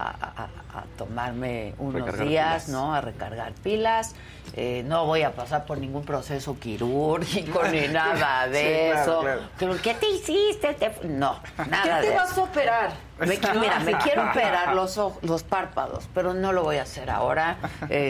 a- 0.02 0.42
a- 0.42 0.78
a 0.80 0.82
tomarme 0.96 1.74
unos 1.78 1.94
Recargar 2.02 2.28
días, 2.28 2.64
pilas. 2.64 2.68
¿no? 2.68 2.94
A 2.94 3.00
recargar 3.00 3.52
pilas. 3.54 4.14
Eh, 4.54 4.82
no 4.86 5.06
voy 5.06 5.22
a 5.22 5.32
pasar 5.32 5.64
por 5.64 5.78
ningún 5.78 6.02
proceso 6.04 6.58
quirúrgico 6.58 7.62
ni 7.68 7.86
nada 7.88 8.48
de 8.48 8.60
Sí, 8.92 8.98
eso. 9.00 9.20
claro. 9.20 9.76
¿Qué 9.82 9.94
te 9.94 10.08
hiciste? 10.08 10.74
Te- 10.74 11.06
No, 11.08 11.38
nada 11.68 11.82
¿Qué 11.84 11.90
de 11.90 12.00
te 12.00 12.06
eso. 12.08 12.16
vas 12.16 12.38
a 12.38 12.42
operar? 12.42 12.90
Me 13.20 13.26
mira, 13.60 13.78
me 13.80 13.92
quiero 14.02 14.28
operar 14.30 14.74
los, 14.74 14.96
oj- 14.98 15.20
los 15.22 15.42
párpados, 15.44 16.08
pero 16.14 16.34
no 16.34 16.52
lo 16.52 16.62
voy 16.64 16.78
a 16.78 16.82
hacer 16.82 17.10
ahora, 17.10 17.58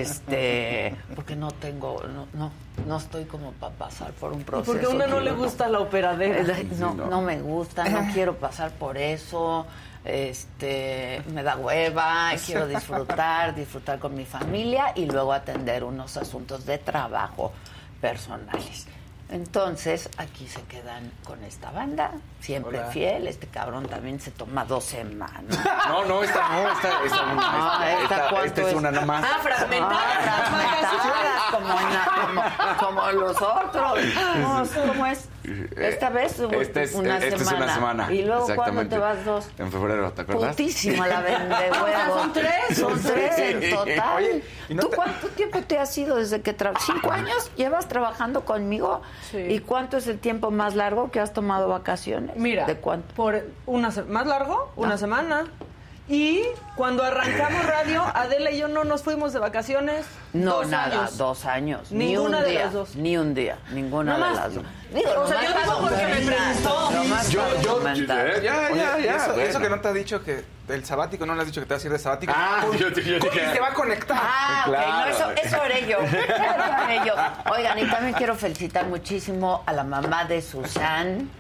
este, 0.05 0.95
porque 1.15 1.37
no 1.37 1.51
tengo, 1.51 2.03
no, 2.15 2.27
no, 2.33 2.53
no 2.87 2.97
estoy 2.97 3.25
como 3.25 3.53
para 3.53 3.75
pasar 3.75 4.13
por 4.13 4.33
un 4.33 4.43
proceso. 4.45 4.73
porque 4.73 4.87
a 4.87 4.91
una 4.91 5.07
no 5.07 5.21
le 5.21 5.33
gusta 5.33 5.69
la 5.69 5.81
operadera. 5.81 6.57
No, 6.79 6.95
no 6.95 7.21
me 7.23 7.41
gusta, 7.41 7.85
no 7.89 8.09
quiero 8.15 8.37
pasar 8.37 8.71
por 8.71 8.97
eso. 8.97 9.67
Este, 10.05 11.23
me 11.33 11.43
da 11.43 11.57
hueva, 11.57 12.31
quiero 12.45 12.67
disfrutar, 12.67 13.55
disfrutar 13.55 13.99
con 13.99 14.15
mi 14.15 14.25
familia 14.25 14.93
y 14.95 15.07
luego 15.07 15.33
atender 15.33 15.85
unos 15.85 16.17
asuntos 16.17 16.65
de 16.67 16.79
trabajo 16.79 17.53
personales. 18.01 18.87
Entonces, 19.29 20.09
aquí 20.17 20.49
se 20.49 20.61
quedan 20.63 21.13
con 21.25 21.45
esta 21.45 21.71
banda, 21.71 22.11
siempre 22.41 22.81
Hola. 22.81 22.89
fiel. 22.91 23.29
Este 23.29 23.47
cabrón 23.47 23.87
también 23.87 24.19
se 24.19 24.33
toma 24.33 24.65
dos 24.65 24.83
semanas. 24.85 25.57
No, 25.87 26.05
no, 26.05 26.25
esta 26.25 26.49
no, 26.49 26.73
esta, 26.73 27.05
esta, 27.05 27.23
una, 27.23 27.43
Ah, 27.45 27.91
esta, 28.03 28.03
¿esta 28.27 28.45
esta- 28.45 28.61
es 28.63 28.67
es? 28.69 28.75
una 28.75 28.91
nada 28.91 29.07
más. 29.07 29.25
Ah, 29.25 29.39
fragmentadas. 29.41 30.03
Ah, 30.27 30.45
fragmentadas, 30.51 31.43
como, 31.53 31.69
na- 31.81 32.77
como, 32.81 32.87
como 32.99 33.13
los 33.13 33.37
otros. 33.41 33.99
No, 34.41 34.65
¿Cómo 34.93 35.07
es? 35.07 35.29
Esta 35.77 36.11
vez 36.11 36.39
Esta 36.39 36.83
es, 36.83 36.95
una, 36.95 37.17
esta 37.19 37.39
semana. 37.39 37.57
es 37.57 37.63
una 37.65 37.75
semana. 37.75 38.13
Y 38.13 38.23
luego, 38.25 38.43
¿cuándo 38.45 38.63
exactamente. 38.63 38.95
te 38.97 39.01
vas 39.01 39.25
dos? 39.25 39.49
En 39.59 39.73
febrero, 39.73 40.13
¿te 40.13 40.23
acuerdas? 40.23 40.51
Putísima 40.51 41.07
la 41.09 41.21
vende 41.23 41.55
son 42.15 42.33
tres. 42.33 42.79
Son 42.79 43.03
tres 43.03 43.39
en 43.39 43.71
total. 43.75 44.17
Oye, 44.17 44.45
¿y 44.69 44.75
no 44.75 44.83
¿Tú 44.83 44.89
te- 44.91 44.97
cuánto 44.97 45.29
tiempo 45.29 45.61
te 45.63 45.79
has 45.79 45.97
ido 45.97 46.17
desde 46.17 46.43
que 46.43 46.57
tra- 46.57 46.79
¿Cinco 46.79 47.11
años 47.11 47.51
llevas 47.57 47.89
trabajando 47.89 48.45
conmigo? 48.45 49.01
Sí. 49.31 49.39
¿Y 49.39 49.61
cuánto 49.61 49.97
es 49.97 50.07
el 50.09 50.19
tiempo 50.19 50.51
más 50.51 50.75
largo 50.75 51.11
que 51.11 51.21
has 51.21 51.33
tomado 51.33 51.69
vacaciones? 51.69 52.37
Mira, 52.37 52.67
¿De 52.67 52.77
cuánto? 52.77 53.15
por 53.15 53.43
una 53.67 53.91
se- 53.91 54.03
más 54.05 54.27
largo, 54.27 54.73
una 54.77 54.95
Ah. 54.95 54.99
semana. 54.99 55.47
Y 56.13 56.43
cuando 56.75 57.05
arrancamos 57.05 57.65
radio, 57.67 58.03
Adela 58.15 58.51
y 58.51 58.59
yo 58.59 58.67
no 58.67 58.83
nos 58.83 59.05
fuimos 59.05 59.33
de 59.33 59.39
vacaciones. 59.39 60.05
No, 60.33 60.57
dos 60.57 60.67
nada, 60.69 61.03
años. 61.03 61.17
dos 61.19 61.45
años. 61.45 61.93
Ninguna 61.93 62.39
ni 62.39 62.39
un 62.39 62.45
de 62.45 62.51
día, 62.51 62.65
las 62.65 62.73
dos. 62.73 62.97
Ni 62.97 63.17
un 63.17 63.33
día, 63.33 63.59
ninguna 63.71 64.19
No 64.19 64.29
de 64.29 64.35
las 64.35 64.55
dos. 64.57 64.65
Digo, 64.93 65.09
O 65.21 65.29
sea, 65.29 65.41
yo 65.45 65.51
digo 65.57 65.79
porque 65.83 66.05
me 66.07 66.21
preguntó. 66.27 66.91
Yo- 67.31 67.63
yo- 67.63 67.89
eh, 67.89 68.41
ya, 68.43 68.69
Oye, 68.73 68.77
ya, 68.77 68.99
ya. 68.99 69.17
eso, 69.17 69.27
bueno. 69.35 69.43
eso 69.49 69.61
que 69.61 69.71
no 69.71 69.81
te 69.81 69.87
ha 69.89 69.93
dicho 69.93 70.25
que 70.25 70.45
del 70.67 70.85
sabático, 70.85 71.27
no 71.27 71.35
le 71.37 71.43
has 71.43 71.47
dicho 71.47 71.61
que 71.61 71.67
te 71.69 71.75
vas 71.75 71.85
a 71.85 71.87
ir 71.87 71.93
de 71.93 71.99
sabático. 72.01 72.33
Ah, 72.37 72.65
yo- 72.77 72.93
te 72.93 73.61
va 73.61 73.69
a 73.69 73.75
conectar. 73.75 74.19
Ah, 74.21 74.65
ok, 74.67 74.73
Claro. 74.75 74.91
no, 74.91 75.07
eso, 75.07 75.31
eso 75.45 75.63
haré 75.63 75.87
yo. 75.87 75.99
Eso 76.01 76.63
haré 76.75 77.01
yo. 77.07 77.15
Oigan, 77.55 77.79
y 77.79 77.87
también 77.89 78.15
quiero 78.15 78.35
felicitar 78.35 78.87
muchísimo 78.87 79.63
a 79.65 79.73
la 79.73 79.85
mamá 79.85 80.25
de 80.25 80.43
Susan, 80.43 81.31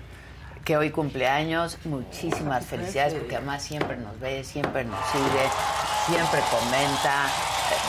que 0.64 0.76
hoy 0.76 0.90
cumpleaños. 0.90 1.78
Muchísimas 1.84 2.66
felicidades, 2.66 3.14
porque 3.14 3.36
además 3.36 3.62
siempre 3.62 3.96
nos 3.96 4.18
ve, 4.20 4.44
siempre 4.44 4.84
nos 4.84 5.04
sigue, 5.10 5.48
siempre 6.06 6.40
comenta. 6.50 7.26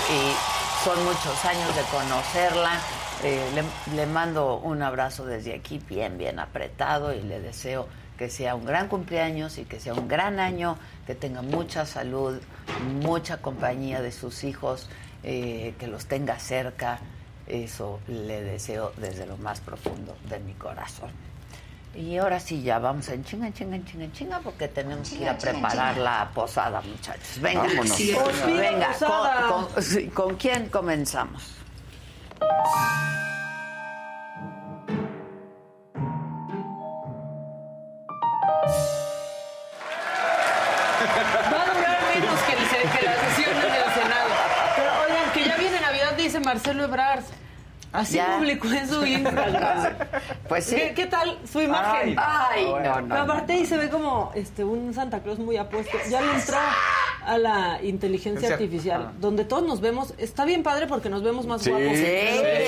eh, 0.10 0.34
Y 0.34 0.84
son 0.84 1.03
muchos 1.06 1.45
años 1.45 1.76
de 1.76 1.81
conocerla. 1.84 2.80
Eh, 3.23 3.52
le, 3.53 3.95
le 3.95 4.06
mando 4.07 4.57
un 4.57 4.81
abrazo 4.81 5.26
desde 5.26 5.53
aquí, 5.53 5.80
bien, 5.88 6.18
bien 6.18 6.39
apretado, 6.39 7.14
y 7.14 7.22
le 7.22 7.39
deseo 7.39 7.88
que 8.18 8.30
sea 8.30 8.56
un 8.56 8.65
gran 8.65 8.88
cumpleaños 8.88 9.57
y 9.57 9.65
que 9.65 9.80
sea 9.80 9.93
un 9.93 10.07
gran 10.07 10.39
año, 10.39 10.77
que 11.07 11.15
tenga 11.15 11.41
mucha 11.41 11.85
salud, 11.85 12.39
mucha 13.02 13.38
compañía 13.38 14.02
de 14.02 14.11
sus 14.11 14.43
hijos, 14.43 14.89
eh, 15.23 15.73
que 15.80 15.88
los 15.88 16.06
tenga 16.06 16.39
cerca. 16.39 16.99
Eso 17.48 17.99
le 18.07 18.41
deseo 18.41 18.93
desde 18.98 19.26
lo 19.26 19.38
más 19.38 19.60
profundo 19.60 20.15
de 20.30 20.39
mi 20.39 20.53
corazón. 20.53 21.10
Y 21.93 22.18
ahora 22.18 22.39
sí, 22.39 22.61
ya 22.63 22.80
vamos 22.80 23.09
en 23.09 23.23
chinga, 23.26 23.47
en 23.47 23.53
chinga, 23.53 23.76
en 23.76 23.85
chinga, 23.85 24.03
en 24.05 24.13
chinga, 24.13 24.39
porque 24.39 24.68
tenemos 24.69 25.09
que 25.09 25.15
ir 25.18 25.30
a 25.30 25.38
preparar 25.38 25.97
la 25.97 26.30
posada, 26.34 26.81
muchachos. 26.81 27.39
Venga, 27.41 27.63
Vámonos. 27.63 27.89
Sí, 27.95 28.15
Pues 28.23 28.35
pida 28.38 28.61
venga, 28.72 28.93
con, 28.97 29.65
con- 29.68 29.84
sí, 29.84 30.07
¿con 30.07 30.35
quién 30.38 30.69
comenzamos? 30.69 31.43
Va 41.51 41.61
a 41.61 41.65
durar 41.73 41.99
menos 42.13 42.39
que, 42.41 42.53
el 42.53 42.89
que 42.91 43.05
la 43.05 43.15
sesión 43.30 43.57
en 43.57 43.73
el 43.73 43.93
Senado. 43.93 44.30
Pero 44.76 44.91
oigan, 45.03 45.31
que 45.34 45.45
ya 45.45 45.57
viene 45.57 45.81
Navidad, 45.81 46.13
dice 46.15 46.39
Marcelo 46.39 46.84
Ebrard. 46.85 47.23
Así 47.93 48.15
Ya. 48.15 48.38
publicó 48.38 48.68
en 48.69 48.88
su 48.88 49.05
Instagram. 49.05 49.93
Pues 50.47 50.65
sí. 50.65 50.76
¿Qué, 50.76 50.93
qué 50.93 51.05
tal 51.07 51.38
su 51.51 51.59
imagen? 51.61 52.15
Ay, 52.18 52.65
no, 52.65 53.01
no. 53.01 53.15
Aparte 53.15 53.53
ahí 53.53 53.65
se 53.65 53.77
ve 53.77 53.89
como 53.89 54.31
este 54.34 54.63
un 54.63 54.93
Santa 54.93 55.19
Claus 55.22 55.39
muy 55.39 55.57
apuesto. 55.57 55.97
Ya 56.09 56.22
le 56.22 56.34
entró 56.34 56.57
a 57.26 57.38
la 57.38 57.80
inteligencia 57.84 58.53
artificial, 58.53 59.07
ah. 59.09 59.13
donde 59.19 59.43
todos 59.45 59.63
nos 59.63 59.81
vemos. 59.81 60.13
Está 60.18 60.45
bien 60.45 60.63
padre 60.63 60.88
porque 60.88 61.09
nos 61.09 61.22
vemos 61.22 61.45
más 61.45 61.61
Sí. 61.61 61.69
guapos. 61.69 61.97
Sí, 61.97 62.05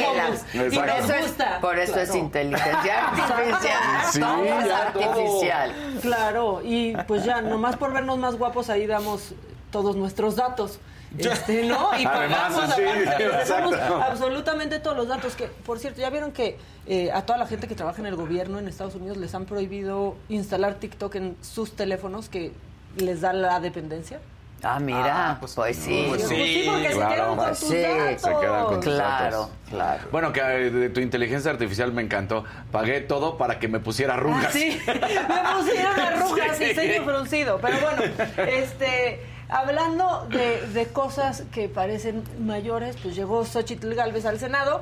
somos. 0.03 0.17
la- 0.53 0.65
y 0.67 0.69
por 0.75 0.87
nos 0.87 0.97
eso, 1.05 1.13
es, 1.13 1.21
gusta. 1.27 1.59
por 1.61 1.79
eso 1.79 1.99
es 1.99 2.15
inteligencia 2.15 3.07
artificial. 3.07 3.73
Sí, 4.11 4.19
todo 4.19 4.43
es 4.43 4.65
ya 4.67 4.91
todo. 4.93 5.03
artificial. 5.09 5.73
Claro, 6.01 6.61
y 6.63 6.95
pues 7.07 7.23
ya, 7.23 7.41
nomás 7.41 7.77
por 7.77 7.93
vernos 7.93 8.17
más 8.17 8.35
guapos, 8.35 8.69
ahí 8.69 8.85
damos 8.87 9.33
todos 9.71 9.95
nuestros 9.95 10.35
datos. 10.35 10.79
Este, 11.17 11.63
¿no? 11.65 11.89
Y 11.99 12.05
Además, 12.05 12.53
pagamos, 12.53 12.75
sí, 12.75 12.81
aparte, 12.83 14.03
absolutamente 14.09 14.79
todos 14.79 14.97
los 14.97 15.07
datos. 15.07 15.35
Que, 15.35 15.45
por 15.47 15.79
cierto, 15.79 16.01
ya 16.01 16.09
vieron 16.09 16.31
que 16.31 16.57
eh, 16.87 17.11
a 17.11 17.21
toda 17.23 17.37
la 17.37 17.47
gente 17.47 17.67
que 17.67 17.75
trabaja 17.75 17.99
en 17.99 18.07
el 18.07 18.15
gobierno 18.15 18.59
en 18.59 18.67
Estados 18.67 18.95
Unidos 18.95 19.17
les 19.17 19.33
han 19.35 19.45
prohibido 19.45 20.15
instalar 20.29 20.75
TikTok 20.75 21.15
en 21.15 21.37
sus 21.41 21.75
teléfonos 21.75 22.29
que 22.29 22.51
les 22.97 23.21
da 23.21 23.33
la 23.33 23.59
dependencia. 23.59 24.19
Ah, 24.65 24.79
mira, 24.79 25.31
Ah, 25.31 25.37
pues, 25.41 25.55
pues, 25.55 25.75
sí. 25.75 26.05
pues 26.07 26.23
Pues 26.23 26.29
sí, 26.39 26.63
porque 26.65 26.87
se 26.87 26.93
claro. 26.93 27.13
quedan 27.13 27.35
con 27.35 27.49
tus 27.49 27.57
Sí, 27.59 27.81
datos. 27.81 28.21
se 28.21 28.29
quedan 28.29 28.65
con 28.65 28.75
tus 28.79 28.93
Claro, 28.93 29.37
datos. 29.41 29.49
claro. 29.69 30.03
Bueno, 30.09 30.31
que 30.31 30.39
eh, 30.39 30.69
de 30.69 30.89
tu 30.89 31.01
inteligencia 31.01 31.51
artificial 31.51 31.91
me 31.91 32.01
encantó. 32.01 32.45
Pagué 32.71 33.01
todo 33.01 33.37
para 33.37 33.59
que 33.59 33.67
me 33.67 33.81
pusiera 33.81 34.13
arrugas. 34.13 34.45
Ah, 34.45 34.51
sí, 34.53 34.81
me 34.87 34.93
pusieron 35.59 35.99
arrugas 35.99 36.61
y 36.61 36.65
Sí. 36.67 36.75
ceño 36.75 37.03
fruncido. 37.03 37.59
Pero 37.61 37.77
bueno, 37.81 38.03
este, 38.37 39.21
hablando 39.49 40.27
de, 40.29 40.67
de 40.67 40.87
cosas 40.87 41.43
que 41.51 41.69
parecen 41.69 42.23
mayores, 42.39 42.95
pues 43.01 43.15
llegó 43.15 43.45
Xochitl 43.45 43.93
Galvez 43.93 44.25
al 44.25 44.39
Senado 44.39 44.81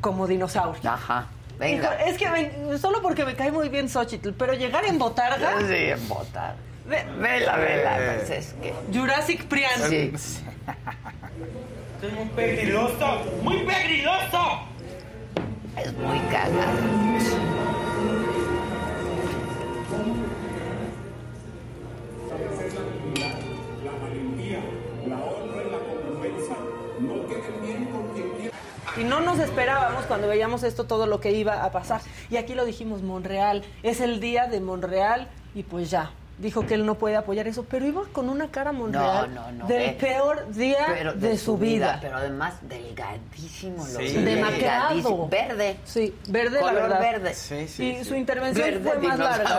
como 0.00 0.26
dinosaurio. 0.26 0.90
Ajá, 0.90 1.26
venga. 1.58 1.94
Es 2.04 2.18
que 2.18 2.28
me- 2.30 2.78
solo 2.78 3.00
porque 3.02 3.24
me 3.24 3.34
cae 3.36 3.52
muy 3.52 3.68
bien 3.68 3.88
Xochitl, 3.88 4.30
pero 4.32 4.54
llegar 4.54 4.84
en 4.84 4.98
botarga, 4.98 5.58
Sí, 5.60 5.74
en 5.74 6.08
botar. 6.08 6.56
Vela, 6.86 7.56
vela, 7.56 7.96
pues 8.18 8.30
es 8.30 8.54
que... 8.54 8.74
Jurassic 8.92 9.44
Prian. 9.46 9.80
Sí. 9.88 10.10
Es 10.14 12.12
muy 12.12 12.26
pegriloso, 12.34 13.22
muy 13.42 13.58
pegriloso. 13.58 14.62
Es 15.76 15.92
muy 15.94 16.18
cagado. 16.18 16.72
Y 28.98 29.04
no 29.04 29.20
nos 29.20 29.38
esperábamos 29.38 30.04
cuando 30.04 30.28
veíamos 30.28 30.62
esto 30.62 30.84
todo 30.84 31.06
lo 31.06 31.20
que 31.20 31.32
iba 31.32 31.64
a 31.64 31.72
pasar. 31.72 32.00
Y 32.30 32.36
aquí 32.36 32.54
lo 32.54 32.64
dijimos, 32.64 33.02
Monreal, 33.02 33.62
es 33.82 34.00
el 34.00 34.20
día 34.20 34.46
de 34.48 34.60
Monreal 34.60 35.28
y 35.54 35.62
pues 35.62 35.90
ya. 35.90 36.10
Dijo 36.38 36.66
que 36.66 36.74
él 36.74 36.86
no 36.86 36.96
puede 36.96 37.14
apoyar 37.14 37.46
eso, 37.46 37.64
pero 37.68 37.86
iba 37.86 38.02
con 38.10 38.28
una 38.28 38.50
cara 38.50 38.72
Monreal 38.72 39.32
No, 39.32 39.42
no, 39.42 39.52
no, 39.52 39.66
del 39.66 39.82
eh, 39.82 39.96
peor 40.00 40.50
día 40.52 40.86
Pero 40.88 41.12
de, 41.12 41.36
su 41.38 41.56
vida. 41.58 41.98
Pero 42.00 42.16
además 42.16 42.54
delgadísimo. 42.62 43.76
lo 43.78 44.00
Sí. 44.00 44.08
Demacrado. 44.16 44.50
delgadísimo. 44.94 45.28
Verde. 45.28 45.76
Sí, 45.84 46.14
verde 46.28 46.54
la 46.56 46.60
Color 46.60 46.82
verdad. 46.82 47.00
verde. 47.00 47.32
y 47.78 48.04
su 48.04 48.14
intervención 48.14 48.66
Verde 48.66 48.90
fue 48.90 49.08
más 49.08 49.18
larga. 49.18 49.58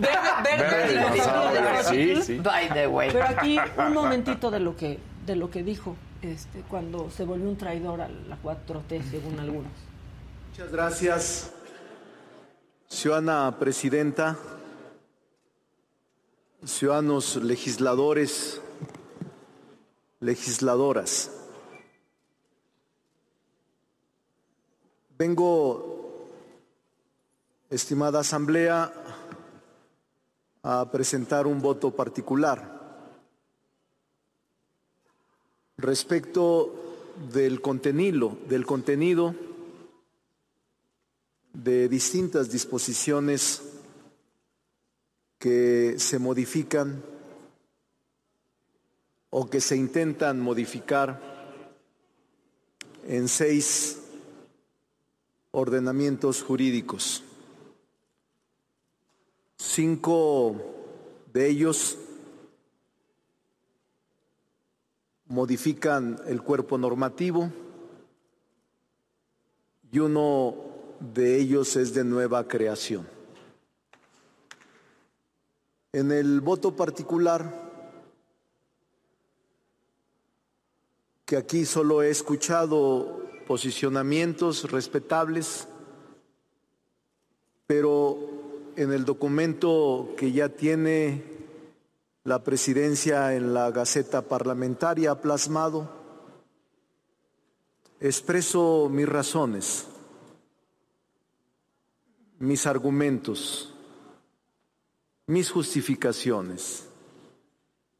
Verde, 0.00 0.08
verde, 0.42 0.64
Verde 0.64 0.92
dinosaurio. 0.94 1.60
dinosaurio. 1.60 2.16
Sí, 2.16 2.16
Sí, 2.16 2.22
sí. 2.22 2.38
By 2.40 2.68
the 2.70 2.86
way. 2.88 3.10
Pero 3.12 3.24
aquí 3.26 3.58
un 3.78 3.92
momentito 3.92 4.50
de 4.50 4.60
lo 4.60 4.74
que 4.74 4.98
de 5.26 5.36
lo 5.36 5.50
que 5.50 5.62
dijo 5.62 5.96
este 6.22 6.62
cuando 6.62 7.10
se 7.10 7.24
volvió 7.24 7.48
un 7.48 7.56
traidor 7.56 8.00
a 8.00 8.08
la 8.08 8.40
4T 8.40 9.10
según 9.10 9.38
algunos. 9.40 9.72
Muchas 10.50 10.70
gracias, 10.70 11.52
ciudadana 12.88 13.58
presidenta, 13.58 14.38
ciudadanos 16.64 17.36
legisladores, 17.36 18.60
legisladoras. 20.20 21.32
Vengo, 25.18 26.30
estimada 27.68 28.20
Asamblea, 28.20 28.92
a 30.62 30.90
presentar 30.90 31.46
un 31.46 31.60
voto 31.60 31.90
particular 31.90 32.75
respecto 35.78 36.72
del 37.32 37.60
contenido, 37.60 38.38
del 38.48 38.64
contenido 38.64 39.34
de 41.52 41.88
distintas 41.88 42.50
disposiciones 42.50 43.62
que 45.38 45.96
se 45.98 46.18
modifican 46.18 47.02
o 49.30 49.48
que 49.48 49.60
se 49.60 49.76
intentan 49.76 50.40
modificar 50.40 51.20
en 53.06 53.28
seis 53.28 54.02
ordenamientos 55.50 56.42
jurídicos. 56.42 57.22
Cinco 59.58 60.56
de 61.32 61.48
ellos 61.48 61.98
modifican 65.28 66.18
el 66.26 66.42
cuerpo 66.42 66.78
normativo 66.78 67.50
y 69.90 69.98
uno 69.98 70.54
de 71.00 71.38
ellos 71.38 71.76
es 71.76 71.94
de 71.94 72.04
nueva 72.04 72.46
creación. 72.46 73.06
En 75.92 76.12
el 76.12 76.40
voto 76.40 76.76
particular, 76.76 77.66
que 81.24 81.36
aquí 81.36 81.64
solo 81.64 82.02
he 82.02 82.10
escuchado 82.10 83.24
posicionamientos 83.46 84.70
respetables, 84.70 85.66
pero 87.66 88.18
en 88.76 88.92
el 88.92 89.04
documento 89.04 90.14
que 90.16 90.32
ya 90.32 90.50
tiene 90.50 91.35
la 92.26 92.42
presidencia 92.42 93.34
en 93.36 93.54
la 93.54 93.70
Gaceta 93.70 94.20
Parlamentaria 94.20 95.14
plasmado, 95.14 95.88
expreso 98.00 98.88
mis 98.90 99.08
razones, 99.08 99.86
mis 102.40 102.66
argumentos, 102.66 103.72
mis 105.28 105.52
justificaciones, 105.52 106.88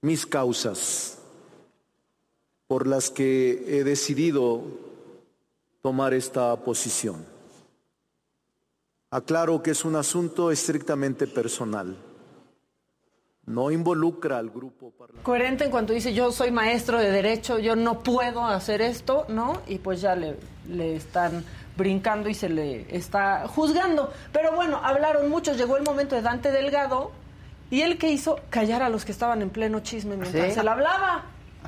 mis 0.03 0.27
causas 0.27 1.19
por 2.67 2.89
las 2.89 3.11
que 3.11 3.79
he 3.79 3.85
decidido 3.85 4.65
tomar 5.83 6.15
esta 6.15 6.57
posición. 6.65 7.25
Aclaro 9.09 9.63
que 9.63 9.71
es 9.71 9.85
un 9.85 9.95
asunto 9.95 10.51
estrictamente 10.51 11.29
personal. 11.29 11.97
No 13.47 13.71
involucra 13.71 14.39
al 14.39 14.51
grupo 14.51 14.91
parlamentario. 14.91 15.23
Coherente 15.25 15.65
en 15.65 15.71
cuanto 15.71 15.93
dice 15.93 16.13
yo 16.13 16.33
soy 16.33 16.51
maestro 16.51 16.99
de 16.99 17.11
derecho, 17.11 17.59
yo 17.61 17.77
no 17.77 18.01
puedo 18.01 18.45
hacer 18.45 18.83
esto, 18.83 19.25
¿no? 19.29 19.63
Y 19.69 19.79
pues 19.79 20.01
ya 20.01 20.17
le, 20.17 20.37
le 20.69 20.97
están 20.97 21.45
brincando 21.77 22.29
y 22.29 22.35
se 22.35 22.49
le 22.49 22.87
está 22.95 23.47
juzgando. 23.47 24.13
Pero 24.33 24.53
bueno, 24.57 24.81
hablaron 24.83 25.29
muchos, 25.31 25.57
llegó 25.57 25.77
el 25.77 25.85
momento 25.85 26.17
de 26.17 26.23
Dante 26.23 26.51
Delgado 26.51 27.13
y 27.71 27.83
él 27.83 27.99
que 27.99 28.11
hizo 28.11 28.41
callar 28.51 28.83
a 28.83 28.89
los 28.89 29.05
que 29.05 29.13
estaban 29.13 29.43
en 29.43 29.51
pleno 29.51 29.81
chisme 29.81 30.17
mientras 30.17 30.47
Sí. 30.49 30.53
se 30.53 30.65
le 30.65 30.71
hablaba. 30.71 31.25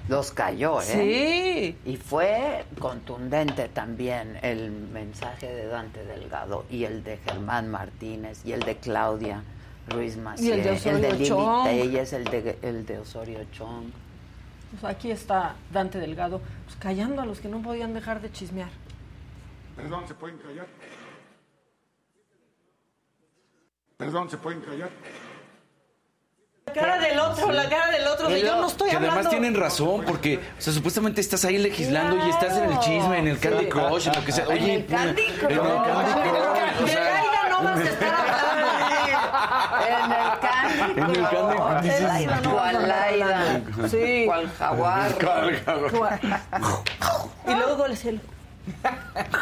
Los 0.09 0.30
cayó, 0.32 0.80
¿eh? 0.80 1.76
Sí. 1.84 1.90
Y 1.90 1.96
fue 1.96 2.64
contundente 2.80 3.68
también 3.68 4.38
el 4.42 4.70
mensaje 4.70 5.46
de 5.52 5.66
Dante 5.66 6.05
Delgado 6.05 6.64
y 6.70 6.84
el 6.84 7.05
de 7.05 7.18
Germán 7.18 7.68
Martínez 7.70 8.40
y 8.44 8.52
el 8.52 8.60
de 8.60 8.76
Claudia 8.76 9.42
Ruiz 9.89 10.16
Macié. 10.16 10.48
Y 10.48 10.52
el 10.52 10.62
de 10.62 10.70
Osorio 10.70 11.12
Lili 11.12 11.27
Chong. 11.27 11.65
Telles, 11.65 12.12
el 12.12 12.24
de, 12.24 12.59
el 12.62 12.86
de 12.86 12.98
Osorio 12.98 13.40
Chong. 13.52 13.86
Pues 14.70 14.85
aquí 14.85 15.10
está 15.10 15.55
Dante 15.73 15.98
Delgado, 15.98 16.40
pues 16.66 16.77
callando 16.78 17.23
a 17.23 17.27
los 17.27 17.40
que 17.40 17.48
no 17.48 17.62
podían 17.62 17.94
dejar 17.94 18.20
de 18.20 18.31
chismear. 18.31 18.70
Perdón, 19.77 20.06
¿se 20.06 20.15
pueden 20.15 20.39
callar? 20.39 20.66
Perdón, 23.97 24.31
¿se 24.31 24.36
pueden 24.36 24.60
callar? 24.60 24.90
La 26.66 26.73
cara 26.74 26.98
del 26.98 27.19
otro, 27.19 27.51
la 27.51 27.69
cara 27.69 27.90
del 27.90 28.06
otro, 28.06 28.28
de 28.28 28.43
yo 28.43 28.56
no 28.56 28.66
estoy 28.66 28.90
que 28.90 28.97
además 28.97 29.31
tienen 29.31 29.55
razón, 29.55 30.05
porque, 30.06 30.36
o 30.36 30.60
sea, 30.60 30.73
supuestamente 30.73 31.20
estás 31.23 31.44
ahí 31.47 31.56
legislando 31.56 32.16
y 32.27 32.28
estás 32.28 32.59
en 32.59 32.70
el 32.70 32.78
chisme, 32.81 33.19
en 33.19 33.28
el 33.28 33.39
Candy. 33.39 33.69
Crush, 33.69 34.09
en 34.09 34.15
lo 34.15 34.24
que 34.24 34.32
sea. 34.32 34.44
En 34.44 34.51
Oye, 34.51 34.74
el 34.74 34.86
Candy 34.86 35.23
en 35.23 35.31
el 35.31 35.39
Crush. 35.39 35.48
Candy 35.48 36.31
De 37.81 37.97
no 38.06 38.57
En 40.09 40.20
el 40.20 40.39
Candy 40.40 40.78
En 40.80 40.89
el 40.89 40.94
Candy 40.97 41.18
Crush. 41.20 41.80
Crush. 41.80 42.02
Laida 42.02 42.40
no 42.40 42.55
vas 42.55 42.68
a 42.68 42.70
¿Cuál 42.72 42.76
andar 42.76 42.89
Laida? 43.10 43.40
hablando. 43.40 43.89
Sí. 43.89 44.22
¿Cuál 44.26 44.51
jaguar? 44.51 45.14
¿Cuál 45.24 45.64
jaguar? 45.64 46.20
Y 47.47 47.55
luego 47.55 47.86
el 47.86 47.97
cielo. 47.97 48.20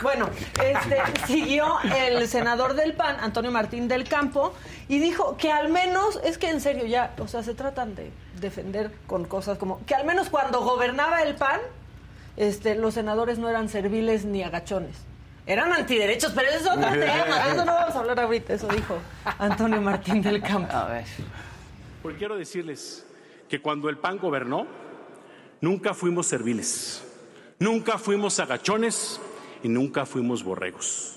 Bueno, 0.03 0.29
este, 0.65 0.99
siguió 1.27 1.67
el 1.83 2.29
senador 2.29 2.75
del 2.75 2.93
PAN, 2.95 3.17
Antonio 3.21 3.51
Martín 3.51 3.89
del 3.89 4.09
Campo, 4.09 4.55
y 4.89 4.99
dijo 5.01 5.37
que 5.37 5.51
al 5.51 5.69
menos, 5.69 6.21
es 6.23 6.39
que 6.39 6.49
en 6.49 6.61
serio 6.61 6.87
ya, 6.87 7.13
o 7.19 7.27
sea, 7.27 7.43
se 7.43 7.55
tratan 7.55 7.95
de 7.95 8.13
defender 8.41 8.93
con 9.07 9.25
cosas 9.25 9.59
como 9.59 9.85
que 9.85 9.95
al 9.95 10.05
menos 10.07 10.31
cuando 10.31 10.61
gobernaba 10.63 11.23
el 11.23 11.35
PAN, 11.35 11.61
este, 12.37 12.75
los 12.77 12.95
senadores 12.95 13.39
no 13.39 13.49
eran 13.49 13.69
serviles 13.69 14.25
ni 14.25 14.43
agachones. 14.45 14.97
Eran 15.47 15.73
antiderechos, 15.73 16.33
pero 16.35 16.49
eso 16.49 16.59
es 16.59 16.67
otro 16.67 16.91
tema, 17.01 17.49
eso 17.49 17.65
no 17.65 17.73
vamos 17.73 17.95
a 17.95 17.99
hablar 18.01 18.21
ahorita, 18.21 18.55
eso 18.55 18.67
dijo 18.69 18.99
Antonio 19.39 19.81
Martín 19.81 20.21
del 20.21 20.43
Campo. 20.43 20.75
A 20.75 20.87
ver. 20.89 21.05
Porque 22.03 22.19
quiero 22.19 22.37
decirles 22.37 23.07
que 23.49 23.63
cuando 23.63 23.89
el 23.89 23.97
PAN 23.99 24.19
gobernó, 24.19 24.67
nunca 25.61 25.95
fuimos 25.95 26.27
serviles, 26.27 27.03
nunca 27.61 27.97
fuimos 27.99 28.41
agachones 28.41 29.21
y 29.63 29.69
nunca 29.69 30.05
fuimos 30.05 30.43
borregos. 30.43 31.13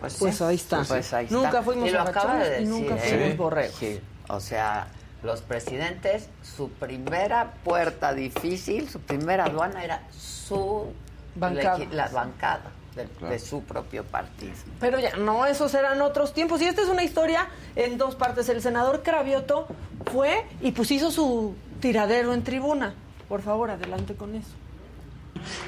Pues 0.00 0.40
ahí 0.42 0.54
está. 0.56 0.84
Pues 0.84 1.12
ahí 1.12 1.26
Nunca 1.30 1.48
está. 1.48 1.62
fuimos 1.62 1.88
y 1.88 1.92
lo 1.92 2.00
acaba 2.02 2.36
de 2.36 2.44
agachones 2.44 2.60
y 2.62 2.70
nunca 2.70 2.94
¿eh? 2.96 2.98
fuimos 3.00 3.36
borregos. 3.36 3.74
Sí. 3.76 4.00
O 4.28 4.38
sea, 4.40 4.86
los 5.22 5.40
presidentes, 5.40 6.28
su 6.42 6.70
primera 6.70 7.54
puerta 7.64 8.14
difícil, 8.14 8.88
su 8.88 9.00
primera 9.00 9.46
aduana 9.46 9.82
era 9.82 10.02
su 10.16 10.92
Bancada. 11.38 11.78
la 11.92 12.08
bancada 12.08 12.70
de, 12.94 13.04
Claro. 13.04 13.32
de 13.32 13.38
su 13.38 13.62
propio 13.62 14.04
partido. 14.04 14.52
Pero 14.80 14.98
ya, 14.98 15.16
no, 15.16 15.46
esos 15.46 15.72
eran 15.74 16.00
otros 16.02 16.32
tiempos. 16.34 16.60
Y 16.62 16.66
esta 16.66 16.82
es 16.82 16.88
una 16.88 17.04
historia 17.04 17.48
en 17.76 17.96
dos 17.98 18.14
partes. 18.16 18.48
El 18.48 18.60
senador 18.62 19.02
Cravioto 19.02 19.66
fue 20.12 20.44
y 20.60 20.72
pues 20.72 20.90
hizo 20.90 21.10
su 21.10 21.54
tiradero 21.80 22.34
en 22.34 22.42
tribuna. 22.42 22.94
Por 23.28 23.42
favor, 23.42 23.70
adelante 23.70 24.14
con 24.14 24.34
eso. 24.34 24.48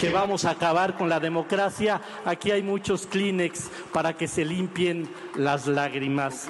que 0.00 0.10
vamos 0.10 0.44
a 0.44 0.50
acabar 0.50 0.96
con 0.96 1.08
la 1.08 1.20
democracia. 1.20 2.00
Aquí 2.24 2.50
hay 2.50 2.62
muchos 2.62 3.06
Kleenex 3.06 3.70
para 3.92 4.14
que 4.14 4.26
se 4.26 4.44
limpien 4.44 5.08
las 5.36 5.66
lágrimas. 5.68 6.48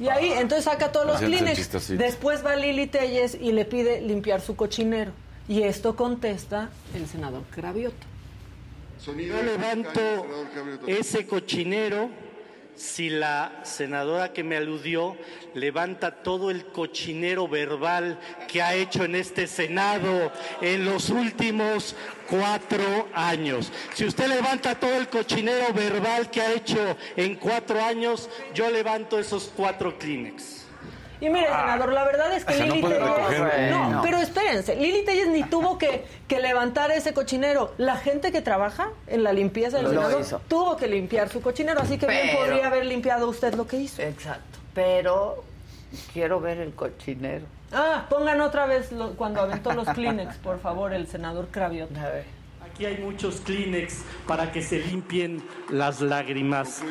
Y 0.00 0.08
ahí, 0.08 0.32
entonces 0.32 0.64
saca 0.64 0.90
todos 0.90 1.06
los 1.06 1.20
Kleenex. 1.20 1.88
Después 1.96 2.44
va 2.44 2.56
Lili 2.56 2.88
Telles 2.88 3.36
y 3.40 3.52
le 3.52 3.64
pide 3.64 4.00
limpiar 4.00 4.40
su 4.40 4.56
cochinero. 4.56 5.12
Y 5.46 5.62
esto 5.62 5.94
contesta 5.94 6.70
el 6.94 7.06
senador 7.06 7.42
Cravioto. 7.54 8.04
Yo 9.06 9.42
levanto 9.42 10.00
ese 10.86 11.26
cochinero 11.26 12.08
si 12.74 13.10
la 13.10 13.60
senadora 13.62 14.32
que 14.32 14.42
me 14.42 14.56
aludió 14.56 15.16
levanta 15.52 16.22
todo 16.22 16.50
el 16.50 16.64
cochinero 16.66 17.46
verbal 17.46 18.18
que 18.48 18.62
ha 18.62 18.74
hecho 18.74 19.04
en 19.04 19.14
este 19.14 19.46
Senado 19.46 20.32
en 20.62 20.86
los 20.86 21.10
últimos 21.10 21.94
cuatro 22.28 23.08
años. 23.12 23.70
Si 23.92 24.06
usted 24.06 24.26
levanta 24.26 24.80
todo 24.80 24.96
el 24.96 25.08
cochinero 25.08 25.72
verbal 25.74 26.30
que 26.30 26.40
ha 26.40 26.52
hecho 26.52 26.96
en 27.16 27.34
cuatro 27.36 27.82
años, 27.84 28.30
yo 28.54 28.70
levanto 28.70 29.18
esos 29.18 29.52
cuatro 29.54 29.98
Kleenex. 29.98 30.63
Y 31.20 31.30
mire, 31.30 31.46
senador, 31.46 31.92
la 31.92 32.04
verdad 32.04 32.32
es 32.34 32.44
que 32.44 32.52
O 32.54 32.56
sea, 32.56 32.66
no 32.66 32.74
Lili 32.74 32.88
No, 33.70 33.90
No. 33.90 34.02
pero 34.02 34.18
espérense, 34.18 34.76
Lili 34.76 35.04
Telles 35.04 35.28
ni 35.28 35.42
tuvo 35.44 35.78
que, 35.78 36.04
que 36.28 36.40
levantar 36.40 36.90
ese 36.90 37.14
cochinero. 37.14 37.72
La 37.78 37.96
gente 37.96 38.32
que 38.32 38.40
trabaja 38.42 38.90
en 39.06 39.22
la 39.22 39.32
limpieza 39.32 39.78
del 39.78 39.88
Senado 39.88 40.20
hizo. 40.20 40.40
tuvo 40.48 40.76
que 40.76 40.86
limpiar 40.88 41.28
su 41.28 41.40
cochinero, 41.40 41.80
así 41.80 41.98
que 41.98 42.06
bien 42.06 42.36
podría 42.36 42.66
haber 42.66 42.84
limpiado 42.86 43.28
usted 43.28 43.54
lo 43.54 43.66
que 43.66 43.76
hizo. 43.76 44.02
Exacto. 44.02 44.58
Pero 44.74 45.44
quiero 46.12 46.40
ver 46.40 46.58
el 46.58 46.74
cochinero. 46.74 47.46
Ah, 47.72 48.06
pongan 48.08 48.40
otra 48.40 48.66
vez 48.66 48.92
lo- 48.92 49.14
cuando 49.14 49.40
aventó 49.40 49.72
los 49.72 49.88
Kleenex, 49.88 50.36
por 50.36 50.60
favor, 50.60 50.92
el 50.92 51.06
senador 51.06 51.48
Craviota. 51.50 52.02
A 52.04 52.08
ver. 52.10 52.24
Aquí 52.70 52.86
hay 52.86 52.98
muchos 52.98 53.40
Kleenex 53.40 54.02
para 54.26 54.50
que 54.52 54.60
se 54.62 54.78
limpien 54.80 55.42
las 55.70 56.00
lágrimas. 56.00 56.82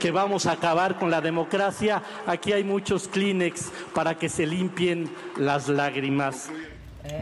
Que 0.00 0.10
vamos 0.10 0.46
a 0.46 0.52
acabar 0.52 0.98
con 0.98 1.10
la 1.10 1.20
democracia. 1.20 2.02
Aquí 2.26 2.52
hay 2.52 2.64
muchos 2.64 3.08
Kleenex 3.08 3.70
para 3.94 4.16
que 4.16 4.28
se 4.28 4.46
limpien 4.46 5.10
las 5.36 5.68
lágrimas. 5.68 6.48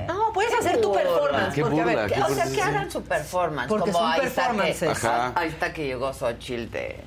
No, 0.07 0.31
puedes 0.35 0.53
hacer 0.55 0.81
tu 0.83 0.93
performance. 0.93 1.55
Qué 1.55 1.63
porque, 1.63 1.81
a 1.81 1.85
ver, 1.85 1.97
burla, 1.97 2.07
¿qué- 2.09 2.15
qué 2.15 2.23
O 2.23 2.35
sea, 2.35 2.53
que 2.53 2.61
hagan 2.63 2.91
su 2.91 3.03
performance. 3.03 3.69
Porque 3.69 3.91
como 3.93 4.05
son 4.05 4.13
ahí 4.21 4.27
está, 4.27 4.51
que. 4.53 4.87
Ajá. 4.89 5.33
ahí 5.37 5.49
está 5.49 5.73
que 5.73 5.87
llegó 5.87 6.13
Xochitl 6.13 6.71
de, 6.71 7.01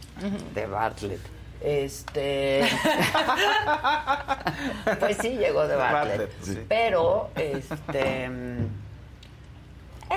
de 0.56 0.66
Bartlett. 0.66 1.22
Este. 1.62 2.68
pues 5.00 5.18
sí, 5.22 5.38
llegó 5.38 5.68
de 5.68 5.76
Bartlett. 5.76 6.18
Bartlett, 6.20 6.44
sí. 6.44 6.60
Pero, 6.68 7.30
este. 7.36 8.30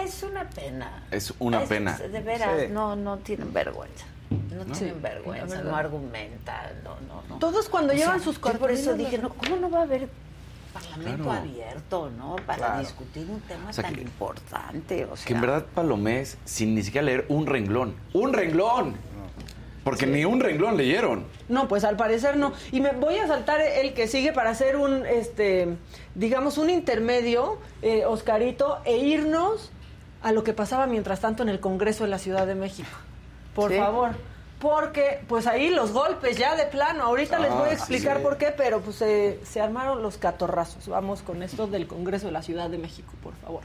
Es 0.02 0.22
una 0.22 0.48
pena. 0.50 1.04
Es 1.10 1.32
una 1.38 1.62
Es- 1.62 1.68
pena. 1.68 1.96
De 1.98 2.20
veras, 2.20 2.60
Sí. 2.60 2.66
no, 2.70 2.96
no 2.96 3.18
tienen 3.18 3.52
vergüenza. 3.52 4.04
No, 4.30 4.64
No. 4.64 4.72
tienen 4.74 5.00
vergüenza, 5.02 5.62
no 5.62 5.76
argumentan, 5.76 6.82
no, 6.82 6.96
no, 7.06 7.22
no. 7.28 7.38
Todos 7.38 7.68
cuando 7.68 7.92
O 7.92 7.96
llevan 7.96 8.16
sea, 8.20 8.24
sus 8.24 8.40
yo 8.40 8.52
por 8.58 8.70
eso 8.70 8.94
dije, 8.94 9.18
no, 9.18 9.28
¿cómo 9.30 9.56
no 9.56 9.70
va 9.70 9.80
a 9.80 9.82
haber 9.82 10.08
parlamento 10.72 11.24
Claro. 11.24 11.40
abierto, 11.40 12.10
no? 12.18 12.36
Para 12.46 12.58
Claro. 12.58 12.80
discutir 12.80 13.26
un 13.30 13.40
tema 13.42 13.70
O 13.70 13.72
sea, 13.72 13.84
tan 13.84 13.94
que- 13.94 14.00
importante, 14.02 15.04
o 15.04 15.16
sea. 15.16 15.26
Que 15.26 15.34
en 15.34 15.40
verdad 15.40 15.64
Palomés, 15.74 16.38
sin 16.44 16.74
ni 16.74 16.82
siquiera 16.82 17.04
leer 17.04 17.26
un 17.28 17.46
renglón. 17.46 17.94
¡Un 18.12 18.32
renglón! 18.32 18.96
Porque 19.84 20.04
ni 20.06 20.24
un 20.24 20.40
renglón 20.40 20.76
leyeron. 20.76 21.24
No, 21.48 21.68
pues 21.68 21.84
al 21.84 21.96
parecer 21.96 22.36
no. 22.36 22.52
Y 22.72 22.80
me 22.80 22.90
voy 22.90 23.18
a 23.18 23.28
saltar 23.28 23.60
el 23.60 23.94
que 23.94 24.08
sigue 24.08 24.32
para 24.32 24.50
hacer 24.50 24.76
un, 24.76 25.06
este, 25.06 25.76
digamos, 26.16 26.58
un 26.58 26.70
intermedio, 26.70 27.58
eh, 27.82 28.04
Oscarito, 28.04 28.78
e 28.84 28.96
irnos 28.96 29.70
a 30.22 30.32
lo 30.32 30.42
que 30.42 30.52
pasaba 30.52 30.86
mientras 30.88 31.20
tanto 31.20 31.44
en 31.44 31.48
el 31.50 31.60
Congreso 31.60 32.02
de 32.02 32.10
la 32.10 32.18
Ciudad 32.18 32.48
de 32.48 32.56
México. 32.56 32.88
Por 33.56 33.72
Sí. 33.72 33.78
favor. 33.78 34.10
Porque, 34.60 35.20
pues 35.28 35.46
ahí 35.46 35.68
los 35.70 35.92
golpes 35.92 36.36
ya 36.38 36.54
de 36.56 36.64
plano. 36.66 37.02
Ahorita 37.04 37.38
les 37.38 37.50
voy 37.52 37.68
a 37.68 37.70
Ah, 37.70 37.74
explicar 37.74 38.18
sí. 38.18 38.22
por 38.22 38.38
qué, 38.38 38.52
pero 38.56 38.80
pues 38.80 38.96
se, 38.96 39.38
se 39.44 39.60
armaron 39.60 40.02
los 40.02 40.16
catorrazos. 40.16 40.88
Vamos 40.88 41.22
con 41.22 41.42
esto 41.42 41.66
del 41.66 41.86
Congreso 41.86 42.26
de 42.26 42.32
la 42.32 42.42
Ciudad 42.42 42.70
de 42.70 42.78
México, 42.78 43.12
por 43.22 43.34
favor. 43.36 43.62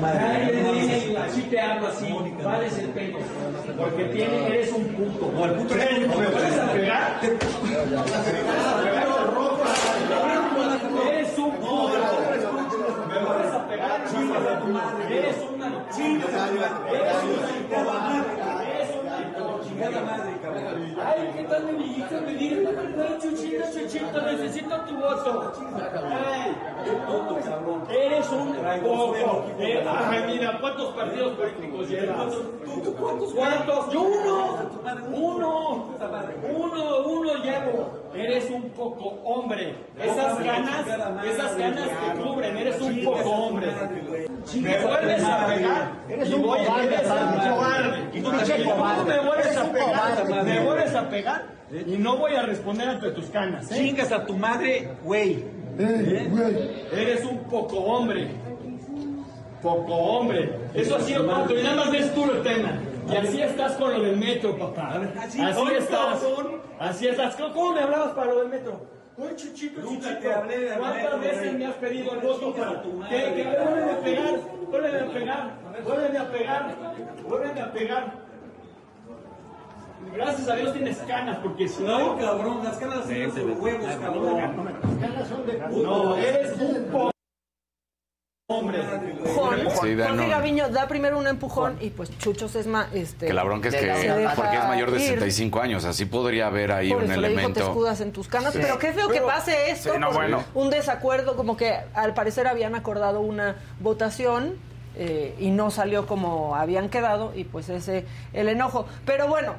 Nadie 0.00 0.52
le 0.52 0.72
dice, 0.72 1.18
así 1.18 1.42
te 1.42 1.60
hablo 1.60 1.88
así, 1.88 2.12
vales 2.44 2.78
el 2.78 2.90
pelo, 2.90 3.18
porque 3.76 4.04
tiene, 4.04 4.46
eres 4.46 4.72
un 4.72 4.84
puto. 4.86 5.32
¿Me 5.32 6.26
vas 6.30 6.58
a 6.58 6.72
pegar? 6.72 7.20
Eres 11.06 11.38
un 11.38 11.50
puto. 11.56 11.90
¿Me 13.08 13.18
vas 13.24 13.52
a 13.54 13.68
pegar? 13.68 14.04
Chingas 14.10 14.46
a 14.46 14.60
tu 14.60 14.66
madre. 14.68 15.18
Eres 15.18 15.36
una 15.54 15.90
chinga. 15.90 16.26
Eres 16.88 17.16
una 17.68 17.84
madre. 17.84 18.63
Chingada 19.74 20.00
madre, 20.02 20.32
cabrón. 20.40 20.96
Ay, 21.04 21.30
¿qué 21.34 21.42
tal 21.44 21.64
me 21.64 21.72
dijiste? 21.72 22.20
Me 22.20 22.32
dijiste, 22.34 22.72
verdad, 22.72 23.18
Chuchito, 23.20 23.64
Chuchito, 23.72 24.22
necesito 24.22 24.80
tu 24.82 24.94
voto. 24.96 25.52
Ay, 26.04 26.56
puto, 27.06 27.40
cabrón. 27.44 27.82
Eres 27.90 28.30
un. 28.30 28.54
Eh, 29.58 29.84
Ay, 29.84 30.24
mira, 30.28 30.60
¿cuántos 30.60 30.94
partidos 30.94 31.32
políticos 31.36 31.88
llevas? 31.88 32.34
¿Cuántos? 33.00 33.34
¿Cuántos? 33.34 33.92
Yo 33.92 34.02
uno. 34.02 34.58
Uno. 35.12 35.94
Uno, 36.56 36.98
uno 37.06 37.34
llevo. 37.42 37.90
Eres 38.14 38.48
un 38.50 38.70
poco 38.70 39.08
hombre. 39.24 39.74
Esas 40.00 40.38
ganas, 40.44 40.86
esas 41.24 41.56
ganas 41.58 41.88
te 41.88 42.22
cubren. 42.22 42.56
Eres 42.58 42.80
un 42.80 43.04
poco 43.04 43.28
hombre. 43.28 43.72
Me 44.60 44.78
vuelves 44.84 45.24
a 45.24 45.46
pegar. 45.46 45.92
Eres 46.08 46.30
un 46.30 46.42
cobarde. 46.42 48.10
Y 48.12 48.20
tú 48.20 48.30
me 49.06 49.20
vuelves 49.20 49.56
a 49.56 49.72
pegar. 49.72 50.44
Me 50.44 50.60
vuelves 50.60 50.94
a 50.94 51.08
pegar. 51.08 51.42
Y 51.86 51.96
no 51.96 52.16
voy 52.16 52.34
a 52.34 52.42
responder 52.42 52.88
ante 52.88 53.10
tus 53.12 53.26
canas. 53.26 53.70
¿eh? 53.72 53.74
Chingas 53.76 54.12
a 54.12 54.24
tu 54.24 54.36
madre, 54.36 54.90
güey. 55.02 55.44
¿Eh? 55.78 56.88
Eres 56.92 57.24
un 57.24 57.38
poco 57.44 57.78
hombre. 57.78 58.28
Poco 59.62 59.94
hombre. 59.94 60.52
Eso 60.74 60.96
ha 60.96 61.00
sido 61.00 61.26
poco. 61.26 61.54
Y 61.54 61.62
nada 61.62 61.76
más 61.76 61.90
ves 61.90 62.14
tú 62.14 62.24
el 62.30 62.42
tema. 62.42 62.72
Y 63.10 63.16
así 63.16 63.40
estás 63.42 63.72
con 63.72 63.92
lo 63.92 64.00
del 64.02 64.16
metro, 64.16 64.56
papá. 64.58 65.00
Así 65.20 65.40
estás. 65.78 66.22
Así 66.78 67.06
estás. 67.08 67.34
¿Cómo- 67.36 67.52
¿Cómo 67.54 67.72
me 67.72 67.80
hablabas 67.80 68.12
para 68.12 68.32
lo 68.32 68.40
del 68.40 68.48
metro? 68.48 68.80
Oye, 69.16 69.36
Chuchito, 69.36 69.80
Chuchito, 69.80 70.06
¿cuántas 70.78 71.20
veces 71.20 71.54
me 71.58 71.66
has 71.66 71.74
pedido 71.74 72.12
el 72.14 72.18
voto 72.20 72.52
para 72.54 72.82
tu 72.82 72.92
madre? 72.94 73.34
Que, 73.34 73.42
a 73.42 74.00
pegar, 74.00 74.40
vuélveme 74.68 74.98
a 74.98 75.12
pegar, 75.12 75.50
vuélveme 75.84 76.18
a 76.18 76.30
pegar, 76.32 76.74
vuélveme 77.28 77.60
a 77.60 77.72
pegar. 77.72 78.24
Gracias 80.14 80.48
a 80.48 80.56
Dios 80.56 80.72
tienes 80.72 80.98
canas, 80.98 81.38
porque 81.38 81.68
si 81.68 81.82
no... 81.82 82.16
cabrón, 82.18 82.62
las 82.64 82.76
canas 82.76 83.04
son 83.04 83.08
de 83.34 83.44
huevos, 83.54 83.96
cabrón. 83.96 84.36
Las 84.82 85.10
canas 85.10 85.28
son 85.28 85.46
de 85.46 85.58
No, 85.82 86.16
eres 86.16 86.60
un 86.60 86.84
po- 86.90 87.13
hombre. 88.46 88.78
Sí, 89.80 89.94
da, 89.94 90.08
Jorge 90.08 90.24
no. 90.24 90.28
Gaviño 90.28 90.68
da 90.68 90.86
primero 90.86 91.18
un 91.18 91.26
empujón 91.26 91.78
y 91.80 91.88
pues 91.90 92.16
Chucho 92.18 92.46
Sesma, 92.48 92.88
este... 92.92 93.26
Que 93.26 93.32
la 93.32 93.42
bronca 93.42 93.68
es 93.70 93.74
que, 93.74 94.32
porque 94.36 94.56
es 94.56 94.64
mayor 94.68 94.90
de 94.90 94.98
ir. 94.98 95.04
65 95.06 95.60
años, 95.60 95.84
así 95.86 96.04
podría 96.04 96.48
haber 96.48 96.72
ahí 96.72 96.90
Por 96.92 97.04
un 97.04 97.10
eso 97.10 97.20
le 97.22 97.28
dijo 97.28 97.36
te 97.38 97.42
elemento. 97.44 97.60
escudas 97.70 98.00
en 98.02 98.12
tus 98.12 98.28
canas, 98.28 98.52
Sí. 98.52 98.58
pero 98.60 98.78
qué 98.78 98.92
feo 98.92 99.08
que 99.08 99.22
pase 99.22 99.70
esto, 99.70 99.94
Sí, 99.94 99.98
no, 99.98 100.08
por 100.08 100.16
bueno. 100.16 100.44
un 100.54 100.68
desacuerdo, 100.68 101.36
como 101.36 101.56
que 101.56 101.74
al 101.94 102.12
parecer 102.12 102.46
habían 102.46 102.74
acordado 102.74 103.20
una 103.20 103.56
votación 103.80 104.56
eh, 104.96 105.34
y 105.40 105.50
no 105.50 105.70
salió 105.70 106.06
como 106.06 106.54
habían 106.54 106.90
quedado 106.90 107.32
y 107.34 107.44
pues 107.44 107.70
ese 107.70 108.04
el 108.34 108.48
enojo. 108.48 108.84
Pero 109.06 109.26
bueno, 109.26 109.54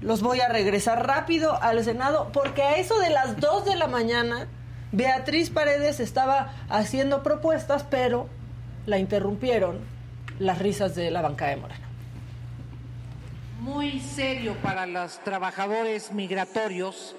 los 0.00 0.22
voy 0.22 0.40
a 0.40 0.48
regresar 0.48 1.06
rápido 1.06 1.56
al 1.62 1.82
Senado 1.84 2.30
porque 2.32 2.62
a 2.64 2.76
eso 2.78 2.98
de 2.98 3.10
las 3.10 3.38
2 3.40 3.64
de 3.64 3.76
la 3.76 3.86
mañana 3.86 4.48
Beatriz 4.92 5.50
Paredes 5.50 6.00
estaba 6.00 6.54
haciendo 6.68 7.22
propuestas, 7.22 7.84
pero 7.84 8.28
la 8.86 8.98
interrumpieron 8.98 9.80
las 10.38 10.58
risas 10.58 10.94
de 10.94 11.10
la 11.10 11.20
bancada 11.20 11.50
de 11.50 11.56
Morena. 11.56 11.88
muy 13.60 14.00
serio 14.00 14.56
para 14.62 14.86
los 14.86 15.22
trabajadores 15.24 16.12
migratorios. 16.12 17.14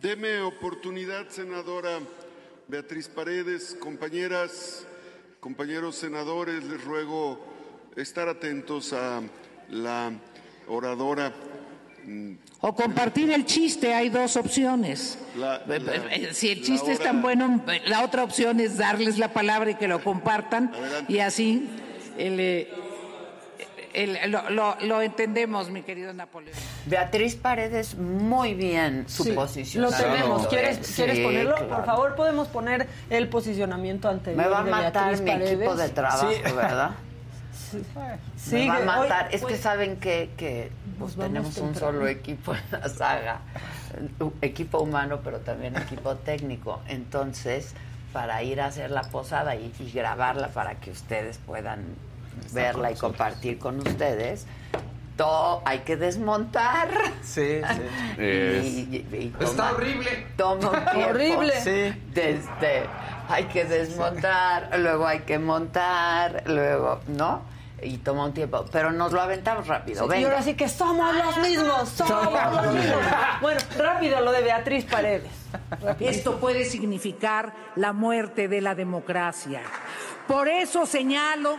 Deme 0.00 0.40
oportunidad, 0.40 1.28
senadora 1.28 1.98
Beatriz 2.68 3.08
Paredes, 3.08 3.76
compañeras, 3.78 4.86
compañeros 5.38 5.96
senadores, 5.96 6.64
les 6.64 6.82
ruego 6.82 7.38
estar 7.94 8.28
atentos 8.28 8.94
a 8.94 9.20
la 9.68 10.12
oradora. 10.66 11.32
O 12.60 12.74
compartir 12.74 13.30
el 13.32 13.44
chiste, 13.44 13.92
hay 13.94 14.08
dos 14.08 14.36
opciones. 14.36 15.18
La- 15.36 15.56
Eh, 15.68 15.78
la- 15.80 15.94
eh, 16.14 16.28
si 16.32 16.50
el 16.50 16.62
chiste 16.62 16.92
es 16.92 16.98
tan 17.00 17.22
bueno, 17.22 17.62
eh, 17.68 17.82
la 17.86 18.02
otra 18.04 18.22
opción 18.24 18.60
es 18.60 18.78
darles 18.78 19.18
la 19.18 19.28
palabra 19.32 19.70
y 19.70 19.74
que 19.76 19.88
lo 19.88 20.02
compartan 20.02 20.72
y 21.08 21.18
así 21.18 21.68
el, 22.18 22.38
eh, 22.40 22.68
el- 23.94 24.30
lo, 24.30 24.48
lo- 24.50 24.76
lo 24.80 25.02
entendemos, 25.02 25.70
mi 25.70 25.82
querido 25.82 26.12
Napoleón. 26.12 26.56
Beatriz 26.86 27.36
Paredes, 27.36 27.94
muy 27.96 28.54
bien 28.54 29.04
su 29.08 29.24
Sí, 29.24 29.32
posición. 29.32 29.82
Lo 29.84 29.90
tenemos. 29.90 30.46
¿Quieres, 30.48 30.78
¿quieres 30.94 31.18
ponerlo? 31.20 31.56
Por 31.68 31.84
favor 31.84 32.14
podemos 32.16 32.48
poner 32.48 32.86
el 33.10 33.28
posicionamiento 33.28 34.08
anterior 34.08 34.42
Me 34.42 34.48
va 34.48 34.60
a 34.60 34.64
matar 34.64 34.92
Beatriz 35.16 35.20
mi 35.20 35.30
equipo 35.32 35.70
Paredes? 35.70 35.76
de 35.78 35.88
trabajo, 35.90 36.30
Sí. 36.32 36.42
¿verdad? 36.54 36.90
Sí, 38.36 38.54
Me 38.56 38.68
va 38.68 38.76
a 38.76 38.84
matar. 38.84 39.28
hoy- 39.28 39.34
es 39.34 39.44
que 39.44 39.56
saben 39.56 39.96
que, 39.96 40.30
que 40.36 40.70
pues, 40.98 41.16
tenemos 41.16 41.56
un 41.58 41.74
solo 41.74 42.06
equipo 42.06 42.54
en 42.54 42.60
la 42.80 42.88
saga. 42.88 43.40
Equipo 44.40 44.80
humano, 44.80 45.20
pero 45.22 45.38
también 45.40 45.76
equipo 45.76 46.14
técnico. 46.16 46.80
Entonces, 46.88 47.74
para 48.12 48.42
ir 48.42 48.60
a 48.60 48.66
hacer 48.66 48.90
la 48.90 49.02
posada 49.02 49.54
y, 49.56 49.72
y 49.78 49.90
grabarla 49.90 50.48
para 50.48 50.76
que 50.76 50.90
ustedes 50.90 51.38
puedan 51.38 51.84
verla 52.52 52.90
y 52.90 52.94
compartir 52.96 53.58
con 53.58 53.80
ustedes, 53.80 54.46
To- 55.16 55.60
hay 55.66 55.80
que 55.80 55.96
desmontar. 55.98 56.88
Sí, 57.22 57.60
sí. 57.60 57.82
Y- 58.22 58.96
y- 59.16 59.34
Está 59.40 59.72
horrible. 59.72 60.26
Toma 60.38 60.70
un 60.70 60.84
tiempo. 60.90 61.10
Horrible. 61.10 61.52
Sí. 61.60 62.02
Desde, 62.14 62.84
hay 63.28 63.44
que 63.44 63.64
desmontar, 63.66 64.70
luego 64.78 65.06
hay 65.06 65.20
que 65.20 65.38
montar, 65.38 66.42
luego, 66.46 67.00
¿no? 67.08 67.42
Y 67.82 67.98
toma 67.98 68.26
un 68.26 68.34
tiempo. 68.34 68.64
Pero 68.70 68.92
nos 68.92 69.12
lo 69.12 69.20
aventamos 69.20 69.66
rápido. 69.66 70.06
y 70.06 70.08
Venga. 70.08 70.28
ahora 70.28 70.42
sí 70.42 70.54
que 70.54 70.68
somos 70.68 71.14
los 71.14 71.38
mismos, 71.38 71.88
somos 71.88 72.32
los 72.64 72.74
mismos. 72.74 73.00
Bueno, 73.40 73.60
rápido 73.76 74.20
lo 74.20 74.32
de 74.32 74.42
Beatriz 74.42 74.84
Paredes. 74.84 75.30
Esto 76.00 76.38
puede 76.38 76.64
significar 76.64 77.52
la 77.76 77.92
muerte 77.92 78.48
de 78.48 78.60
la 78.60 78.74
democracia. 78.74 79.62
Por 80.28 80.48
eso 80.48 80.86
señalo 80.86 81.56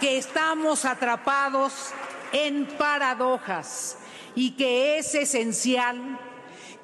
que 0.00 0.18
estamos 0.18 0.84
atrapados 0.84 1.92
en 2.32 2.66
paradojas 2.66 3.96
y 4.34 4.52
que 4.52 4.98
es 4.98 5.14
esencial 5.14 6.18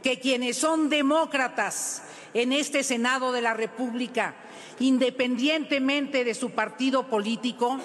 que 0.03 0.19
quienes 0.21 0.57
son 0.57 0.89
demócratas 0.89 2.03
en 2.35 2.53
este 2.53 2.83
Senado 2.83 3.33
de 3.33 3.43
la 3.43 3.55
República, 3.55 4.35
independientemente 4.79 6.25
de 6.25 6.35
su 6.35 6.51
partido 6.51 7.09
político, 7.09 7.79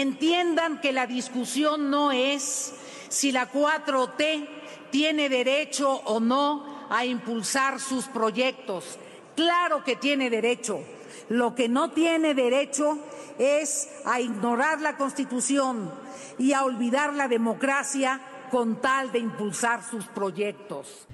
entiendan 0.00 0.80
que 0.80 0.92
la 0.92 1.06
discusión 1.06 1.90
no 1.90 2.12
es 2.12 2.74
si 3.08 3.32
la 3.32 3.50
4T 3.50 4.48
tiene 4.90 5.28
derecho 5.28 5.90
o 5.90 6.20
no 6.20 6.86
a 6.90 7.04
impulsar 7.04 7.80
sus 7.80 8.06
proyectos. 8.06 8.98
Claro 9.34 9.84
que 9.84 9.96
tiene 9.96 10.30
derecho. 10.30 10.80
Lo 11.28 11.54
que 11.54 11.68
no 11.68 11.90
tiene 11.90 12.34
derecho 12.34 12.98
es 13.38 13.88
a 14.04 14.20
ignorar 14.20 14.80
la 14.80 14.96
Constitución 14.96 15.90
y 16.38 16.52
a 16.52 16.64
olvidar 16.64 17.14
la 17.14 17.28
democracia 17.28 18.20
con 18.50 18.80
tal 18.80 19.12
de 19.12 19.18
impulsar 19.18 19.82
sus 19.82 20.04
proyectos. 20.06 21.06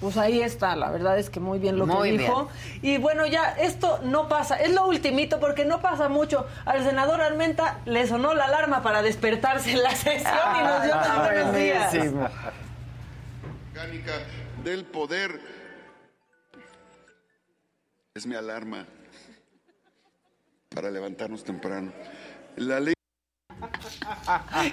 Pues 0.00 0.16
ahí 0.16 0.42
está, 0.42 0.76
la 0.76 0.90
verdad 0.90 1.18
es 1.18 1.28
que 1.28 1.40
muy 1.40 1.58
bien 1.58 1.76
lo 1.76 1.86
Muy 1.86 2.12
que 2.12 2.18
dijo. 2.18 2.48
Y 2.82 2.98
bueno, 2.98 3.26
ya 3.26 3.50
esto 3.58 3.98
no 4.04 4.28
pasa, 4.28 4.56
es 4.56 4.72
lo 4.72 4.86
ultimito 4.86 5.40
porque 5.40 5.64
no 5.64 5.80
pasa 5.80 6.08
mucho. 6.08 6.46
Al 6.64 6.84
senador 6.84 7.20
Armenta 7.20 7.80
le 7.84 8.06
sonó 8.06 8.32
la 8.34 8.44
alarma 8.44 8.82
para 8.82 9.02
despertarse 9.02 9.72
en 9.72 9.82
la 9.82 9.96
sesión 9.96 10.56
y 10.60 10.62
nos 10.62 10.82
dio 10.84 10.94
los 10.94 11.16
buenos 11.16 11.54
días. 11.54 11.94
Orgánica 13.72 14.12
del 14.62 14.84
poder. 14.84 15.40
Es 18.14 18.26
mi 18.26 18.36
alarma 18.36 18.86
para 20.74 20.90
levantarnos 20.90 21.42
temprano. 21.42 21.92
La 22.56 22.78
ley 22.80 22.94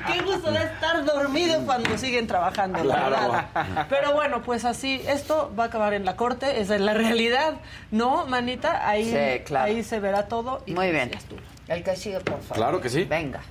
Qué 0.07 0.21
gusto 0.23 0.51
de 0.51 0.63
estar 0.63 1.03
dormido 1.05 1.61
cuando 1.65 1.97
siguen 1.97 2.27
trabajando, 2.27 2.83
la 2.83 2.95
Claro. 3.07 3.31
verdad. 3.31 3.87
Pero 3.89 4.13
bueno, 4.13 4.41
pues 4.43 4.65
así, 4.65 5.01
esto 5.07 5.53
va 5.57 5.65
a 5.65 5.67
acabar 5.67 5.93
en 5.93 6.05
la 6.05 6.15
corte, 6.15 6.59
esa 6.61 6.75
es 6.75 6.81
la 6.81 6.93
realidad, 6.93 7.55
¿no, 7.91 8.25
manita? 8.25 8.87
Ahí, 8.87 9.05
Sí, 9.11 9.43
claro. 9.43 9.65
ahí 9.65 9.83
se 9.83 9.99
verá 9.99 10.27
todo. 10.27 10.61
Y 10.65 10.73
Muy 10.73 10.91
bien. 10.91 11.11
estuvo. 11.13 11.39
El 11.67 11.83
que 11.83 11.95
sigue, 11.95 12.19
por 12.19 12.39
favor. 12.41 12.55
Claro 12.57 12.81
que 12.81 12.89
sí. 12.89 13.03
Venga. 13.05 13.41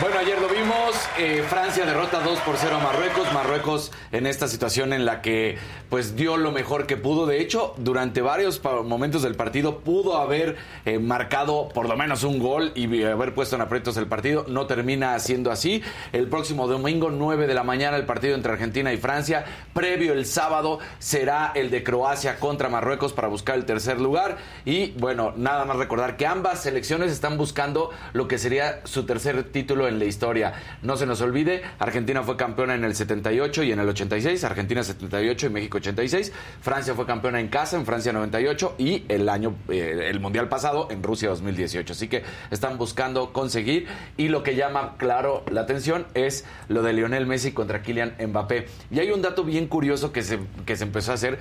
Bueno, 0.00 0.16
ayer 0.18 0.40
lo 0.40 0.48
vimos, 0.48 0.94
eh, 1.18 1.44
Francia 1.46 1.84
derrota 1.84 2.20
2 2.20 2.38
por 2.40 2.56
0 2.56 2.76
a 2.76 2.78
Marruecos, 2.78 3.30
Marruecos 3.34 3.92
en 4.12 4.26
esta 4.26 4.48
situación 4.48 4.94
en 4.94 5.04
la 5.04 5.20
que 5.20 5.58
pues 5.90 6.16
dio 6.16 6.38
lo 6.38 6.52
mejor 6.52 6.86
que 6.86 6.96
pudo, 6.96 7.26
de 7.26 7.42
hecho 7.42 7.74
durante 7.76 8.22
varios 8.22 8.62
momentos 8.64 9.20
del 9.20 9.34
partido 9.34 9.80
pudo 9.80 10.16
haber 10.16 10.56
eh, 10.86 10.98
marcado 10.98 11.68
por 11.68 11.86
lo 11.86 11.98
menos 11.98 12.24
un 12.24 12.38
gol 12.38 12.72
y 12.74 13.02
haber 13.02 13.34
puesto 13.34 13.56
en 13.56 13.62
aprietos 13.62 13.98
el 13.98 14.06
partido, 14.06 14.46
no 14.48 14.66
termina 14.66 15.18
siendo 15.18 15.50
así, 15.50 15.82
el 16.12 16.28
próximo 16.28 16.66
domingo 16.66 17.10
9 17.10 17.46
de 17.46 17.52
la 17.52 17.62
mañana 17.62 17.98
el 17.98 18.06
partido 18.06 18.34
entre 18.34 18.52
Argentina 18.52 18.94
y 18.94 18.96
Francia, 18.96 19.44
previo 19.74 20.14
el 20.14 20.24
sábado 20.24 20.78
será 20.98 21.52
el 21.54 21.70
de 21.70 21.82
Croacia 21.82 22.38
contra 22.38 22.70
Marruecos 22.70 23.12
para 23.12 23.28
buscar 23.28 23.56
el 23.56 23.66
tercer 23.66 24.00
lugar. 24.00 24.38
Y 24.64 24.92
bueno, 24.92 25.34
nada 25.36 25.66
más 25.66 25.76
recordar 25.76 26.16
que 26.16 26.26
ambas 26.26 26.62
selecciones 26.62 27.12
están 27.12 27.36
buscando 27.36 27.90
lo 28.14 28.28
que 28.28 28.38
sería 28.38 28.80
su 28.84 29.04
tercer 29.04 29.44
título 29.44 29.89
en 29.90 29.98
la 29.98 30.06
historia. 30.06 30.54
No 30.82 30.96
se 30.96 31.04
nos 31.04 31.20
olvide, 31.20 31.62
Argentina 31.78 32.22
fue 32.22 32.36
campeona 32.36 32.74
en 32.74 32.84
el 32.84 32.94
78 32.94 33.62
y 33.64 33.72
en 33.72 33.78
el 33.78 33.88
86, 33.88 34.42
Argentina 34.44 34.82
78 34.82 35.46
y 35.46 35.50
México 35.50 35.76
86, 35.76 36.32
Francia 36.62 36.94
fue 36.94 37.04
campeona 37.04 37.40
en 37.40 37.48
casa 37.48 37.76
en 37.76 37.84
Francia 37.84 38.12
98 38.12 38.76
y 38.78 39.04
el 39.08 39.28
año 39.28 39.54
eh, 39.68 40.08
el 40.08 40.20
mundial 40.20 40.48
pasado 40.48 40.88
en 40.90 41.02
Rusia 41.02 41.28
2018. 41.28 41.92
Así 41.92 42.08
que 42.08 42.22
están 42.50 42.78
buscando 42.78 43.32
conseguir 43.32 43.86
y 44.16 44.28
lo 44.28 44.42
que 44.42 44.56
llama 44.56 44.94
claro 44.96 45.44
la 45.50 45.62
atención 45.62 46.06
es 46.14 46.46
lo 46.68 46.82
de 46.82 46.92
Lionel 46.92 47.26
Messi 47.26 47.52
contra 47.52 47.82
Kylian 47.82 48.14
Mbappé. 48.28 48.66
Y 48.90 49.00
hay 49.00 49.10
un 49.10 49.22
dato 49.22 49.44
bien 49.44 49.66
curioso 49.66 50.12
que 50.12 50.22
se 50.22 50.38
que 50.64 50.76
se 50.76 50.84
empezó 50.84 51.12
a 51.12 51.14
hacer 51.14 51.38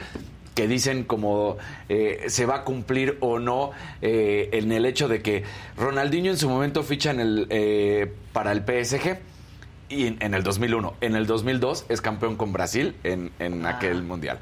que 0.60 0.68
dicen 0.68 1.06
como 1.06 1.58
eh, 1.88 2.26
se 2.28 2.46
va 2.46 2.58
a 2.58 2.64
cumplir 2.66 3.18
o 3.22 3.40
no 3.40 3.72
eh, 4.02 4.50
en 4.52 4.74
el 4.74 4.86
hecho 4.86 5.08
de 5.08 5.22
que 5.22 5.44
Ronaldinho 5.78 6.32
en 6.32 6.38
su 6.38 6.50
momento 6.50 6.84
ficha 6.84 7.12
en 7.12 7.22
el, 7.22 7.48
para 8.40 8.54
el 8.54 8.62
PSG 8.62 9.18
y 9.90 10.08
en, 10.08 10.18
en 10.22 10.34
el 10.34 10.44
2001. 10.44 10.94
En 11.02 11.18
el 11.18 11.28
2002 11.28 11.88
es 11.90 12.00
campeón 12.00 12.38
con 12.38 12.54
Brasil 12.54 12.96
en, 13.04 13.32
en 13.38 13.66
aquel 13.66 14.02
mundial. 14.02 14.40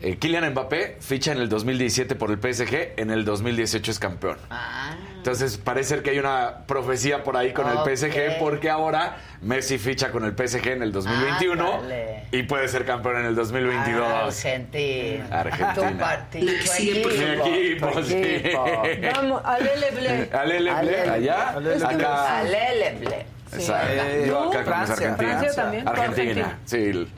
Eh, 0.00 0.16
Kylian 0.16 0.50
Mbappé 0.50 0.96
ficha 0.98 1.30
en 1.30 1.38
el 1.38 1.48
2017 1.48 2.16
por 2.16 2.32
el 2.32 2.38
PSG, 2.38 2.94
en 2.96 3.12
el 3.12 3.24
2018 3.24 3.92
es 3.92 3.98
campeón. 4.00 4.38
Ah. 4.50 4.96
Entonces 5.24 5.56
parece 5.56 5.88
ser 5.88 6.02
que 6.02 6.10
hay 6.10 6.18
una 6.18 6.66
profecía 6.66 7.24
por 7.24 7.34
ahí 7.34 7.54
con 7.54 7.66
el 7.66 7.78
PSG 7.78 8.38
porque 8.38 8.68
ahora 8.68 9.16
Messi 9.40 9.78
ficha 9.78 10.10
con 10.10 10.22
el 10.22 10.32
PSG 10.36 10.68
en 10.68 10.82
el 10.82 10.92
2021 10.92 11.76
Ándale. 11.76 12.24
y 12.30 12.42
puede 12.42 12.68
ser 12.68 12.84
campeón 12.84 13.16
en 13.20 13.24
el 13.24 13.34
2022. 13.34 14.06
Argentina. 14.06 15.26
Argentina. 15.30 15.74
Tu 15.74 15.98
partido, 15.98 16.52
Siempre. 16.66 17.14
equipo. 17.14 17.46
Mi 17.46 17.52
equipo, 17.54 17.88
tu 17.88 18.02
sí. 18.02 18.14
equipo. 18.22 18.66
Vamos, 19.14 19.42
alele 19.46 19.90
ble. 19.92 20.30
Alele, 20.30 20.74
ble, 20.74 21.00
allá, 21.00 21.48
Alele, 21.52 21.84
acá. 21.86 22.38
Alele, 22.40 22.96
ble. 23.00 23.26
Exacto. 23.54 23.92
Eh, 23.94 24.24
Yo 24.26 24.50
acá 24.50 24.64
con 24.64 24.80
los 24.80 24.90
argentinos. 24.90 25.16
Francia 25.16 25.62
también, 25.62 25.84
tú 25.86 25.90
Argentina, 25.90 26.58
sí. 26.66 27.08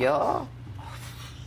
Yo 0.00 0.48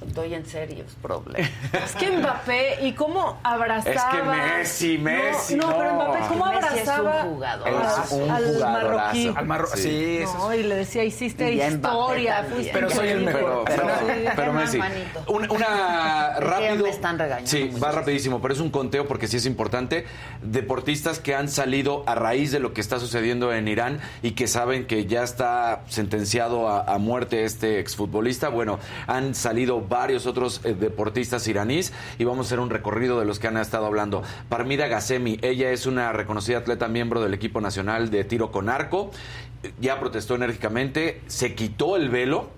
estoy 0.07 0.33
en 0.33 0.45
serios 0.45 0.91
problemas. 1.01 1.49
Es 1.85 1.95
que 1.95 2.11
Mbappé, 2.11 2.85
¿y 2.85 2.93
cómo 2.93 3.39
abrazaba? 3.43 3.91
Es 3.93 4.03
que 4.03 4.23
Messi, 4.23 4.97
Messi, 4.97 5.55
No, 5.55 5.69
no, 5.71 5.77
pero. 5.77 5.93
Mbappé, 5.95 6.19
¿cómo 6.29 6.45
Messi 6.45 6.57
es 6.57 6.63
un 6.63 6.89
abrazaba 6.89 7.23
jugador. 7.23 7.67
Es 7.69 8.11
un 8.11 8.31
al 8.31 8.59
marroquí? 8.59 9.33
Al 9.35 9.45
marro- 9.47 9.67
sí, 9.73 9.81
Sí. 9.81 10.17
eso 10.23 10.37
No, 10.37 10.53
y 10.53 10.63
le 10.63 10.75
decía, 10.75 11.03
hiciste 11.03 11.51
historia, 11.53 12.45
fuiste 12.49 12.71
Pero 12.73 12.89
soy 12.89 13.09
el 13.09 13.21
mejor. 13.25 13.63
Pero, 13.65 13.83
pero, 13.83 14.07
pero 14.35 14.35
¿qué 14.35 14.49
más, 14.51 14.63
Messi. 14.65 14.77
manito? 14.77 15.23
Un- 15.27 15.51
Una 15.51 16.35
rápido. 16.39 16.83
me 16.83 16.89
están 16.89 17.17
regañando 17.19 17.49
Sí, 17.49 17.69
va 17.83 17.91
rapidísimo, 17.91 18.41
pero 18.41 18.53
es 18.53 18.59
un 18.59 18.69
conteo 18.69 19.07
porque 19.07 19.27
sí 19.27 19.37
es 19.37 19.45
importante. 19.45 20.05
Deportistas 20.41 21.19
que 21.19 21.35
han 21.35 21.49
salido 21.49 22.03
a 22.07 22.15
raíz 22.15 22.51
de 22.51 22.59
lo 22.59 22.73
que 22.73 22.81
está 22.81 22.99
sucediendo 22.99 23.53
en 23.53 23.67
Irán 23.67 23.99
y 24.21 24.31
que 24.31 24.47
saben 24.47 24.85
que 24.85 25.05
ya 25.05 25.23
está 25.23 25.81
sentenciado 25.89 26.67
a, 26.69 26.81
a 26.83 26.97
muerte 26.97 27.43
este 27.45 27.79
exfutbolista. 27.79 28.49
Bueno, 28.49 28.79
han 29.07 29.35
salido 29.35 29.81
varios 29.93 30.25
otros 30.25 30.59
eh, 30.63 30.73
deportistas 30.73 31.47
iraníes 31.47 31.93
y 32.17 32.23
vamos 32.23 32.47
a 32.47 32.49
hacer 32.49 32.59
un 32.59 32.71
recorrido 32.71 33.19
de 33.19 33.25
los 33.25 33.37
que 33.37 33.47
han 33.47 33.57
estado 33.57 33.85
hablando. 33.85 34.23
Parmira 34.49 34.87
Gassemi, 34.87 35.37
ella 35.43 35.69
es 35.69 35.85
una 35.85 36.11
reconocida 36.11 36.57
atleta 36.57 36.87
miembro 36.87 37.21
del 37.21 37.35
equipo 37.35 37.61
nacional 37.61 38.09
de 38.09 38.23
tiro 38.23 38.51
con 38.51 38.69
arco. 38.69 39.11
Ya 39.79 39.99
protestó 39.99 40.33
enérgicamente, 40.33 41.21
se 41.27 41.53
quitó 41.53 41.95
el 41.95 42.09
velo 42.09 42.49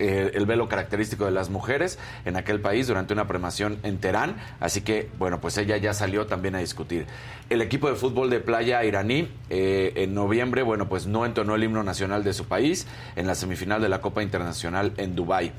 eh, 0.00 0.32
el 0.34 0.44
velo 0.44 0.68
característico 0.68 1.24
de 1.24 1.30
las 1.30 1.50
mujeres 1.50 2.00
en 2.24 2.36
aquel 2.36 2.60
país 2.60 2.88
durante 2.88 3.12
una 3.12 3.28
premación 3.28 3.78
en 3.84 3.98
Teherán. 3.98 4.36
Así 4.58 4.80
que, 4.80 5.08
bueno, 5.18 5.40
pues 5.40 5.56
ella 5.56 5.76
ya 5.76 5.92
salió 5.92 6.26
también 6.26 6.56
a 6.56 6.58
discutir. 6.58 7.06
El 7.48 7.62
equipo 7.62 7.88
de 7.88 7.94
fútbol 7.94 8.28
de 8.28 8.40
playa 8.40 8.84
iraní, 8.84 9.28
eh, 9.50 9.92
en 9.96 10.14
noviembre, 10.14 10.62
bueno, 10.62 10.88
pues 10.88 11.06
no 11.06 11.24
entonó 11.26 11.54
el 11.54 11.62
himno 11.62 11.84
nacional 11.84 12.24
de 12.24 12.32
su 12.32 12.46
país 12.46 12.88
en 13.14 13.28
la 13.28 13.36
semifinal 13.36 13.80
de 13.80 13.88
la 13.88 14.00
Copa 14.00 14.22
Internacional 14.22 14.94
en 14.96 15.14
Dubái. 15.14 15.52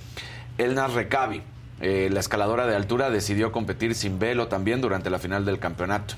Elnas 0.58 0.94
Rekabi, 0.94 1.42
eh, 1.82 2.10
la 2.12 2.20
escaladora 2.20 2.68
de 2.68 2.76
altura, 2.76 3.10
decidió 3.10 3.52
competir 3.52 3.96
sin 3.96 4.20
velo 4.20 4.48
también 4.48 4.82
durante 4.82 5.10
la 5.10 5.20
final 5.20 5.46
del 5.46 5.60
campeonato. 5.60 6.16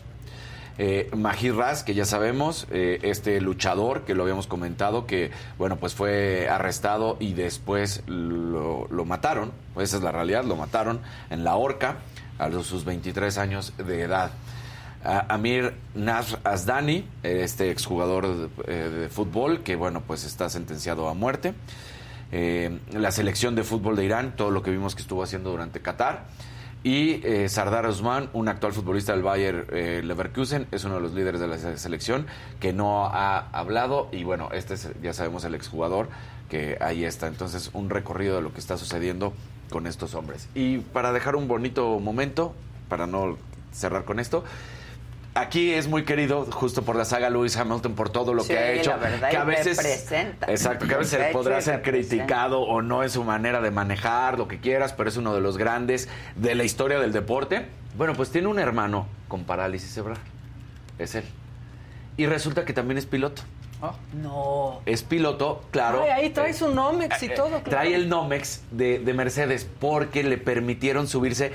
Eh, 0.79 1.09
Mahir 1.15 1.55
Raz, 1.55 1.83
que 1.83 1.95
ya 1.95 2.05
sabemos, 2.05 2.67
eh, 2.69 2.99
este 3.01 3.41
luchador 3.41 4.03
que 4.03 4.13
lo 4.13 4.23
habíamos 4.23 4.45
comentado, 4.45 5.07
que 5.07 5.31
bueno, 5.57 5.77
pues 5.77 5.95
fue 5.95 6.47
arrestado 6.49 7.17
y 7.19 7.33
después 7.33 8.03
lo, 8.05 8.87
mataron, 9.05 9.51
pues 9.73 9.89
esa 9.89 9.97
es 9.97 10.03
la 10.03 10.11
realidad, 10.11 10.43
lo 10.43 10.55
mataron 10.55 10.99
en 11.31 11.43
la 11.43 11.55
horca 11.55 11.97
a 12.37 12.49
los, 12.49 12.67
sus 12.67 12.85
23 12.85 13.39
años 13.39 13.73
de 13.77 14.01
edad. 14.01 14.31
Amir 15.03 15.73
Nasr 15.95 16.39
Asdani, 16.43 17.07
este 17.23 17.71
exjugador 17.71 18.27
de, 18.27 18.49
eh, 18.67 18.89
de 18.89 19.09
fútbol, 19.09 19.61
que 19.61 19.75
bueno, 19.75 20.03
pues 20.05 20.25
está 20.25 20.49
sentenciado 20.49 21.07
a 21.07 21.13
muerte. 21.13 21.53
Eh, 22.31 22.79
la 22.91 23.11
selección 23.11 23.55
de 23.55 23.63
fútbol 23.63 23.95
de 23.95 24.05
Irán, 24.05 24.35
todo 24.35 24.51
lo 24.51 24.61
que 24.63 24.71
vimos 24.71 24.95
que 24.95 25.01
estuvo 25.01 25.23
haciendo 25.23 25.51
durante 25.51 25.81
Qatar. 25.81 26.25
Y 26.83 27.21
eh, 27.25 27.49
Sardar 27.49 27.85
Osman, 27.85 28.29
un 28.33 28.47
actual 28.47 28.71
futbolista 28.71 29.11
del 29.13 29.23
Bayer 29.23 29.67
eh, 29.71 30.01
Leverkusen, 30.03 30.67
es 30.71 30.85
uno 30.85 30.95
de 30.95 31.01
los 31.01 31.13
líderes 31.13 31.39
de 31.41 31.47
la 31.47 31.57
se- 31.57 31.77
selección 31.77 32.27
que 32.59 32.71
no 32.71 33.05
ha 33.05 33.39
hablado. 33.51 34.09
Y 34.11 34.23
bueno, 34.23 34.49
este 34.53 34.75
es, 34.75 34.89
ya 35.01 35.13
sabemos, 35.13 35.43
el 35.43 35.55
exjugador 35.55 36.07
que 36.49 36.77
ahí 36.79 37.03
está. 37.03 37.27
Entonces, 37.27 37.71
un 37.73 37.89
recorrido 37.89 38.35
de 38.37 38.41
lo 38.41 38.53
que 38.53 38.59
está 38.59 38.77
sucediendo 38.77 39.33
con 39.69 39.85
estos 39.87 40.13
hombres. 40.13 40.47
Y 40.55 40.77
para 40.77 41.11
dejar 41.11 41.35
un 41.35 41.47
bonito 41.47 41.99
momento, 41.99 42.53
para 42.87 43.05
no 43.07 43.37
cerrar 43.73 44.05
con 44.05 44.19
esto, 44.19 44.45
aquí 45.39 45.73
es 45.73 45.87
muy 45.87 46.03
querido 46.03 46.45
justo 46.51 46.81
por 46.83 46.95
la 46.95 47.05
saga 47.05 47.29
Lewis 47.29 47.55
Hamilton 47.57 47.93
por 47.95 48.09
todo 48.09 48.33
lo 48.33 48.43
Sí, 48.43 48.49
que 48.53 48.57
ha 48.59 48.71
hecho 48.71 48.89
la 48.91 48.97
verdad, 48.97 49.29
que 49.29 49.37
a 49.37 49.43
veces 49.43 49.77
representa. 49.77 50.45
exacto 50.51 50.87
que 50.87 50.93
a 50.95 50.97
veces 50.97 51.31
podrá 51.33 51.61
ser 51.61 51.77
representa. 51.77 52.17
criticado 52.17 52.61
o 52.61 52.81
no 52.81 53.03
en 53.03 53.09
su 53.09 53.23
manera 53.23 53.61
de 53.61 53.71
manejar 53.71 54.37
lo 54.37 54.47
que 54.47 54.59
quieras 54.59 54.93
pero 54.93 55.09
es 55.09 55.17
uno 55.17 55.33
de 55.33 55.41
los 55.41 55.57
grandes 55.57 56.09
de 56.35 56.55
la 56.55 56.63
historia 56.63 56.99
del 56.99 57.11
deporte 57.13 57.67
bueno 57.97 58.13
pues 58.13 58.29
tiene 58.29 58.47
un 58.47 58.59
hermano 58.59 59.07
con 59.27 59.43
parálisis 59.43 59.91
cerebral 59.93 60.17
es 60.99 61.15
él 61.15 61.23
y 62.17 62.25
resulta 62.25 62.65
que 62.65 62.73
también 62.73 62.97
es 62.97 63.05
piloto 63.05 63.43
No. 64.13 64.81
es 64.87 65.03
piloto 65.03 65.63
claro 65.71 66.01
Ay, 66.03 66.09
ahí 66.09 66.29
trae 66.31 66.53
su 66.53 66.73
Nomex 66.73 67.21
y 67.21 67.27
eh, 67.27 67.29
todo. 67.35 67.49
Trae 67.61 67.61
claro. 67.63 67.85
el 67.89 68.09
Nomex 68.09 68.61
de, 68.71 68.97
de 68.99 69.13
Mercedes 69.13 69.67
porque 69.79 70.23
le 70.23 70.37
permitieron 70.39 71.07
subirse 71.07 71.51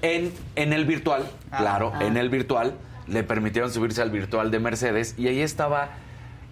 en, 0.00 0.32
en 0.54 0.72
el 0.72 0.86
virtual, 0.86 1.26
claro, 1.54 1.92
ah. 1.94 2.04
en 2.04 2.16
el 2.16 2.30
virtual. 2.30 2.72
Le 3.08 3.22
permitieron 3.22 3.72
subirse 3.72 4.02
al 4.02 4.10
virtual 4.10 4.50
de 4.50 4.58
Mercedes 4.58 5.14
y 5.16 5.28
ahí 5.28 5.40
estaba. 5.40 5.90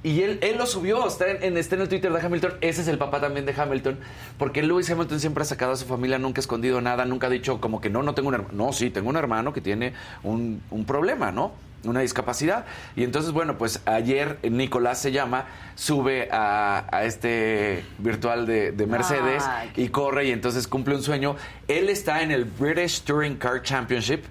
Y 0.02 0.20
él, 0.20 0.39
él 0.43 0.59
lo 0.59 0.66
subió, 0.66 1.06
está 1.09 1.31
en, 1.31 1.43
en- 1.43 1.56
está 1.56 1.76
en 1.76 1.81
el 1.82 1.89
Twitter 1.89 2.12
de 2.12 2.20
Hamilton. 2.20 2.52
Ese 2.60 2.82
es 2.82 2.89
el 2.89 2.98
papá 2.98 3.20
también 3.22 3.47
de 3.47 3.55
Hamilton. 3.59 3.98
Porque 4.39 4.62
Lewis 4.62 4.90
Hamilton 4.90 5.18
siempre 5.18 5.43
ha 5.43 5.47
sacado 5.47 5.72
a 5.72 5.76
su 5.76 5.86
familia, 5.86 6.18
nunca 6.18 6.40
ha 6.40 6.43
escondido 6.43 6.81
nada, 6.82 7.06
nunca 7.06 7.28
ha 7.28 7.31
dicho 7.31 7.59
como 7.60 7.81
que 7.81 7.89
no, 7.89 8.02
no 8.02 8.14
tengo 8.14 8.28
un 8.28 8.35
hermano. 8.35 8.52
No, 8.66 8.72
sí, 8.74 8.90
tengo 8.90 9.09
un 9.09 9.16
hermano 9.16 9.55
que 9.55 9.62
tiene 9.62 9.94
un, 10.22 10.60
un 10.70 10.85
problema, 10.85 11.32
¿no? 11.32 11.52
Una 11.85 12.01
discapacidad. 12.01 12.66
Y 12.97 13.02
entonces, 13.05 13.32
bueno, 13.32 13.56
pues 13.56 13.81
ayer 13.86 14.39
Nicolás 14.43 15.01
se 15.01 15.10
llama, 15.10 15.47
sube 15.74 16.28
a, 16.31 16.85
a 16.93 17.05
este 17.05 17.82
virtual 17.98 18.47
de, 18.47 18.72
de 18.72 18.86
Mercedes 18.86 19.43
Ay, 19.47 19.70
y 19.76 19.89
corre 19.89 20.26
y 20.26 20.32
entonces 20.32 20.68
cumple 20.68 20.94
un 20.97 21.02
sueño. 21.02 21.36
Él 21.66 21.89
está 21.89 22.22
en 22.22 22.31
el 22.31 22.44
British 22.44 23.02
Touring 23.05 23.36
Car 23.36 23.62
Championship 23.62 24.24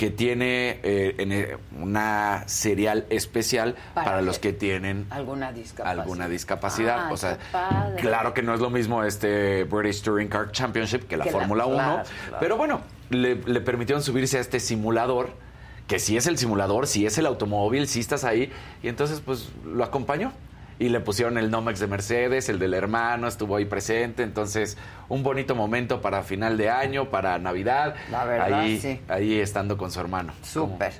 que 0.00 0.10
tiene 0.10 0.80
eh, 0.82 1.14
en, 1.18 1.30
eh, 1.30 1.58
una 1.78 2.44
serial 2.46 3.04
especial 3.10 3.76
Para 3.92 4.06
para, 4.06 4.22
los 4.22 4.38
que- 4.38 4.54
tienen 4.54 5.04
Alguna 5.10 5.52
discapacidad. 5.52 6.00
alguna 6.00 6.26
discapacidad. 6.26 7.04
Ay, 7.08 7.12
o 7.12 7.16
sea, 7.18 7.36
claro 8.00 8.32
que 8.32 8.40
no 8.40 8.54
es 8.54 8.60
lo 8.60 8.70
mismo 8.70 9.04
este 9.04 9.64
British 9.64 10.00
Touring 10.00 10.28
Car 10.28 10.52
Championship 10.52 11.06
que 11.06 11.18
la 11.18 11.24
Que 11.24 11.30
la- 11.32 11.38
Fórmula 11.38 11.66
1, 11.66 11.76
claro, 11.76 12.02
claro. 12.28 12.36
pero 12.40 12.56
bueno, 12.56 12.80
le, 13.10 13.34
le 13.34 13.60
permitieron 13.60 14.02
subirse 14.02 14.38
a 14.38 14.40
este 14.40 14.58
simulador, 14.58 15.34
que 15.86 15.98
sí 15.98 16.16
es 16.16 16.26
el 16.26 16.38
simulador, 16.38 16.86
sí 16.86 17.04
es 17.04 17.18
el 17.18 17.26
automóvil, 17.26 17.86
sí 17.86 18.00
estás 18.00 18.24
ahí, 18.24 18.50
y 18.82 18.88
entonces 18.88 19.20
pues 19.20 19.50
lo 19.66 19.84
acompañó. 19.84 20.32
Y 20.80 20.88
le 20.88 21.00
pusieron 21.00 21.36
el 21.36 21.50
Nomex 21.50 21.78
de 21.78 21.86
Mercedes, 21.86 22.48
el 22.48 22.58
del 22.58 22.72
hermano, 22.72 23.28
estuvo 23.28 23.56
ahí 23.56 23.66
presente. 23.66 24.22
Entonces, 24.22 24.78
un 25.10 25.22
bonito 25.22 25.54
momento 25.54 26.00
para 26.00 26.22
final 26.22 26.56
de 26.56 26.70
año, 26.70 27.10
para 27.10 27.38
Navidad. 27.38 27.94
La 28.10 28.24
verdad, 28.24 28.60
ahí, 28.60 28.80
sí. 28.80 28.98
ahí 29.08 29.38
estando 29.38 29.76
con 29.76 29.90
su 29.90 30.00
hermano. 30.00 30.32
Súper. 30.42 30.94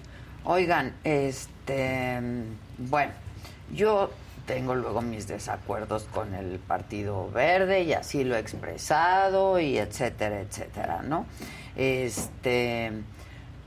Oigan, 0.45 0.93
este, 1.03 2.21
bueno, 2.77 3.13
yo 3.75 4.11
tengo 4.45 4.75
luego 4.75 5.01
mis 5.01 5.27
desacuerdos 5.27 6.05
con 6.13 6.35
el 6.35 6.59
Partido 6.59 7.31
Verde 7.31 7.83
y 7.83 7.95
así 7.95 8.23
lo 8.23 8.37
he 8.37 8.39
expresado 8.39 9.59
y 9.61 9.79
etcétera, 9.79 10.41
etcétera, 10.41 11.01
¿no? 11.03 11.25
Este, 11.75 12.93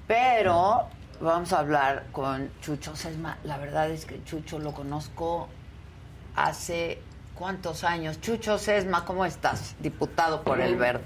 pero 0.06 0.84
vamos 1.22 1.54
a 1.54 1.60
hablar 1.60 2.04
con 2.12 2.52
Chucho 2.62 2.96
Sesma. 2.96 3.40
La 3.46 3.58
verdad 3.58 3.90
es 3.90 4.06
que 4.06 4.24
Chucho 4.26 4.60
lo 4.60 4.74
conozco 4.74 5.50
hace 6.36 7.00
cuántos 7.36 7.84
años. 7.84 8.22
Chucho 8.22 8.58
Sesma, 8.58 9.06
¿cómo 9.06 9.26
estás? 9.26 9.76
Diputado 9.80 10.44
por 10.44 10.62
el 10.62 10.76
Verde. 10.76 11.04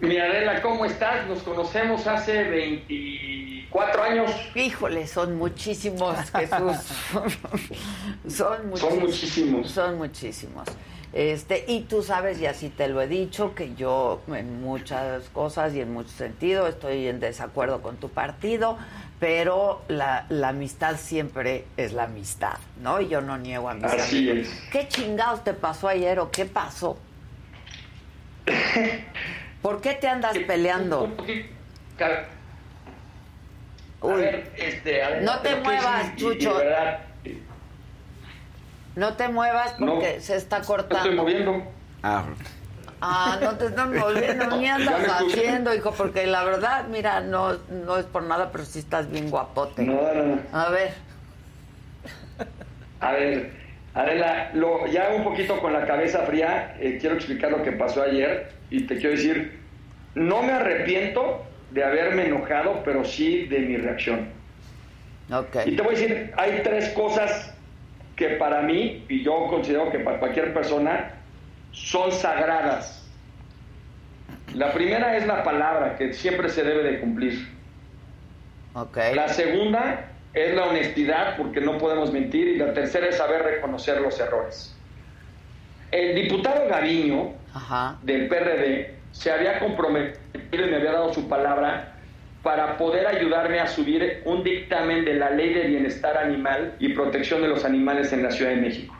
Mi 0.00 0.16
Adela, 0.16 0.62
¿cómo 0.62 0.84
estás? 0.84 1.26
Nos 1.26 1.42
conocemos 1.42 2.06
hace 2.06 2.44
24 2.44 4.02
años. 4.02 4.30
Híjole, 4.54 5.06
son 5.08 5.36
muchísimos, 5.36 6.16
Jesús. 6.30 6.76
son 8.28 8.68
muchísimos. 8.68 8.80
Son 8.80 8.98
muchísimos. 9.00 9.70
Son 9.70 9.98
muchísimos. 9.98 10.68
Este, 11.12 11.64
y 11.66 11.80
tú 11.80 12.02
sabes, 12.02 12.40
y 12.40 12.46
así 12.46 12.68
te 12.68 12.86
lo 12.86 13.00
he 13.00 13.08
dicho, 13.08 13.54
que 13.54 13.74
yo 13.74 14.20
en 14.28 14.60
muchas 14.60 15.28
cosas 15.30 15.74
y 15.74 15.80
en 15.80 15.92
muchos 15.92 16.12
sentidos 16.12 16.68
estoy 16.68 17.08
en 17.08 17.18
desacuerdo 17.18 17.80
con 17.80 17.96
tu 17.96 18.08
partido, 18.10 18.78
pero 19.20 19.82
la, 19.88 20.26
la 20.28 20.48
amistad 20.50 20.96
siempre 20.96 21.64
es 21.76 21.92
la 21.92 22.04
amistad, 22.04 22.58
¿no? 22.80 23.00
Y 23.00 23.08
yo 23.08 23.20
no 23.20 23.36
niego 23.38 23.68
a 23.68 23.74
mis 23.74 23.84
Así 23.84 24.18
amigos. 24.30 24.48
es. 24.48 24.60
¿Qué 24.70 24.86
chingados 24.88 25.42
te 25.44 25.54
pasó 25.54 25.88
ayer 25.88 26.18
o 26.20 26.30
qué 26.30 26.44
pasó? 26.44 26.98
¿Por 29.62 29.80
qué 29.80 29.94
te 29.94 30.08
andas 30.08 30.36
peleando? 30.46 31.12
A 34.00 34.06
ver, 34.14 34.52
este, 34.56 35.02
a 35.02 35.08
ver, 35.10 35.22
No 35.22 35.40
te 35.40 35.56
muevas, 35.56 36.06
sí, 36.16 36.24
y- 36.24 36.28
y 36.28 36.38
Chucho. 36.38 36.54
verdad, 36.56 37.00
No 38.94 39.14
te 39.14 39.28
muevas 39.28 39.78
No, 39.80 39.94
porque 39.94 40.20
se 40.20 40.36
está 40.36 40.60
no 40.60 40.64
cortando. 40.64 40.98
estoy 40.98 41.16
moviendo. 41.16 41.62
Ah, 42.02 42.24
Ah, 43.00 43.38
no 43.40 43.56
te 43.56 43.66
estás 43.66 43.88
moviendo, 43.88 44.56
ni 44.56 44.66
andas 44.66 45.06
haciendo, 45.08 45.74
hijo, 45.74 45.92
porque 45.92 46.26
la 46.26 46.42
verdad, 46.44 46.86
mira, 46.88 47.20
no, 47.20 47.54
no 47.70 47.96
es 47.96 48.06
por 48.06 48.24
nada, 48.24 48.50
pero 48.50 48.64
sí 48.64 48.80
estás 48.80 49.08
bien 49.10 49.30
guapote. 49.30 49.82
No, 49.84 49.94
no, 50.14 50.22
no. 50.24 50.40
A 50.52 50.68
ver, 50.70 50.92
A 53.00 53.12
ver, 53.12 53.50
Adela, 53.94 54.50
lo, 54.54 54.86
ya 54.86 55.10
un 55.14 55.24
poquito 55.24 55.60
con 55.60 55.72
la 55.72 55.86
cabeza 55.86 56.20
fría, 56.26 56.76
eh, 56.80 56.98
quiero 57.00 57.14
explicar 57.16 57.50
lo 57.50 57.62
que 57.62 57.72
pasó 57.72 58.02
ayer 58.02 58.50
y 58.70 58.86
te 58.86 58.96
quiero 58.96 59.10
decir, 59.10 59.60
no 60.14 60.42
me 60.42 60.52
arrepiento 60.52 61.44
de 61.70 61.84
haberme 61.84 62.26
enojado, 62.26 62.82
pero 62.84 63.04
sí 63.04 63.46
de 63.46 63.60
mi 63.60 63.76
reacción. 63.76 64.28
ok. 65.32 65.56
Y 65.66 65.76
te 65.76 65.82
voy 65.82 65.94
a 65.94 65.98
decir, 65.98 66.32
hay 66.36 66.60
tres 66.64 66.88
cosas 66.90 67.54
que 68.16 68.30
para 68.30 68.62
mí, 68.62 69.04
y 69.08 69.22
yo 69.22 69.46
considero 69.48 69.90
que 69.90 70.00
para 70.00 70.18
cualquier 70.18 70.52
persona, 70.52 71.12
son 71.72 72.12
sagradas. 72.12 73.06
La 74.54 74.72
primera 74.72 75.16
es 75.16 75.26
la 75.26 75.42
palabra, 75.42 75.96
que 75.96 76.12
siempre 76.12 76.48
se 76.48 76.64
debe 76.64 76.82
de 76.82 77.00
cumplir. 77.00 77.48
Ok. 78.74 78.98
La 79.14 79.28
segunda 79.28 80.10
es 80.34 80.54
la 80.54 80.66
honestidad, 80.66 81.36
porque 81.36 81.60
no 81.60 81.78
podemos 81.78 82.12
mentir. 82.12 82.48
Y 82.48 82.56
la 82.56 82.72
tercera 82.72 83.08
es 83.08 83.16
saber 83.16 83.42
reconocer 83.42 84.00
los 84.00 84.18
errores. 84.18 84.74
El 85.90 86.14
diputado 86.14 86.68
Gaviño, 86.68 87.32
del 88.02 88.28
PRD, 88.28 88.94
se 89.12 89.32
había 89.32 89.58
comprometido 89.58 90.66
y 90.66 90.70
me 90.70 90.76
había 90.76 90.92
dado 90.92 91.12
su 91.12 91.28
palabra 91.28 91.94
para 92.42 92.76
poder 92.76 93.06
ayudarme 93.06 93.58
a 93.58 93.66
subir 93.66 94.22
un 94.24 94.44
dictamen 94.44 95.04
de 95.04 95.14
la 95.14 95.30
Ley 95.30 95.54
de 95.54 95.62
Bienestar 95.64 96.16
Animal 96.16 96.74
y 96.78 96.90
Protección 96.90 97.42
de 97.42 97.48
los 97.48 97.64
Animales 97.64 98.12
en 98.12 98.22
la 98.22 98.30
Ciudad 98.30 98.52
de 98.52 98.58
México. 98.58 98.94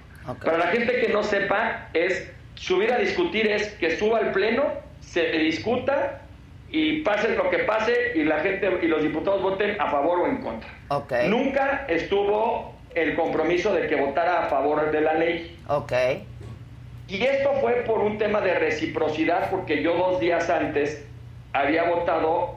Para 0.44 0.58
la 0.58 0.66
gente 0.68 1.00
que 1.00 1.12
no 1.12 1.22
sepa, 1.22 1.88
es 1.94 2.30
subir 2.58 2.92
a 2.92 2.98
discutir 2.98 3.50
es 3.50 3.68
que 3.74 3.96
suba 3.96 4.18
al 4.18 4.32
pleno, 4.32 4.64
se 5.00 5.22
discuta 5.30 6.22
y 6.70 7.00
pase 7.02 7.34
lo 7.34 7.48
que 7.48 7.60
pase 7.60 8.12
y 8.14 8.24
la 8.24 8.40
gente 8.40 8.68
y 8.82 8.86
los 8.86 9.02
diputados 9.02 9.40
voten 9.40 9.80
a 9.80 9.90
favor 9.90 10.20
o 10.20 10.26
en 10.26 10.38
contra. 10.38 10.68
Ok. 10.88 11.12
Nunca 11.28 11.86
estuvo 11.88 12.74
el 12.94 13.14
compromiso 13.14 13.72
de 13.72 13.86
que 13.86 13.96
votara 13.96 14.44
a 14.44 14.48
favor 14.48 14.90
de 14.90 15.00
la 15.00 15.14
ley. 15.14 15.56
Ok. 15.68 15.92
Y 17.08 17.22
esto 17.22 17.52
fue 17.60 17.84
por 17.86 18.00
un 18.00 18.18
tema 18.18 18.40
de 18.42 18.58
reciprocidad, 18.58 19.50
porque 19.50 19.82
yo 19.82 19.96
dos 19.96 20.20
días 20.20 20.50
antes 20.50 21.06
había 21.54 21.84
votado 21.84 22.56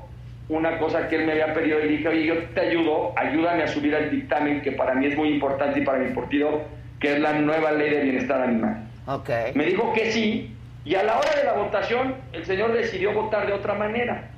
una 0.49 0.77
cosa 0.77 1.07
que 1.07 1.15
él 1.15 1.25
me 1.25 1.31
había 1.31 1.53
pedido 1.53 1.79
y 1.79 1.87
dije, 1.87 2.07
oye, 2.09 2.25
yo 2.25 2.43
te 2.49 2.59
ayudo, 2.59 3.13
ayúdame 3.15 3.63
a 3.63 3.67
subir 3.67 3.93
el 3.93 4.11
dictamen 4.11 4.61
que 4.61 4.73
para 4.73 4.93
mí 4.95 5.05
es 5.05 5.15
muy 5.15 5.29
importante 5.29 5.79
y 5.79 5.85
para 5.85 5.99
mi 5.99 6.13
partido, 6.13 6.63
que 6.99 7.13
es 7.13 7.19
la 7.21 7.31
nueva 7.33 7.71
ley 7.71 7.89
de 7.91 8.01
bienestar 8.01 8.41
animal. 8.41 8.90
Ok. 9.13 9.29
Me 9.55 9.65
dijo 9.65 9.91
que 9.93 10.11
sí, 10.11 10.55
y 10.85 10.95
a 10.95 11.03
la 11.03 11.17
hora 11.17 11.35
de 11.35 11.43
la 11.43 11.53
votación, 11.53 12.15
el 12.31 12.45
señor 12.45 12.71
decidió 12.73 13.13
votar 13.13 13.45
de 13.45 13.53
otra 13.53 13.73
manera. 13.73 14.29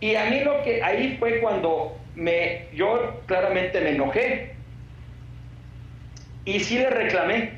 Y 0.00 0.14
a 0.14 0.26
mí 0.26 0.40
lo 0.44 0.62
que 0.62 0.82
ahí 0.82 1.16
fue 1.18 1.40
cuando 1.40 1.96
me, 2.14 2.66
yo 2.74 3.20
claramente 3.26 3.80
me 3.80 3.90
enojé. 3.90 4.54
Y 6.44 6.60
sí 6.60 6.78
le 6.78 6.90
reclamé, 6.90 7.52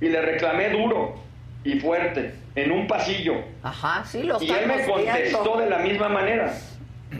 y 0.00 0.08
le 0.08 0.20
reclamé 0.22 0.70
duro 0.70 1.14
y 1.62 1.78
fuerte, 1.78 2.34
en 2.54 2.72
un 2.72 2.86
pasillo. 2.86 3.34
Ajá, 3.62 4.04
sí, 4.04 4.22
lo 4.22 4.40
Y 4.42 4.50
él 4.50 4.66
me 4.66 4.84
contestó 4.86 5.42
viendo. 5.42 5.58
de 5.58 5.70
la 5.70 5.78
misma 5.78 6.08
manera, 6.08 6.54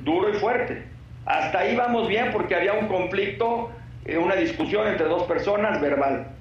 duro 0.03 0.31
y 0.31 0.35
fuerte. 0.35 0.83
Hasta 1.27 1.59
ahí 1.59 1.77
vamos 1.77 2.09
bien 2.09 2.31
porque 2.33 2.55
había 2.55 2.73
un 2.73 2.87
conflicto, 2.87 3.71
eh, 4.05 4.17
una 4.17 4.35
discusión 4.35 4.87
entre 4.89 5.07
dos 5.07 5.25
personas 5.25 5.81
verbal. 5.81 6.36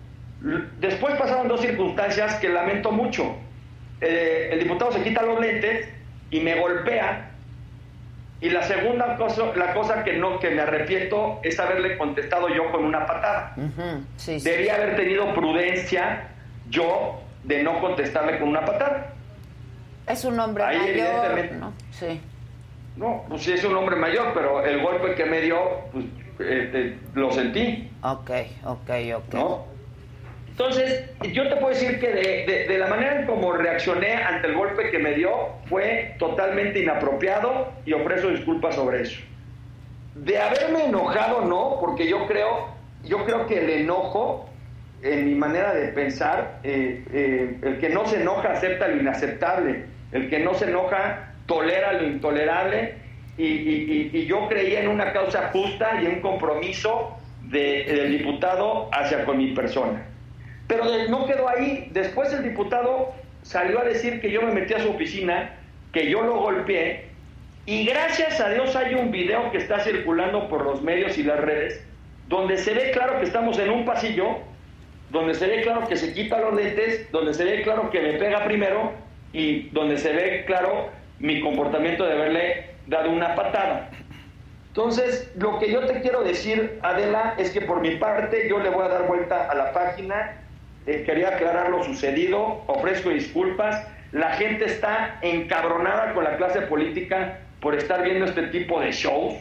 Después 0.80 1.16
pasaron 1.16 1.48
dos 1.48 1.62
circunstancias 1.62 2.36
que 2.36 2.50
lamento 2.50 2.92
mucho. 2.92 3.36
Eh, 4.02 4.50
el 4.52 4.60
diputado 4.60 4.92
se 4.92 5.02
quita 5.02 5.22
los 5.22 5.40
lentes 5.40 5.88
y 6.30 6.42
me 6.42 6.60
golpea 6.60 7.32
Y 8.42 8.50
la 8.50 8.62
segunda 8.64 9.16
cosa, 9.16 9.56
la 9.56 9.74
cosa 9.74 10.04
que 10.04 10.14
no 10.14 10.38
que 10.40 10.50
me 10.50 10.62
arrepiento 10.62 11.40
es 11.42 11.58
haberle 11.60 11.98
contestado 11.98 12.50
yo 12.50 12.72
con 12.72 12.84
una 12.84 13.06
patada. 13.06 13.56
Debía 14.26 14.76
haber 14.76 14.96
tenido 14.98 15.34
prudencia 15.34 16.28
yo 16.70 17.22
de 17.44 17.64
no 17.64 17.80
contestarle 17.80 18.38
con 18.38 18.50
una 18.50 18.66
patada. 18.66 19.14
Es 20.08 20.26
un 20.26 20.40
hombre 20.40 20.66
mayor, 20.66 21.52
¿no? 21.54 21.74
Sí. 21.92 22.22
No, 22.98 23.26
pues 23.28 23.44
sí 23.44 23.54
es 23.54 23.64
un 23.64 23.76
hombre 23.76 23.96
mayor, 23.96 24.32
pero 24.34 24.64
el 24.64 24.82
golpe 24.82 25.16
que 25.16 25.26
me 25.26 25.42
dio, 25.42 25.58
pues 25.92 26.06
este, 26.40 26.98
lo 27.14 27.32
sentí. 27.32 27.90
Ok, 28.04 28.32
ok, 28.66 28.90
ok. 29.16 29.36
Entonces, 30.58 31.04
yo 31.34 31.50
te 31.50 31.58
puedo 31.58 31.74
decir 31.74 32.00
que 32.00 32.66
de, 32.70 32.78
la 32.78 32.88
manera 32.88 33.20
en 33.20 33.26
como 33.26 33.52
reaccioné 33.52 34.14
ante 34.14 34.48
el 34.48 34.56
golpe 34.56 34.90
que 34.90 35.00
me 35.00 35.12
dio 35.12 35.50
fue 35.66 36.16
totalmente 36.18 36.80
inapropiado 36.80 37.74
y 37.86 37.92
ofrezco 37.92 38.30
disculpas 38.30 38.76
sobre 38.76 39.02
eso. 39.02 39.20
De 40.16 40.40
haberme 40.40 40.86
enojado, 40.86 41.42
no, 41.42 41.78
porque 41.82 42.08
yo 42.08 42.26
creo, 42.26 42.70
yo 43.04 43.26
creo 43.26 43.48
que 43.48 43.66
el 43.66 43.70
enojo, 43.70 44.48
en 45.02 45.26
mi 45.26 45.36
manera 45.36 45.74
de 45.74 45.90
pensar, 45.90 46.62
eh, 46.64 47.04
eh, 47.12 47.58
el 47.62 47.78
que 47.80 47.90
no 47.90 48.06
se 48.06 48.22
enoja 48.22 48.54
acepta 48.54 48.88
lo 48.88 48.96
inaceptable, 48.96 49.84
el 50.14 50.30
que 50.30 50.40
no 50.40 50.54
se 50.54 50.70
enoja 50.70 51.34
tolera 51.48 51.92
lo 51.92 52.08
intolerable 52.08 52.94
y, 53.38 54.26
yo 54.26 54.48
creía 54.48 54.80
en 54.80 54.88
una 54.88 55.12
causa 55.12 55.50
justa 55.50 56.02
y 56.02 56.06
en 56.06 56.14
un 56.14 56.22
compromiso 56.22 57.18
del 57.42 58.18
diputado 58.18 58.90
hacia 58.94 59.26
con 59.26 59.38
mi 59.38 59.54
persona. 59.54 60.15
Pero 60.68 60.86
no 61.10 61.26
quedó 61.26 61.48
ahí. 61.48 61.90
Después 61.92 62.34
el 62.34 62.44
diputado 62.44 63.14
salió 63.44 63.80
a 63.80 63.84
decir 63.84 64.22
que 64.22 64.32
yo 64.32 64.42
me 64.42 64.52
metí 64.52 64.74
a 64.74 64.80
su 64.80 64.90
oficina, 64.90 65.56
que 65.94 66.10
yo 66.10 66.24
lo 66.24 66.40
golpeé, 66.40 67.06
y 67.68 67.84
gracias 67.84 68.40
a 68.40 68.50
Dios 68.50 68.76
hay 68.76 68.94
un 68.94 69.10
video 69.10 69.52
que 69.52 69.58
está 69.58 69.80
circulando 69.80 70.48
por 70.50 70.64
los 70.64 70.84
medios 70.84 71.18
y 71.18 71.24
las 71.24 71.40
redes, 71.40 71.84
donde 72.28 72.58
se 72.58 72.76
ve 72.76 72.92
claro 72.92 73.18
que 73.20 73.26
estamos 73.26 73.58
en 73.58 73.72
un 73.72 73.86
pasillo, 73.86 74.38
donde 75.10 75.34
se 75.34 75.48
ve 75.48 75.62
claro 75.62 75.88
que 75.88 75.96
se 75.96 76.14
quita 76.14 76.40
los 76.40 76.54
lentes, 76.54 77.12
donde 77.12 77.34
se 77.34 77.44
ve 77.44 77.64
claro 77.64 77.90
que 77.90 78.02
me 78.02 78.14
pega 78.14 78.46
primero 78.46 78.92
y 79.34 79.70
donde 79.70 79.98
se 79.98 80.14
ve 80.14 80.44
claro 80.46 80.90
mi 81.18 81.42
comportamiento 81.42 82.06
de 82.06 82.14
haberle 82.14 82.70
dado 82.86 83.10
una 83.10 83.34
patada. 83.34 83.90
Entonces, 84.68 85.32
lo 85.36 85.58
que 85.58 85.72
yo 85.72 85.88
te 85.88 86.02
quiero 86.02 86.24
decir, 86.24 86.80
Adela, 86.84 87.34
es 87.40 87.50
que 87.50 87.62
por 87.62 87.82
mi 87.82 87.96
parte 87.96 88.48
yo 88.48 88.60
le 88.60 88.70
voy 88.70 88.86
a 88.86 88.90
dar 88.90 89.08
vuelta 89.08 89.50
a 89.50 89.56
la 89.56 89.74
página 89.74 90.40
eh, 90.88 91.04
quería 91.06 91.30
aclarar 91.30 91.70
lo 91.70 91.84
sucedido, 91.84 92.64
ofrezco 92.68 93.10
disculpas. 93.10 93.88
La 94.12 94.32
gente 94.34 94.66
está 94.66 95.18
encabronada 95.22 96.14
con 96.14 96.24
la 96.24 96.38
clase 96.38 96.62
política 96.62 97.40
por 97.60 97.76
estar 97.76 98.04
viendo 98.04 98.26
este 98.26 98.44
tipo 98.48 98.80
de 98.80 98.92
shows. 98.92 99.34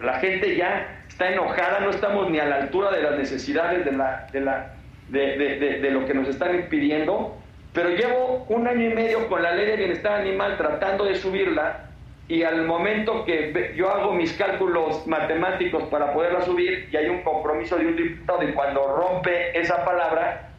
La 0.00 0.14
gente 0.14 0.56
ya 0.56 1.04
está 1.08 1.30
enojada, 1.30 1.80
no 1.80 1.90
estamos 1.90 2.30
ni 2.30 2.38
a 2.38 2.46
la 2.46 2.56
altura 2.56 2.90
de 2.90 3.02
las 3.02 3.18
necesidades 3.18 3.84
de, 3.84 3.92
la, 3.92 4.26
de, 4.32 4.40
la, 4.40 4.74
de, 5.08 5.36
de 5.80 5.90
lo 5.90 6.06
que 6.06 6.14
nos 6.14 6.28
están 6.28 6.54
impidiendo. 6.54 7.36
Pero 7.72 7.90
llevo 7.90 8.44
un 8.48 8.66
año 8.66 8.90
y 8.90 8.94
medio 8.94 9.28
con 9.28 9.42
la 9.42 9.54
ley 9.54 9.66
de 9.66 9.76
bienestar 9.76 10.20
animal 10.20 10.56
tratando 10.56 11.04
de 11.04 11.14
subirla 11.14 11.88
y 12.28 12.44
al 12.44 12.64
momento 12.64 13.24
que 13.24 13.74
yo 13.76 13.90
hago 13.90 14.14
mis 14.14 14.32
cálculos 14.34 15.06
matemáticos 15.06 15.84
para 15.84 16.12
poderla 16.12 16.42
subir 16.42 16.88
y 16.90 16.96
hay 16.96 17.08
un 17.08 17.22
compromiso 17.22 17.76
de 17.76 17.86
un 17.86 17.96
diputado 17.96 18.42
y 18.42 18.52
cuando 18.52 18.96
rompe 18.96 19.58
esa 19.58 19.84
palabra, 19.84 20.51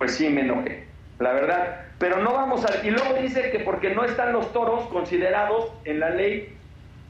pues 0.00 0.14
sí 0.14 0.30
me 0.30 0.40
enojé, 0.40 0.86
la 1.18 1.34
verdad. 1.34 1.82
Pero 1.98 2.22
no 2.22 2.32
vamos 2.32 2.64
a... 2.64 2.86
Y 2.86 2.90
luego 2.90 3.20
dice 3.20 3.50
que 3.50 3.58
porque 3.58 3.90
no 3.90 4.02
están 4.02 4.32
los 4.32 4.50
toros 4.50 4.88
considerados 4.88 5.72
en 5.84 6.00
la 6.00 6.08
ley, 6.08 6.56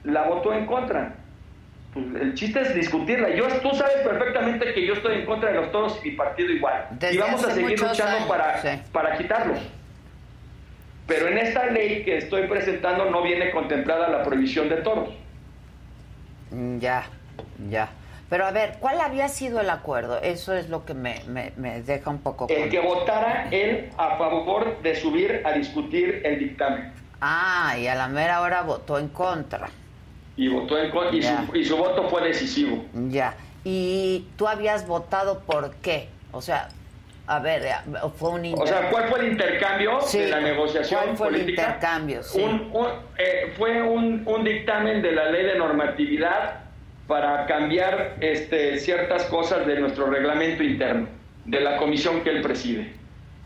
la 0.03 0.25
votó 0.25 0.53
en 0.53 0.67
contra. 0.67 1.15
Pues 1.95 2.07
el 2.21 2.35
chiste 2.35 2.61
es 2.61 2.75
discutirla. 2.75 3.31
Yo, 3.31 3.47
tú 3.61 3.71
sabes 3.77 3.99
perfectamente 4.03 4.75
que 4.75 4.85
yo 4.85 4.95
estoy 4.95 5.21
en 5.21 5.25
contra 5.25 5.53
de 5.53 5.61
los 5.61 5.71
toros 5.71 6.01
y 6.03 6.11
mi 6.11 6.17
partido 6.17 6.51
igual. 6.51 6.89
y 7.13 7.17
vamos 7.17 7.45
a 7.45 7.53
seguir 7.53 7.81
luchando 7.81 8.27
para, 8.27 8.61
para 8.91 9.17
quitarlos. 9.17 9.61
Pero 11.07 11.29
en 11.29 11.39
esta 11.39 11.67
ley 11.67 12.03
que 12.05 12.17
estoy 12.17 12.49
presentando 12.49 13.09
no 13.09 13.23
viene 13.23 13.53
contemplada 13.53 14.09
la 14.09 14.25
prohibición 14.25 14.69
de 14.69 14.79
toros. 14.79 15.11
Mm, 16.51 16.79
ya, 16.79 17.05
ya. 17.69 17.89
Pero 18.31 18.47
a 18.47 18.53
ver, 18.53 18.77
¿cuál 18.79 19.01
había 19.01 19.29
sido 19.29 19.61
el 19.61 19.69
acuerdo? 19.69 20.21
Eso 20.23 20.55
es 20.55 20.69
lo 20.69 20.85
que 20.85 20.95
me, 20.95 21.21
deja 21.85 22.11
un 22.11 22.21
poco... 22.21 22.47
El 22.49 22.71
que 22.71 22.79
votara 22.79 23.49
él 23.51 23.91
a 23.99 24.17
favor 24.17 24.81
de 24.83 24.95
subir 24.95 25.43
a 25.45 25.51
discutir 25.51 26.23
el 26.25 26.39
dictamen. 26.39 26.93
Ah, 27.21 27.75
y 27.77 27.89
a 27.89 27.97
la 27.97 28.07
mera 28.07 28.41
hora 28.41 28.63
votó 28.63 29.01
en 29.01 29.09
contra. 29.09 29.69
Y 30.37 30.47
votó 30.47 30.79
en 30.79 30.93
contra, 30.93 31.45
y 31.53 31.65
su, 31.65 31.77
voto 31.77 32.09
fue 32.09 32.23
decisivo. 32.23 32.85
Ya. 33.09 33.35
¿Y 33.65 34.27
tú 34.37 34.47
habías 34.47 34.87
votado 34.87 35.41
por 35.41 35.75
qué? 35.83 36.09
O 36.31 36.41
sea, 36.41 36.69
a 37.27 37.41
ver, 37.41 37.65
eh, 37.65 37.75
fue 38.17 38.31
un 38.31 38.55
O 38.57 38.65
sea, 38.65 38.91
¿cuál 38.91 39.09
fue 39.09 39.21
el 39.21 39.33
intercambio 39.33 39.99
de 40.13 40.29
la 40.29 40.41
negociación 40.41 41.01
¿cuál 41.03 41.17
fue 41.17 41.29
el 41.31 41.51
intercambio? 41.51 42.23
Sí. 42.23 42.41
Eh, 43.19 43.53
fue 43.59 43.83
un, 43.83 44.23
un 44.25 44.45
dictamen 44.45 45.03
de 45.03 45.13
la 45.13 45.31
ley 45.33 45.47
de 45.47 45.59
normatividad 45.59 46.70
para 47.11 47.45
cambiar 47.47 48.19
este, 48.21 48.79
ciertas 48.79 49.25
cosas 49.25 49.67
de 49.67 49.81
nuestro 49.81 50.07
reglamento 50.07 50.63
interno, 50.63 51.09
de 51.45 51.61
la 51.61 51.77
comisión 51.77 52.21
que 52.21 52.31
él 52.31 52.41
preside. 52.41 52.93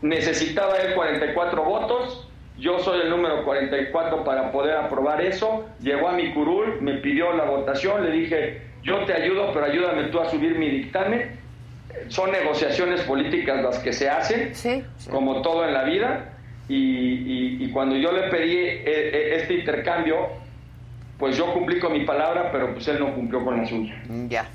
Necesitaba 0.03 0.77
él 0.77 0.93
44 0.93 1.63
votos, 1.63 2.29
yo 2.59 2.77
soy 2.77 3.01
el 3.01 3.09
número 3.09 3.43
44 3.43 4.23
para 4.23 4.51
poder 4.51 4.77
aprobar 4.77 5.19
eso, 5.19 5.65
llegó 5.81 6.09
a 6.09 6.13
mi 6.13 6.31
curul, 6.31 6.79
me 6.79 6.97
pidió 6.97 7.33
la 7.33 7.45
votación, 7.45 8.05
le 8.05 8.11
dije, 8.11 8.61
yo 8.83 9.03
te 9.05 9.13
ayudo, 9.13 9.51
pero 9.51 9.65
ayúdame 9.65 10.09
tú 10.09 10.19
a 10.19 10.29
subir 10.29 10.59
mi 10.59 10.69
dictamen. 10.69 11.39
Son 12.09 12.31
negociaciones 12.31 13.01
políticas 13.01 13.63
las 13.63 13.79
que 13.79 13.93
se 13.93 14.07
hacen, 14.07 14.53
como 15.09 15.41
todo 15.41 15.65
en 15.65 15.73
la 15.73 15.85
vida, 15.85 16.37
y, 16.67 17.67
cuando 17.69 17.95
yo 17.95 18.11
le 18.11 18.29
pedí 18.29 18.57
eh, 18.57 18.83
eh, 18.85 19.35
este 19.37 19.55
intercambio, 19.55 20.44
pues 21.17 21.37
yo 21.37 21.53
cumplí 21.53 21.79
con 21.79 21.93
mi 21.93 22.05
palabra, 22.05 22.51
pero 22.51 22.73
pues 22.73 22.87
él 22.87 22.99
no 22.99 23.13
cumplió 23.13 23.43
con 23.43 23.57
la 23.57 23.65
suya. 23.65 23.95
Ya. 24.27 24.45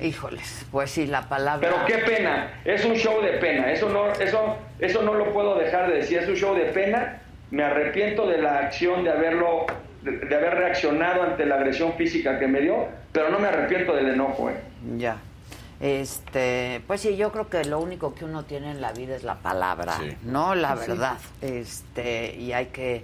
Híjoles, 0.00 0.66
pues 0.70 0.90
sí, 0.90 1.06
la 1.06 1.28
palabra. 1.28 1.68
Pero 1.68 1.84
qué 1.86 2.04
pena, 2.04 2.60
es 2.64 2.84
un 2.84 2.94
show 2.94 3.20
de 3.20 3.32
pena, 3.38 3.72
eso 3.72 3.88
no, 3.88 4.10
eso, 4.12 4.56
eso 4.78 5.02
no 5.02 5.14
lo 5.14 5.32
puedo 5.32 5.58
dejar 5.58 5.88
de 5.88 5.96
decir, 5.96 6.18
es 6.18 6.28
un 6.28 6.36
show 6.36 6.54
de 6.54 6.66
pena. 6.66 7.22
Me 7.50 7.64
arrepiento 7.64 8.28
de 8.28 8.38
la 8.38 8.58
acción 8.58 9.02
de 9.02 9.10
haberlo, 9.10 9.66
de, 10.02 10.34
haber 10.34 10.54
reaccionado 10.54 11.24
ante 11.24 11.44
la 11.44 11.56
agresión 11.56 11.94
física 11.94 12.38
que 12.38 12.46
me 12.46 12.60
dio, 12.60 12.86
pero 13.10 13.28
no 13.30 13.40
me 13.40 13.48
arrepiento 13.48 13.94
del 13.94 14.10
enojo, 14.10 14.50
¿eh? 14.50 14.54
Ya. 14.96 15.18
Este, 15.80 16.82
pues 16.86 17.00
sí, 17.00 17.16
yo 17.16 17.32
creo 17.32 17.48
que 17.48 17.64
lo 17.64 17.80
único 17.80 18.14
que 18.14 18.24
uno 18.24 18.44
tiene 18.44 18.70
en 18.70 18.80
la 18.80 18.92
vida 18.92 19.16
es 19.16 19.24
la 19.24 19.36
palabra, 19.36 19.98
no 20.22 20.54
la 20.54 20.74
verdad. 20.76 21.16
Este, 21.40 22.36
y 22.36 22.52
hay 22.52 22.66
que 22.66 23.02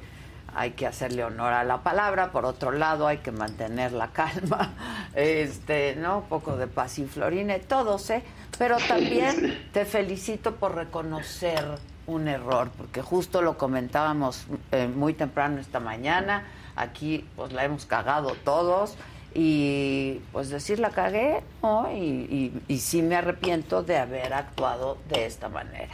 hay 0.57 0.71
que 0.71 0.87
hacerle 0.87 1.23
honor 1.23 1.53
a 1.53 1.65
la 1.65 1.83
palabra, 1.83 2.33
por 2.33 2.47
otro 2.47 2.73
lado 2.73 3.07
hay 3.07 3.19
que 3.19 3.31
mantener 3.31 3.93
la 3.93 4.09
calma, 4.09 4.73
este, 5.15 5.97
¿no? 5.97 6.19
Un 6.19 6.25
poco 6.25 6.57
de 6.57 6.67
paz 6.67 6.99
y 6.99 7.05
florine, 7.05 7.59
todos, 7.59 8.09
¿eh? 8.09 8.23
Pero 8.57 8.79
también 8.89 9.69
te 9.75 9.85
felicito 9.85 10.55
por 10.55 10.75
reconocer 10.75 11.63
un 12.07 12.27
error, 12.27 12.71
porque 12.75 13.03
justo 13.03 13.43
lo 13.43 13.59
comentábamos 13.59 14.47
eh, 14.73 14.89
muy 14.89 15.13
temprano 15.13 15.61
esta 15.61 15.79
mañana, 15.79 16.45
aquí 16.75 17.29
pues 17.37 17.53
la 17.53 17.65
hemos 17.65 17.85
cagado 17.85 18.35
todos 18.43 18.97
y 19.35 20.23
pues 20.33 20.49
decir 20.49 20.79
la 20.79 20.89
cagué, 20.89 21.43
¿no? 21.63 21.93
Y, 21.93 22.63
y, 22.67 22.79
sí 22.79 23.03
me 23.03 23.17
arrepiento 23.17 23.83
de 23.83 23.99
haber 23.99 24.33
actuado 24.33 24.97
de 25.11 25.27
esta 25.27 25.51
manera. 25.51 25.93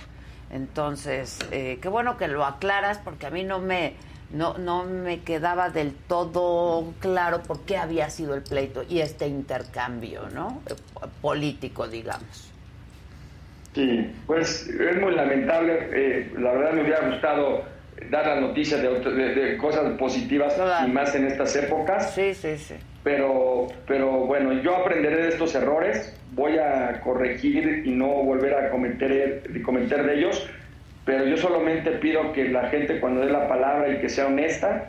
Entonces, 0.51 1.39
eh, 1.51 1.81
qué 1.83 1.89
bueno 1.89 2.17
que 2.17 2.29
lo 2.29 2.45
aclaras 2.45 2.99
porque 2.99 3.27
a 3.27 3.31
mí 3.31 3.43
no 3.43 3.59
me 3.59 3.95
no, 4.33 4.59
no 4.59 4.85
me 4.85 5.21
quedaba 5.21 5.71
del 5.71 5.93
todo 5.93 6.95
claro 7.01 7.43
por 7.43 7.61
qué 7.61 7.77
había 7.77 8.11
sido 8.11 8.35
el 8.35 8.43
pleito 8.43 8.85
y 8.89 9.01
este 9.01 9.27
intercambio, 9.27 10.29
¿no? 10.33 10.63
Político, 11.21 11.87
digamos. 11.87 12.51
Sí, 13.75 14.11
pues 14.27 14.69
es 14.69 15.01
muy 15.01 15.15
lamentable. 15.15 15.89
Eh, 15.93 16.33
la 16.39 16.53
verdad 16.53 16.73
me 16.73 16.83
hubiera 16.83 17.09
gustado 17.09 17.63
dar 18.11 18.27
la 18.27 18.41
noticia 18.41 18.79
de, 18.79 19.57
cosas 19.57 19.97
positivas 19.99 20.55
y 20.87 20.91
más 20.91 21.15
en 21.15 21.27
estas 21.27 21.55
épocas. 21.57 22.15
Sí, 22.15 22.35
sí, 22.35 22.59
sí. 22.59 22.75
Pero, 23.03 23.67
pero 23.87 24.27
bueno, 24.27 24.53
yo 24.63 24.77
aprenderé 24.77 25.23
de 25.23 25.29
estos 25.31 25.55
errores, 25.55 26.17
voy 26.33 26.59
a 26.59 27.01
corregir 27.01 27.83
y 27.85 27.91
no 27.91 28.07
volver 28.07 28.55
a 28.55 28.71
cometer, 28.71 29.43
cometer 29.65 30.05
de 30.05 30.19
ellos 30.19 30.49
pero 31.05 31.25
yo 31.25 31.37
solamente 31.37 31.91
pido 31.93 32.33
que 32.33 32.49
la 32.49 32.69
gente 32.69 33.01
cuando 33.01 33.21
dé 33.23 33.31
la 33.31 33.49
palabra 33.49 33.89
y 33.89 34.01
que 34.01 34.09
sea 34.09 34.27
honesta 34.27 34.87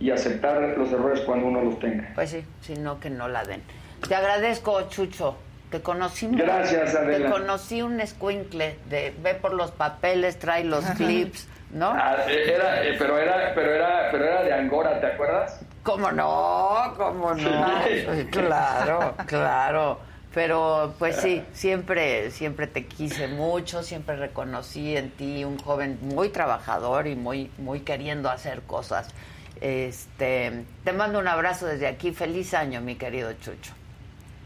y 0.00 0.10
aceptar 0.10 0.60
los 0.76 0.92
errores 0.92 1.20
cuando 1.20 1.46
uno 1.46 1.62
los 1.62 1.78
tenga. 1.78 2.10
Pues 2.14 2.30
sí, 2.30 2.44
sino 2.60 2.98
que 2.98 3.10
no 3.10 3.28
la 3.28 3.44
den. 3.44 3.62
Te 4.08 4.14
agradezco, 4.14 4.88
Chucho. 4.88 5.36
Te 5.70 5.80
conocí 5.80 6.28
Gracias, 6.30 6.94
Adela. 6.94 7.26
Te 7.26 7.32
conocí 7.32 7.82
un 7.82 8.00
escuincle 8.00 8.76
de 8.88 9.14
ve 9.22 9.34
por 9.34 9.54
los 9.54 9.70
papeles, 9.72 10.38
trae 10.38 10.62
los 10.62 10.84
clips, 10.96 11.48
¿no? 11.72 11.90
Ah, 11.90 12.16
era, 12.28 12.84
eh, 12.84 12.94
pero 12.98 13.18
era, 13.18 13.52
pero 13.54 13.74
era, 13.74 14.08
pero 14.12 14.24
era 14.24 14.42
de 14.42 14.52
Angora, 14.52 15.00
¿te 15.00 15.06
acuerdas? 15.06 15.60
¿Cómo 15.82 16.12
no? 16.12 16.94
¿Cómo 16.96 17.34
no? 17.34 17.66
claro, 18.30 19.14
claro. 19.26 19.98
Pero 20.34 20.94
pues 20.98 21.16
sí, 21.16 21.42
siempre, 21.52 22.32
siempre 22.32 22.66
te 22.66 22.86
quise 22.86 23.28
mucho, 23.28 23.84
siempre 23.84 24.16
reconocí 24.16 24.96
en 24.96 25.10
ti 25.10 25.44
un 25.44 25.58
joven 25.58 25.96
muy 26.02 26.28
trabajador 26.30 27.06
y 27.06 27.14
muy, 27.14 27.52
muy 27.58 27.80
queriendo 27.80 28.28
hacer 28.28 28.62
cosas. 28.62 29.08
Este, 29.60 30.64
te 30.82 30.92
mando 30.92 31.20
un 31.20 31.28
abrazo 31.28 31.66
desde 31.66 31.86
aquí. 31.86 32.10
Feliz 32.10 32.52
año, 32.52 32.80
mi 32.80 32.96
querido 32.96 33.32
Chucho. 33.34 33.72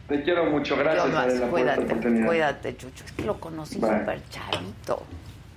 Te 0.08 0.22
quiero 0.22 0.44
mucho, 0.50 0.76
gracias. 0.76 1.06
Yo 1.06 1.12
más, 1.12 1.24
Adela, 1.26 1.46
por 1.48 1.60
esta 1.60 1.76
cuídate, 1.78 2.26
cuídate, 2.26 2.76
Chucho. 2.76 3.04
Es 3.06 3.12
que 3.12 3.22
lo 3.24 3.40
conocí 3.40 3.76
súper 3.76 4.22
chavito, 4.28 5.02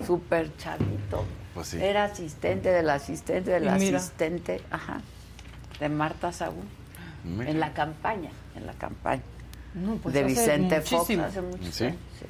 súper 0.05 0.55
chavito. 0.55 1.25
Pues 1.53 1.67
sí. 1.67 1.83
Era 1.83 2.05
asistente 2.05 2.69
del 2.69 2.89
asistente 2.89 3.51
del 3.51 3.67
asistente, 3.67 4.61
ajá, 4.71 5.01
de 5.79 5.89
Marta 5.89 6.31
Sagún. 6.31 6.69
Mira. 7.25 7.51
En 7.51 7.59
la 7.59 7.73
campaña, 7.73 8.31
en 8.55 8.65
la 8.65 8.73
campaña. 8.73 9.21
No, 9.73 9.95
pues 9.95 10.13
de 10.13 10.19
hace 10.21 10.27
Vicente 10.29 10.81
Fox 10.81 10.91
muchísimo. 10.91 11.23
hace 11.25 11.41
mucho 11.41 11.63
¿Sí? 11.71 11.77
tiempo, 11.79 11.99
sí. 12.19 12.25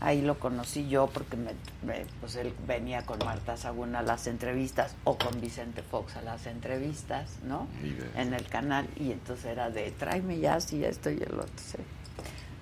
Ahí 0.00 0.20
lo 0.20 0.38
conocí 0.40 0.88
yo 0.88 1.06
porque 1.06 1.36
me, 1.36 1.52
me- 1.86 2.04
pues 2.20 2.34
él 2.36 2.52
venía 2.66 3.02
con 3.06 3.18
Marta 3.20 3.56
Sagún 3.56 3.94
a 3.94 4.02
las 4.02 4.26
entrevistas 4.26 4.94
o 5.04 5.16
con 5.16 5.40
Vicente 5.40 5.82
Fox 5.82 6.16
a 6.16 6.22
las 6.22 6.46
entrevistas, 6.46 7.36
¿no? 7.44 7.68
En 8.16 8.34
el 8.34 8.44
canal 8.48 8.88
y 8.96 9.12
entonces 9.12 9.44
era 9.46 9.70
de 9.70 9.92
tráeme 9.92 10.38
ya 10.40 10.58
si 10.60 10.84
esto 10.84 11.08
y 11.10 11.18
el 11.18 11.34
otro. 11.34 11.48
sí. 11.56 11.78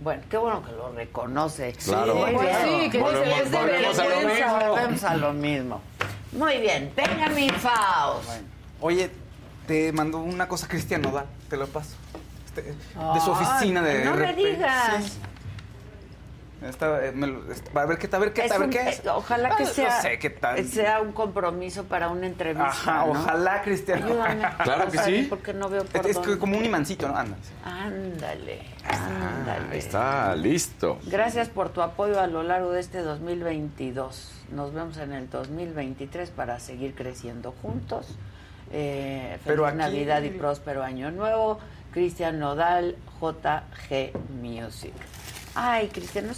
Bueno, 0.02 0.22
qué 0.30 0.36
bueno 0.38 0.62
que 0.64 0.72
lo 0.72 0.92
reconoce. 0.92 1.72
Claro. 1.74 2.14
Muy 2.14 2.32
Pues 2.32 2.46
bien. 2.48 2.80
sí, 2.84 2.90
que 2.90 3.00
Volvemos- 3.02 3.24
dice, 3.26 3.42
es 3.42 3.50
de 3.50 3.58
volvemos 3.58 3.98
a 3.98 4.02
lo 4.04 4.08
vergüenza. 4.10 4.46
mismo. 4.56 4.68
Volvemos 4.70 5.04
a 5.04 5.16
lo 5.16 5.32
mismo. 5.34 5.80
Muy 6.32 6.58
bien, 6.58 6.92
Benjamin 6.96 7.50
Faust. 7.50 8.30
Oye, 8.80 9.10
te 9.66 9.92
mandó 9.92 10.18
una 10.18 10.48
cosa 10.48 10.68
Cristian 10.68 11.02
Nodal, 11.02 11.26
te 11.50 11.56
lo 11.58 11.66
paso. 11.66 11.96
Este, 12.50 12.62
de 12.62 13.20
su 13.20 13.32
Ay, 13.34 13.42
oficina 13.44 13.82
de 13.82 14.04
No 14.04 14.14
me 14.14 14.34
digas. 14.34 15.04
Sí. 15.04 15.18
Está, 16.66 17.06
eh, 17.06 17.12
me 17.12 17.26
lo- 17.26 17.50
est- 17.50 17.74
a 17.74 17.86
ver 17.86 17.96
qué, 17.96 18.14
a 18.14 18.18
ver 18.18 18.32
qué, 18.34 18.44
Es 18.44 18.52
a 18.52 18.58
ver 18.58 18.66
un- 18.66 18.70
qué 18.72 18.88
es. 18.90 18.98
eh, 18.98 19.08
Ojalá 19.08 19.56
que 19.56 19.62
Ah, 19.62 19.66
sea, 19.66 19.96
No 19.96 20.02
sé 20.02 20.18
qué 20.18 20.28
tal. 20.28 20.68
sea 20.68 21.00
un 21.00 21.12
compromiso 21.12 21.84
para 21.84 22.08
una 22.10 22.26
entrevista. 22.26 22.66
Ajá, 22.68 23.06
¿no? 23.06 23.12
ojalá 23.12 23.62
Cristian. 23.62 24.02
Ayúdame. 24.02 24.42
Claro 24.64 24.90
que 24.90 24.98
sí. 24.98 25.26
Porque 25.30 25.54
no 25.54 25.70
veo 25.70 25.84
por 25.86 26.06
Es, 26.06 26.16
es 26.18 26.36
como 26.36 26.58
un 26.58 26.64
imancito, 26.66 27.08
¿no? 27.08 27.16
Ándale, 27.16 28.60
ándale. 28.84 29.72
Ahí 29.72 29.78
está, 29.78 30.34
listo. 30.36 30.98
Gracias 31.06 31.48
por 31.48 31.70
tu 31.70 31.80
apoyo 31.80 32.20
a 32.20 32.26
lo 32.26 32.42
largo 32.42 32.72
de 32.72 32.80
este 32.80 32.98
2022. 32.98 34.30
Nos 34.50 34.74
vemos 34.74 34.98
en 34.98 35.12
el 35.12 35.30
2023 35.30 36.28
para 36.30 36.60
seguir 36.60 36.94
creciendo 36.94 37.54
juntos. 37.62 38.18
Eh, 38.70 39.30
feliz 39.30 39.40
Pero 39.46 39.66
aquí- 39.66 39.78
Navidad 39.78 40.22
y 40.22 40.28
próspero 40.30 40.82
año 40.82 41.10
nuevo. 41.10 41.58
Cristian 41.92 42.38
Nodal, 42.38 42.96
JG 43.20 44.12
Music. 44.40 44.92
Ay, 45.54 45.88
Cristian, 45.88 46.28
¿no, 46.28 46.32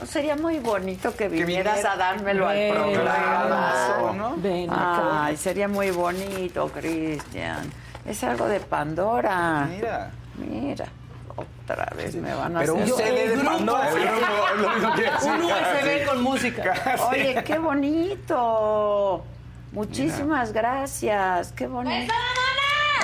no 0.00 0.06
sería 0.06 0.34
muy 0.34 0.58
bonito 0.58 1.14
que 1.14 1.28
vinieras 1.28 1.74
viniera. 1.76 1.92
a 1.92 1.96
dármelo 1.96 2.48
al 2.48 2.56
Ven, 2.56 2.74
programa? 2.74 4.12
¿no? 4.16 4.36
Ven, 4.38 4.70
Ay, 4.72 5.36
sería 5.36 5.68
muy 5.68 5.90
bonito, 5.90 6.68
Cristian. 6.68 7.70
Es 8.06 8.24
algo 8.24 8.46
de 8.48 8.60
Pandora. 8.60 9.68
Mira. 9.70 10.10
Mira, 10.36 10.86
otra 11.36 11.86
vez 11.96 12.14
me 12.14 12.32
van 12.34 12.56
a 12.56 12.60
Pero 12.60 12.74
un 12.76 12.82
hacer... 12.84 12.94
CD 12.96 13.28
de 13.28 13.36
grupo. 13.36 13.50
Pandora. 13.50 13.90
El 13.90 13.94
grupo, 13.96 14.48
es 14.54 14.60
lo 14.62 14.70
mismo 14.70 14.94
que 14.94 15.02
decir. 15.02 15.30
Un 15.30 15.42
USB 15.42 16.06
con 16.06 16.22
música. 16.22 16.74
Oye, 17.10 17.44
qué 17.44 17.58
bonito. 17.58 19.24
Muchísimas 19.72 20.52
gracias. 20.52 21.52
Qué 21.52 21.66
bonito. 21.66 22.14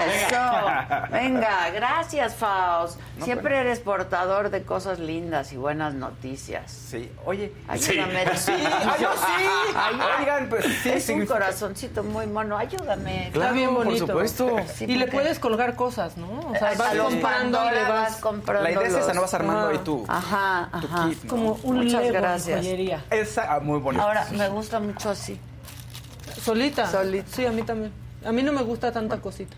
Eso. 0.01 1.07
Venga, 1.13 1.71
gracias, 1.71 2.35
Faust. 2.35 2.99
Siempre 3.23 3.59
eres 3.59 3.81
portador 3.81 4.51
de 4.51 4.63
cosas 4.63 4.99
lindas 4.99 5.53
y 5.53 5.57
buenas 5.57 5.95
noticias. 5.95 6.71
Sí, 6.71 7.11
oye. 7.25 7.53
Ayúdame. 7.69 8.37
Sí, 8.37 8.53
yo 9.01 9.13
sí. 9.13 9.45
Ay, 9.77 9.95
Oigan, 10.21 10.49
pues 10.49 10.65
sí, 10.83 10.91
es 10.91 11.09
un 11.09 11.27
corazoncito 11.27 12.03
muy 12.03 12.27
mono. 12.27 12.57
Ayúdame. 12.59 13.31
Claro, 13.33 13.55
bien 13.55 13.75
por 13.75 13.85
bonito. 13.85 14.07
supuesto. 14.07 14.57
Sí, 14.75 14.87
y 14.89 14.97
le 14.97 15.07
puedes 15.07 15.39
colgar 15.39 15.77
cosas, 15.77 16.17
¿no? 16.17 16.41
O 16.49 16.55
sea, 16.57 16.75
vas 16.75 16.95
comprando 16.97 17.61
y 17.71 17.75
le 17.75 17.83
vas... 17.85 18.17
comprando. 18.17 18.63
La 18.65 18.71
idea 18.73 18.89
es 18.89 18.95
esa, 18.95 19.13
no 19.15 19.21
vas 19.21 19.35
armando 19.35 19.67
Ah. 19.67 19.71
ahí 19.71 19.79
tu, 19.79 20.05
Ajá, 20.09 20.69
tu 20.81 20.87
ajá. 20.87 21.09
kit. 21.09 21.23
¿no? 21.25 21.31
Como 21.31 21.53
un 21.63 21.77
Muchas 21.77 22.03
Lego 22.03 22.15
gracias. 22.15 22.57
joyería. 22.59 23.05
Esa, 23.11 23.55
ah, 23.55 23.61
muy 23.61 23.79
bonito. 23.79 24.03
Ahora, 24.05 24.27
me 24.33 24.49
gusta 24.49 24.81
mucho 24.81 25.11
así. 25.11 25.39
¿Solita? 26.43 26.87
Solita. 26.91 27.27
Sí, 27.31 27.47
a 27.47 27.51
mí 27.53 27.63
también. 27.63 27.93
A 28.25 28.33
mí 28.33 28.43
no 28.43 28.53
me 28.53 28.63
gusta 28.63 28.91
tanta 28.93 29.19
cosita. 29.21 29.57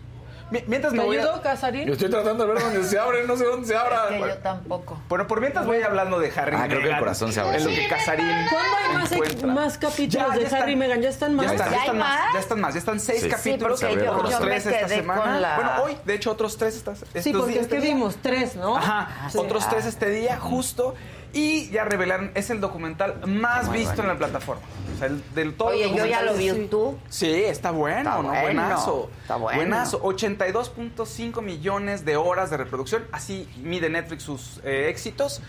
Mi- 0.51 0.63
Mientras 0.67 0.93
¿Te 0.93 0.99
me 0.99 1.05
voy 1.05 1.17
a- 1.17 1.21
ayudo, 1.21 1.41
Casarín? 1.41 1.87
Yo 1.87 1.93
estoy 1.93 2.09
tratando 2.09 2.45
de 2.45 2.53
ver 2.53 2.61
dónde 2.63 2.83
se 2.83 2.99
abre, 2.99 3.25
no 3.25 3.35
sé 3.35 3.45
dónde 3.45 3.67
se 3.67 3.75
abra. 3.75 4.09
Que 4.09 4.19
yo 4.19 4.37
tampoco. 4.37 5.01
Bueno, 5.09 5.25
por 5.25 5.39
mientras 5.41 5.65
voy 5.65 5.81
hablando 5.81 6.19
de 6.19 6.31
Harry. 6.35 6.55
Ah, 6.55 6.65
creo 6.67 6.81
que 6.81 6.89
el 6.89 6.99
corazón 6.99 7.33
se 7.33 7.39
abre. 7.41 7.57
En 7.57 7.63
lo 7.63 7.69
que 7.71 7.87
Casarín 7.87 8.27
¿Cuándo 8.51 8.77
hay 8.89 8.93
más, 8.97 9.11
encuentra. 9.11 9.47
más 9.47 9.77
capítulos 9.79 10.27
Ya, 10.33 10.35
de 10.39 10.47
ya. 10.47 10.57
Harry 10.57 10.73
y 10.73 10.75
Meghan? 10.75 11.01
¿Ya 11.01 11.09
están 11.09 11.35
más? 11.35 11.47
Ya 11.47 11.51
están, 11.53 11.71
¿Ya 11.71 11.77
están 11.79 11.97
más? 11.97 12.19
más? 12.19 12.33
ya 12.33 12.39
están 12.39 12.61
más, 12.61 12.73
ya 12.73 12.79
están 12.79 12.99
seis 12.99 13.21
Sí. 13.23 13.29
capítulos, 13.29 13.79
Sí, 13.79 13.85
porque 13.89 14.05
yo- 14.05 14.11
otros 14.13 14.29
yo 14.31 14.39
me 14.39 14.45
tres 14.45 14.65
esta 14.67 14.79
quedé 14.85 14.95
semana. 14.97 15.21
con 15.21 15.41
la- 15.41 15.55
Bueno, 15.55 15.71
hoy, 15.83 15.97
de 16.05 16.13
hecho, 16.13 16.31
otros 16.31 16.57
tres 16.57 16.75
estas, 16.75 17.01
estos 17.01 17.23
Sí, 17.23 17.33
porque 17.33 17.51
días, 17.53 17.61
es 17.63 17.67
que 17.67 17.77
este 17.77 17.87
vimos 17.87 18.17
tres, 18.21 18.55
¿no? 18.55 18.77
Ajá, 18.77 19.29
Sí. 19.31 19.37
otros 19.39 19.63
Ah. 19.65 19.69
tres 19.71 19.85
este 19.85 20.09
día, 20.11 20.37
justo. 20.39 20.93
Y 21.35 21.69
ya 21.69 21.83
revelaron, 21.83 22.31
es 22.33 22.49
el 22.49 22.61
documental 22.61 23.27
más 23.27 23.69
visto 23.69 24.01
en 24.01 24.07
la 24.07 24.17
plataforma. 24.17 24.61
O 24.95 24.97
sea, 24.97 25.07
el, 25.07 25.21
del 25.35 25.53
todo 25.53 25.67
Oye, 25.67 25.93
yo 25.93 26.05
ya 26.05 26.21
lo 26.21 26.33
vi 26.33 26.47
en 26.47 26.69
tú. 26.69 26.97
Sí, 27.09 27.29
está 27.29 27.71
bueno, 27.71 27.97
Está 27.97 28.21
¿no? 28.21 28.29
bueno, 28.29 28.41
Buenazo. 28.41 29.09
está 29.21 29.35
bueno. 29.35 29.59
Buenazo. 29.59 30.01
82.5 30.01 31.41
millones 31.41 32.05
de 32.05 32.15
horas 32.15 32.51
de 32.51 32.55
reproducción. 32.55 33.03
Así 33.11 33.49
mide 33.61 33.89
Netflix 33.89 34.23
sus 34.23 34.61
eh, 34.63 34.87
éxitos. 34.89 35.41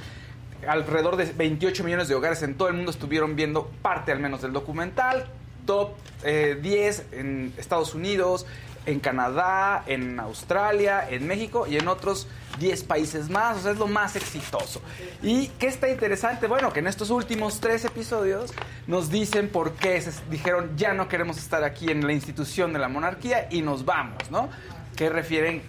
Alrededor 0.66 1.14
de 1.14 1.26
28 1.26 1.84
millones 1.84 2.08
de 2.08 2.16
hogares 2.16 2.42
en 2.42 2.56
todo 2.56 2.66
el 2.66 2.74
mundo 2.74 2.90
estuvieron 2.90 3.36
viendo 3.36 3.68
parte 3.80 4.10
al 4.10 4.18
menos 4.18 4.42
del 4.42 4.52
documental. 4.52 5.26
Top 5.66 5.92
eh, 6.24 6.58
10 6.60 7.06
en 7.12 7.54
Estados 7.58 7.94
Unidos, 7.94 8.44
en 8.86 8.98
Canadá, 8.98 9.84
en 9.86 10.18
Australia, 10.18 11.06
en 11.08 11.28
México 11.28 11.68
y 11.68 11.76
en 11.76 11.86
otros 11.86 12.26
10 12.59 12.85
países 12.85 13.28
más. 13.28 13.59
O 13.59 13.61
sea, 13.61 13.73
es 13.73 13.78
lo 13.78 13.87
más 13.87 14.16
exitoso. 14.16 14.81
¿Y 15.23 15.49
qué 15.59 15.66
está 15.66 15.89
interesante? 15.89 16.47
Bueno, 16.47 16.73
que 16.73 16.81
en 16.81 16.87
estos 16.87 17.11
últimos 17.11 17.61
tres 17.61 17.85
episodios 17.85 18.53
nos 18.87 19.11
dicen 19.11 19.49
por 19.49 19.73
qué 19.73 20.01
se 20.01 20.12
dijeron 20.31 20.77
ya 20.77 20.95
no 20.95 21.09
queremos 21.09 21.39
estar 21.39 21.65
aquí 21.65 21.91
en 21.91 22.07
la 22.07 22.12
institución 22.12 22.73
de 22.73 22.78
la 22.78 22.89
monarquía 22.89 23.49
y 23.51 23.62
nos 23.62 23.85
vamos, 23.85 24.31
¿no? 24.31 24.49
Que 24.97 25.09
refieren 25.09 25.62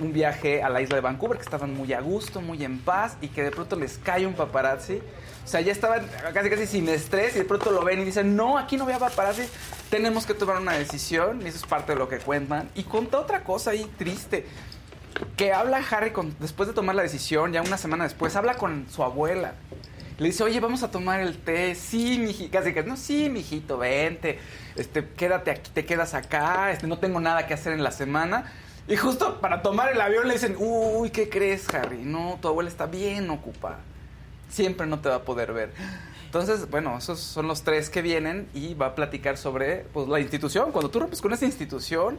un 0.00 0.12
viaje 0.12 0.62
a 0.62 0.68
la 0.68 0.80
isla 0.80 0.96
de 0.96 1.02
Vancouver, 1.02 1.36
que 1.36 1.44
estaban 1.44 1.74
muy 1.74 1.92
a 1.92 2.00
gusto, 2.00 2.40
muy 2.40 2.64
en 2.64 2.78
paz 2.78 3.16
y 3.20 3.28
que 3.28 3.42
de 3.42 3.50
pronto 3.50 3.76
les 3.76 3.98
cae 3.98 4.26
un 4.26 4.34
paparazzi. 4.34 5.00
O 5.44 5.48
sea, 5.48 5.60
ya 5.60 5.70
estaban 5.70 6.08
casi 6.34 6.50
casi 6.50 6.66
sin 6.66 6.88
estrés 6.88 7.36
y 7.36 7.40
de 7.40 7.44
pronto 7.44 7.70
lo 7.70 7.84
ven 7.84 8.00
y 8.00 8.04
dicen, 8.04 8.34
no, 8.34 8.58
aquí 8.58 8.76
no 8.76 8.84
voy 8.84 8.94
a 8.94 8.98
paparazzi, 8.98 9.42
tenemos 9.90 10.26
que 10.26 10.34
tomar 10.34 10.58
una 10.60 10.72
decisión 10.72 11.40
y 11.42 11.48
eso 11.48 11.58
es 11.58 11.66
parte 11.66 11.92
de 11.92 11.98
lo 11.98 12.08
que 12.08 12.18
cuentan. 12.18 12.68
Y 12.74 12.84
cuenta 12.84 13.20
otra 13.20 13.44
cosa 13.44 13.70
ahí 13.70 13.88
triste, 13.96 14.46
que 15.36 15.52
habla 15.52 15.82
Harry 15.90 16.10
con, 16.10 16.34
después 16.40 16.68
de 16.68 16.74
tomar 16.74 16.94
la 16.94 17.02
decisión, 17.02 17.52
ya 17.52 17.62
una 17.62 17.76
semana 17.76 18.04
después, 18.04 18.36
habla 18.36 18.54
con 18.54 18.86
su 18.90 19.02
abuela. 19.02 19.54
Le 20.18 20.28
dice, 20.28 20.44
oye, 20.44 20.60
vamos 20.60 20.82
a 20.82 20.90
tomar 20.90 21.20
el 21.20 21.36
té. 21.36 21.74
Sí, 21.74 22.18
mijito. 22.18 22.50
Casi 22.50 22.72
no, 22.86 22.96
sí, 22.96 23.28
mijito, 23.28 23.76
vente. 23.76 24.38
Este, 24.74 25.06
quédate 25.10 25.50
aquí, 25.50 25.70
te 25.74 25.84
quedas 25.84 26.14
acá. 26.14 26.70
Este, 26.72 26.86
no 26.86 26.98
tengo 26.98 27.20
nada 27.20 27.46
que 27.46 27.52
hacer 27.52 27.74
en 27.74 27.82
la 27.82 27.90
semana. 27.90 28.50
Y 28.88 28.96
justo 28.96 29.40
para 29.40 29.62
tomar 29.62 29.92
el 29.92 30.00
avión 30.00 30.26
le 30.26 30.34
dicen, 30.34 30.56
uy, 30.58 31.10
¿qué 31.10 31.28
crees, 31.28 31.68
Harry? 31.74 31.98
No, 31.98 32.38
tu 32.40 32.48
abuela 32.48 32.70
está 32.70 32.86
bien 32.86 33.28
ocupada. 33.28 33.80
Siempre 34.48 34.86
no 34.86 35.00
te 35.00 35.08
va 35.08 35.16
a 35.16 35.22
poder 35.22 35.52
ver. 35.52 35.72
Entonces, 36.24 36.70
bueno, 36.70 36.96
esos 36.96 37.20
son 37.20 37.46
los 37.46 37.62
tres 37.62 37.90
que 37.90 38.00
vienen 38.00 38.48
y 38.54 38.74
va 38.74 38.86
a 38.86 38.94
platicar 38.94 39.36
sobre 39.36 39.86
pues, 39.92 40.08
la 40.08 40.20
institución. 40.20 40.72
Cuando 40.72 40.90
tú 40.90 41.00
rompes 41.00 41.20
con 41.20 41.32
esa 41.32 41.44
institución, 41.44 42.18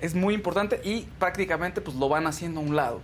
es 0.00 0.14
muy 0.14 0.34
importante 0.34 0.80
y 0.84 1.02
prácticamente 1.18 1.80
pues 1.80 1.96
lo 1.96 2.08
van 2.08 2.26
haciendo 2.26 2.60
a 2.60 2.62
un 2.62 2.76
lado. 2.76 3.00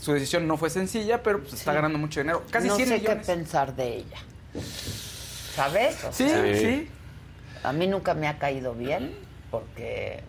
Su 0.00 0.12
decisión 0.12 0.46
no 0.46 0.56
fue 0.58 0.68
sencilla, 0.70 1.22
pero 1.22 1.40
pues, 1.40 1.54
está 1.54 1.72
ganando 1.72 1.98
mucho 1.98 2.20
dinero. 2.20 2.42
Casi 2.50 2.68
no 2.68 2.76
100 2.76 2.88
sé 2.88 2.94
millones. 2.98 3.26
qué 3.26 3.32
pensar 3.34 3.74
de 3.74 3.96
ella. 3.96 4.18
¿Sabes? 5.54 6.04
O 6.04 6.12
Sí, 6.12 6.28
sea, 6.28 6.42
sí. 6.56 6.88
A 7.62 7.72
mí 7.72 7.86
nunca 7.88 8.12
me 8.14 8.28
ha 8.28 8.38
caído 8.38 8.74
bien 8.74 9.14
porque 9.50 10.22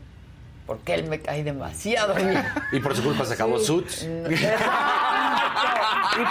porque 0.66 0.94
él 0.96 1.08
me 1.10 1.22
cae 1.22 1.44
demasiado 1.46 2.14
bien. 2.16 2.44
Y 2.74 2.80
por 2.82 2.96
su 2.96 3.02
culpa 3.04 3.24
se 3.26 3.34
acabó 3.36 3.58
Suits. 3.60 4.04
y 4.04 4.08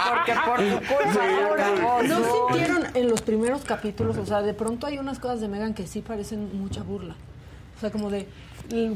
porque 0.09 0.33
por 0.45 0.57
tu 0.59 0.75
culpa 0.93 1.53
acabó 1.53 2.03
¿No 2.03 2.15
Suits. 2.17 2.29
sintieron 2.49 2.85
en 2.95 3.09
los 3.09 3.21
primeros 3.21 3.63
capítulos? 3.63 4.17
O 4.17 4.25
sea, 4.25 4.41
de 4.41 4.53
pronto 4.53 4.85
hay 4.87 4.97
unas 4.99 5.19
cosas 5.19 5.41
de 5.41 5.47
Megan 5.47 5.73
que 5.73 5.87
sí 5.87 6.01
parecen 6.01 6.59
mucha 6.59 6.83
burla. 6.83 7.15
O 7.77 7.79
sea, 7.79 7.91
como 7.91 8.09
de, 8.09 8.27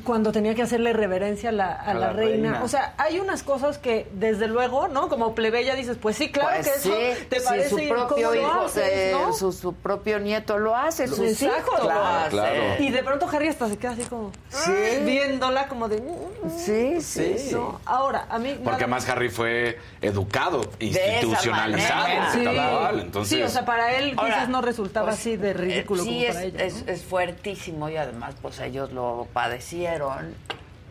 cuando 0.03 0.31
tenía 0.31 0.53
que 0.56 0.61
hacerle 0.61 0.93
reverencia 0.93 1.49
a 1.49 1.52
la, 1.53 1.72
a 1.73 1.93
la, 1.93 2.14
reina. 2.14 2.61
O 2.64 2.68
sea, 2.68 2.93
hay 2.98 3.19
unas 3.19 3.43
cosas 3.43 3.77
que, 3.77 4.07
desde 4.14 4.48
luego, 4.48 4.88
¿no? 4.88 5.07
Como 5.10 5.34
plebeya 5.35 5.76
dices, 5.76 5.98
pues 6.02 6.18
sí, 6.18 6.31
claro 6.31 6.49
Pues 6.56 6.68
que 6.68 6.73
eso 6.80 6.89
sí, 6.95 7.26
te 7.30 7.39
si 7.39 7.45
parece 7.45 7.69
su 7.69 7.76
propio 7.88 8.07
¿cómo 8.30 8.31
lo 8.31 8.35
hijo, 8.35 8.61
haces, 8.65 8.84
eh, 8.91 9.11
no? 9.14 9.34
su, 9.34 9.52
su 9.52 9.73
propio 9.73 10.19
nieto 10.19 10.57
lo 10.57 10.76
hace, 10.76 11.07
sus 11.07 11.41
hijos 11.41 11.84
lo 11.84 11.89
hacen. 11.91 12.84
Y 12.84 12.89
de 12.91 13.03
pronto 13.03 13.27
Harry 13.31 13.48
hasta 13.48 13.69
se 13.69 13.77
queda 13.77 13.91
así 13.91 14.03
como 14.03 14.31
Sí. 14.49 14.72
viéndola 15.06 15.68
como 15.68 15.88
de 15.88 16.02
"Mm, 16.02 16.49
Sí, 16.57 17.02
sí, 17.02 17.35
sí. 17.38 17.53
¿no? 17.56 17.80
Ahora, 17.85 18.26
a 18.30 18.39
mí 18.39 18.53
Porque 18.64 18.81
nada- 18.81 18.88
más 18.88 19.07
Harry 19.10 19.30
fue 19.30 19.80
educado, 20.02 20.61
De 20.80 20.85
institucionalizado. 20.85 22.07
Sí. 22.34 22.45
Entonces, 22.99 23.38
Sí, 23.38 23.43
o 23.43 23.49
sea, 23.49 23.65
para 23.65 23.93
él 23.98 24.14
Ahora, 24.18 24.34
quizás 24.34 24.49
no 24.49 24.61
resultaba 24.61 25.07
pues, 25.07 25.19
así 25.19 25.38
de 25.38 25.53
ridículo 25.53 26.03
eh, 26.03 26.06
como 26.06 26.19
sí, 26.19 26.26
para 26.27 26.39
es, 26.43 26.45
ella. 26.53 26.64
es, 26.65 26.84
es 26.88 27.03
fuertísimo 27.03 27.89
y 27.89 27.98
además, 27.98 28.35
pues 28.41 28.60
ellos 28.60 28.91
lo 28.91 29.27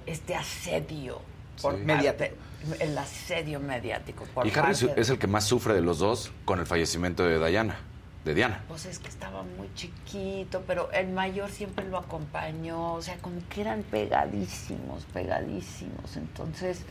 Este 0.06 0.34
asedio. 0.34 1.20
Por 1.60 1.76
Sí. 1.76 1.82
mediático. 1.84 2.34
El 2.78 2.96
asedio 2.96 3.60
mediático. 3.60 4.24
Por 4.34 4.46
y 4.46 4.50
Harry 4.50 4.74
parte 4.74 5.00
es 5.00 5.10
el 5.10 5.18
que 5.18 5.26
más 5.26 5.44
sufre 5.44 5.74
de 5.74 5.80
los 5.80 5.98
dos 5.98 6.30
con 6.44 6.58
el 6.60 6.66
fallecimiento 6.66 7.24
de 7.24 7.44
Diana, 7.44 7.76
de 8.24 8.34
Diana. 8.34 8.64
Pues 8.68 8.86
es 8.86 8.98
que 8.98 9.08
estaba 9.08 9.42
muy 9.42 9.68
chiquito, 9.74 10.62
pero 10.66 10.90
el 10.92 11.08
mayor 11.08 11.50
siempre 11.50 11.86
lo 11.88 11.98
acompañó, 11.98 12.94
o 12.94 13.02
sea, 13.02 13.16
como 13.18 13.40
que 13.48 13.62
eran 13.62 13.82
pegadísimos, 13.82 15.04
pegadísimos. 15.12 16.16
Entonces, 16.16 16.82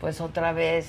pues 0.00 0.20
otra 0.20 0.52
vez 0.52 0.86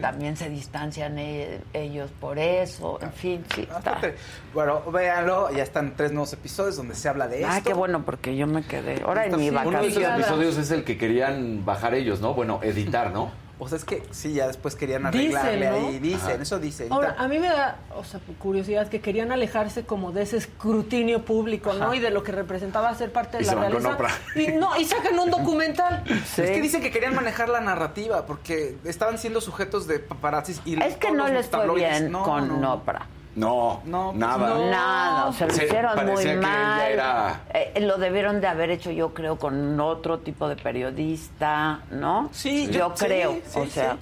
también 0.00 0.36
se 0.36 0.48
distancian 0.48 1.18
e- 1.18 1.60
ellos 1.72 2.10
por 2.20 2.38
eso, 2.38 2.98
en 3.02 3.12
fin, 3.12 3.44
sí. 3.54 3.62
está. 3.62 3.74
Bastante. 3.74 4.14
Bueno, 4.54 4.82
véanlo, 4.90 5.50
ya 5.52 5.62
están 5.62 5.94
tres 5.96 6.12
nuevos 6.12 6.32
episodios 6.32 6.76
donde 6.76 6.94
se 6.94 7.08
habla 7.08 7.28
de 7.28 7.42
esto. 7.42 7.48
Ah, 7.50 7.60
qué 7.62 7.74
bueno, 7.74 8.04
porque 8.04 8.36
yo 8.36 8.46
me 8.46 8.62
quedé. 8.62 9.02
Ahora 9.02 9.26
en 9.26 9.36
mi 9.36 9.50
Uno 9.50 9.80
de 9.80 9.88
esos 9.88 10.02
episodios 10.02 10.56
es 10.56 10.70
el 10.70 10.84
que 10.84 10.96
querían 10.96 11.64
bajar 11.64 11.94
ellos, 11.94 12.20
¿no? 12.20 12.34
Bueno, 12.34 12.60
editar, 12.62 13.12
¿no? 13.12 13.30
O 13.62 13.68
sea, 13.68 13.78
es 13.78 13.84
que 13.84 14.02
sí, 14.10 14.32
ya 14.32 14.48
después 14.48 14.74
querían 14.74 15.08
Dicen, 15.12 15.36
arreglarle 15.36 15.70
¿no? 15.70 15.88
ahí, 15.88 15.98
dicen, 16.00 16.32
Ajá. 16.32 16.42
eso 16.42 16.58
dicen. 16.58 16.92
Ahora, 16.92 17.14
a 17.16 17.28
mí 17.28 17.38
me 17.38 17.46
da, 17.46 17.78
o 17.94 18.02
sea, 18.02 18.18
curiosidad 18.40 18.88
que 18.88 19.00
querían 19.00 19.30
alejarse 19.30 19.84
como 19.84 20.10
de 20.10 20.22
ese 20.22 20.36
escrutinio 20.38 21.24
público, 21.24 21.72
¿no? 21.72 21.94
Y 21.94 22.00
de 22.00 22.10
lo 22.10 22.24
que 22.24 22.32
representaba 22.32 22.92
ser 22.96 23.12
parte 23.12 23.36
de 23.36 23.44
Y 23.44 23.46
la 23.46 23.54
realeza. 23.54 23.94
Oprah. 23.94 24.10
Y 24.34 24.48
no, 24.48 24.76
y 24.80 24.84
sacan 24.84 25.16
un 25.16 25.30
documental. 25.30 26.02
Es 26.36 26.50
que 26.50 26.60
dicen 26.60 26.82
que 26.82 26.90
querían 26.90 27.14
manejar 27.14 27.48
la 27.48 27.60
narrativa 27.60 28.26
porque 28.26 28.76
estaban 28.84 29.16
siendo 29.18 29.40
sujetos 29.40 29.86
de 29.86 30.00
paparazzis 30.00 30.60
y 30.64 30.82
Es 30.82 30.96
que 30.96 31.12
no 31.12 31.24
los 31.24 31.30
les 31.30 31.46
fue 31.48 31.58
tabloides, 31.60 32.00
bien 32.00 32.10
no, 32.12 32.24
con 32.24 32.60
no. 32.60 32.74
Oprah. 32.74 33.06
No, 33.34 33.80
No, 33.86 34.12
nada. 34.12 34.36
pues 34.38 34.50
no. 34.50 34.70
Nada, 34.70 35.32
se 35.32 35.46
lo 35.46 35.52
Se- 35.54 35.64
hicieron 35.64 36.06
muy 36.06 36.22
que 36.22 36.36
mal. 36.36 36.80
era- 36.90 37.40
Eh, 37.54 37.80
lo 37.80 37.96
debieron 37.96 38.40
de 38.42 38.46
haber 38.46 38.70
hecho, 38.70 38.90
yo 38.90 39.14
creo, 39.14 39.36
con 39.38 39.80
otro 39.80 40.18
tipo 40.18 40.48
de 40.48 40.56
periodista, 40.56 41.80
¿no? 41.90 42.28
Sí, 42.32 42.66
yo, 42.66 42.72
yo- 42.90 42.92
sí, 42.94 43.04
creo. 43.06 43.38
sí, 43.46 43.58
o 43.58 43.66
sea, 43.66 43.96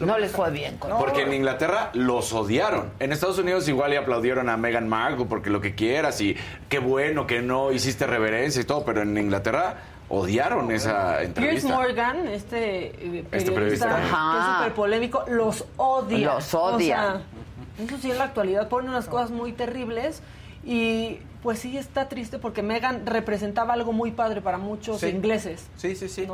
no 0.00 0.18
les 0.18 0.30
fue 0.32 0.50
bien. 0.50 0.76
Con 0.76 0.90
Porque 0.98 1.22
en 1.22 1.32
Inglaterra 1.32 1.90
los 1.94 2.32
odiaron. 2.32 2.90
En 3.00 3.12
Estados 3.12 3.38
Unidos 3.38 3.66
igual 3.68 3.90
le 3.90 3.98
aplaudieron 3.98 4.48
a 4.48 4.56
Meghan 4.56 4.88
Markle 4.88 5.24
porque 5.26 5.50
lo 5.50 5.60
que 5.60 5.74
quieras 5.74 6.20
y 6.20 6.36
qué 6.68 6.78
bueno 6.78 7.26
que 7.26 7.40
no 7.42 7.72
hiciste 7.72 8.06
reverencia 8.06 8.60
y 8.62 8.64
todo, 8.64 8.84
pero 8.84 9.02
en 9.02 9.16
Inglaterra 9.16 9.76
odiaron 10.10 10.70
esa 10.70 11.16
Piers 11.16 11.26
entrevista. 11.28 11.68
Morgan, 11.74 12.28
este, 12.28 12.86
eh, 12.86 13.24
periodista, 13.30 13.54
periodista. 13.54 13.96
que 13.96 14.02
es 14.38 14.56
súper 14.56 14.72
polémico, 14.74 15.24
los 15.28 15.64
odia. 15.76 16.34
Los 16.34 16.54
odia. 16.54 16.74
O 16.74 16.78
sea, 17.18 17.20
eso 17.78 17.98
sí, 17.98 18.10
en 18.10 18.18
la 18.18 18.24
actualidad 18.24 18.68
pone 18.68 18.88
unas 18.88 19.06
cosas 19.06 19.30
muy 19.30 19.52
terribles 19.52 20.22
y 20.64 21.18
pues 21.42 21.60
sí 21.60 21.78
está 21.78 22.08
triste 22.08 22.38
porque 22.38 22.62
Meghan 22.62 23.06
representaba 23.06 23.72
algo 23.74 23.92
muy 23.92 24.10
padre 24.10 24.40
para 24.42 24.58
muchos 24.58 25.00
Sí. 25.00 25.06
ingleses. 25.06 25.64
Sí, 25.76 25.94
sí, 25.94 26.08
sí. 26.08 26.26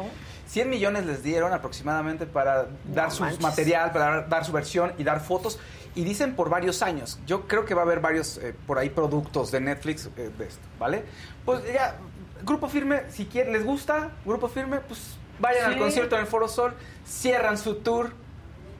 100 0.46 0.70
millones 0.70 1.04
les 1.06 1.22
dieron 1.22 1.52
aproximadamente 1.52 2.24
para 2.26 2.66
dar 2.92 3.10
su 3.10 3.22
manches. 3.22 3.40
material, 3.42 3.92
para 3.92 4.22
dar, 4.22 4.44
su 4.44 4.52
versión 4.52 4.92
y 4.98 5.04
dar 5.04 5.20
fotos. 5.20 5.58
Y 5.94 6.04
dicen 6.04 6.34
por 6.34 6.48
varios 6.48 6.82
años. 6.82 7.20
Yo 7.26 7.46
creo 7.46 7.64
que 7.64 7.74
va 7.74 7.82
a 7.82 7.84
haber 7.84 8.00
varios 8.00 8.38
eh, 8.38 8.54
por 8.66 8.78
ahí 8.78 8.88
productos 8.90 9.50
de 9.52 9.60
Netflix 9.60 10.08
eh, 10.16 10.30
de 10.36 10.46
esto, 10.46 10.62
¿vale? 10.78 11.04
Pues 11.44 11.62
ya, 11.72 11.96
Grupo 12.42 12.68
Firme, 12.68 13.02
si 13.10 13.26
quieren, 13.26 13.52
les 13.52 13.64
gusta 13.64 14.10
Grupo 14.24 14.48
Firme, 14.48 14.78
pues 14.80 15.16
vayan 15.38 15.70
al 15.72 15.78
concierto 15.78 16.16
en 16.16 16.22
el 16.22 16.26
Foro 16.26 16.48
Sol, 16.48 16.74
cierran 17.06 17.58
su 17.58 17.76
tour. 17.76 18.12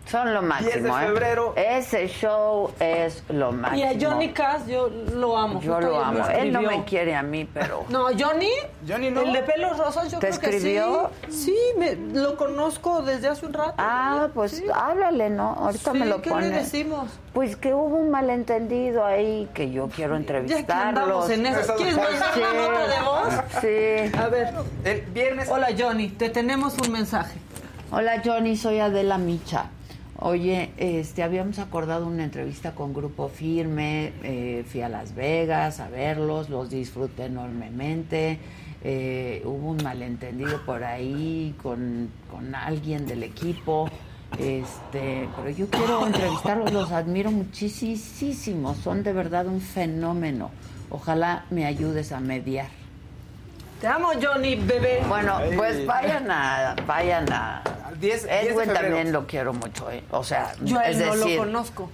Son 0.06 0.34
lo 0.34 0.42
máximo. 0.42 0.70
10 0.70 0.82
de 0.82 0.88
¿eh? 0.90 0.92
febrero. 1.06 1.52
Ese 1.56 2.08
show 2.08 2.70
es 2.78 3.22
lo 3.30 3.52
máximo. 3.52 3.78
Y 3.80 3.82
a 3.82 3.98
Johnny 4.10 4.32
Cass 4.32 4.66
yo 4.66 4.88
lo 4.88 5.36
amo. 5.38 5.60
Yo 5.62 5.80
lo 5.80 5.98
amo. 6.02 6.26
Él 6.28 6.52
no 6.52 6.60
me 6.62 6.84
quiere 6.84 7.14
a 7.16 7.22
mí, 7.22 7.48
pero. 7.52 7.84
No, 7.88 8.06
Johnny, 8.18 8.50
Johnny 8.86 9.10
no. 9.10 9.22
el 9.22 9.32
de 9.32 9.42
pelos 9.42 9.78
rosas, 9.78 10.10
yo 10.12 10.18
¿Te 10.18 10.28
creo 10.28 10.50
escribió? 10.50 11.10
que 11.22 11.32
sí. 11.32 11.44
Sí, 11.44 11.56
me, 11.78 11.94
lo 12.20 12.36
conozco 12.36 13.00
desde 13.02 13.28
hace 13.28 13.46
un 13.46 13.54
rato. 13.54 13.74
Ah, 13.78 14.28
pues 14.34 14.62
háblale, 14.74 15.30
¿no? 15.30 15.50
Ahorita 15.58 15.92
Sí, 15.92 15.98
me 15.98 16.06
lo 16.06 16.20
¿qué 16.20 16.30
pone. 16.30 16.48
le 16.48 16.56
decimos? 16.56 17.10
Pues 17.32 17.56
que 17.56 17.72
hubo 17.74 17.96
un 17.96 18.10
malentendido 18.10 19.04
ahí 19.04 19.48
que 19.54 19.70
yo 19.70 19.88
quiero 19.88 20.12
Ya 20.18 20.18
que 20.26 20.32
entrevistarlos. 20.34 20.86
andamos 20.86 21.30
en 21.30 21.46
eso. 21.46 21.74
¿Quieres 21.76 21.96
mandar 21.96 22.34
Sí. 22.34 22.40
una 22.40 22.52
nota 22.52 22.86
de 22.86 23.00
voz? 23.02 23.34
Sí. 24.12 24.18
A 24.18 24.28
ver. 24.28 24.54
El 24.84 25.00
viernes. 25.12 25.48
Hola 25.50 25.68
Johnny, 25.78 26.08
te 26.08 26.28
tenemos 26.28 26.76
un 26.78 26.92
mensaje. 26.92 27.38
Hola 27.90 28.20
Johnny, 28.24 28.56
soy 28.56 28.80
Adela 28.80 29.18
Micha. 29.18 29.66
Oye, 30.16 30.70
este, 30.76 31.24
habíamos 31.24 31.58
acordado 31.58 32.06
una 32.06 32.22
entrevista 32.22 32.72
con 32.74 32.94
Grupo 32.94 33.28
Firme, 33.28 34.12
eh, 34.22 34.64
fui 34.66 34.80
a 34.80 34.88
Las 34.88 35.14
Vegas 35.14 35.80
a 35.80 35.88
verlos, 35.88 36.48
los 36.48 36.70
disfruté 36.70 37.24
enormemente. 37.24 38.38
eh, 38.86 39.42
hubo 39.44 39.70
un 39.70 39.82
malentendido 39.82 40.60
por 40.64 40.84
ahí 40.84 41.54
con, 41.62 42.10
con 42.30 42.54
alguien 42.54 43.06
del 43.06 43.22
equipo, 43.22 43.88
este, 44.38 45.28
pero 45.36 45.48
yo 45.50 45.68
quiero 45.68 46.06
entrevistarlos, 46.06 46.72
los 46.72 46.92
admiro 46.92 47.30
muchísimo, 47.30 48.74
son 48.74 49.02
de 49.02 49.12
verdad 49.12 49.46
un 49.46 49.60
fenómeno. 49.60 50.50
Ojalá 50.90 51.46
me 51.50 51.64
ayudes 51.64 52.12
a 52.12 52.20
mediar. 52.20 52.83
Te 53.80 53.86
amo 53.86 54.10
Johnny, 54.20 54.56
bebé. 54.56 55.02
Bueno, 55.08 55.36
Ay. 55.36 55.56
pues 55.56 55.84
vayan 55.86 56.30
a, 56.30 56.74
vayan 56.86 57.30
a. 57.32 57.62
10, 58.00 58.00
10 58.00 58.22
de 58.24 58.40
Edwin 58.48 58.72
también 58.74 59.12
lo 59.12 59.24
quiero 59.26 59.52
mucho, 59.52 59.88
¿eh? 59.90 60.02
o 60.10 60.24
sea, 60.24 60.52
Yo 60.62 60.78
a 60.78 60.88
él 60.88 61.00
es 61.00 61.06
no 61.06 61.14
lo 61.14 61.36
conozco. 61.38 61.90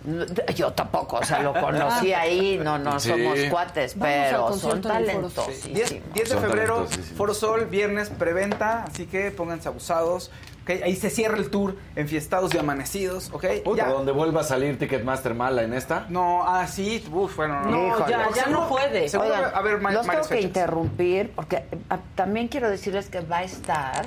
Yo 0.57 0.73
tampoco, 0.73 1.17
o 1.19 1.25
sea, 1.25 1.41
lo 1.43 1.53
conocí 1.53 2.13
ahí, 2.15 2.59
no, 2.63 2.79
no 2.79 2.99
Sí. 2.99 3.11
somos 3.11 3.39
cuates, 3.51 3.97
Vamos 3.99 4.15
pero 4.19 4.53
son 4.57 4.81
talentosísimos. 4.81 5.77
10, 5.91 6.13
10 6.15 6.29
de 6.31 6.37
febrero. 6.39 6.87
Foro 7.17 7.35
Sol, 7.35 7.67
viernes, 7.67 8.09
preventa, 8.09 8.85
así 8.85 9.07
que 9.07 9.31
pónganse 9.31 9.69
abusados. 9.69 10.31
¿Ok? 10.79 10.83
Ahí 10.85 10.97
se 10.97 11.11
cierra 11.11 11.37
el 11.37 11.51
tour, 11.51 11.77
enfiestados 11.97 12.55
y 12.55 12.59
amanecidos, 12.59 13.31
¿ok? 13.33 13.45
Puta, 13.65 13.85
Ya. 13.85 13.89
donde 13.89 14.13
vuelva 14.13 14.41
a 14.43 14.45
salir 14.45 14.79
Ticketmaster 14.79 15.35
mala 15.35 15.63
en 15.63 15.73
esta. 15.73 16.07
No, 16.09 16.43
ah, 16.47 16.67
sí, 16.67 17.05
uf, 17.13 17.37
bueno, 17.37 17.61
no. 17.63 17.71
No, 17.99 18.09
ya, 18.09 18.29
ya 18.35 18.47
no 18.47 18.69
puede. 18.69 19.09
Seguro 19.09 19.31
Oigan, 19.31 19.53
va 19.55 19.59
a 19.59 19.77
ma- 19.79 19.91
los 19.93 20.07
tengo 20.07 20.29
que 20.29 20.41
interrumpir 20.41 21.31
porque 21.33 21.65
ah, 21.89 21.99
también 22.15 22.49
quiero 22.49 22.71
decirles 22.71 23.09
que 23.09 23.21
va 23.21 23.39
a 23.39 23.45
estar 23.45 24.07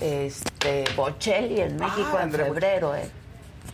este 0.00 0.84
Bocelli 0.96 1.60
en 1.60 1.76
México 1.76 2.10
en 2.14 2.22
André 2.22 2.44
febrero, 2.44 2.94
¿eh? 2.94 3.10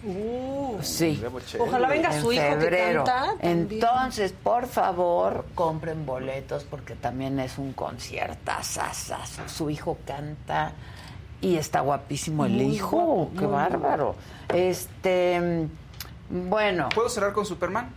Uh, 0.06 0.78
Sí. 0.82 1.22
Ojalá 1.58 1.88
venga 1.88 2.14
en 2.14 2.20
su 2.20 2.30
hijo 2.32 2.42
que 2.42 2.50
febrero. 2.56 3.04
canta. 3.04 3.26
también. 3.40 3.68
Entonces, 3.70 4.32
por 4.32 4.66
favor, 4.66 5.46
compren 5.54 6.04
boletos 6.04 6.64
porque 6.64 6.94
también 6.94 7.38
es 7.40 7.56
un 7.56 7.72
concierto. 7.72 8.52
Su 9.46 9.70
hijo 9.70 9.96
canta 10.06 10.72
y 11.40 11.56
está 11.56 11.80
guapísimo 11.80 12.44
el 12.46 12.52
Muy 12.52 12.64
hijo. 12.76 12.96
guapo, 12.96 13.30
Qué 13.38 13.46
bárbaro. 13.46 14.14
Este, 14.48 15.66
bueno. 16.30 16.88
¿Puedo 16.94 17.08
cerrar 17.08 17.32
con 17.32 17.44
Superman? 17.46 17.90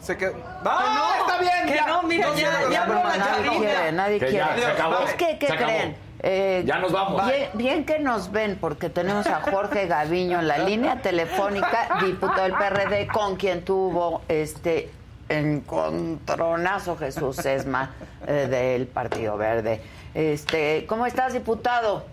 Se 0.00 0.16
quedó. 0.16 0.34
¡Ah, 0.64 1.16
está 1.20 1.38
bien! 1.40 1.74
que 1.76 1.80
no, 1.86 2.02
mira, 2.02 2.28
ya- 2.30 2.34
cierro, 2.34 2.70
ya 2.72 2.82
habló 2.82 2.94
la 2.94 3.02
Nadie 3.16 3.18
Charita. 3.24 3.56
quiere, 3.58 3.92
nadie 3.92 4.18
Que 4.18 4.26
quiere. 4.26 4.38
ya, 4.46 4.56
se 4.58 4.66
acabó. 4.66 4.98
Es 5.04 5.14
que, 5.14 5.38
¿qué 5.38 5.46
Se 5.46 5.52
acabó. 5.52 5.70
creen? 5.70 5.96
Eh, 6.24 6.62
Ya 6.66 6.78
nos 6.78 6.92
vamos. 6.92 7.24
Bien, 7.26 7.48
bien 7.54 7.84
que 7.84 7.98
nos 8.00 8.30
ven, 8.32 8.56
porque 8.60 8.88
tenemos 8.90 9.26
a 9.26 9.40
Jorge 9.42 9.86
Gaviño 9.86 10.38
en 10.40 10.48
la 10.48 10.58
línea 10.58 11.02
telefónica, 11.02 11.98
diputado 12.04 12.42
del 12.42 12.54
PRD, 12.54 13.06
con 13.08 13.36
quien 13.36 13.64
tuvo 13.64 14.22
este 14.28 14.90
encontronazo 15.28 16.96
Jesús 16.96 17.36
Sesma 17.36 17.90
eh, 18.26 18.46
del 18.50 18.86
Partido 18.86 19.36
Verde. 19.36 19.80
Este, 20.14 20.84
¿Cómo 20.86 21.06
estás, 21.06 21.32
diputado? 21.32 22.04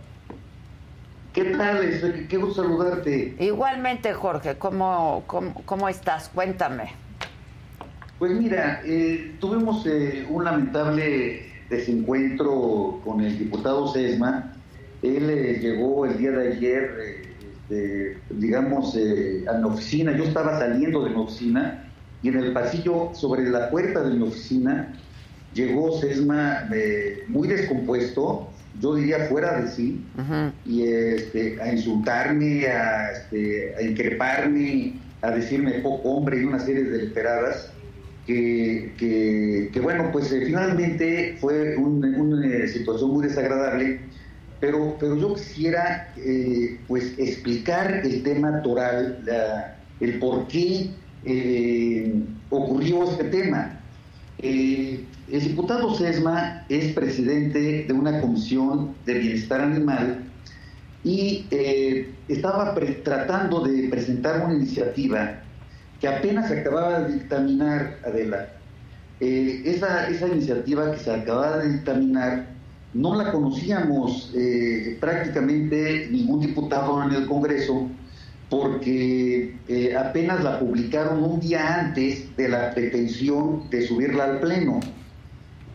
¿Qué 1.33 1.43
tal? 1.45 1.83
Este, 1.83 2.27
Qué, 2.27 2.37
gusto 2.37 2.63
saludarte. 2.63 3.35
Igualmente, 3.39 4.13
Jorge, 4.13 4.55
¿cómo, 4.57 5.23
cómo, 5.27 5.53
cómo 5.65 5.87
estás? 5.87 6.29
Cuéntame. 6.33 6.91
Pues 8.17 8.31
mira, 8.31 8.81
eh, 8.83 9.35
tuvimos 9.39 9.85
eh, 9.85 10.25
un 10.27 10.43
lamentable 10.43 11.45
desencuentro 11.69 12.99
con 13.05 13.21
el 13.21 13.37
diputado 13.37 13.87
Sesma. 13.93 14.53
Él 15.03 15.29
eh, 15.29 15.59
llegó 15.61 16.05
el 16.05 16.17
día 16.17 16.31
de 16.31 16.53
ayer, 16.53 16.97
eh, 16.99 17.35
este, 17.39 18.17
digamos, 18.31 18.97
a 19.47 19.53
mi 19.53 19.63
oficina. 19.65 20.17
Yo 20.17 20.23
estaba 20.23 20.57
saliendo 20.57 21.03
de 21.03 21.11
mi 21.11 21.17
oficina 21.17 21.91
y 22.23 22.29
en 22.29 22.39
el 22.39 22.53
pasillo, 22.53 23.11
sobre 23.13 23.47
la 23.49 23.69
puerta 23.69 24.01
de 24.01 24.15
mi 24.15 24.27
oficina, 24.27 24.93
llegó 25.53 25.97
Sesma 25.99 26.67
muy 27.27 27.47
descompuesto 27.47 28.48
yo 28.79 28.95
diría 28.95 29.25
fuera 29.25 29.61
de 29.61 29.67
sí, 29.69 30.03
y 30.65 30.83
este, 30.83 31.61
a 31.61 31.73
insultarme, 31.73 32.67
a, 32.67 33.11
este, 33.11 33.75
a 33.75 33.81
increparme, 33.81 34.93
a 35.21 35.31
decirme 35.31 35.79
poco 35.79 36.09
hombre 36.09 36.41
y 36.41 36.45
una 36.45 36.59
serie 36.59 36.83
de 36.83 37.05
esperadas 37.05 37.73
que, 38.29 39.69
que, 39.73 39.79
bueno, 39.79 40.09
pues 40.11 40.31
eh, 40.31 40.41
finalmente 40.45 41.37
fue 41.39 41.75
una 41.77 42.45
eh, 42.45 42.67
situación 42.67 43.11
muy 43.11 43.27
desagradable, 43.27 44.01
pero, 44.59 44.97
pero 44.99 45.17
yo 45.17 45.33
quisiera 45.33 46.13
eh, 46.17 46.79
pues 46.87 47.17
explicar 47.17 48.01
el 48.03 48.21
tema 48.21 48.61
toral, 48.61 49.23
el 49.99 50.19
por 50.19 50.47
qué 50.47 50.91
ocurrió 52.49 53.09
este 53.09 53.23
tema. 53.25 53.78
El 54.41 55.05
diputado 55.27 55.93
Sesma 55.95 56.65
es 56.69 56.93
presidente 56.93 57.85
de 57.87 57.93
una 57.93 58.21
comisión 58.21 58.95
de 59.05 59.13
bienestar 59.15 59.61
animal 59.61 60.23
y 61.03 61.45
estaba 62.27 62.73
tratando 63.03 63.61
de 63.61 63.87
presentar 63.89 64.45
una 64.45 64.55
iniciativa 64.55 65.41
que 65.99 66.07
apenas 66.07 66.51
acababa 66.51 67.01
de 67.01 67.13
dictaminar, 67.15 67.99
Adela. 68.05 68.49
Eh, 69.19 69.63
esa, 69.65 70.09
iniciativa 70.27 70.91
que 70.91 70.99
se 70.99 71.11
acababa 71.11 71.57
de 71.57 71.73
dictaminar 71.73 72.47
no 72.93 73.15
la 73.15 73.31
conocíamos 73.33 74.31
eh, 74.33 74.97
prácticamente 74.99 76.07
ningún 76.09 76.39
diputado 76.39 77.03
en 77.03 77.11
el 77.13 77.27
Congreso 77.27 77.89
porque 78.49 79.57
eh, 79.67 79.95
apenas 79.95 80.43
la 80.43 80.59
publicaron 80.59 81.23
un 81.23 81.39
día 81.39 81.79
antes 81.79 82.35
de 82.35 82.49
la 82.49 82.73
pretensión 82.73 83.69
de 83.69 83.85
subirla 83.85 84.25
al 84.25 84.39
Pleno. 84.39 84.79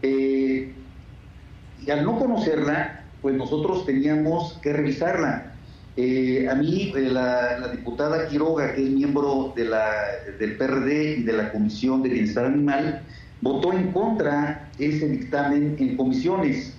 y 0.02 1.90
al 1.90 2.04
no 2.04 2.18
conocerla, 2.18 3.04
pues 3.22 3.36
nosotros 3.36 3.86
teníamos 3.86 4.58
que 4.62 4.72
revisarla. 4.72 5.54
Eh, 5.96 6.48
a 6.50 6.56
mí, 6.56 6.92
eh, 6.96 7.02
la, 7.02 7.68
diputada 7.68 8.28
Quiroga, 8.28 8.74
que 8.74 8.82
es 8.82 8.90
miembro 8.90 9.52
de 9.54 9.64
la, 9.64 9.92
del 10.38 10.56
PRD 10.56 11.18
y 11.18 11.22
de 11.22 11.32
la 11.32 11.52
Comisión 11.52 12.02
de 12.02 12.08
Bienestar 12.08 12.46
Animal, 12.46 13.02
votó 13.40 13.72
en 13.72 13.92
contra 13.92 14.68
ese 14.78 15.08
dictamen 15.08 15.76
en 15.78 15.96
comisiones. 15.96 16.74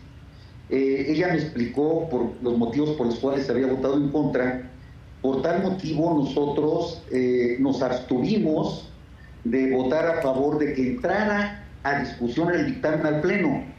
Eh, 0.70 1.06
ella 1.08 1.30
me 1.30 1.36
explicó 1.36 2.10
los 2.42 2.58
motivos 2.58 2.92
por 2.98 3.08
los 3.08 3.20
cuales 3.20 3.46
se 3.46 3.54
había 3.54 3.68
votado 3.68 3.96
en 3.96 4.10
contra. 4.10 4.70
Por 5.26 5.42
tal 5.42 5.64
motivo, 5.64 6.14
nosotros 6.14 7.02
nos 7.60 7.82
abstuvimos 7.82 8.88
de 9.44 9.72
votar 9.72 10.06
a 10.06 10.22
favor 10.22 10.60
de 10.60 10.74
que 10.74 10.92
entrara 10.92 11.66
a 11.82 12.00
discusión 12.00 12.54
el 12.54 12.68
dictamen 12.68 13.06
al 13.06 13.22
Pleno 13.22 13.76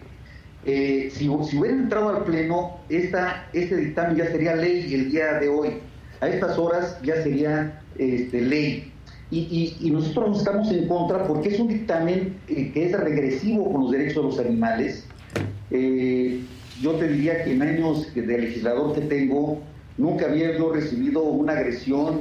eh, 0.68 1.10
si, 1.12 1.28
hubiera 1.28 1.76
entrado 1.76 2.08
al 2.08 2.24
Pleno, 2.24 2.78
esta, 2.88 3.48
este 3.52 3.76
dictamen 3.76 4.16
ya 4.16 4.26
sería 4.26 4.56
ley 4.56 4.92
el 4.92 5.12
día 5.12 5.34
de 5.34 5.48
hoy. 5.48 5.78
A 6.20 6.28
estas 6.28 6.58
horas 6.58 6.98
ya 7.04 7.22
sería 7.22 7.80
este, 7.96 8.40
ley. 8.40 8.92
Y, 9.30 9.90
nosotros 9.92 10.38
estamos 10.38 10.70
en 10.72 10.88
contra 10.88 11.24
porque 11.24 11.50
es 11.50 11.60
un 11.60 11.68
dictamen 11.68 12.36
eh, 12.48 12.72
que 12.72 12.86
es 12.86 12.98
regresivo 12.98 13.72
con 13.72 13.82
los 13.82 13.92
derechos 13.92 14.16
de 14.16 14.22
los 14.22 14.38
animales. 14.40 15.06
Eh, 15.70 16.40
yo 16.80 16.92
te 16.92 17.08
diría 17.08 17.44
que 17.44 17.52
en 17.52 17.62
años 17.62 18.12
de 18.12 18.26
legislador 18.38 18.94
que 18.94 19.02
tengo, 19.02 19.60
nunca 19.98 20.26
había 20.26 20.52
recibido 20.72 21.22
una 21.22 21.52
agresión 21.52 22.20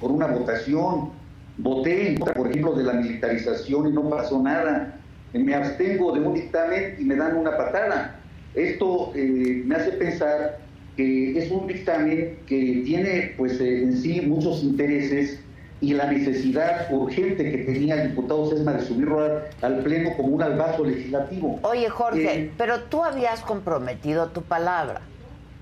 por 0.00 0.10
una 0.10 0.26
votación. 0.26 1.10
Voté 1.58 2.08
en 2.08 2.18
contra, 2.18 2.34
por 2.34 2.48
ejemplo, 2.48 2.72
de 2.74 2.84
la 2.84 2.94
militarización 2.94 3.88
y 3.88 3.92
no 3.92 4.08
pasó 4.08 4.42
nada 4.42 4.98
me 5.38 5.54
abstengo 5.54 6.12
de 6.12 6.20
un 6.20 6.34
dictamen 6.34 6.96
y 6.98 7.04
me 7.04 7.16
dan 7.16 7.36
una 7.36 7.56
patada. 7.56 8.16
Esto 8.54 9.12
eh, 9.14 9.62
me 9.64 9.74
hace 9.76 9.92
pensar 9.92 10.58
que 10.96 11.38
es 11.38 11.50
un 11.50 11.66
dictamen 11.66 12.38
que 12.46 12.82
tiene 12.84 13.34
pues 13.38 13.58
eh, 13.60 13.82
en 13.82 13.96
sí 13.96 14.20
muchos 14.20 14.62
intereses 14.62 15.40
y 15.80 15.94
la 15.94 16.12
necesidad 16.12 16.92
urgente 16.92 17.50
que 17.50 17.58
tenía 17.58 18.02
el 18.02 18.10
diputado 18.10 18.50
Sesma 18.50 18.74
de 18.74 18.84
subirlo 18.84 19.40
al, 19.62 19.78
Pleno 19.78 20.14
como 20.16 20.28
un 20.28 20.42
albazo 20.42 20.84
legislativo. 20.84 21.58
Oye, 21.62 21.88
Jorge, 21.88 22.34
eh, 22.34 22.50
pero 22.56 22.82
tú 22.84 23.02
habías 23.02 23.40
comprometido 23.40 24.28
tu 24.28 24.42
palabra. 24.42 25.00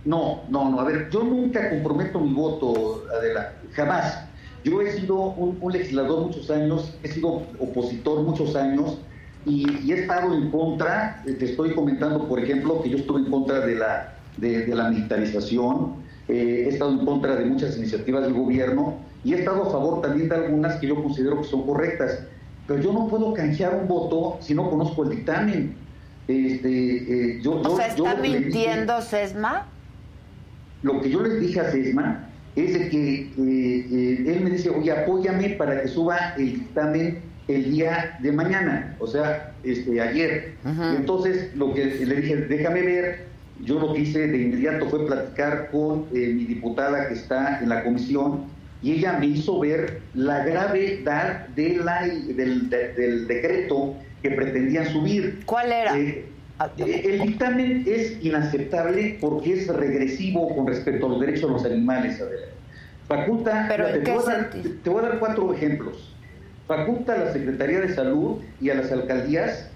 No, 0.04 0.42
no, 0.48 0.70
no. 0.70 0.80
A 0.80 0.84
ver, 0.84 1.10
yo 1.10 1.22
nunca 1.22 1.70
comprometo 1.70 2.20
mi 2.20 2.32
voto, 2.32 3.04
Adela, 3.16 3.52
jamás. 3.72 4.24
Yo 4.64 4.80
he 4.82 4.92
sido 4.92 5.16
un 5.16 5.72
legislador 5.72 6.26
muchos 6.26 6.50
años, 6.50 6.94
he 7.02 7.08
sido 7.08 7.42
opositor 7.58 8.22
muchos 8.22 8.54
años, 8.56 8.98
y, 9.46 9.90
he 9.90 10.00
estado 10.00 10.34
en 10.34 10.50
contra, 10.50 11.22
eh, 11.26 11.32
te 11.32 11.46
estoy 11.46 11.74
comentando, 11.74 12.28
por 12.28 12.38
ejemplo, 12.38 12.82
que 12.82 12.90
yo 12.90 12.98
estuve 12.98 13.20
en 13.20 13.30
contra 13.30 13.60
de 13.60 13.74
la, 13.76 14.14
de, 14.36 14.66
la 14.68 14.90
militarización, 14.90 15.94
eh, 16.28 16.64
he 16.66 16.68
estado 16.68 16.92
en 16.92 17.06
contra 17.06 17.36
de 17.36 17.46
muchas 17.46 17.76
iniciativas 17.78 18.22
del 18.22 18.34
gobierno 18.34 18.98
y 19.24 19.34
he 19.34 19.38
estado 19.38 19.64
a 19.64 19.70
favor 19.70 20.02
también 20.02 20.28
de 20.28 20.36
algunas 20.36 20.78
que 20.78 20.88
yo 20.88 21.02
considero 21.02 21.40
que 21.40 21.48
son 21.48 21.66
correctas. 21.66 22.20
Pero 22.66 22.82
yo 22.82 22.92
no 22.92 23.08
puedo 23.08 23.32
canjear 23.32 23.74
un 23.74 23.88
voto 23.88 24.38
si 24.40 24.54
no 24.54 24.68
conozco 24.70 25.04
el 25.04 25.10
dictamen. 25.10 25.74
Este, 26.28 27.36
eh, 27.36 27.40
yo, 27.42 27.60
o 27.62 27.76
sea, 27.76 27.88
¿está 27.88 28.14
mintiendo 28.16 29.00
Sesma? 29.00 29.66
Lo 30.82 31.00
que 31.00 31.10
yo 31.10 31.22
les 31.22 31.40
dije 31.40 31.60
a 31.60 31.70
Sesma 31.70 32.28
es 32.56 32.74
de 32.74 32.88
que 32.88 33.32
él 33.36 34.40
me 34.42 34.50
dice, 34.50 34.70
oye, 34.70 34.90
apóyame 34.90 35.50
para 35.50 35.82
que 35.82 35.88
suba 35.88 36.34
el 36.36 36.54
dictamen 36.54 37.18
el 37.48 37.70
día 37.70 38.18
de 38.20 38.32
mañana, 38.32 38.96
o 38.98 39.06
sea, 39.06 39.52
este, 39.64 40.00
ayer. 40.00 40.54
Entonces, 40.96 41.54
lo 41.56 41.74
que 41.74 41.84
le 41.84 42.16
dije, 42.16 42.36
déjame 42.36 42.82
ver, 42.82 43.26
yo 43.62 43.78
lo 43.78 43.92
que 43.92 44.00
hice 44.00 44.26
de 44.26 44.38
inmediato 44.38 44.88
fue 44.88 45.06
platicar 45.06 45.70
con 45.70 46.06
eh, 46.14 46.32
mi 46.34 46.44
diputada 46.44 47.08
que 47.08 47.14
está 47.14 47.60
en 47.60 47.68
la 47.68 47.84
comisión 47.84 48.44
y 48.82 48.92
ella 48.92 49.18
me 49.18 49.26
hizo 49.26 49.60
ver 49.60 50.00
la 50.14 50.44
gravedad 50.44 51.48
de 51.48 51.76
la, 51.76 52.06
del, 52.06 52.70
del 52.70 53.26
decreto 53.26 53.94
que 54.22 54.30
pretendían 54.30 54.86
subir. 54.86 55.40
¿Cuál 55.44 55.72
era? 55.72 55.98
Eh, 55.98 56.08
eh, 56.08 56.24
el 56.76 57.20
dictamen 57.20 57.84
es 57.86 58.22
inaceptable 58.22 59.18
porque 59.20 59.54
es 59.54 59.68
regresivo 59.68 60.54
con 60.54 60.66
respecto 60.66 61.06
a 61.06 61.08
los 61.10 61.20
derechos 61.20 61.42
de 61.42 61.48
los 61.48 61.64
animales, 61.64 62.22
Faculta, 63.08 63.66
¿Pero 63.68 63.86
te, 63.86 63.98
te 63.98 64.90
voy 64.90 65.04
a 65.04 65.08
dar 65.08 65.18
cuatro 65.18 65.52
ejemplos. 65.52 66.14
Faculta 66.68 67.14
a 67.14 67.18
la 67.18 67.32
Secretaría 67.32 67.80
de 67.80 67.92
Salud 67.92 68.36
y 68.60 68.70
a 68.70 68.74
las 68.74 68.92
alcaldías 68.92 69.68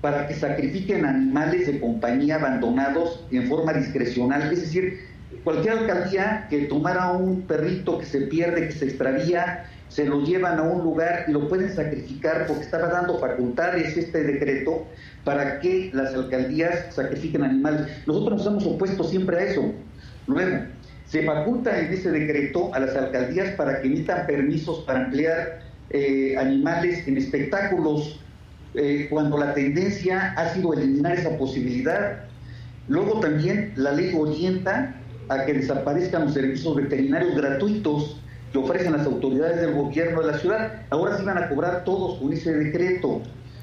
para 0.00 0.26
que 0.26 0.34
sacrifiquen 0.34 1.04
animales 1.04 1.68
de 1.68 1.78
compañía 1.78 2.36
abandonados 2.36 3.24
en 3.30 3.48
forma 3.48 3.74
discrecional. 3.74 4.52
Es 4.52 4.62
decir, 4.62 4.98
cualquier 5.44 5.78
alcaldía 5.78 6.46
que 6.50 6.62
tomara 6.62 7.12
un 7.12 7.42
perrito 7.42 7.98
que 7.98 8.06
se 8.06 8.22
pierde, 8.22 8.66
que 8.66 8.72
se 8.72 8.86
extravía, 8.86 9.66
se 9.88 10.06
lo 10.06 10.22
llevan 10.22 10.58
a 10.58 10.62
un 10.62 10.82
lugar 10.82 11.26
y 11.28 11.32
lo 11.32 11.48
pueden 11.48 11.72
sacrificar 11.72 12.46
porque 12.46 12.64
estaba 12.64 12.88
dando 12.88 13.18
facultades 13.18 13.96
este 13.96 14.22
decreto 14.22 14.86
para 15.24 15.60
que 15.60 15.90
las 15.92 16.14
alcaldías 16.14 16.94
sacrifiquen 16.94 17.42
animales. 17.42 17.88
Nosotros 18.06 18.38
nos 18.38 18.46
hemos 18.46 18.66
opuesto 18.66 19.04
siempre 19.04 19.38
a 19.38 19.44
eso. 19.44 19.72
Luego, 20.26 20.64
se 21.06 21.24
faculta 21.24 21.78
en 21.78 21.92
ese 21.92 22.10
decreto 22.10 22.72
a 22.74 22.78
las 22.78 22.94
alcaldías 22.96 23.54
para 23.56 23.80
que 23.80 23.88
emitan 23.88 24.26
permisos 24.26 24.84
para 24.86 25.06
emplear 25.06 25.60
eh, 25.90 26.36
animales 26.38 27.06
en 27.08 27.16
espectáculos, 27.16 28.20
eh, 28.74 29.08
cuando 29.10 29.36
la 29.36 29.52
tendencia 29.52 30.32
ha 30.36 30.54
sido 30.54 30.72
eliminar 30.72 31.18
esa 31.18 31.36
posibilidad. 31.36 32.20
Luego 32.88 33.18
también 33.18 33.72
la 33.74 33.92
ley 33.92 34.14
orienta 34.16 34.94
a 35.28 35.44
que 35.44 35.54
desaparezcan 35.54 36.26
los 36.26 36.34
servicios 36.34 36.76
veterinarios 36.76 37.34
gratuitos 37.34 38.20
que 38.52 38.58
ofrecen 38.58 38.92
las 38.92 39.06
autoridades 39.06 39.60
del 39.60 39.74
gobierno 39.74 40.20
de 40.22 40.32
la 40.32 40.38
ciudad. 40.38 40.82
Ahora 40.90 41.16
sí 41.18 41.24
van 41.24 41.38
a 41.38 41.48
cobrar 41.48 41.84
todos 41.84 42.20
con 42.20 42.32
ese 42.32 42.52
decreto. 42.52 43.22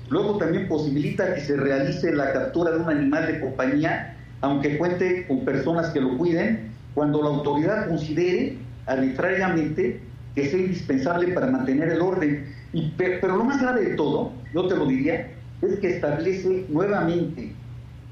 Luego 0.09 0.37
también 0.37 0.67
posibilita 0.67 1.33
que 1.33 1.41
se 1.41 1.57
realice 1.57 2.13
la 2.13 2.31
captura 2.31 2.71
de 2.71 2.79
un 2.79 2.89
animal 2.89 3.27
de 3.27 3.39
compañía, 3.39 4.15
aunque 4.41 4.77
cuente 4.77 5.27
con 5.27 5.43
personas 5.43 5.89
que 5.89 5.99
lo 5.99 6.17
cuiden, 6.17 6.71
cuando 6.93 7.21
la 7.21 7.29
autoridad 7.29 7.87
considere 7.87 8.57
arbitrariamente 8.85 9.99
que 10.33 10.49
sea 10.49 10.59
indispensable 10.59 11.29
para 11.29 11.47
mantener 11.47 11.89
el 11.89 12.01
orden. 12.01 12.53
Y, 12.73 12.93
pero 12.97 13.37
lo 13.37 13.43
más 13.43 13.61
grave 13.61 13.81
de 13.81 13.95
todo, 13.95 14.31
yo 14.53 14.67
te 14.67 14.75
lo 14.75 14.85
diría, 14.85 15.31
es 15.61 15.79
que 15.79 15.95
establece 15.95 16.65
nuevamente 16.69 17.53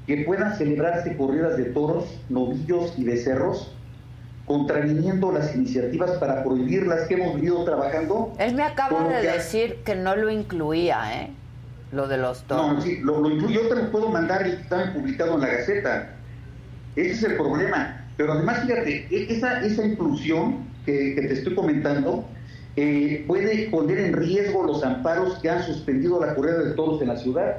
que 0.06 0.18
puedan 0.18 0.56
celebrarse 0.56 1.16
corridas 1.16 1.56
de 1.56 1.64
toros, 1.66 2.04
novillos 2.28 2.94
y 2.96 3.04
becerros, 3.04 3.72
contraviniendo 4.46 5.32
las 5.32 5.54
iniciativas 5.56 6.12
para 6.12 6.44
prohibirlas 6.44 7.08
que 7.08 7.14
hemos 7.14 7.34
venido 7.34 7.64
trabajando. 7.64 8.32
Él 8.38 8.54
me 8.54 8.62
acaba 8.62 9.08
de 9.08 9.22
decir 9.26 9.78
que 9.84 9.96
no 9.96 10.14
lo 10.14 10.30
incluía, 10.30 11.22
¿eh? 11.22 11.30
Lo 11.92 12.08
de 12.08 12.18
los 12.18 12.42
toros. 12.42 12.74
No, 12.74 12.80
sí, 12.80 12.98
lo, 13.02 13.20
lo 13.20 13.48
Yo 13.48 13.68
te 13.68 13.76
lo 13.76 13.90
puedo 13.90 14.08
mandar 14.08 14.46
y 14.46 14.50
está 14.50 14.92
publicado 14.92 15.34
en 15.34 15.40
la 15.40 15.48
Gaceta. 15.48 16.16
Ese 16.96 17.10
es 17.12 17.22
el 17.22 17.36
problema. 17.36 18.04
Pero 18.16 18.32
además, 18.32 18.60
fíjate, 18.62 19.06
e-, 19.10 19.32
esa, 19.32 19.64
esa 19.64 19.84
inclusión 19.84 20.66
que, 20.84 21.14
te 21.16 21.32
estoy 21.32 21.54
comentando 21.54 22.24
eh, 22.76 23.24
puede 23.26 23.68
poner 23.70 23.98
en 23.98 24.12
riesgo 24.14 24.64
los 24.64 24.82
amparos 24.82 25.38
que 25.38 25.50
han 25.50 25.62
suspendido 25.62 26.20
la 26.24 26.34
corrida 26.34 26.58
de 26.58 26.74
toros 26.74 27.00
en 27.02 27.08
la 27.08 27.16
ciudad. 27.16 27.56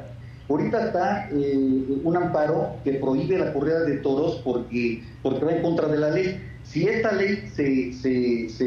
Ahorita 0.49 0.87
está 0.87 1.29
eh, 1.31 1.99
un 2.03 2.15
amparo 2.15 2.75
que 2.83 2.93
prohíbe 2.93 3.37
la 3.37 3.51
corrida 3.53 3.81
de 3.81 3.97
toros 3.97 4.41
porque, 4.43 5.03
porque 5.21 5.45
va 5.45 5.51
en 5.51 5.61
contra 5.61 5.87
de 5.87 5.97
la 5.97 6.09
ley. 6.09 6.41
Si 6.63 6.87
esta 6.87 7.11
ley 7.13 7.49
se, 7.53 7.93
se, 7.93 8.49
se 8.49 8.65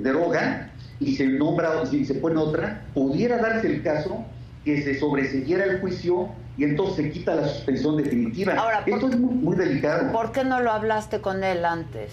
deroga 0.00 0.70
y 0.98 1.16
se 1.16 1.26
nombra, 1.26 1.86
si 1.86 2.04
se 2.04 2.14
pone 2.14 2.36
otra, 2.36 2.84
pudiera 2.94 3.38
darse 3.38 3.68
el 3.68 3.82
caso 3.82 4.24
que 4.64 4.82
se 4.82 4.98
sobreseyera 4.98 5.64
el 5.64 5.80
juicio 5.80 6.28
y 6.56 6.64
entonces 6.64 6.96
se 7.06 7.10
quita 7.10 7.34
la 7.34 7.48
suspensión 7.48 7.96
definitiva. 7.96 8.54
Ahora, 8.54 8.82
Esto 8.86 9.08
es 9.08 9.18
muy, 9.18 9.34
muy 9.34 9.56
delicado. 9.56 10.12
¿Por 10.12 10.32
qué 10.32 10.44
no 10.44 10.60
lo 10.60 10.70
hablaste 10.70 11.20
con 11.20 11.42
él 11.42 11.64
antes? 11.64 12.12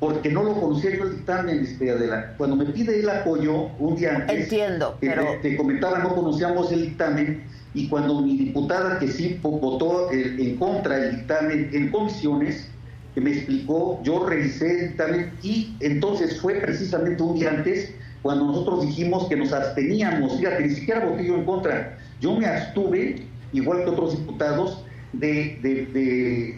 Porque 0.00 0.30
no 0.30 0.44
lo 0.44 0.54
conocía 0.54 0.96
yo 0.96 1.04
el 1.04 1.16
dictamen, 1.16 1.58
este, 1.58 1.90
Adela. 1.90 2.34
Cuando 2.38 2.54
me 2.54 2.66
pide 2.66 3.00
el 3.00 3.10
apoyo 3.10 3.70
un 3.80 3.96
día 3.96 4.14
antes, 4.14 4.44
Entiendo, 4.44 4.96
que 5.00 5.08
pero- 5.10 5.24
te, 5.42 5.50
te 5.50 5.56
comentaba, 5.56 5.98
no 5.98 6.14
conocíamos 6.14 6.70
el 6.72 6.82
dictamen, 6.82 7.44
y 7.74 7.88
cuando 7.88 8.20
mi 8.22 8.38
diputada, 8.38 8.98
que 8.98 9.08
sí 9.08 9.40
vo- 9.42 9.60
votó 9.60 10.10
eh, 10.12 10.36
en 10.38 10.56
contra 10.56 10.98
del 10.98 11.16
dictamen 11.16 11.70
en 11.72 11.90
comisiones, 11.90 12.70
me 13.16 13.32
explicó, 13.32 14.00
yo 14.04 14.24
revisé 14.24 14.70
el 14.70 14.88
dictamen, 14.90 15.32
y 15.42 15.76
entonces 15.80 16.40
fue 16.40 16.54
precisamente 16.60 17.20
un 17.20 17.34
día 17.36 17.50
antes 17.50 17.92
cuando 18.22 18.46
nosotros 18.46 18.86
dijimos 18.86 19.28
que 19.28 19.36
nos 19.36 19.52
absteníamos, 19.52 20.36
fíjate, 20.38 20.66
ni 20.66 20.74
siquiera 20.74 21.04
voté 21.06 21.26
yo 21.26 21.34
en 21.36 21.44
contra, 21.44 21.98
yo 22.20 22.34
me 22.34 22.46
abstuve, 22.46 23.26
igual 23.52 23.84
que 23.84 23.90
otros 23.90 24.18
diputados, 24.18 24.84
de, 25.12 25.58
de- 25.62 25.86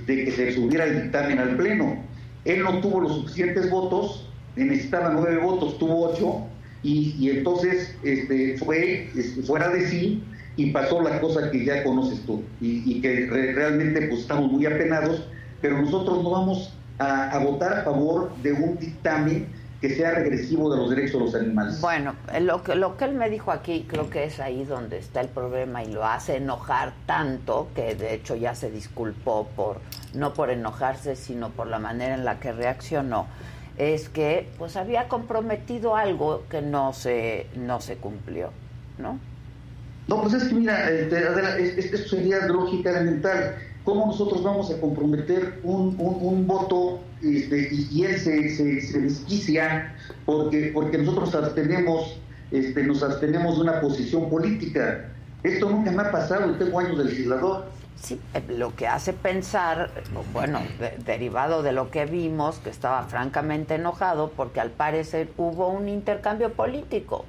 de- 0.07 0.25
que 0.25 0.31
se 0.33 0.53
subiera 0.53 0.85
el 0.85 1.03
dictamen 1.03 1.39
al 1.39 1.57
Pleno. 1.57 2.03
Él 2.45 2.63
no 2.63 2.81
tuvo 2.81 3.01
los 3.01 3.15
suficientes 3.15 3.71
votos, 3.71 4.29
necesitaba 4.57 5.11
nueve 5.11 5.39
votos, 5.39 5.79
tuvo 5.79 6.09
ocho, 6.11 6.47
y, 6.83 7.15
y 7.19 7.31
entonces 7.31 7.95
este, 8.03 8.57
fue 8.59 9.09
fuera 9.47 9.69
de 9.69 9.87
sí 9.89 10.25
y 10.57 10.71
pasó 10.73 11.01
la 11.03 11.21
cosa 11.21 11.51
que 11.51 11.65
ya 11.65 11.85
conoces 11.85 12.21
tú, 12.27 12.43
y, 12.61 12.83
y 12.97 13.01
que 13.01 13.27
re- 13.27 13.53
realmente 13.53 14.03
pues 14.09 14.23
estamos 14.23 14.51
muy 14.51 14.67
apenados, 14.67 15.29
pero 15.61 15.81
nosotros 15.81 16.23
no 16.25 16.31
vamos 16.31 16.77
a, 16.99 17.31
a 17.31 17.39
votar 17.45 17.73
a 17.79 17.83
favor 17.85 18.33
de 18.43 18.53
un 18.53 18.79
dictamen 18.79 19.47
que 19.81 19.95
sea 19.95 20.11
regresivo 20.13 20.71
de 20.71 20.77
los 20.77 20.91
derechos 20.91 21.13
de 21.15 21.19
los 21.21 21.35
animales. 21.35 21.81
Bueno, 21.81 22.15
eh, 22.33 22.41
lo 22.41 22.63
que, 22.63 22.75
lo 22.75 22.97
que 22.99 23.07
él 23.07 23.15
me 23.15 23.31
dijo 23.31 23.51
aquí, 23.51 23.87
creo 23.89 24.11
que 24.11 24.25
es 24.25 24.39
ahí 24.39 24.65
donde 24.65 24.99
está 24.99 25.21
el 25.23 25.29
problema 25.29 25.83
y 25.83 25.91
lo 25.91 26.05
hace 26.05 26.37
enojar 26.37 26.93
tanto 27.07 27.69
que 27.75 27.95
de 27.95 28.15
hecho 28.15 28.37
ya 28.37 28.55
se 28.55 28.71
disculpó 28.71 29.49
por, 29.57 29.81
no 30.13 30.35
por 30.35 30.51
enojarse, 30.51 31.17
sino 31.17 31.49
por 31.49 31.67
la 31.67 31.79
manera 31.79 32.15
en 32.15 32.25
la 32.27 32.39
que 32.41 32.53
reaccionó, 32.53 33.27
es 33.79 34.11
que 34.11 34.51
pues 34.59 34.77
había 34.77 35.09
comprometido 35.09 35.97
algo 35.97 36.45
que 36.51 36.61
no 36.61 36.93
se, 36.93 37.47
no 37.57 37.81
se 37.81 37.97
cumplió, 37.97 38.51
¿no? 38.99 39.19
No, 40.09 40.21
pues 40.23 40.35
es 40.35 40.45
que 40.45 40.55
mira, 40.57 40.91
es- 40.91 41.79
esto 41.79 41.97
sería 41.97 42.45
lógica 42.47 42.91
elemental. 42.91 43.55
¿Cómo 43.91 44.07
nosotros 44.07 44.45
vamos 44.45 44.71
a 44.71 44.81
comprometer 44.81 45.59
un, 45.65 45.97
un- 45.99 46.19
un 46.23 46.47
voto 46.47 47.01
este, 47.21 47.71
y, 47.73 48.05
él 48.05 48.17
se, 48.21 48.49
se, 48.55 48.81
se 48.81 49.01
desquicia 49.01 49.97
porque, 50.25 50.71
porque 50.73 50.97
nosotros 50.97 51.35
abstenemos, 51.35 52.17
este, 52.53 52.85
nos 52.85 53.03
abstenemos 53.03 53.57
de 53.57 53.63
una 53.63 53.81
posición 53.81 54.31
política? 54.31 55.09
Esto 55.43 55.69
nunca 55.69 55.91
me 55.91 56.03
ha 56.03 56.13
pasado, 56.13 56.53
tengo 56.55 56.79
años 56.79 56.99
de 56.99 57.05
legislador. 57.07 57.65
Sí, 58.01 58.21
eh, 58.33 58.43
lo 58.57 58.77
que 58.77 58.87
hace 58.87 59.13
pensar, 59.13 59.91
bueno, 60.33 60.61
de- 60.79 60.95
derivado 61.05 61.65
de 61.65 61.73
lo 61.73 61.91
que 61.91 62.07
vimos, 62.07 62.59
que 62.59 62.71
estaba 62.71 63.03
francamente 63.09 63.75
enojado 63.75 64.31
porque 64.37 64.61
al 64.61 64.71
parecer 64.71 65.31
hubo 65.37 65.67
un 65.67 65.89
intercambio 65.89 66.53
político, 66.53 67.25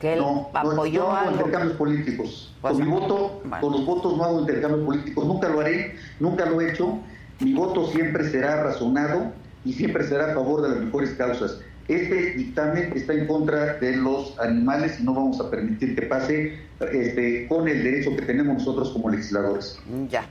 que 0.00 0.14
él 0.14 0.18
No, 0.18 0.48
no, 0.52 0.58
apoyó 0.58 0.86
yo 0.92 1.00
no 1.02 1.10
hago 1.10 1.28
algo. 1.28 1.36
intercambios 1.40 1.76
políticos. 1.76 2.54
Pues, 2.60 2.72
con 2.74 2.84
mi 2.84 2.90
voto, 2.90 3.40
bueno. 3.44 3.60
con 3.60 3.72
los 3.72 3.86
votos 3.86 4.16
no 4.16 4.24
hago 4.24 4.40
intercambios 4.40 4.84
políticos. 4.84 5.26
Nunca 5.26 5.48
lo 5.48 5.60
haré, 5.60 5.94
nunca 6.18 6.46
lo 6.46 6.60
he 6.60 6.70
hecho. 6.72 6.98
Mi 7.40 7.52
voto 7.54 7.86
siempre 7.88 8.28
será 8.30 8.62
razonado 8.62 9.32
y 9.64 9.72
siempre 9.74 10.04
será 10.04 10.32
a 10.32 10.34
favor 10.34 10.62
de 10.62 10.70
las 10.70 10.78
mejores 10.80 11.10
causas. 11.10 11.60
Este 11.88 12.34
dictamen 12.34 12.92
está 12.94 13.12
en 13.14 13.26
contra 13.26 13.74
de 13.74 13.96
los 13.96 14.38
animales 14.38 15.00
y 15.00 15.02
no 15.02 15.12
vamos 15.14 15.40
a 15.40 15.50
permitir 15.50 15.94
que 15.96 16.02
pase 16.02 16.58
este, 16.92 17.48
con 17.48 17.66
el 17.68 17.82
derecho 17.82 18.14
que 18.16 18.22
tenemos 18.22 18.54
nosotros 18.54 18.90
como 18.90 19.10
legisladores. 19.10 19.78
Ya. 20.08 20.24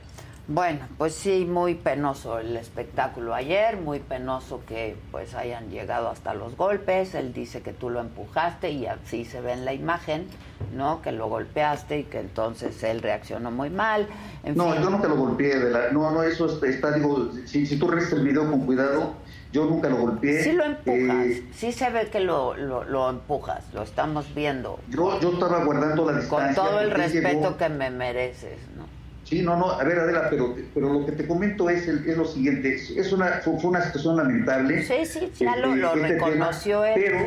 Bueno, 0.48 0.80
pues 0.98 1.14
sí, 1.14 1.44
muy 1.48 1.74
penoso 1.76 2.40
el 2.40 2.56
espectáculo 2.56 3.34
ayer, 3.34 3.76
muy 3.76 4.00
penoso 4.00 4.62
que 4.66 4.96
pues 5.12 5.34
hayan 5.34 5.70
llegado 5.70 6.08
hasta 6.08 6.34
los 6.34 6.56
golpes. 6.56 7.14
Él 7.14 7.32
dice 7.32 7.60
que 7.62 7.72
tú 7.72 7.88
lo 7.88 8.00
empujaste 8.00 8.70
y 8.72 8.86
así 8.86 9.24
se 9.24 9.40
ve 9.40 9.52
en 9.52 9.64
la 9.64 9.72
imagen, 9.74 10.26
¿no? 10.74 11.02
Que 11.02 11.12
lo 11.12 11.28
golpeaste 11.28 12.00
y 12.00 12.04
que 12.04 12.18
entonces 12.18 12.82
él 12.82 13.00
reaccionó 13.00 13.52
muy 13.52 13.70
mal. 13.70 14.08
En 14.42 14.56
No, 14.56 14.72
fin. 14.72 14.82
yo 14.82 14.90
no 14.90 15.00
te 15.00 15.08
lo 15.08 15.14
golpeé, 15.16 15.56
de 15.56 15.70
la- 15.70 15.92
no, 15.92 16.10
no, 16.10 16.24
eso 16.24 16.46
está, 16.46 16.66
está, 16.66 16.92
digo, 16.92 17.30
si, 17.46 17.64
si 17.64 17.78
tú 17.78 17.86
revisas 17.86 18.14
el 18.14 18.24
video 18.24 18.50
con 18.50 18.66
cuidado, 18.66 19.14
yo 19.52 19.66
nunca 19.66 19.88
lo 19.88 19.98
golpeé. 19.98 20.42
Sí 20.42 20.50
lo 20.52 20.64
empujas, 20.64 21.26
Eh, 21.26 21.48
sí 21.54 21.70
se 21.70 21.90
ve 21.90 22.08
que 22.10 22.18
lo, 22.18 22.56
lo, 22.56 22.82
lo 22.82 23.08
empujas, 23.08 23.72
lo 23.72 23.82
estamos 23.82 24.34
viendo. 24.34 24.80
yo, 24.88 25.20
yo 25.20 25.30
estaba 25.32 25.64
guardando 25.64 26.06
la 26.10 26.12
Con 26.12 26.20
distancia. 26.20 26.54
todo 26.64 26.80
el 26.80 26.90
respeto 26.90 27.28
llegó- 27.28 27.56
que 27.56 27.68
me 27.68 27.90
mereces, 27.90 28.58
¿no? 28.76 28.98
Sí, 29.30 29.42
no, 29.42 29.56
no, 29.56 29.70
a 29.70 29.84
ver, 29.84 29.96
Adela, 30.00 30.26
pero, 30.28 30.56
pero 30.74 30.92
lo 30.92 31.06
que 31.06 31.12
te 31.12 31.24
comento 31.24 31.70
es, 31.70 31.86
el- 31.86 32.04
es 32.04 32.16
lo 32.16 32.24
siguiente, 32.24 32.74
es, 32.74 33.12
una, 33.12 33.40
fue 33.44 33.54
una 33.62 33.80
situación 33.84 34.16
lamentable. 34.16 34.82
Sí, 34.82 35.06
sí, 35.06 35.30
ya 35.38 35.54
lo, 35.54 35.76
lo 35.76 35.94
este 35.94 36.14
tema, 36.14 36.26
reconoció 36.26 36.84
él. 36.84 36.92
Pero, 36.96 37.18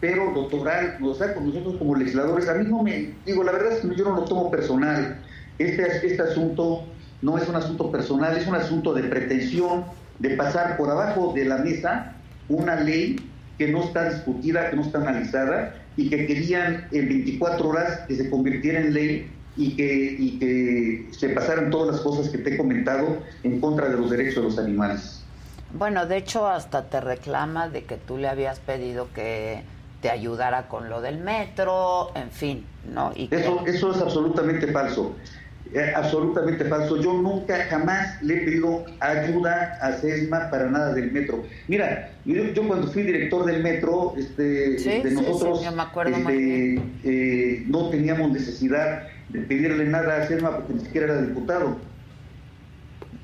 pero 0.00 0.32
doctoral, 0.34 0.96
o 1.02 1.14
sea, 1.14 1.34
con 1.34 1.46
nosotros 1.48 1.76
como 1.76 1.96
legisladores, 1.96 2.48
a 2.48 2.54
mí 2.54 2.66
no 2.66 2.82
me, 2.82 3.10
digo, 3.26 3.44
la 3.44 3.52
verdad 3.52 3.72
es 3.72 3.80
que 3.80 3.94
yo 3.94 4.04
no 4.04 4.16
lo 4.16 4.24
tomo 4.24 4.50
personal. 4.50 5.20
Este, 5.58 6.06
este 6.06 6.22
asunto 6.22 6.84
no 7.20 7.36
es 7.36 7.46
un 7.46 7.56
asunto 7.56 7.92
personal, 7.92 8.34
es 8.36 8.46
un 8.46 8.54
asunto 8.54 8.94
de 8.94 9.02
pretensión, 9.02 9.84
de 10.18 10.30
pasar 10.30 10.78
por 10.78 10.88
abajo 10.90 11.34
de 11.34 11.44
la 11.44 11.58
mesa 11.58 12.14
una 12.48 12.76
ley 12.76 13.16
que 13.58 13.68
no 13.68 13.84
está 13.84 14.08
discutida, 14.08 14.70
que 14.70 14.76
no 14.76 14.82
está 14.82 14.98
analizada 14.98 15.74
y 15.96 16.08
que 16.08 16.26
querían 16.26 16.88
en 16.90 17.08
24 17.08 17.68
horas 17.68 18.00
que 18.08 18.16
se 18.16 18.30
convirtiera 18.30 18.80
en 18.80 18.94
ley 18.94 19.30
y 19.56 19.76
que, 19.76 20.16
y 20.18 20.38
que 20.38 21.08
se 21.14 21.28
pasaran 21.30 21.70
todas 21.70 21.94
las 21.96 22.00
cosas 22.00 22.28
que 22.30 22.38
te 22.38 22.54
he 22.54 22.56
comentado 22.56 23.18
en 23.42 23.60
contra 23.60 23.88
de 23.88 23.96
los 23.96 24.10
derechos 24.10 24.36
de 24.36 24.42
los 24.42 24.58
animales. 24.58 25.22
Bueno, 25.74 26.06
de 26.06 26.18
hecho 26.18 26.46
hasta 26.46 26.84
te 26.88 27.00
reclama 27.00 27.68
de 27.68 27.84
que 27.84 27.96
tú 27.96 28.18
le 28.18 28.28
habías 28.28 28.60
pedido 28.60 29.08
que 29.14 29.62
te 30.00 30.10
ayudara 30.10 30.68
con 30.68 30.90
lo 30.90 31.00
del 31.00 31.18
metro, 31.18 32.10
en 32.14 32.30
fin, 32.30 32.64
¿no? 32.92 33.12
Y 33.14 33.28
que- 33.28 33.36
Eso, 33.36 33.62
eso 33.66 33.92
es 33.92 33.98
absolutamente 34.02 34.66
falso. 34.68 35.14
Eh, 35.74 35.90
absolutamente 35.96 36.66
falso. 36.66 37.00
Yo 37.00 37.14
nunca, 37.14 37.56
jamás 37.70 38.20
le 38.22 38.34
he 38.34 38.40
pedido 38.44 38.84
ayuda 39.00 39.78
a 39.80 39.92
SESMA 39.92 40.50
para 40.50 40.68
nada 40.68 40.92
del 40.92 41.10
metro. 41.12 41.44
Mira, 41.66 42.10
yo, 42.26 42.44
yo 42.52 42.68
cuando 42.68 42.88
fui 42.88 43.04
director 43.04 43.46
del 43.46 43.62
metro, 43.62 44.12
este, 44.18 44.78
Sí, 44.78 45.00
sí, 45.02 45.14
nosotros 45.14 45.60
sí, 45.60 45.64
yo 45.64 45.72
me 45.72 45.82
acuerdo 45.82 46.14
este, 46.16 46.74
eh, 47.04 47.64
no 47.68 47.88
teníamos 47.88 48.30
necesidad 48.32 49.04
de 49.32 49.40
pedirle 49.40 49.86
nada 49.86 50.16
a 50.16 50.26
SESMA 50.26 50.56
porque 50.56 50.74
ni 50.74 50.80
siquiera 50.80 51.12
era 51.12 51.22
diputado. 51.22 51.76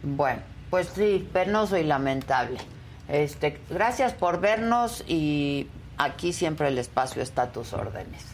Bueno, 0.03 0.41
pues 0.71 0.89
sí, 0.95 1.29
penoso 1.33 1.77
y 1.77 1.85
lamentable. 1.85 2.59
Este, 3.09 3.59
gracias 3.71 4.13
por 4.13 4.41
vernos 4.41 5.05
y 5.07 5.69
aquí 5.97 6.33
siempre 6.33 6.69
el 6.69 6.79
espacio 6.79 7.23
está 7.23 7.43
a 7.43 7.53
tus 7.53 7.73
órdenes. 7.73 8.25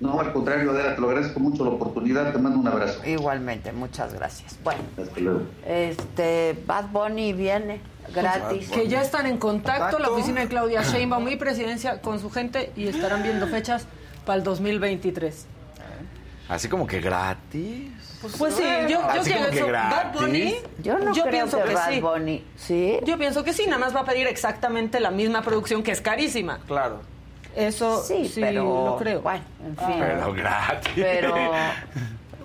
No, 0.00 0.18
al 0.18 0.32
contrario, 0.32 0.72
Adela, 0.72 0.96
te 0.96 1.00
lo 1.00 1.10
agradezco 1.10 1.38
mucho 1.38 1.64
la 1.64 1.70
oportunidad. 1.70 2.32
Te 2.32 2.38
mando 2.38 2.58
un 2.58 2.66
abrazo. 2.66 3.00
Igualmente, 3.06 3.70
muchas 3.72 4.12
gracias. 4.12 4.58
Bueno, 4.64 4.80
Hasta 5.00 5.20
luego. 5.20 5.42
este, 5.64 6.58
Bad 6.66 6.86
Bunny 6.90 7.32
viene 7.32 7.80
gratis. 8.12 8.68
Que 8.70 8.88
ya 8.88 9.00
están 9.00 9.26
en 9.26 9.38
contacto, 9.38 10.00
la 10.00 10.10
oficina 10.10 10.40
de 10.40 10.48
Claudia 10.48 10.82
Sheinbaum 10.82 11.28
y 11.28 11.36
presidencia 11.36 12.00
con 12.00 12.18
su 12.18 12.30
gente 12.30 12.72
y 12.74 12.88
estarán 12.88 13.22
viendo 13.22 13.46
fechas 13.46 13.86
para 14.26 14.38
el 14.38 14.44
2023. 14.44 15.46
Así 16.48 16.68
como 16.68 16.86
que 16.86 17.00
gratis. 17.00 17.90
Pues 18.38 18.54
sí, 18.54 18.62
yo, 18.82 18.88
yo 18.88 19.00
Así 19.00 19.30
quiero 19.30 19.38
como 19.40 19.50
que 19.52 19.58
eso. 19.58 19.72
Bad. 19.72 20.12
Bunny, 20.12 20.54
Yo 20.82 20.98
no 20.98 21.12
creo 21.12 21.30
pienso 21.30 21.58
que 21.58 21.68
que, 21.70 21.74
Bad 21.74 21.90
sí. 21.90 22.00
Bunny, 22.00 22.44
¿sí? 22.56 22.98
Yo 23.04 23.18
pienso 23.18 23.42
que 23.42 23.52
sí, 23.52 23.64
nada 23.66 23.78
más 23.78 23.94
va 23.96 24.00
a 24.00 24.04
pedir 24.04 24.26
exactamente 24.26 25.00
la 25.00 25.10
misma 25.10 25.42
producción 25.42 25.82
que 25.82 25.90
es 25.90 26.00
carísima. 26.00 26.58
Claro. 26.66 27.00
Eso 27.56 28.02
sí, 28.02 28.28
Sí, 28.28 28.40
pero 28.40 28.64
lo 28.86 28.96
creo. 28.96 29.20
Bueno, 29.22 29.42
en 29.66 29.76
fin. 29.76 29.96
Pero 29.98 30.32
gratis. 30.32 30.92
Pero, 30.94 31.34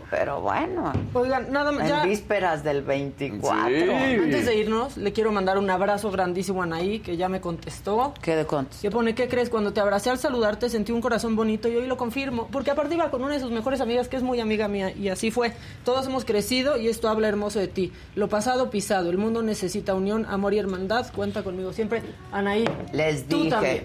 pero 0.09 0.41
bueno. 0.41 0.93
Oigan, 1.13 1.51
nada 1.51 1.71
más. 1.71 1.83
En 1.83 1.87
ya- 1.89 2.03
vísperas 2.05 2.63
del 2.63 2.81
24. 2.81 3.65
Antes 3.95 4.45
de 4.45 4.55
irnos, 4.55 4.97
le 4.97 5.11
quiero 5.13 5.31
mandar 5.31 5.57
un 5.57 5.69
abrazo 5.69 6.11
grandísimo 6.11 6.61
a 6.61 6.65
Anaí, 6.65 6.99
que 6.99 7.17
ya 7.17 7.29
me 7.29 7.41
contestó. 7.41 8.13
¿Qué 8.21 8.35
de 8.35 8.45
contestó? 8.45 8.81
Que 8.81 8.91
pone, 8.91 9.15
¿qué 9.15 9.27
crees? 9.27 9.49
Cuando 9.49 9.73
te 9.73 9.79
abracé 9.79 10.09
al 10.09 10.17
saludarte 10.17 10.69
sentí 10.69 10.91
un 10.91 11.01
corazón 11.01 11.35
bonito 11.35 11.67
y 11.67 11.75
hoy 11.75 11.87
lo 11.87 11.97
confirmo. 11.97 12.47
Porque 12.51 12.71
aparte 12.71 12.95
iba 12.95 13.09
con 13.11 13.23
una 13.23 13.33
de 13.33 13.39
sus 13.39 13.51
mejores 13.51 13.81
amigas, 13.81 14.07
que 14.07 14.17
es 14.17 14.23
muy 14.23 14.39
amiga 14.39 14.67
mía, 14.67 14.91
y 14.91 15.09
así 15.09 15.31
fue. 15.31 15.53
Todos 15.83 16.07
hemos 16.07 16.25
crecido 16.25 16.77
y 16.77 16.87
esto 16.87 17.09
habla 17.09 17.27
hermoso 17.27 17.59
de 17.59 17.67
ti. 17.67 17.91
Lo 18.15 18.27
pasado 18.29 18.69
pisado. 18.69 19.09
El 19.09 19.17
mundo 19.17 19.41
necesita 19.43 19.93
unión, 19.95 20.25
amor 20.29 20.53
y 20.53 20.59
hermandad. 20.59 21.07
Cuenta 21.15 21.43
conmigo 21.43 21.73
siempre. 21.73 22.01
Anaí, 22.31 22.65
Les 22.93 23.27
tú 23.27 23.43
dije, 23.43 23.49
también. 23.49 23.83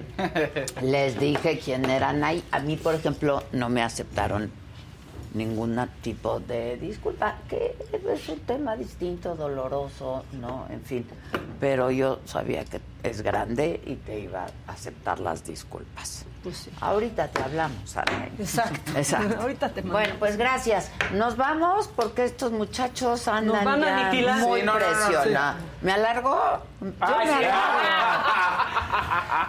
les 0.83 1.19
dije 1.19 1.59
quién 1.65 1.85
eran 1.91 2.23
ahí. 2.25 2.43
A 2.51 2.61
mí, 2.61 2.77
por 2.77 2.95
ejemplo, 2.95 3.43
no 3.53 3.69
me 3.69 3.83
aceptaron 3.83 4.51
ningún 5.35 5.79
tipo 6.03 6.41
de 6.41 6.77
disculpa, 6.77 7.37
que 7.49 7.75
es 7.93 8.29
un 8.29 8.41
tema 8.41 8.77
distinto, 8.77 9.35
doloroso, 9.35 10.25
¿no? 10.41 10.67
En 10.71 10.83
fin, 10.83 11.07
pero 11.61 11.91
yo 11.91 12.21
sabía 12.25 12.65
que 12.65 12.81
es 13.03 13.23
grande 13.23 13.81
y 13.85 13.97
te 13.97 14.21
iba 14.21 14.47
a 14.67 14.73
aceptar 14.73 15.19
las 15.21 15.45
disculpas. 15.45 16.25
Pues 16.43 16.57
sí. 16.57 16.71
Ahorita 16.81 17.29
te 17.29 17.43
hablamos, 17.43 17.97
Ana. 17.97 18.29
Exacto. 18.39 18.93
Exacto. 18.97 19.41
Ahorita 19.41 19.69
te 19.69 19.83
mando. 19.83 19.93
Bueno, 19.93 20.15
pues 20.19 20.37
gracias. 20.37 20.91
Nos 21.13 21.37
vamos 21.37 21.89
porque 21.95 22.25
estos 22.25 22.51
muchachos 22.51 23.29
andan 23.29 23.65
van 23.65 23.85
a 23.85 23.87
ya 23.87 24.09
aniquilar. 24.09 24.39
muy 24.41 24.61
Sí, 24.61 24.67
no, 24.67 24.73
no, 24.73 24.81
no, 24.81 24.87
presionados. 24.87 25.63
¿Me 25.83 25.93
alargó? 25.93 26.63
Yo 26.81 26.93
Ay, 27.01 27.27
me 27.27 27.35
alargo. 27.35 27.79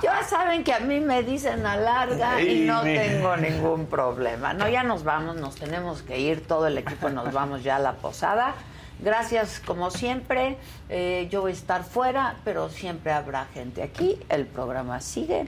Ya 0.04 0.24
saben 0.24 0.64
que 0.64 0.74
a 0.74 0.80
mí 0.80 1.00
me 1.00 1.24
dicen 1.24 1.66
alarga 1.66 2.42
y 2.42 2.62
no 2.62 2.84
tengo 2.84 3.38
ningún 3.38 3.88
problema. 3.88 4.54
No, 4.54 4.68
ya 4.70 4.84
nos 4.84 5.04
vamos, 5.04 5.36
nos 5.38 5.56
tenemos 5.56 6.04
que 6.04 6.20
ir. 6.20 6.46
Todo 6.46 6.68
el 6.68 6.78
equipo 6.78 7.10
nos 7.10 7.32
vamos 7.34 7.64
ya 7.64 7.78
a 7.78 7.80
la 7.80 7.94
posada. 7.94 8.54
Gracias, 9.00 9.60
como 9.66 9.92
siempre. 9.92 10.58
Eh, 10.90 11.28
yo 11.32 11.42
voy 11.42 11.52
a 11.52 11.54
estar 11.56 11.84
fuera, 11.84 12.36
pero 12.46 12.70
siempre 12.70 13.12
habrá 13.12 13.46
gente 13.54 13.84
aquí. 13.84 14.18
El 14.30 14.46
programa 14.46 15.02
sigue 15.02 15.48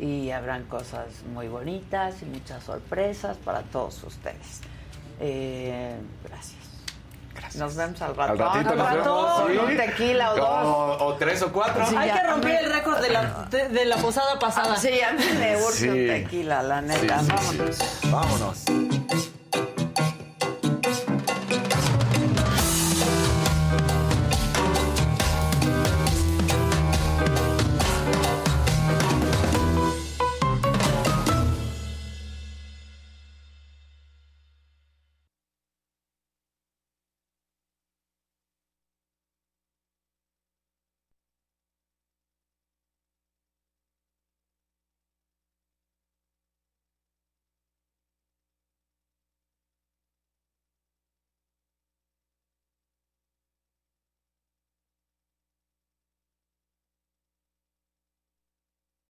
y 0.00 0.30
habrán 0.30 0.64
cosas 0.64 1.06
muy 1.32 1.48
bonitas 1.48 2.22
y 2.22 2.26
muchas 2.26 2.62
sorpresas 2.64 3.36
para 3.38 3.62
todos 3.62 4.02
ustedes. 4.04 4.60
Eh, 5.20 5.96
gracias. 6.28 6.62
Nos 7.56 7.76
vemos 7.76 8.00
al 8.00 8.14
rato. 8.16 8.32
Al 8.32 8.38
ratito 8.38 8.74
nos 8.74 8.90
vemos. 8.92 9.40
Con 9.42 9.52
sí. 9.52 9.58
un 9.58 9.76
tequila 9.76 10.32
o 10.32 10.36
dos. 10.36 10.48
O, 10.48 11.04
o 11.06 11.14
tres 11.16 11.42
o 11.42 11.52
cuatro. 11.52 11.84
Sí, 11.86 11.94
Hay 11.96 12.08
ya 12.08 12.20
que 12.22 12.26
romper 12.28 12.64
el 12.64 12.72
récord 12.72 13.00
de 13.00 13.10
la, 13.10 13.46
de, 13.50 13.68
de 13.68 13.84
la 13.84 13.96
posada 13.96 14.38
pasada. 14.38 14.76
Sí, 14.76 15.00
a 15.02 15.12
mí 15.12 15.24
me 15.38 15.56
urge 15.56 15.72
Sí. 15.72 15.88
un 15.88 16.06
tequila, 16.06 16.62
la 16.62 16.80
neta. 16.80 17.18
Sí, 17.20 17.26
sí, 17.26 17.32
Vámonos. 17.32 17.76
sí. 17.76 18.10
Vámonos. 18.10 19.01